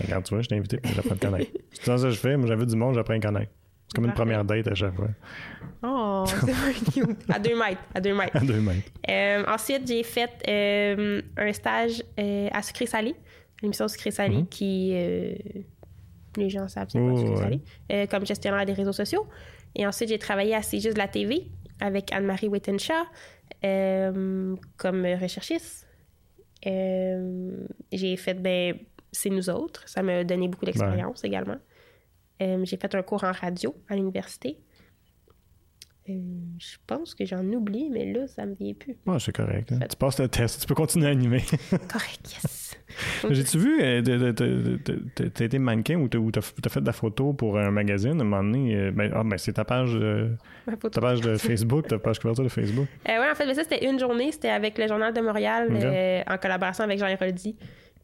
Regarde, 0.00 0.24
tu 0.24 0.34
vois, 0.34 0.42
je 0.42 0.48
t'ai 0.48 0.56
invité 0.56 0.80
j'apprends 0.84 1.12
à 1.14 1.16
te 1.16 1.26
connaître. 1.26 1.50
C'est 1.72 1.84
ça 1.84 1.96
que 1.96 2.10
je 2.10 2.18
fais. 2.18 2.36
Moi, 2.36 2.46
j'avais 2.46 2.66
du 2.66 2.76
monde, 2.76 2.94
j'apprends 2.94 3.14
à 3.14 3.20
connaître. 3.20 3.52
C'est 3.88 3.96
comme 3.96 4.06
une 4.06 4.12
première 4.14 4.42
date 4.44 4.68
à 4.68 4.74
chaque 4.74 4.94
fois. 4.94 5.08
Oh, 5.82 6.24
c'est. 6.26 7.02
À 7.34 7.38
deux 7.38 7.58
mètres. 7.58 7.82
À 7.94 8.00
deux 8.00 8.14
mètres. 8.14 8.34
À 8.36 8.40
deux 8.40 8.60
mètres. 8.60 8.88
Euh, 9.10 9.44
ensuite, 9.46 9.86
j'ai 9.86 10.02
fait 10.02 10.30
euh, 10.48 11.20
un 11.36 11.52
stage 11.52 12.02
euh, 12.18 12.48
à 12.52 12.62
Sucré 12.62 12.86
Salé, 12.86 13.14
l'émission 13.60 13.86
Sucré 13.88 14.10
Salé 14.10 14.36
Mhm. 14.38 14.46
qui. 14.48 14.92
les 16.36 16.48
gens 16.48 16.66
savent 16.68 16.88
c'est 16.90 16.98
quoi 16.98 17.12
Oh, 17.12 17.18
Sucré. 17.36 17.60
Salé, 17.90 18.06
comme 18.08 18.24
gestionnaire 18.24 18.64
des 18.64 18.72
réseaux 18.72 18.92
sociaux. 18.92 19.26
Et 19.74 19.86
ensuite, 19.86 20.08
j'ai 20.08 20.18
travaillé 20.18 20.54
à 20.54 20.62
C'est 20.62 20.80
juste 20.80 20.94
de 20.94 20.98
la 20.98 21.08
TV 21.08 21.50
avec 21.80 22.12
Anne-Marie 22.12 22.48
Wittenshaw 22.48 22.94
euh, 23.64 24.56
comme 24.76 25.04
recherchiste. 25.04 25.86
Euh, 26.66 27.66
j'ai 27.90 28.16
fait 28.16 28.34
ben, 28.34 28.76
C'est 29.10 29.30
nous 29.30 29.50
autres. 29.50 29.88
Ça 29.88 30.02
m'a 30.02 30.24
donné 30.24 30.48
beaucoup 30.48 30.64
d'expérience 30.64 31.24
également. 31.24 31.58
Euh, 32.40 32.64
j'ai 32.64 32.76
fait 32.76 32.94
un 32.94 33.02
cours 33.02 33.24
en 33.24 33.32
radio 33.32 33.74
à 33.88 33.96
l'université. 33.96 34.58
Euh, 36.08 36.14
je 36.58 36.76
pense 36.86 37.14
que 37.14 37.24
j'en 37.24 37.44
oublie, 37.44 37.88
mais 37.88 38.12
là, 38.12 38.26
ça 38.26 38.44
me 38.44 38.54
vient 38.54 38.72
plus. 38.74 38.96
Ouais, 39.06 39.18
c'est 39.20 39.34
correct. 39.34 39.70
hein. 39.72 39.78
Tu 39.88 39.96
passes 39.96 40.18
le 40.18 40.26
test, 40.28 40.60
tu 40.60 40.66
peux 40.66 40.74
continuer 40.74 41.06
à 41.06 41.10
animer. 41.10 41.38
Correct, 41.92 42.28
yes. 42.42 42.76
J'ai-tu 43.30 43.58
vu, 43.58 43.80
euh, 43.80 44.32
t'as 45.14 45.44
été 45.44 45.58
mannequin 45.60 45.96
ou 46.00 46.08
t'as 46.08 46.40
fait 46.40 46.80
de 46.80 46.86
la 46.86 46.92
photo 46.92 47.32
pour 47.32 47.56
un 47.56 47.70
magazine 47.70 48.18
à 48.18 48.22
un 48.22 48.24
moment 48.24 48.42
donné? 48.42 48.74
euh, 48.74 48.90
ben, 48.90 49.12
ah, 49.14 49.22
ben 49.24 49.38
c'est 49.38 49.52
ta 49.52 49.64
page, 49.64 49.92
euh, 49.94 50.30
ta 50.90 51.00
page 51.00 51.20
de 51.20 51.36
Facebook, 51.36 51.86
ta 51.86 51.98
page 51.98 52.18
couverture 52.18 52.44
de 52.44 52.48
Facebook. 52.48 52.88
Euh, 53.08 53.20
ouais, 53.20 53.30
en 53.30 53.34
fait, 53.36 53.46
mais 53.46 53.54
ça, 53.54 53.62
c'était 53.62 53.88
une 53.88 53.98
journée. 54.00 54.32
C'était 54.32 54.50
avec 54.50 54.76
le 54.78 54.88
Journal 54.88 55.14
de 55.14 55.20
Montréal, 55.20 55.68
en 56.28 56.38
collaboration 56.38 56.82
avec 56.84 56.98
Jean 56.98 57.06
Héroldi, 57.06 57.56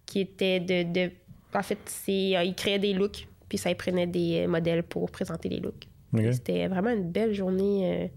qui 0.06 0.20
était 0.20 0.60
de. 0.60 0.84
de- 0.92 1.10
en 1.54 1.62
fait, 1.62 1.78
c'est, 1.86 2.12
il 2.46 2.54
créait 2.56 2.78
des 2.78 2.92
looks, 2.92 3.26
puis 3.48 3.58
ça, 3.58 3.70
il 3.70 3.76
prenait 3.76 4.06
des 4.06 4.46
modèles 4.46 4.82
pour 4.84 5.10
présenter 5.10 5.48
les 5.48 5.58
looks. 5.60 5.88
C'était 6.32 6.66
vraiment 6.68 6.90
une 6.90 7.10
belle 7.10 7.32
journée. 7.34 8.04
euh, 8.04 8.08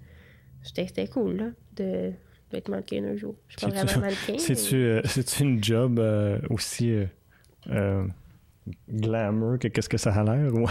c'était, 0.63 1.07
cool, 1.07 1.35
là, 1.37 1.45
de, 1.75 2.11
d'être 2.51 2.69
mannequin 2.69 3.03
un 3.03 3.15
jour. 3.15 3.35
Je 3.47 3.57
suis 3.57 3.67
pas 3.67 3.83
vraiment 3.83 4.01
mannequin. 4.01 4.37
C'est-tu 4.37 4.75
euh, 4.75 5.01
c'est-tu 5.05 5.43
une 5.43 5.63
job 5.63 5.99
euh, 5.99 6.39
aussi 6.49 6.93
euh, 7.69 8.05
glamour 8.89 9.57
que 9.59 9.67
qu'est-ce 9.67 9.89
que 9.89 9.97
ça 9.97 10.11
a 10.13 10.23
l'air? 10.23 10.53
ou- 10.53 10.67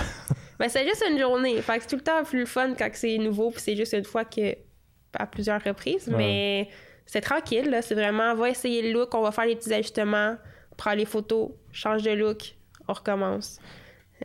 Mais 0.58 0.68
c'est 0.68 0.84
juste 0.86 1.04
une 1.10 1.18
journée. 1.18 1.60
Fait 1.62 1.76
que 1.78 1.82
c'est 1.82 1.88
tout 1.90 1.96
le 1.96 2.02
temps 2.02 2.22
plus 2.24 2.46
fun 2.46 2.74
quand 2.78 2.88
c'est 2.92 3.18
nouveau, 3.18 3.50
puis 3.50 3.60
c'est 3.60 3.76
juste 3.76 3.92
une 3.92 4.04
fois 4.04 4.24
que. 4.24 4.54
à 5.14 5.26
plusieurs 5.26 5.62
reprises. 5.62 6.08
Ouais. 6.08 6.16
Mais 6.16 6.68
c'est 7.06 7.20
tranquille, 7.20 7.68
là. 7.70 7.82
C'est 7.82 7.94
vraiment, 7.96 8.32
on 8.32 8.36
va 8.36 8.50
essayer 8.50 8.82
le 8.82 8.92
look, 8.92 9.14
on 9.14 9.22
va 9.22 9.32
faire 9.32 9.46
les 9.46 9.56
petits 9.56 9.72
ajustements, 9.74 10.36
prendre 10.76 10.96
les 10.98 11.04
photos, 11.06 11.50
change 11.72 12.02
de 12.02 12.12
look, 12.12 12.54
on 12.86 12.92
recommence. 12.92 13.58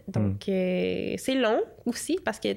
Donc, 0.08 0.48
euh, 0.50 1.16
c'est 1.18 1.36
long 1.36 1.62
aussi 1.86 2.20
parce 2.24 2.40
que 2.40 2.50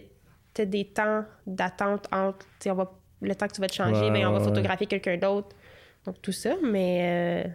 des 0.66 0.84
temps 0.86 1.24
d'attente 1.46 2.08
entre. 2.12 2.46
On 2.66 2.74
va, 2.74 2.90
le 3.22 3.34
temps 3.34 3.46
que 3.48 3.52
tu 3.54 3.60
vas 3.60 3.66
te 3.68 3.74
changer, 3.74 4.00
Ouais, 4.06 4.10
ben, 4.10 4.26
on 4.26 4.32
va 4.32 4.40
photographier 4.40 4.86
quelqu'un 4.86 5.16
d'autre. 5.16 5.48
Donc, 6.04 6.20
tout 6.22 6.32
ça. 6.32 6.54
Mais 6.62 7.44
euh, 7.46 7.50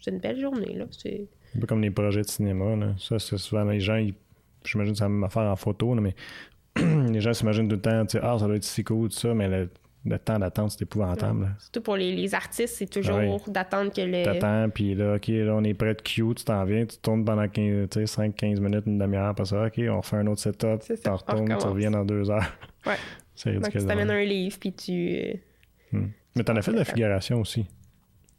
c'est 0.00 0.10
une 0.10 0.18
belle 0.18 0.40
journée, 0.40 0.74
là. 0.74 0.84
C'est. 0.90 1.26
Un 1.56 1.60
peu 1.60 1.66
comme 1.66 1.80
les 1.82 1.90
projets 1.90 2.22
de 2.22 2.26
cinéma. 2.28 2.76
Là. 2.76 2.94
Ça, 2.98 3.18
c'est 3.18 3.38
souvent 3.38 3.64
les 3.64 3.80
gens, 3.80 3.96
ils- 3.96 4.14
j'imagine 4.64 4.92
que 4.92 4.98
c'est 4.98 5.04
la 5.04 5.08
même 5.08 5.24
affaire 5.24 5.44
en 5.44 5.56
photo, 5.56 5.94
là, 5.94 6.00
mais 6.00 6.14
les 7.10 7.20
gens 7.20 7.32
s'imaginent 7.32 7.68
tout 7.68 7.76
le 7.76 7.82
temps, 7.82 8.04
ah, 8.22 8.38
ça 8.38 8.46
doit 8.46 8.56
être 8.56 8.64
si 8.64 8.84
cool, 8.84 9.08
tout 9.08 9.16
ça, 9.16 9.32
mais 9.34 9.48
le, 9.48 9.70
le 10.08 10.18
temps 10.18 10.38
d'attente, 10.38 10.70
c'est 10.72 10.82
épouvantable. 10.82 11.42
là. 11.42 11.48
Surtout 11.58 11.80
pour 11.82 11.96
les, 11.96 12.14
les 12.14 12.34
artistes, 12.34 12.74
c'est 12.76 12.88
toujours 12.90 13.40
d'attendre 13.48 13.92
que 13.92 14.00
le. 14.00 14.22
T'attends, 14.24 14.70
puis 14.70 14.94
là, 14.94 15.14
OK, 15.16 15.28
là, 15.28 15.54
on 15.54 15.64
est 15.64 15.74
prêt 15.74 15.94
de 15.94 16.02
queue, 16.02 16.34
tu 16.34 16.44
t'en 16.44 16.64
viens, 16.64 16.84
tu 16.86 16.96
tournes 16.98 17.24
pendant 17.24 17.46
15, 17.48 17.88
tu 17.90 18.00
sais, 18.00 18.06
5, 18.06 18.34
15 18.34 18.60
minutes, 18.60 18.84
une 18.86 18.98
demi-heure, 18.98 19.28
après 19.28 19.44
ça, 19.44 19.66
OK, 19.66 19.78
on 19.90 20.02
fait 20.02 20.16
un 20.16 20.26
autre 20.26 20.40
setup, 20.40 20.80
tu 20.82 21.08
retournes, 21.08 21.56
tu 21.58 21.66
reviens 21.66 21.90
dans 21.90 22.04
deux 22.04 22.30
heures. 22.30 22.52
Ouais. 22.86 22.94
C'est 23.34 23.52
Donc, 23.52 23.64
ridicule. 23.64 23.80
tu 23.82 23.86
t'amènes 23.86 24.10
un 24.10 24.24
livre, 24.24 24.56
puis 24.58 24.72
tu. 24.72 24.92
euh, 25.94 26.00
Mais 26.34 26.42
t'en 26.42 26.56
as 26.56 26.62
fait 26.62 26.72
de 26.72 26.78
la 26.78 26.84
figuration 26.84 27.40
aussi. 27.40 27.66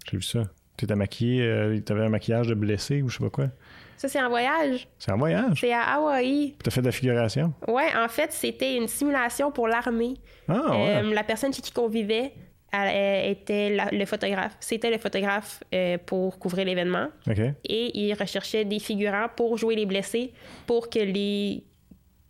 J'ai 0.09 0.17
vu 0.17 0.23
ça. 0.23 0.43
Tu 0.77 0.85
étais 0.85 0.95
maquillé, 0.95 1.41
euh, 1.41 1.79
t'avais 1.81 2.03
un 2.05 2.09
maquillage 2.09 2.47
de 2.47 2.53
blessé 2.53 3.01
ou 3.01 3.09
je 3.09 3.17
sais 3.17 3.23
pas 3.23 3.29
quoi? 3.29 3.47
Ça, 3.99 4.07
c'est 4.07 4.21
en 4.21 4.29
voyage. 4.29 4.87
C'est 4.97 5.11
un 5.11 5.17
voyage? 5.17 5.59
C'est 5.59 5.73
à 5.73 5.81
Hawaï. 5.95 6.55
T'as 6.63 6.71
fait 6.71 6.79
de 6.79 6.85
la 6.85 6.91
figuration? 6.93 7.53
Ouais, 7.67 7.89
en 7.97 8.07
fait, 8.07 8.31
c'était 8.31 8.77
une 8.77 8.87
simulation 8.87 9.51
pour 9.51 9.67
l'armée. 9.67 10.13
Ah, 10.47 10.53
ouais. 10.71 10.95
Euh, 11.03 11.13
la 11.13 11.23
personne 11.23 11.53
chez 11.53 11.61
qui 11.61 11.73
on 11.77 11.89
vivait 11.89 12.31
elle, 12.71 13.31
était 13.31 13.71
la- 13.71 13.89
le 13.91 14.05
photographe. 14.05 14.55
C'était 14.61 14.89
le 14.89 14.99
photographe 14.99 15.61
euh, 15.73 15.97
pour 16.05 16.39
couvrir 16.39 16.65
l'événement. 16.65 17.07
OK. 17.29 17.39
Et 17.65 17.99
il 17.99 18.13
recherchait 18.13 18.63
des 18.63 18.79
figurants 18.79 19.27
pour 19.35 19.57
jouer 19.57 19.75
les 19.75 19.85
blessés 19.85 20.31
pour 20.65 20.89
que 20.89 20.99
les, 20.99 21.63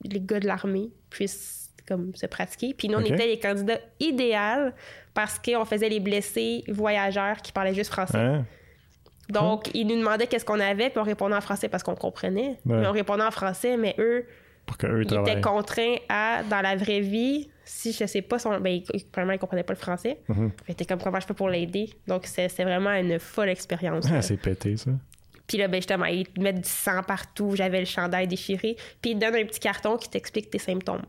les 0.06 0.22
gars 0.22 0.40
de 0.40 0.48
l'armée 0.48 0.90
puissent 1.12 1.70
comme, 1.88 2.16
se 2.16 2.26
pratiquer. 2.26 2.74
Puis 2.74 2.88
nous, 2.90 2.98
on 2.98 3.04
était 3.04 3.28
les 3.28 3.38
candidats 3.38 3.80
idéaux 4.00 4.72
parce 5.14 5.38
qu'on 5.38 5.66
faisait 5.66 5.90
les 5.90 6.00
blessés 6.00 6.64
voyageurs 6.68 7.38
qui 7.44 7.52
parlaient 7.52 7.76
juste 7.76 7.92
français. 7.92 8.18
Hein? 8.18 8.46
Donc, 9.30 9.70
ils 9.74 9.86
nous 9.86 9.96
demandaient 9.98 10.28
qu'est-ce 10.28 10.46
qu'on 10.46 10.60
avait, 10.60 10.90
puis 10.90 11.00
on 11.00 11.04
répondait 11.04 11.36
en 11.36 11.42
français 11.42 11.70
parce 11.70 11.84
qu'on 11.84 11.96
comprenait. 11.96 12.58
Ouais. 12.66 12.78
Mais 12.82 12.88
on 12.88 12.92
répondait 12.92 13.24
en 13.24 13.32
français, 13.32 13.78
mais 13.78 13.96
eux, 14.00 14.26
Pour 14.66 14.76
ils 14.84 15.02
étaient 15.02 15.42
contraints 15.42 15.96
à, 16.10 16.42
dans 16.50 16.62
la 16.62 16.76
vraie 16.76 17.00
vie, 17.02 17.50
si 17.64 17.92
je 17.94 18.06
sais 18.06 18.22
pas, 18.24 18.40
son, 18.40 18.60
ben, 18.60 18.82
ils- 18.94 19.06
premièrement, 19.12 19.34
ils 19.34 19.40
comprenaient 19.40 19.64
pas 19.64 19.74
le 19.74 19.80
français. 19.80 20.20
Fait 20.66 20.74
que 20.74 20.78
t'es 20.80 20.86
comme 20.86 21.00
comment 21.02 21.20
je 21.20 21.28
peux 21.28 21.34
pour 21.36 21.50
l'aider? 21.50 21.90
Donc, 22.08 22.26
c'est 22.26 22.48
vraiment 22.64 22.92
une 22.94 23.20
folle 23.20 23.50
expérience. 23.50 24.06
Ah, 24.12 24.22
c'est 24.22 24.38
pété, 24.38 24.78
ça. 24.78 24.92
Puis 25.48 25.58
là, 25.58 25.68
ben, 25.68 25.78
justement, 25.78 26.06
ils 26.06 26.28
te 26.28 26.40
mettent 26.42 26.62
du 26.62 26.70
sang 26.70 27.02
partout, 27.02 27.56
j'avais 27.56 27.80
le 27.80 27.86
chandail 27.86 28.28
déchiré, 28.28 28.76
puis 29.02 29.12
ils 29.12 29.20
te 29.20 29.26
donnent 29.26 29.36
un 29.42 29.46
petit 29.46 29.60
carton 29.60 29.98
qui 29.98 30.08
t'explique 30.10 30.50
tes 30.52 30.60
symptômes. 30.60 31.06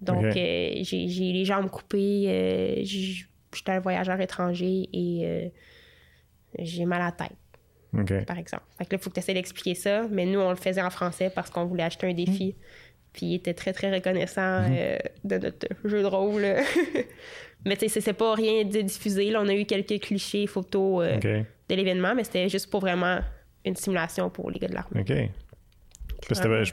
Donc, 0.00 0.24
euh, 0.24 0.70
j'ai 0.82 1.06
les 1.06 1.44
jambes 1.44 1.68
coupées, 1.70 2.24
euh, 2.28 2.74
j'étais 2.84 3.72
un 3.72 3.80
voyageur 3.80 4.20
étranger 4.20 4.88
et 4.92 5.20
euh, 5.24 5.48
j'ai 6.58 6.84
mal 6.84 7.02
à 7.02 7.06
la 7.06 7.12
tête, 7.12 7.36
Par 8.24 8.38
exemple. 8.38 8.62
Fait 8.78 8.84
que 8.84 8.92
là, 8.94 8.98
il 9.00 9.02
faut 9.02 9.10
que 9.10 9.14
tu 9.14 9.20
essaies 9.20 9.34
d'expliquer 9.34 9.74
ça, 9.74 10.06
mais 10.10 10.24
nous, 10.26 10.38
on 10.40 10.50
le 10.50 10.56
faisait 10.56 10.82
en 10.82 10.90
français 10.90 11.30
parce 11.34 11.50
qu'on 11.50 11.64
voulait 11.64 11.82
acheter 11.82 12.06
un 12.08 12.14
défi. 12.14 12.54
Puis 13.12 13.26
il 13.26 13.34
était 13.34 13.54
très, 13.54 13.72
très 13.72 13.92
reconnaissant 13.92 14.62
euh, 14.70 14.96
de 15.24 15.38
notre 15.38 15.66
jeu 15.84 16.00
de 16.02 16.06
rôle. 16.06 16.42
mais 17.64 17.76
tu 17.76 17.88
sais, 17.88 18.00
c'est- 18.00 18.12
pas 18.12 18.34
rien 18.34 18.64
de 18.64 18.80
diffusé. 18.82 19.30
Là, 19.30 19.40
on 19.42 19.48
a 19.48 19.54
eu 19.54 19.64
quelques 19.64 20.00
clichés, 20.00 20.46
photos 20.46 21.04
euh, 21.04 21.16
de 21.68 21.74
l'événement, 21.74 22.14
mais 22.14 22.24
c'était 22.24 22.48
juste 22.48 22.70
pour 22.70 22.80
vraiment 22.80 23.18
une 23.64 23.74
simulation 23.76 24.30
pour 24.30 24.50
les 24.50 24.58
gars 24.60 24.68
de 24.68 24.74
l'armée. 24.74 25.00
OK. 25.00 25.10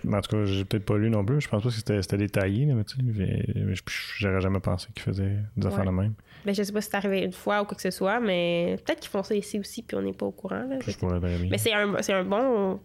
En 0.08 0.22
tout 0.22 0.30
cas, 0.36 0.46
j'ai 0.46 0.66
peut-être 0.66 0.86
pas 0.86 0.98
lu 0.98 1.10
non 1.10 1.24
plus. 1.26 1.42
Je 1.42 1.48
pense 1.48 1.64
pas 1.64 1.70
que 1.70 2.02
c'était 2.02 2.18
détaillé, 2.18 2.66
mais 2.66 2.84
tu 2.84 2.98
sais, 2.98 3.78
j'aurais 4.20 4.42
jamais 4.42 4.60
pensé 4.60 4.88
qu'ils 4.94 5.04
faisaient 5.04 5.38
des 5.56 5.66
affaires 5.68 5.86
de 5.86 5.92
même. 5.92 6.14
Ben, 6.48 6.56
je 6.56 6.64
sais 6.64 6.72
pas 6.72 6.80
si 6.82 6.90
c'est 6.90 6.96
arrivé 6.98 7.24
une 7.24 7.34
fois 7.34 7.62
ou 7.62 7.66
quoi 7.66 7.76
que 7.76 7.82
ce 7.82 7.92
soit, 7.92 8.20
mais 8.22 8.78
peut-être 8.86 9.02
qu'ils 9.02 9.12
font 9.12 9.22
ça 9.22 9.36
ici 9.36 9.60
aussi, 9.60 9.84
puis 9.84 9.98
on 9.98 10.02
n'est 10.02 10.14
pas 10.14 10.26
au 10.26 10.32
courant. 10.32 10.64
Là, 10.64 10.78
Je 10.80 10.98
pourrais 10.98 11.20
très 11.20 11.38
bien. 11.38 11.50
Mais 11.52 11.58
c'est 11.58 11.74
un, 11.74 12.02
c'est 12.02 12.14
un 12.14 12.24
bon, 12.24 12.80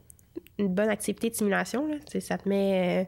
une 0.58 0.68
bonne 0.68 0.88
activité 0.88 1.30
de 1.30 1.34
simulation. 1.36 1.86
Là. 1.86 1.94
Ça 2.20 2.36
te 2.38 2.48
met. 2.48 3.06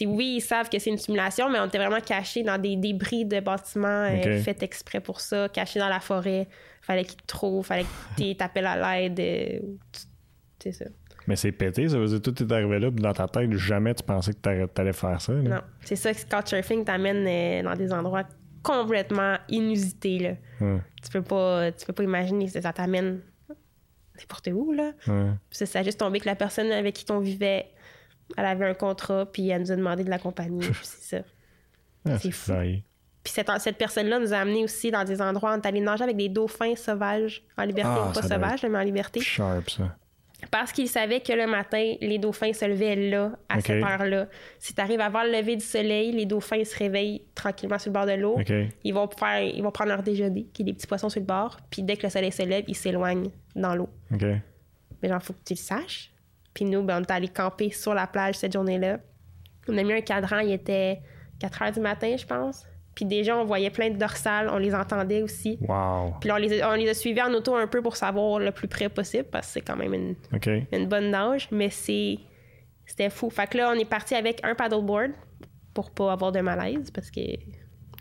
euh, 0.00 0.06
oui, 0.06 0.34
ils 0.36 0.40
savent 0.40 0.68
que 0.68 0.78
c'est 0.78 0.90
une 0.90 0.98
simulation, 0.98 1.48
mais 1.50 1.58
on 1.60 1.66
était 1.66 1.78
vraiment 1.78 2.00
cachés 2.00 2.42
dans 2.42 2.60
des 2.60 2.76
débris 2.76 3.24
de 3.24 3.40
bâtiments 3.40 3.88
euh, 4.04 4.36
Ok. 4.36 4.42
faits 4.42 4.62
exprès 4.62 5.00
pour 5.00 5.20
ça, 5.20 5.48
cachés 5.48 5.80
dans 5.80 5.88
la 5.88 6.00
forêt. 6.00 6.46
Fallait 6.82 7.04
qu'ils 7.04 7.16
te 7.20 7.26
trouvent, 7.26 7.64
fallait 7.66 7.86
qu'ils 8.16 8.36
t'appellent 8.36 8.66
à 8.66 8.98
l'aide. 9.00 9.18
euh, 9.18 9.58
C'est 10.58 10.72
ça. 10.72 10.84
Mais 11.26 11.36
c'est 11.36 11.52
pété, 11.52 11.88
ça 11.88 11.98
veut 11.98 12.06
dire 12.06 12.22
que 12.22 12.30
tout 12.30 12.42
est 12.42 12.52
arrivé 12.52 12.78
là, 12.78 12.90
puis 12.90 13.02
dans 13.02 13.12
ta 13.12 13.28
tête, 13.28 13.52
jamais 13.52 13.94
tu 13.94 14.02
pensais 14.02 14.32
que 14.32 14.66
t'allais 14.66 14.92
faire 14.94 15.20
ça. 15.20 15.32
là. 15.32 15.40
Non, 15.42 15.60
c'est 15.84 15.96
ça 15.96 16.14
que 16.14 16.18
Couchsurfing 16.26 16.84
t'amène 16.84 17.26
euh, 17.26 17.62
dans 17.68 17.76
des 17.76 17.92
endroits 17.92 18.24
complètement 18.62 19.36
inusités. 19.48 20.18
Là. 20.18 20.30
Ouais, 20.60 20.80
Tu 21.02 21.10
peux 21.10 21.22
pas, 21.22 21.70
tu 21.72 21.86
peux 21.86 21.92
pas 21.92 22.02
imaginer, 22.02 22.48
ça 22.48 22.60
ça 22.62 22.72
t'amène 22.72 23.20
n'importe 24.18 24.48
où. 24.52 24.72
Là. 24.72 24.92
ouais. 25.06 25.30
Puis 25.50 25.58
ça, 25.58 25.66
ça 25.66 25.78
a 25.80 25.82
juste 25.82 25.98
tombé 26.00 26.20
que 26.20 26.26
la 26.26 26.34
personne 26.36 26.70
avec 26.72 26.94
qui 26.94 27.10
on 27.10 27.20
vivait, 27.20 27.70
elle 28.36 28.44
avait 28.44 28.66
un 28.66 28.74
contrat, 28.74 29.26
puis 29.26 29.48
elle 29.48 29.62
nous 29.62 29.72
a 29.72 29.76
demandé 29.76 30.04
de 30.04 30.10
l'accompagner. 30.10 30.62
c'est 30.82 31.16
ça. 31.18 31.24
Ah, 32.08 32.18
C'est 32.18 32.30
fou. 32.30 32.52
Puis 33.24 33.32
cette, 33.34 33.50
cette 33.60 33.76
personne-là 33.76 34.18
nous 34.18 34.32
a 34.32 34.38
amenés 34.38 34.64
aussi 34.64 34.90
dans 34.90 35.04
des 35.04 35.20
endroits, 35.20 35.52
on 35.52 35.60
est 35.60 35.66
allé 35.66 35.80
nager 35.80 36.04
avec 36.04 36.16
des 36.16 36.28
dauphins 36.28 36.74
sauvages, 36.76 37.44
en 37.58 37.64
liberté, 37.64 37.90
Ah, 37.92 38.10
pas 38.14 38.22
sauvages, 38.22 38.62
mais 38.64 38.78
en 38.78 38.82
liberté. 38.82 39.20
Sharp, 39.20 39.68
ça. 39.70 39.96
Parce 40.52 40.70
qu'ils 40.70 40.88
savaient 40.88 41.20
que 41.20 41.32
le 41.32 41.46
matin, 41.48 41.94
les 42.00 42.18
dauphins 42.18 42.52
se 42.52 42.64
levaient 42.64 42.94
là, 42.94 43.32
à 43.48 43.60
cette 43.60 43.82
heure-là. 43.82 44.28
Si 44.60 44.72
tu 44.72 44.80
arrives 44.80 45.00
avant 45.00 45.24
le 45.24 45.32
lever 45.32 45.56
du 45.56 45.64
soleil, 45.64 46.12
les 46.12 46.26
dauphins 46.26 46.62
se 46.62 46.76
réveillent 46.78 47.22
tranquillement 47.34 47.78
sur 47.78 47.90
le 47.90 47.94
bord 47.94 48.06
de 48.06 48.12
l'eau. 48.12 48.36
Ils 48.84 48.94
vont 48.94 49.08
faire, 49.08 49.42
ils 49.42 49.62
vont 49.62 49.72
prendre 49.72 49.90
leur 49.90 50.02
déjeuner, 50.02 50.46
qui 50.52 50.62
est 50.62 50.64
des 50.64 50.74
petits 50.74 50.86
poissons 50.86 51.08
sur 51.08 51.20
le 51.20 51.26
bord. 51.26 51.56
Puis 51.70 51.82
dès 51.82 51.96
que 51.96 52.04
le 52.04 52.10
soleil 52.10 52.30
se 52.30 52.42
lève, 52.42 52.64
ils 52.68 52.76
s'éloignent 52.76 53.30
dans 53.56 53.74
l'eau. 53.74 53.88
Mais 55.02 55.08
genre, 55.08 55.22
faut 55.22 55.32
que 55.32 55.42
tu 55.44 55.54
le 55.54 55.58
saches. 55.58 56.12
Puis 56.54 56.64
nous, 56.64 56.82
ben, 56.82 56.98
on 56.98 57.02
est 57.02 57.10
allé 57.10 57.28
camper 57.28 57.70
sur 57.70 57.94
la 57.94 58.06
plage 58.06 58.36
cette 58.36 58.52
journée-là. 58.52 59.00
On 59.68 59.76
a 59.76 59.82
mis 59.82 59.92
un 59.92 60.00
cadran, 60.00 60.38
il 60.38 60.52
était 60.52 61.00
4 61.40 61.62
heures 61.62 61.72
du 61.72 61.80
matin, 61.80 62.16
je 62.16 62.24
pense. 62.24 62.64
Puis 62.98 63.04
déjà, 63.04 63.38
on 63.38 63.44
voyait 63.44 63.70
plein 63.70 63.90
de 63.90 63.96
dorsales, 63.96 64.48
on 64.52 64.58
les 64.58 64.74
entendait 64.74 65.22
aussi. 65.22 65.56
Wow. 65.60 66.14
Puis 66.18 66.26
là, 66.26 66.34
on 66.34 66.38
les, 66.38 66.60
a, 66.60 66.72
on 66.72 66.74
les 66.74 66.88
a 66.88 66.94
suivis 66.94 67.22
en 67.22 67.32
auto 67.32 67.54
un 67.54 67.68
peu 67.68 67.80
pour 67.80 67.94
savoir 67.94 68.40
le 68.40 68.50
plus 68.50 68.66
près 68.66 68.88
possible, 68.88 69.22
parce 69.30 69.46
que 69.46 69.52
c'est 69.52 69.60
quand 69.60 69.76
même 69.76 69.94
une, 69.94 70.86
bonne 70.88 71.12
nage, 71.12 71.46
mais 71.52 71.70
c'est 71.70 72.18
c'était 72.86 73.08
fou. 73.08 73.30
Fait 73.30 73.48
que 73.48 73.56
là, 73.56 73.70
on 73.70 73.78
est 73.78 73.88
parti 73.88 74.16
avec 74.16 74.44
un 74.44 74.56
paddleboard 74.56 75.12
pour 75.74 75.92
pas 75.92 76.12
avoir 76.12 76.32
de 76.32 76.40
malaise, 76.40 76.90
parce 76.90 77.12
que 77.12 77.20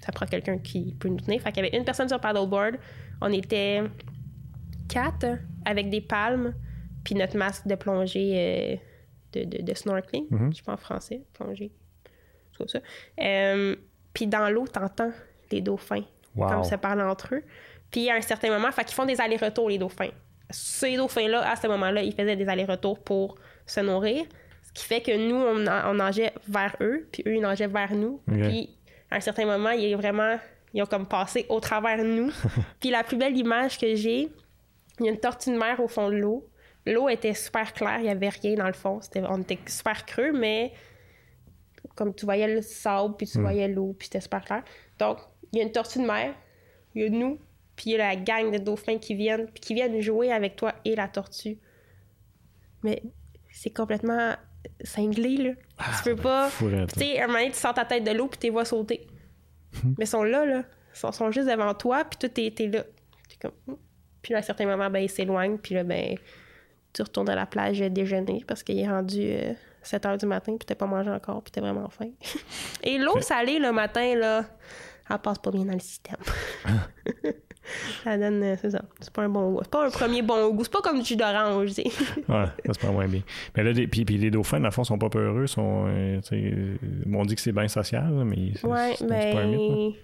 ça 0.04 0.12
prend 0.12 0.26
quelqu'un 0.26 0.58
qui 0.58 0.96
peut 1.00 1.10
nous 1.10 1.20
tenir. 1.20 1.44
Fait 1.44 1.52
qu'il 1.52 1.64
y 1.64 1.68
avait 1.68 1.78
une 1.78 1.86
personne 1.86 2.08
sur 2.08 2.18
le 2.18 2.22
paddleboard. 2.22 2.80
On 3.22 3.32
était 3.32 3.84
quatre 4.90 5.28
avec 5.64 5.92
des 5.92 6.02
palmes, 6.02 6.56
puis 7.04 7.14
notre 7.14 7.38
masque 7.38 7.68
de 7.68 7.76
plongée 7.76 8.32
euh, 8.34 8.76
de, 9.34 9.58
de, 9.58 9.62
de 9.62 9.74
snorkeling. 9.76 10.26
Mhm. 10.32 10.54
Je 10.54 10.58
sais 10.58 10.64
pas 10.64 10.74
en 10.74 10.78
français, 10.78 11.22
plongée. 11.34 11.72
Ça. 12.66 12.80
Euh, 13.20 13.76
puis 14.18 14.26
dans 14.26 14.50
l'eau, 14.50 14.66
t'entends 14.68 15.12
les 15.52 15.62
dauphins 15.62 16.02
Wow. 16.36 16.48
comme 16.50 16.60
ils 16.64 16.66
se 16.70 16.76
parlent 16.76 17.02
entre 17.02 17.36
eux. 17.36 17.44
Puis 17.92 18.10
à 18.10 18.16
un 18.16 18.22
certain 18.22 18.50
moment, 18.50 18.72
fait 18.72 18.84
qu'ils 18.84 18.96
font 18.96 19.06
des 19.06 19.22
allers-retours, 19.22 19.70
les 19.70 19.78
dauphins. 19.78 20.10
Ces 20.50 20.96
dauphins-là, 20.98 21.48
à 21.52 21.56
ce 21.56 21.68
moment-là, 21.68 22.02
ils 22.02 22.14
faisaient 22.16 22.36
des 22.36 22.48
allers-retours 22.50 22.98
pour 23.00 23.36
se 23.68 23.80
nourrir. 23.82 24.26
Ce 24.64 24.72
qui 24.74 24.84
fait 24.86 25.02
que 25.02 25.16
nous, 25.30 25.36
on, 25.36 25.60
na- 25.60 25.88
on 25.90 25.94
nageait 25.94 26.34
vers 26.48 26.76
eux, 26.82 27.08
puis 27.12 27.22
eux, 27.28 27.36
ils 27.36 27.42
nageaient 27.42 27.68
vers 27.68 27.94
nous. 27.94 28.22
Puis 28.50 28.70
à 29.12 29.18
un 29.18 29.20
certain 29.20 29.46
moment, 29.46 29.70
il 29.70 29.86
est 29.86 29.96
vraiment. 29.96 30.38
Ils 30.74 30.82
ont 30.82 30.88
comme 30.88 31.08
passé 31.08 31.46
au 31.50 31.60
travers 31.60 31.98
de 32.00 32.04
nous. 32.04 32.32
Puis 32.80 32.90
la 32.90 33.04
plus 33.04 33.18
belle 33.18 33.38
image 33.38 33.78
que 33.80 33.96
j'ai, 33.96 34.30
il 35.00 35.06
y 35.06 35.08
a 35.10 35.12
une 35.12 35.20
tortue 35.20 35.52
de 35.52 35.58
mer 35.58 35.80
au 35.80 35.88
fond 35.88 36.10
de 36.10 36.16
l'eau. 36.18 36.48
L'eau 36.86 37.08
était 37.10 37.34
super 37.34 37.74
claire, 37.74 37.98
il 38.00 38.04
n'y 38.04 38.10
avait 38.10 38.30
rien 38.30 38.56
dans 38.56 38.68
le 38.68 38.74
fond. 38.74 39.00
On 39.30 39.42
était 39.42 39.60
super 39.66 40.06
creux, 40.06 40.32
mais 40.34 40.72
comme 41.98 42.14
tu 42.14 42.26
voyais 42.26 42.48
le 42.48 42.62
sable, 42.62 43.16
puis 43.18 43.28
tu 43.28 43.42
voyais 43.42 43.68
l'eau, 43.68 43.96
puis 43.98 44.06
c'était 44.06 44.22
super 44.22 44.46
clair. 44.46 44.64
Donc, 45.00 45.18
il 45.52 45.60
y 45.60 45.62
a 45.62 45.66
une 45.66 45.72
tortue 45.72 46.00
de 46.00 46.06
mer, 46.06 46.34
il 46.96 47.02
y 47.02 47.06
a 47.06 47.10
nous, 47.10 47.40
puis 47.76 47.88
il 47.88 47.92
y 47.94 47.96
a 47.96 47.98
la 47.98 48.16
gang 48.16 48.52
de 48.52 48.60
dauphins 48.60 49.00
qui 49.00 49.16
viennent, 49.16 49.48
puis 49.48 49.60
qui 49.60 49.74
viennent 49.74 50.00
jouer 50.00 50.32
avec 50.32 50.56
toi 50.56 50.74
et 50.86 50.96
la 50.96 51.08
tortue. 51.08 51.58
Mais 52.84 53.02
c'est 53.52 53.72
complètement 53.72 54.36
cinglé, 54.84 55.38
là. 55.38 55.52
tu 55.98 56.04
peux 56.04 56.22
pas. 56.22 56.50
Tu 56.60 56.66
sais, 57.00 57.20
un 57.20 57.28
moment 57.28 57.40
donné, 57.40 57.52
tu 57.52 57.58
sors 57.58 57.74
ta 57.74 57.84
tête 57.84 58.04
de 58.04 58.12
l'eau, 58.12 58.28
puis 58.28 58.40
tu 58.40 58.46
les 58.46 58.52
vois 58.52 58.66
sauter. 58.66 59.08
Mais 59.98 60.06
ils 60.06 60.08
sont 60.08 60.24
là, 60.24 60.46
là. 60.46 60.64
Ils 60.94 61.00
sont, 61.00 61.12
sont 61.12 61.32
juste 61.32 61.50
devant 61.50 61.74
toi, 61.74 62.06
puis 62.06 62.18
toi, 62.18 62.30
t'es, 62.30 62.52
t'es 62.52 62.68
là. 62.68 62.84
T'es 63.28 63.38
comme... 63.42 63.54
hmm. 63.66 63.78
Puis 64.22 64.34
là, 64.34 64.40
à 64.40 64.42
certains 64.42 64.66
moments, 64.66 64.90
ben, 64.90 65.00
ils 65.00 65.10
s'éloignent, 65.10 65.58
puis 65.58 65.76
là, 65.76 65.84
ben, 65.84 66.18
tu 66.94 67.02
retournes 67.02 67.30
à 67.30 67.36
la 67.36 67.46
plage 67.46 67.80
déjeuner 67.80 68.44
parce 68.48 68.64
qu'il 68.64 68.80
est 68.80 68.88
rendu 68.88 69.22
euh, 69.22 69.54
7 69.88 70.04
h 70.06 70.18
du 70.20 70.26
matin, 70.26 70.56
puis 70.58 70.66
t'as 70.66 70.76
pas 70.76 70.86
mangé 70.86 71.10
encore, 71.10 71.42
puis 71.42 71.52
t'es 71.52 71.62
vraiment 71.62 71.90
faim. 71.90 72.10
Et 72.84 72.98
l'eau 72.98 73.20
salée 73.22 73.60
le 73.60 73.72
matin, 73.72 74.16
là, 74.16 74.44
elle 75.10 75.18
passe 75.20 75.40
pas 75.40 75.52
bien 75.52 75.66
dans 75.66 75.74
le 75.74 75.80
système. 75.80 76.18
ça 78.04 78.18
donne, 78.18 78.42
euh, 78.44 78.56
c'est 78.62 78.72
ça. 78.72 78.82
C'est 79.00 79.12
pas 79.12 79.24
un 79.24 79.30
bon 79.30 79.52
goût. 79.52 79.60
C'est 79.64 79.72
pas 79.72 79.86
un 79.86 79.90
premier 79.90 80.22
bon 80.22 80.50
goût. 80.54 80.64
C'est 80.64 80.72
pas 80.72 80.82
comme 80.82 81.00
du 81.00 81.06
jus 81.06 81.16
d'orange, 81.16 81.68
tu 81.68 81.74
sais. 81.76 81.84
Ouais, 82.30 82.46
ça 82.66 82.74
se 82.74 82.80
prend 82.80 82.92
moins 82.94 83.08
bien. 83.08 83.22
Mais 83.56 83.64
là, 83.64 83.74
des- 83.74 83.88
puis, 83.88 84.06
puis 84.06 84.18
les 84.18 84.32
dauphins, 84.32 84.60
dans 84.60 84.66
le 84.68 84.72
fond, 84.72 84.84
sont 84.84 84.98
pas 84.98 85.10
peureux. 85.10 85.48
Sont, 85.48 85.86
euh, 85.88 86.20
euh, 86.32 86.76
on 87.14 87.26
dit 87.26 87.36
que 87.36 87.42
c'est 87.42 87.52
bien 87.52 87.68
social, 87.68 88.10
mais 88.26 88.54
c'est 88.56 88.68
Ouais, 88.68 88.96
c'est- 88.98 89.08
c'est 89.08 89.32
pas 89.34 89.40
un 89.42 89.48
mythe. 89.48 89.96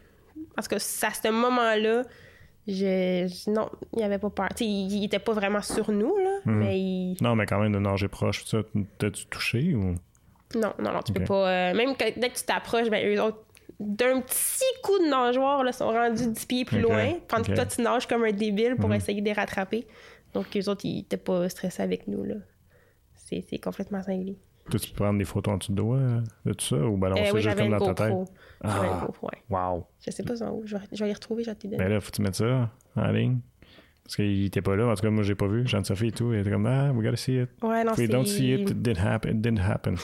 Parce 0.56 0.68
que 0.68 0.78
c'est 0.80 1.06
à 1.08 1.12
ce 1.12 1.30
moment-là, 1.30 2.04
je... 2.68 3.28
je- 3.28 3.50
non, 3.52 3.70
il 3.96 4.04
avait 4.04 4.20
pas 4.20 4.30
peur. 4.30 4.50
Tu 4.50 4.64
sais, 4.64 4.66
il, 4.70 4.92
il 4.98 5.04
était 5.06 5.20
pas 5.20 5.34
vraiment 5.34 5.62
sur 5.62 5.92
nous, 5.92 6.16
là, 6.18 6.40
Mhm. 6.46 6.58
mais 6.60 6.80
il. 6.80 7.18
Non, 7.22 7.36
mais 7.36 7.46
quand 7.46 7.60
même, 7.60 7.72
de 7.74 7.80
nager 7.80 8.08
proche, 8.08 8.46
ça, 8.46 8.60
t'as-tu 8.98 9.26
touché 9.28 9.74
ou? 9.76 9.96
Non, 10.56 10.74
non, 10.80 10.92
non, 10.94 11.02
tu 11.02 11.14
peux 11.14 11.22
Ok. 11.22 11.28
pas. 11.28 11.50
euh, 11.50 11.74
même 11.74 11.96
que, 11.96 12.20
dès 12.20 12.30
que 12.30 12.38
tu 12.38 12.44
t'approches, 12.46 12.90
ben, 12.90 13.06
eux 13.08 13.22
autres, 13.22 13.44
d'un 13.80 14.22
petit 14.22 14.64
coup 14.84 15.00
de 15.00 15.10
nageoire, 15.10 15.64
là, 15.64 15.72
sont 15.72 15.88
rendus 15.90 16.28
10 16.28 16.46
pieds 16.46 16.66
plus 16.66 16.80
loin. 16.82 17.14
Pendant 17.28 17.44
que 17.44 17.54
toi, 17.56 17.66
tu 17.66 17.82
nages 17.82 18.08
comme 18.08 18.24
un 18.24 18.32
débile 18.32 18.76
pour 18.76 18.90
Mhm. 18.90 18.96
essayer 18.96 19.22
de 19.22 19.26
les 19.26 19.34
rattraper. 19.34 19.88
Donc, 20.34 20.46
eux 20.56 20.70
autres, 20.70 20.86
ils 20.86 21.00
étaient 21.02 21.18
pas 21.18 21.50
stressés 21.50 21.82
avec 21.82 22.08
nous, 22.08 22.24
là. 22.24 22.36
C'est 23.16 23.44
c'est 23.50 23.58
complètement 23.58 24.02
cinglé. 24.04 24.38
Toi, 24.70 24.80
tu 24.80 24.90
peux 24.92 25.04
prendre 25.04 25.20
des 25.20 25.26
photos 25.26 25.54
en 25.54 25.58
dessous 25.58 25.72
de 25.74 25.78
doigt 25.78 25.98
euh, 25.98 26.22
de 26.46 26.54
tout 26.54 26.66
ça 26.66 26.78
ou 26.78 26.96
ben 26.98 27.10
non, 27.10 27.16
Euh, 27.18 27.22
c'est 27.26 27.32
oui, 27.34 27.42
juste 27.42 27.58
comme 27.58 27.70
dans 27.70 27.80
ta 27.80 27.94
tête? 28.06 28.14
GoPro. 28.14 28.26
J'avais 28.64 28.88
une 28.88 28.94
Ah. 28.94 29.04
GoPro, 29.06 29.28
ouais. 29.28 29.44
Wow. 29.50 29.88
Je 30.06 30.12
sais 30.12 30.24
pas 30.24 30.34
où. 30.52 30.62
Je 30.66 30.78
vais, 30.78 30.84
je 30.92 31.00
vais 31.04 31.08
les 31.08 31.14
retrouver, 31.14 31.44
je 31.44 31.50
vais 31.50 31.56
te 31.56 31.64
les 31.64 31.70
donner. 31.72 31.84
Ben 31.84 31.90
là, 31.92 32.00
faut 32.00 32.12
que 32.12 32.16
tu 32.16 32.22
mettes 32.22 32.36
ça 32.36 32.70
en 32.96 33.08
ligne? 33.12 33.40
Parce 34.06 34.16
qu'il 34.18 34.46
était 34.46 34.62
pas 34.62 34.76
là. 34.76 34.88
En 34.88 34.96
tout 34.96 35.02
cas, 35.02 35.10
moi, 35.10 35.24
j'ai 35.24 35.36
pas 35.36 35.48
vu. 35.48 35.68
Jeanne-Sophie 35.68 36.08
et 36.08 36.12
tout. 36.12 36.32
Elle 36.34 36.40
était 36.42 36.52
comme, 36.52 36.66
ah, 36.66 36.92
we 36.92 37.04
gotta 37.06 37.16
see 37.18 37.38
it. 37.42 37.50
Ouais, 37.62 37.84
non, 37.84 37.94
c'est... 37.96 38.08
don't 38.08 38.26
see 38.26 38.54
it, 38.54 38.70
it 38.70 38.82
didn't 38.82 39.00
happen. 39.06 39.32
It 39.32 39.42
didn't 39.42 39.60
happen. 39.62 39.96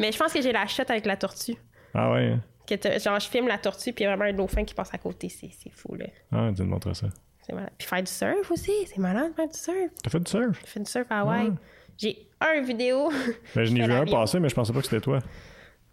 Mais 0.00 0.12
je 0.12 0.18
pense 0.18 0.32
que 0.32 0.40
j'ai 0.42 0.52
la 0.52 0.66
shot 0.66 0.84
avec 0.88 1.06
la 1.06 1.16
tortue. 1.16 1.54
ah 1.94 2.12
ouais? 2.12 2.36
Que 2.66 2.74
t'as- 2.76 2.98
genre, 2.98 3.18
je 3.18 3.28
filme 3.28 3.48
la 3.48 3.58
tortue, 3.58 3.92
puis 3.92 4.04
il 4.04 4.08
y 4.08 4.10
a 4.10 4.16
vraiment 4.16 4.30
un 4.30 4.36
dauphin 4.36 4.64
qui 4.64 4.74
passe 4.74 4.94
à 4.94 4.98
côté. 4.98 5.28
C'est 5.28 5.50
c'est 5.52 5.70
fou, 5.70 5.94
là. 5.96 6.06
Ah, 6.30 6.50
dis 6.52 6.62
montrer 6.62 6.94
ça. 6.94 7.08
C'est 7.44 7.52
malade. 7.52 7.72
Puis 7.76 7.88
faire 7.88 8.02
du 8.02 8.10
surf 8.12 8.50
aussi. 8.52 8.70
C'est 8.86 8.98
malade, 8.98 9.32
faire 9.34 9.48
du 9.48 9.58
surf. 9.58 9.90
T'as 10.00 10.10
fait 10.10 10.20
du 10.20 10.30
surf? 10.30 10.60
Je 10.64 10.66
fais 10.70 10.78
du 10.80 10.88
surf 10.90 11.06
à 11.10 11.20
Hawaï. 11.22 11.48
Ouais. 11.48 11.54
J'ai 12.02 12.26
un 12.40 12.60
vidéo. 12.62 13.10
Ben, 13.54 13.64
je 13.64 13.72
n'ai 13.72 13.86
vu 13.86 13.92
un 13.92 14.04
passer, 14.04 14.40
mais 14.40 14.48
je 14.48 14.54
pensais 14.54 14.72
pas 14.72 14.80
que 14.80 14.86
c'était 14.86 15.00
toi. 15.00 15.20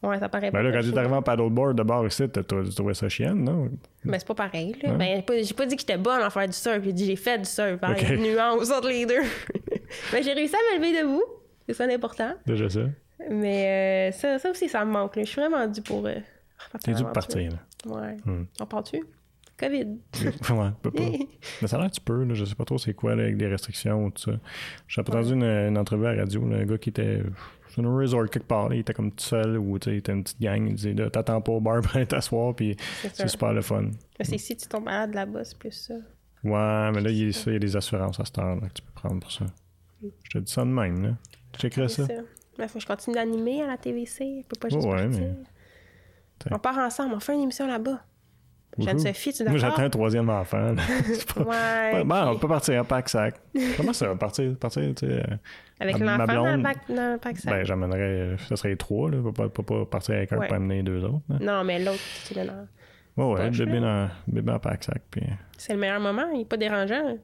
ouais, 0.04 0.18
ça 0.20 0.28
paraît 0.30 0.50
Ben 0.52 0.62
là, 0.64 0.72
pas. 0.72 0.78
quand 0.78 0.84
tu 0.90 0.94
es 0.94 0.98
arrivé 0.98 1.14
en 1.14 1.22
paddleboard 1.22 1.78
de 1.78 1.84
bord 1.84 2.08
ici, 2.08 2.28
t'as 2.30 2.42
trouvais 2.44 2.94
ça 2.94 3.08
chienne, 3.10 3.44
non? 3.44 3.70
Mais 4.04 4.18
c'est 4.20 4.28
pas 4.28 4.34
pareil, 4.36 4.76
là. 4.82 4.92
Ouais. 4.94 5.24
Ben, 5.28 5.44
j'ai 5.44 5.54
pas, 5.54 5.66
dit 5.66 5.76
que 5.76 5.82
j'étais 5.82 5.98
bonne 5.98 6.24
en 6.24 6.30
faire 6.30 6.48
du 6.48 6.54
surf. 6.54 6.80
J'ai 6.84 6.94
dit 6.94 7.06
j'ai 7.06 7.16
fait 7.16 7.38
du 7.38 7.46
surf. 7.46 7.78
Hein, 7.84 7.92
Ok. 7.92 8.02
Il 8.02 8.08
y 8.08 8.12
a 8.12 8.16
une 8.16 8.24
nuance 8.24 8.72
entre 8.72 8.88
les 8.90 9.06
deux. 9.06 9.22
Mais 10.14 10.24
j'ai 10.24 10.34
réussi 10.34 10.56
à 10.56 10.78
me 10.80 10.84
lever 10.84 11.02
debout. 11.02 11.24
C'est 11.68 11.74
ça 11.76 11.86
l'important. 11.86 12.34
Déjà 12.48 12.70
ça. 12.70 12.80
Mais 13.30 14.10
euh, 14.10 14.12
ça, 14.18 14.40
ça 14.40 14.50
aussi, 14.50 14.68
ça 14.70 14.84
me 14.86 14.92
manque. 14.92 15.16
là. 15.18 15.24
Je 15.24 15.30
suis 15.30 15.42
vraiment 15.42 15.68
due 15.68 15.82
pour. 15.82 16.06
euh, 16.08 16.16
T'es 16.84 16.92
dû 16.94 17.04
l'aventure. 17.04 17.12
partir, 17.14 17.52
là. 17.52 17.94
Ouais. 17.96 18.18
Hmm. 18.26 18.46
On 18.60 18.66
part-tu? 18.66 19.04
COVID. 19.60 19.98
ouais, 20.54 20.70
peut 20.82 20.92
pas. 20.92 21.04
Mais 21.62 21.68
ça 21.68 21.76
a 21.78 21.80
l'air 21.82 21.90
que 21.90 21.96
tu 21.96 22.02
peux, 22.02 22.24
là. 22.24 22.34
Je 22.34 22.46
sais 22.46 22.56
pas 22.56 22.66
trop 22.66 22.78
c'est 22.78 22.94
quoi, 22.94 23.16
là, 23.16 23.24
avec 23.24 23.38
des 23.38 23.48
restrictions 23.48 24.06
ou 24.06 24.10
tout 24.12 24.32
ça. 24.32 24.40
J'ai 24.88 25.02
entendu 25.02 25.34
une, 25.34 25.44
une 25.44 25.78
entrevue 25.78 26.08
à 26.08 26.14
la 26.14 26.22
radio, 26.24 26.48
là, 26.48 26.58
un 26.58 26.66
gars 26.66 26.78
qui 26.78 26.90
était 26.90 27.22
sur 27.70 27.86
un 27.86 27.96
resort 27.98 28.30
quelque 28.30 28.48
part, 28.48 28.70
là, 28.70 28.76
il 28.76 28.80
était 28.80 28.94
comme 28.94 29.12
tout 29.12 29.24
seul 29.24 29.58
ou 29.58 29.78
tu 29.78 29.86
sais, 29.90 29.96
il 29.96 30.00
était 30.00 30.12
une 30.12 30.24
petite 30.24 30.42
gang, 30.42 30.66
il 30.68 30.74
disait 30.74 30.96
t'attends 31.12 31.40
pas 31.42 31.52
au 31.52 31.62
bar 31.62 31.82
pour 31.84 31.96
aller 31.96 32.06
t'asseoir, 32.08 32.56
puis 32.56 32.76
C'est 33.14 33.28
super 33.28 33.54
le 33.54 33.62
fun. 33.62 33.92
C'est 34.22 34.38
si 34.38 34.56
tu 34.58 34.68
tombes 34.68 34.86
malade 34.86 35.14
là-bas, 35.14 35.44
c'est 35.44 35.58
plus 35.58 35.72
ça. 35.72 35.94
Ouais, 36.44 36.92
mais 36.94 37.02
là, 37.02 37.10
il 37.10 37.26
y 37.26 37.30
a, 37.30 37.34
ça, 37.34 37.52
il 37.52 37.54
y 37.54 37.56
a 37.58 37.60
des 37.60 37.76
assurances 37.76 38.20
à 38.20 38.26
cette 38.26 38.38
heure 38.40 38.60
que 38.60 38.74
tu 38.74 38.82
peux 38.82 38.92
prendre 38.96 39.20
pour 39.20 39.32
ça. 39.32 39.46
Je 40.02 40.30
te 40.30 40.38
dis 40.40 40.52
ça 40.52 40.62
de 40.64 40.70
même, 40.70 41.04
là. 41.04 41.10
Tu 41.52 41.60
checkerais 41.60 41.90
ça? 41.90 42.08
Mais 42.58 42.68
faut 42.68 42.76
que 42.76 42.80
je 42.80 42.88
continue 42.88 43.16
d'animer 43.16 43.62
à 43.64 43.68
la 43.68 43.78
TVC. 43.78 44.44
Je 44.44 44.48
peux 44.48 44.60
pas 44.60 44.68
Ouais, 44.68 44.82
juste 44.82 44.88
ouais, 44.88 45.04
partir. 45.04 45.20
mais-. 45.20 46.54
On 46.56 46.60
part 46.60 46.78
ensemble. 46.78 47.14
On 47.16 47.20
fait 47.20 47.34
une 47.34 47.42
émission 47.42 47.68
là-bas. 47.68 48.02
Jeanne-Sophie, 48.86 49.34
tu 49.34 49.44
Moi, 49.44 49.58
j'attends 49.58 49.82
un 49.84 49.90
troisième 49.90 50.30
enfant. 50.30 50.76
pas- 51.36 51.42
Ouais. 51.42 51.94
Ouais, 51.94 52.04
ben, 52.04 52.28
on 52.32 52.38
peut 52.38 52.48
partir 52.48 52.82
en 52.82 52.86
pack-sac. 52.86 53.36
Comment 53.78 53.94
ça 53.94 54.08
va 54.08 54.16
partir? 54.16 54.56
partir 54.58 54.84
tu 54.96 55.06
sais, 55.08 55.14
euh, 55.14 55.24
Avec 55.80 56.00
l'enfant 56.00 56.26
dans 56.26 56.46
le 56.46 56.52
blonde- 56.58 56.64
pack, 56.64 56.78
dans 56.90 57.12
le 57.14 57.18
pack 57.18 57.38
sac? 57.38 57.54
Ben, 57.54 57.66
j'amènerais, 57.66 58.00
euh, 58.02 58.38
ça 58.38 58.56
serait 58.56 58.76
trois, 58.76 59.10
là. 59.10 59.18
Pas, 59.36 59.50
pas, 59.50 59.64
pas, 59.64 59.86
partir 59.86 60.16
avec 60.16 60.32
un 60.34 60.38
Ouais. 60.38 60.48
pour 60.48 60.56
amener 60.56 60.84
deux 60.84 61.04
autres. 61.04 61.22
là. 61.30 61.38
Non, 61.42 61.64
mais 61.64 61.80
l'autre, 61.84 62.00
c'est 62.24 62.36
le 62.36 62.44
nord. 62.46 62.66
Ouais, 63.18 63.42
ouais, 63.44 63.50
bébé, 63.50 63.80
dans, 63.82 64.10
bébé 64.28 64.52
en 64.54 64.60
pack-sac. 64.60 65.02
Puis, 65.12 65.24
C'est 65.58 65.74
le 65.74 65.80
meilleur 65.80 66.00
moment. 66.00 66.26
Il 66.34 66.40
n'est 66.40 66.46
pas 66.46 66.58
dérangeant. 66.58 67.18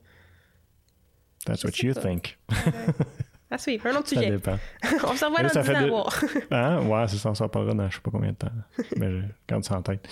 that's 1.46 1.62
Je 1.62 1.68
what 1.68 1.74
you 1.84 1.94
pas. 1.94 2.02
think. 2.02 2.38
À 3.52 3.58
suivre. 3.58 3.86
Un 3.88 3.92
autre 3.98 4.08
Ça 4.10 4.16
sujet. 4.16 4.32
dépend. 4.32 4.58
on 5.08 5.14
se 5.16 5.24
revoit 5.24 5.44
Là, 5.44 5.48
dans 5.48 5.54
ça 5.54 5.62
10 5.62 5.68
fait 5.68 5.76
ans 5.76 5.80
à 5.80 5.84
deux- 5.84 5.90
voir. 5.90 6.24
Hein? 6.52 6.80
Ouais, 6.88 7.08
c'est 7.08 7.18
ça, 7.18 7.30
on 7.30 7.36
s'en 7.36 7.48
parlera 7.48 7.74
dans 7.76 7.90
je 7.90 7.96
sais 7.96 8.02
pas 8.02 8.12
combien 8.12 8.32
de 8.32 8.36
temps. 8.36 8.52
Mais 8.98 9.12
je 9.12 9.22
garde 9.48 9.64
ça 9.64 9.78
en 9.78 9.82
tête. 9.84 10.06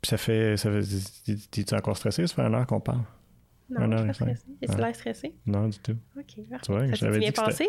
Puis 0.00 0.08
ça 0.08 0.16
fait. 0.16 0.56
Ça 0.56 0.70
fait 0.70 1.34
T'es-tu 1.50 1.74
encore 1.74 1.96
stressé? 1.96 2.26
Ça 2.26 2.34
fait 2.34 2.42
une 2.42 2.54
heure 2.54 2.66
qu'on 2.66 2.80
parle? 2.80 3.02
Non, 3.68 3.82
Un 3.82 3.90
je 3.90 3.94
heure 4.08 4.14
suis 4.14 4.24
et 4.24 4.26
pas 4.66 4.72
Ouais. 4.72 4.76
que 4.76 4.82
l'air 4.82 4.94
stressé? 4.96 5.34
Non, 5.46 5.68
du 5.68 5.78
tout. 5.78 5.96
OK, 6.16 6.48
parfait. 6.48 6.64
Tu 6.66 6.72
vois, 6.72 6.86
je 6.86 6.94
ça 6.96 7.12
s'est 7.12 7.18
bien 7.18 7.28
dit 7.28 7.34
passé? 7.34 7.68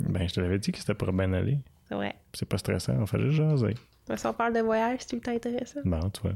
Ben, 0.00 0.28
je 0.28 0.34
te 0.34 0.40
l'avais 0.40 0.58
dit 0.58 0.72
que 0.72 0.78
c'était 0.78 0.94
pour 0.94 1.12
bien 1.12 1.32
aller. 1.32 1.58
Puis 1.88 1.98
C'est 2.34 2.48
pas 2.48 2.58
stressant, 2.58 2.94
on 2.98 3.06
fait 3.06 3.20
juste 3.20 3.36
jaser. 3.36 3.74
Mais 4.08 4.16
Si 4.16 4.26
on 4.26 4.32
parle 4.32 4.54
de 4.54 4.60
voyage, 4.60 4.98
c'est 5.00 5.08
tout 5.10 5.16
le 5.16 5.22
temps 5.22 5.32
intéressant. 5.34 5.80
Bon, 5.84 6.10
tu 6.10 6.20
vois. 6.22 6.32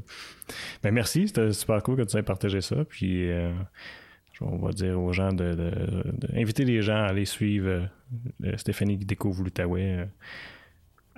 Ben, 0.81 0.91
merci, 0.93 1.27
c'était 1.27 1.51
super 1.51 1.81
cool 1.83 1.97
que 1.97 2.03
tu 2.03 2.15
aies 2.17 2.23
partagé 2.23 2.61
ça. 2.61 2.85
Puis, 2.85 3.29
euh, 3.29 3.51
je- 4.33 4.43
on 4.45 4.57
va 4.59 4.71
dire 4.71 4.97
aux 4.97 5.11
gens 5.11 5.33
de, 5.33 5.53
de- 5.55 6.03
de- 6.05 6.37
inviter 6.39 6.63
les 6.63 6.81
gens 6.81 6.95
à 7.03 7.07
aller 7.07 7.25
suivre 7.25 7.89
euh, 8.45 8.57
Stéphanie 8.57 8.97
qui 8.97 9.05
découvre 9.05 9.43
l'Outaouais 9.43 9.97
euh, 9.99 10.05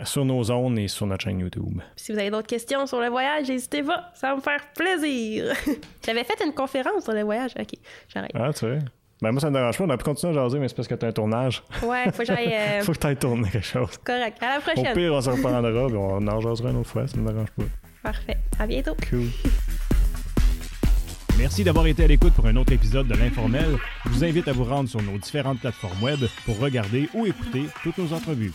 sur 0.04 0.26
nos 0.26 0.44
zones 0.44 0.78
et 0.80 0.88
sur 0.88 1.06
notre 1.06 1.24
chaîne 1.24 1.40
YouTube. 1.40 1.80
Si 1.96 2.12
vous 2.12 2.20
avez 2.20 2.32
d'autres 2.32 2.48
questions 2.48 2.86
sur 2.88 3.00
le 3.00 3.08
voyage, 3.10 3.48
n'hésitez 3.48 3.84
pas. 3.84 4.12
Ça 4.16 4.30
va 4.30 4.36
me 4.36 4.42
faire 4.42 4.60
plaisir. 4.76 5.54
J'avais 6.06 6.24
fait 6.24 6.44
une 6.44 6.54
conférence 6.54 7.04
sur 7.04 7.14
le 7.14 7.22
voyage. 7.22 7.52
OK, 7.60 7.70
j'arrête. 8.14 8.32
Ah, 8.34 8.52
tu 8.54 8.66
vois? 8.66 8.80
Ben, 9.22 9.32
moi, 9.32 9.40
ça 9.40 9.50
me 9.50 9.56
dérange 9.56 9.78
pas. 9.78 9.84
On 9.86 9.90
a 9.90 9.98
pu 9.98 10.04
continuer 10.04 10.38
à 10.38 10.44
jaser, 10.44 10.60
mais 10.60 10.68
c'est 10.68 10.76
parce 10.76 10.88
que 10.88 10.96
tu 10.96 11.06
as 11.06 11.10
un 11.10 11.14
tournage. 11.14 11.64
Ouais, 11.84 12.12
faut 12.12 12.20
que 12.20 12.26
j'aille. 12.26 12.50
euh, 12.54 12.82
Faut 12.82 12.92
que 12.92 12.98
tu 12.98 13.08
ailles 13.08 13.16
tourner 13.16 13.50
quelque 13.50 13.66
chose. 13.66 13.98
Correct. 14.04 14.38
À 14.42 14.50
la 14.50 14.58
Au 14.58 14.62
prochaine. 14.62 14.94
pire, 14.94 15.14
on 15.14 15.22
se 15.22 15.30
reprendra, 15.30 15.62
puis 15.88 15.96
on 15.96 16.28
en 16.28 16.42
jasera 16.42 16.72
une 16.72 16.78
autre 16.78 16.90
fois. 16.90 17.08
Ça 17.08 17.18
me 17.18 17.32
dérange 17.32 17.52
pas. 17.52 17.64
Parfait. 18.02 18.38
À 18.60 18.68
bientôt. 18.68 18.96
Cool. 19.10 19.28
Merci 21.38 21.64
d'avoir 21.64 21.88
été 21.88 22.04
à 22.04 22.08
l'écoute 22.08 22.34
pour 22.34 22.46
un 22.46 22.56
autre 22.58 22.74
épisode 22.74 23.08
de 23.08 23.16
l'Informel. 23.16 23.78
Je 24.06 24.10
vous 24.10 24.24
invite 24.24 24.48
à 24.48 24.54
vous 24.54 24.66
rendre 24.66 24.90
sur 24.90 25.02
nos 25.02 25.18
différentes 25.18 25.60
plateformes 25.60 26.02
web 26.04 26.20
pour 26.46 26.60
regarder 26.60 27.10
ou 27.14 27.26
écouter 27.26 27.64
toutes 27.82 27.98
nos 27.98 28.14
entrevues. 28.14 28.52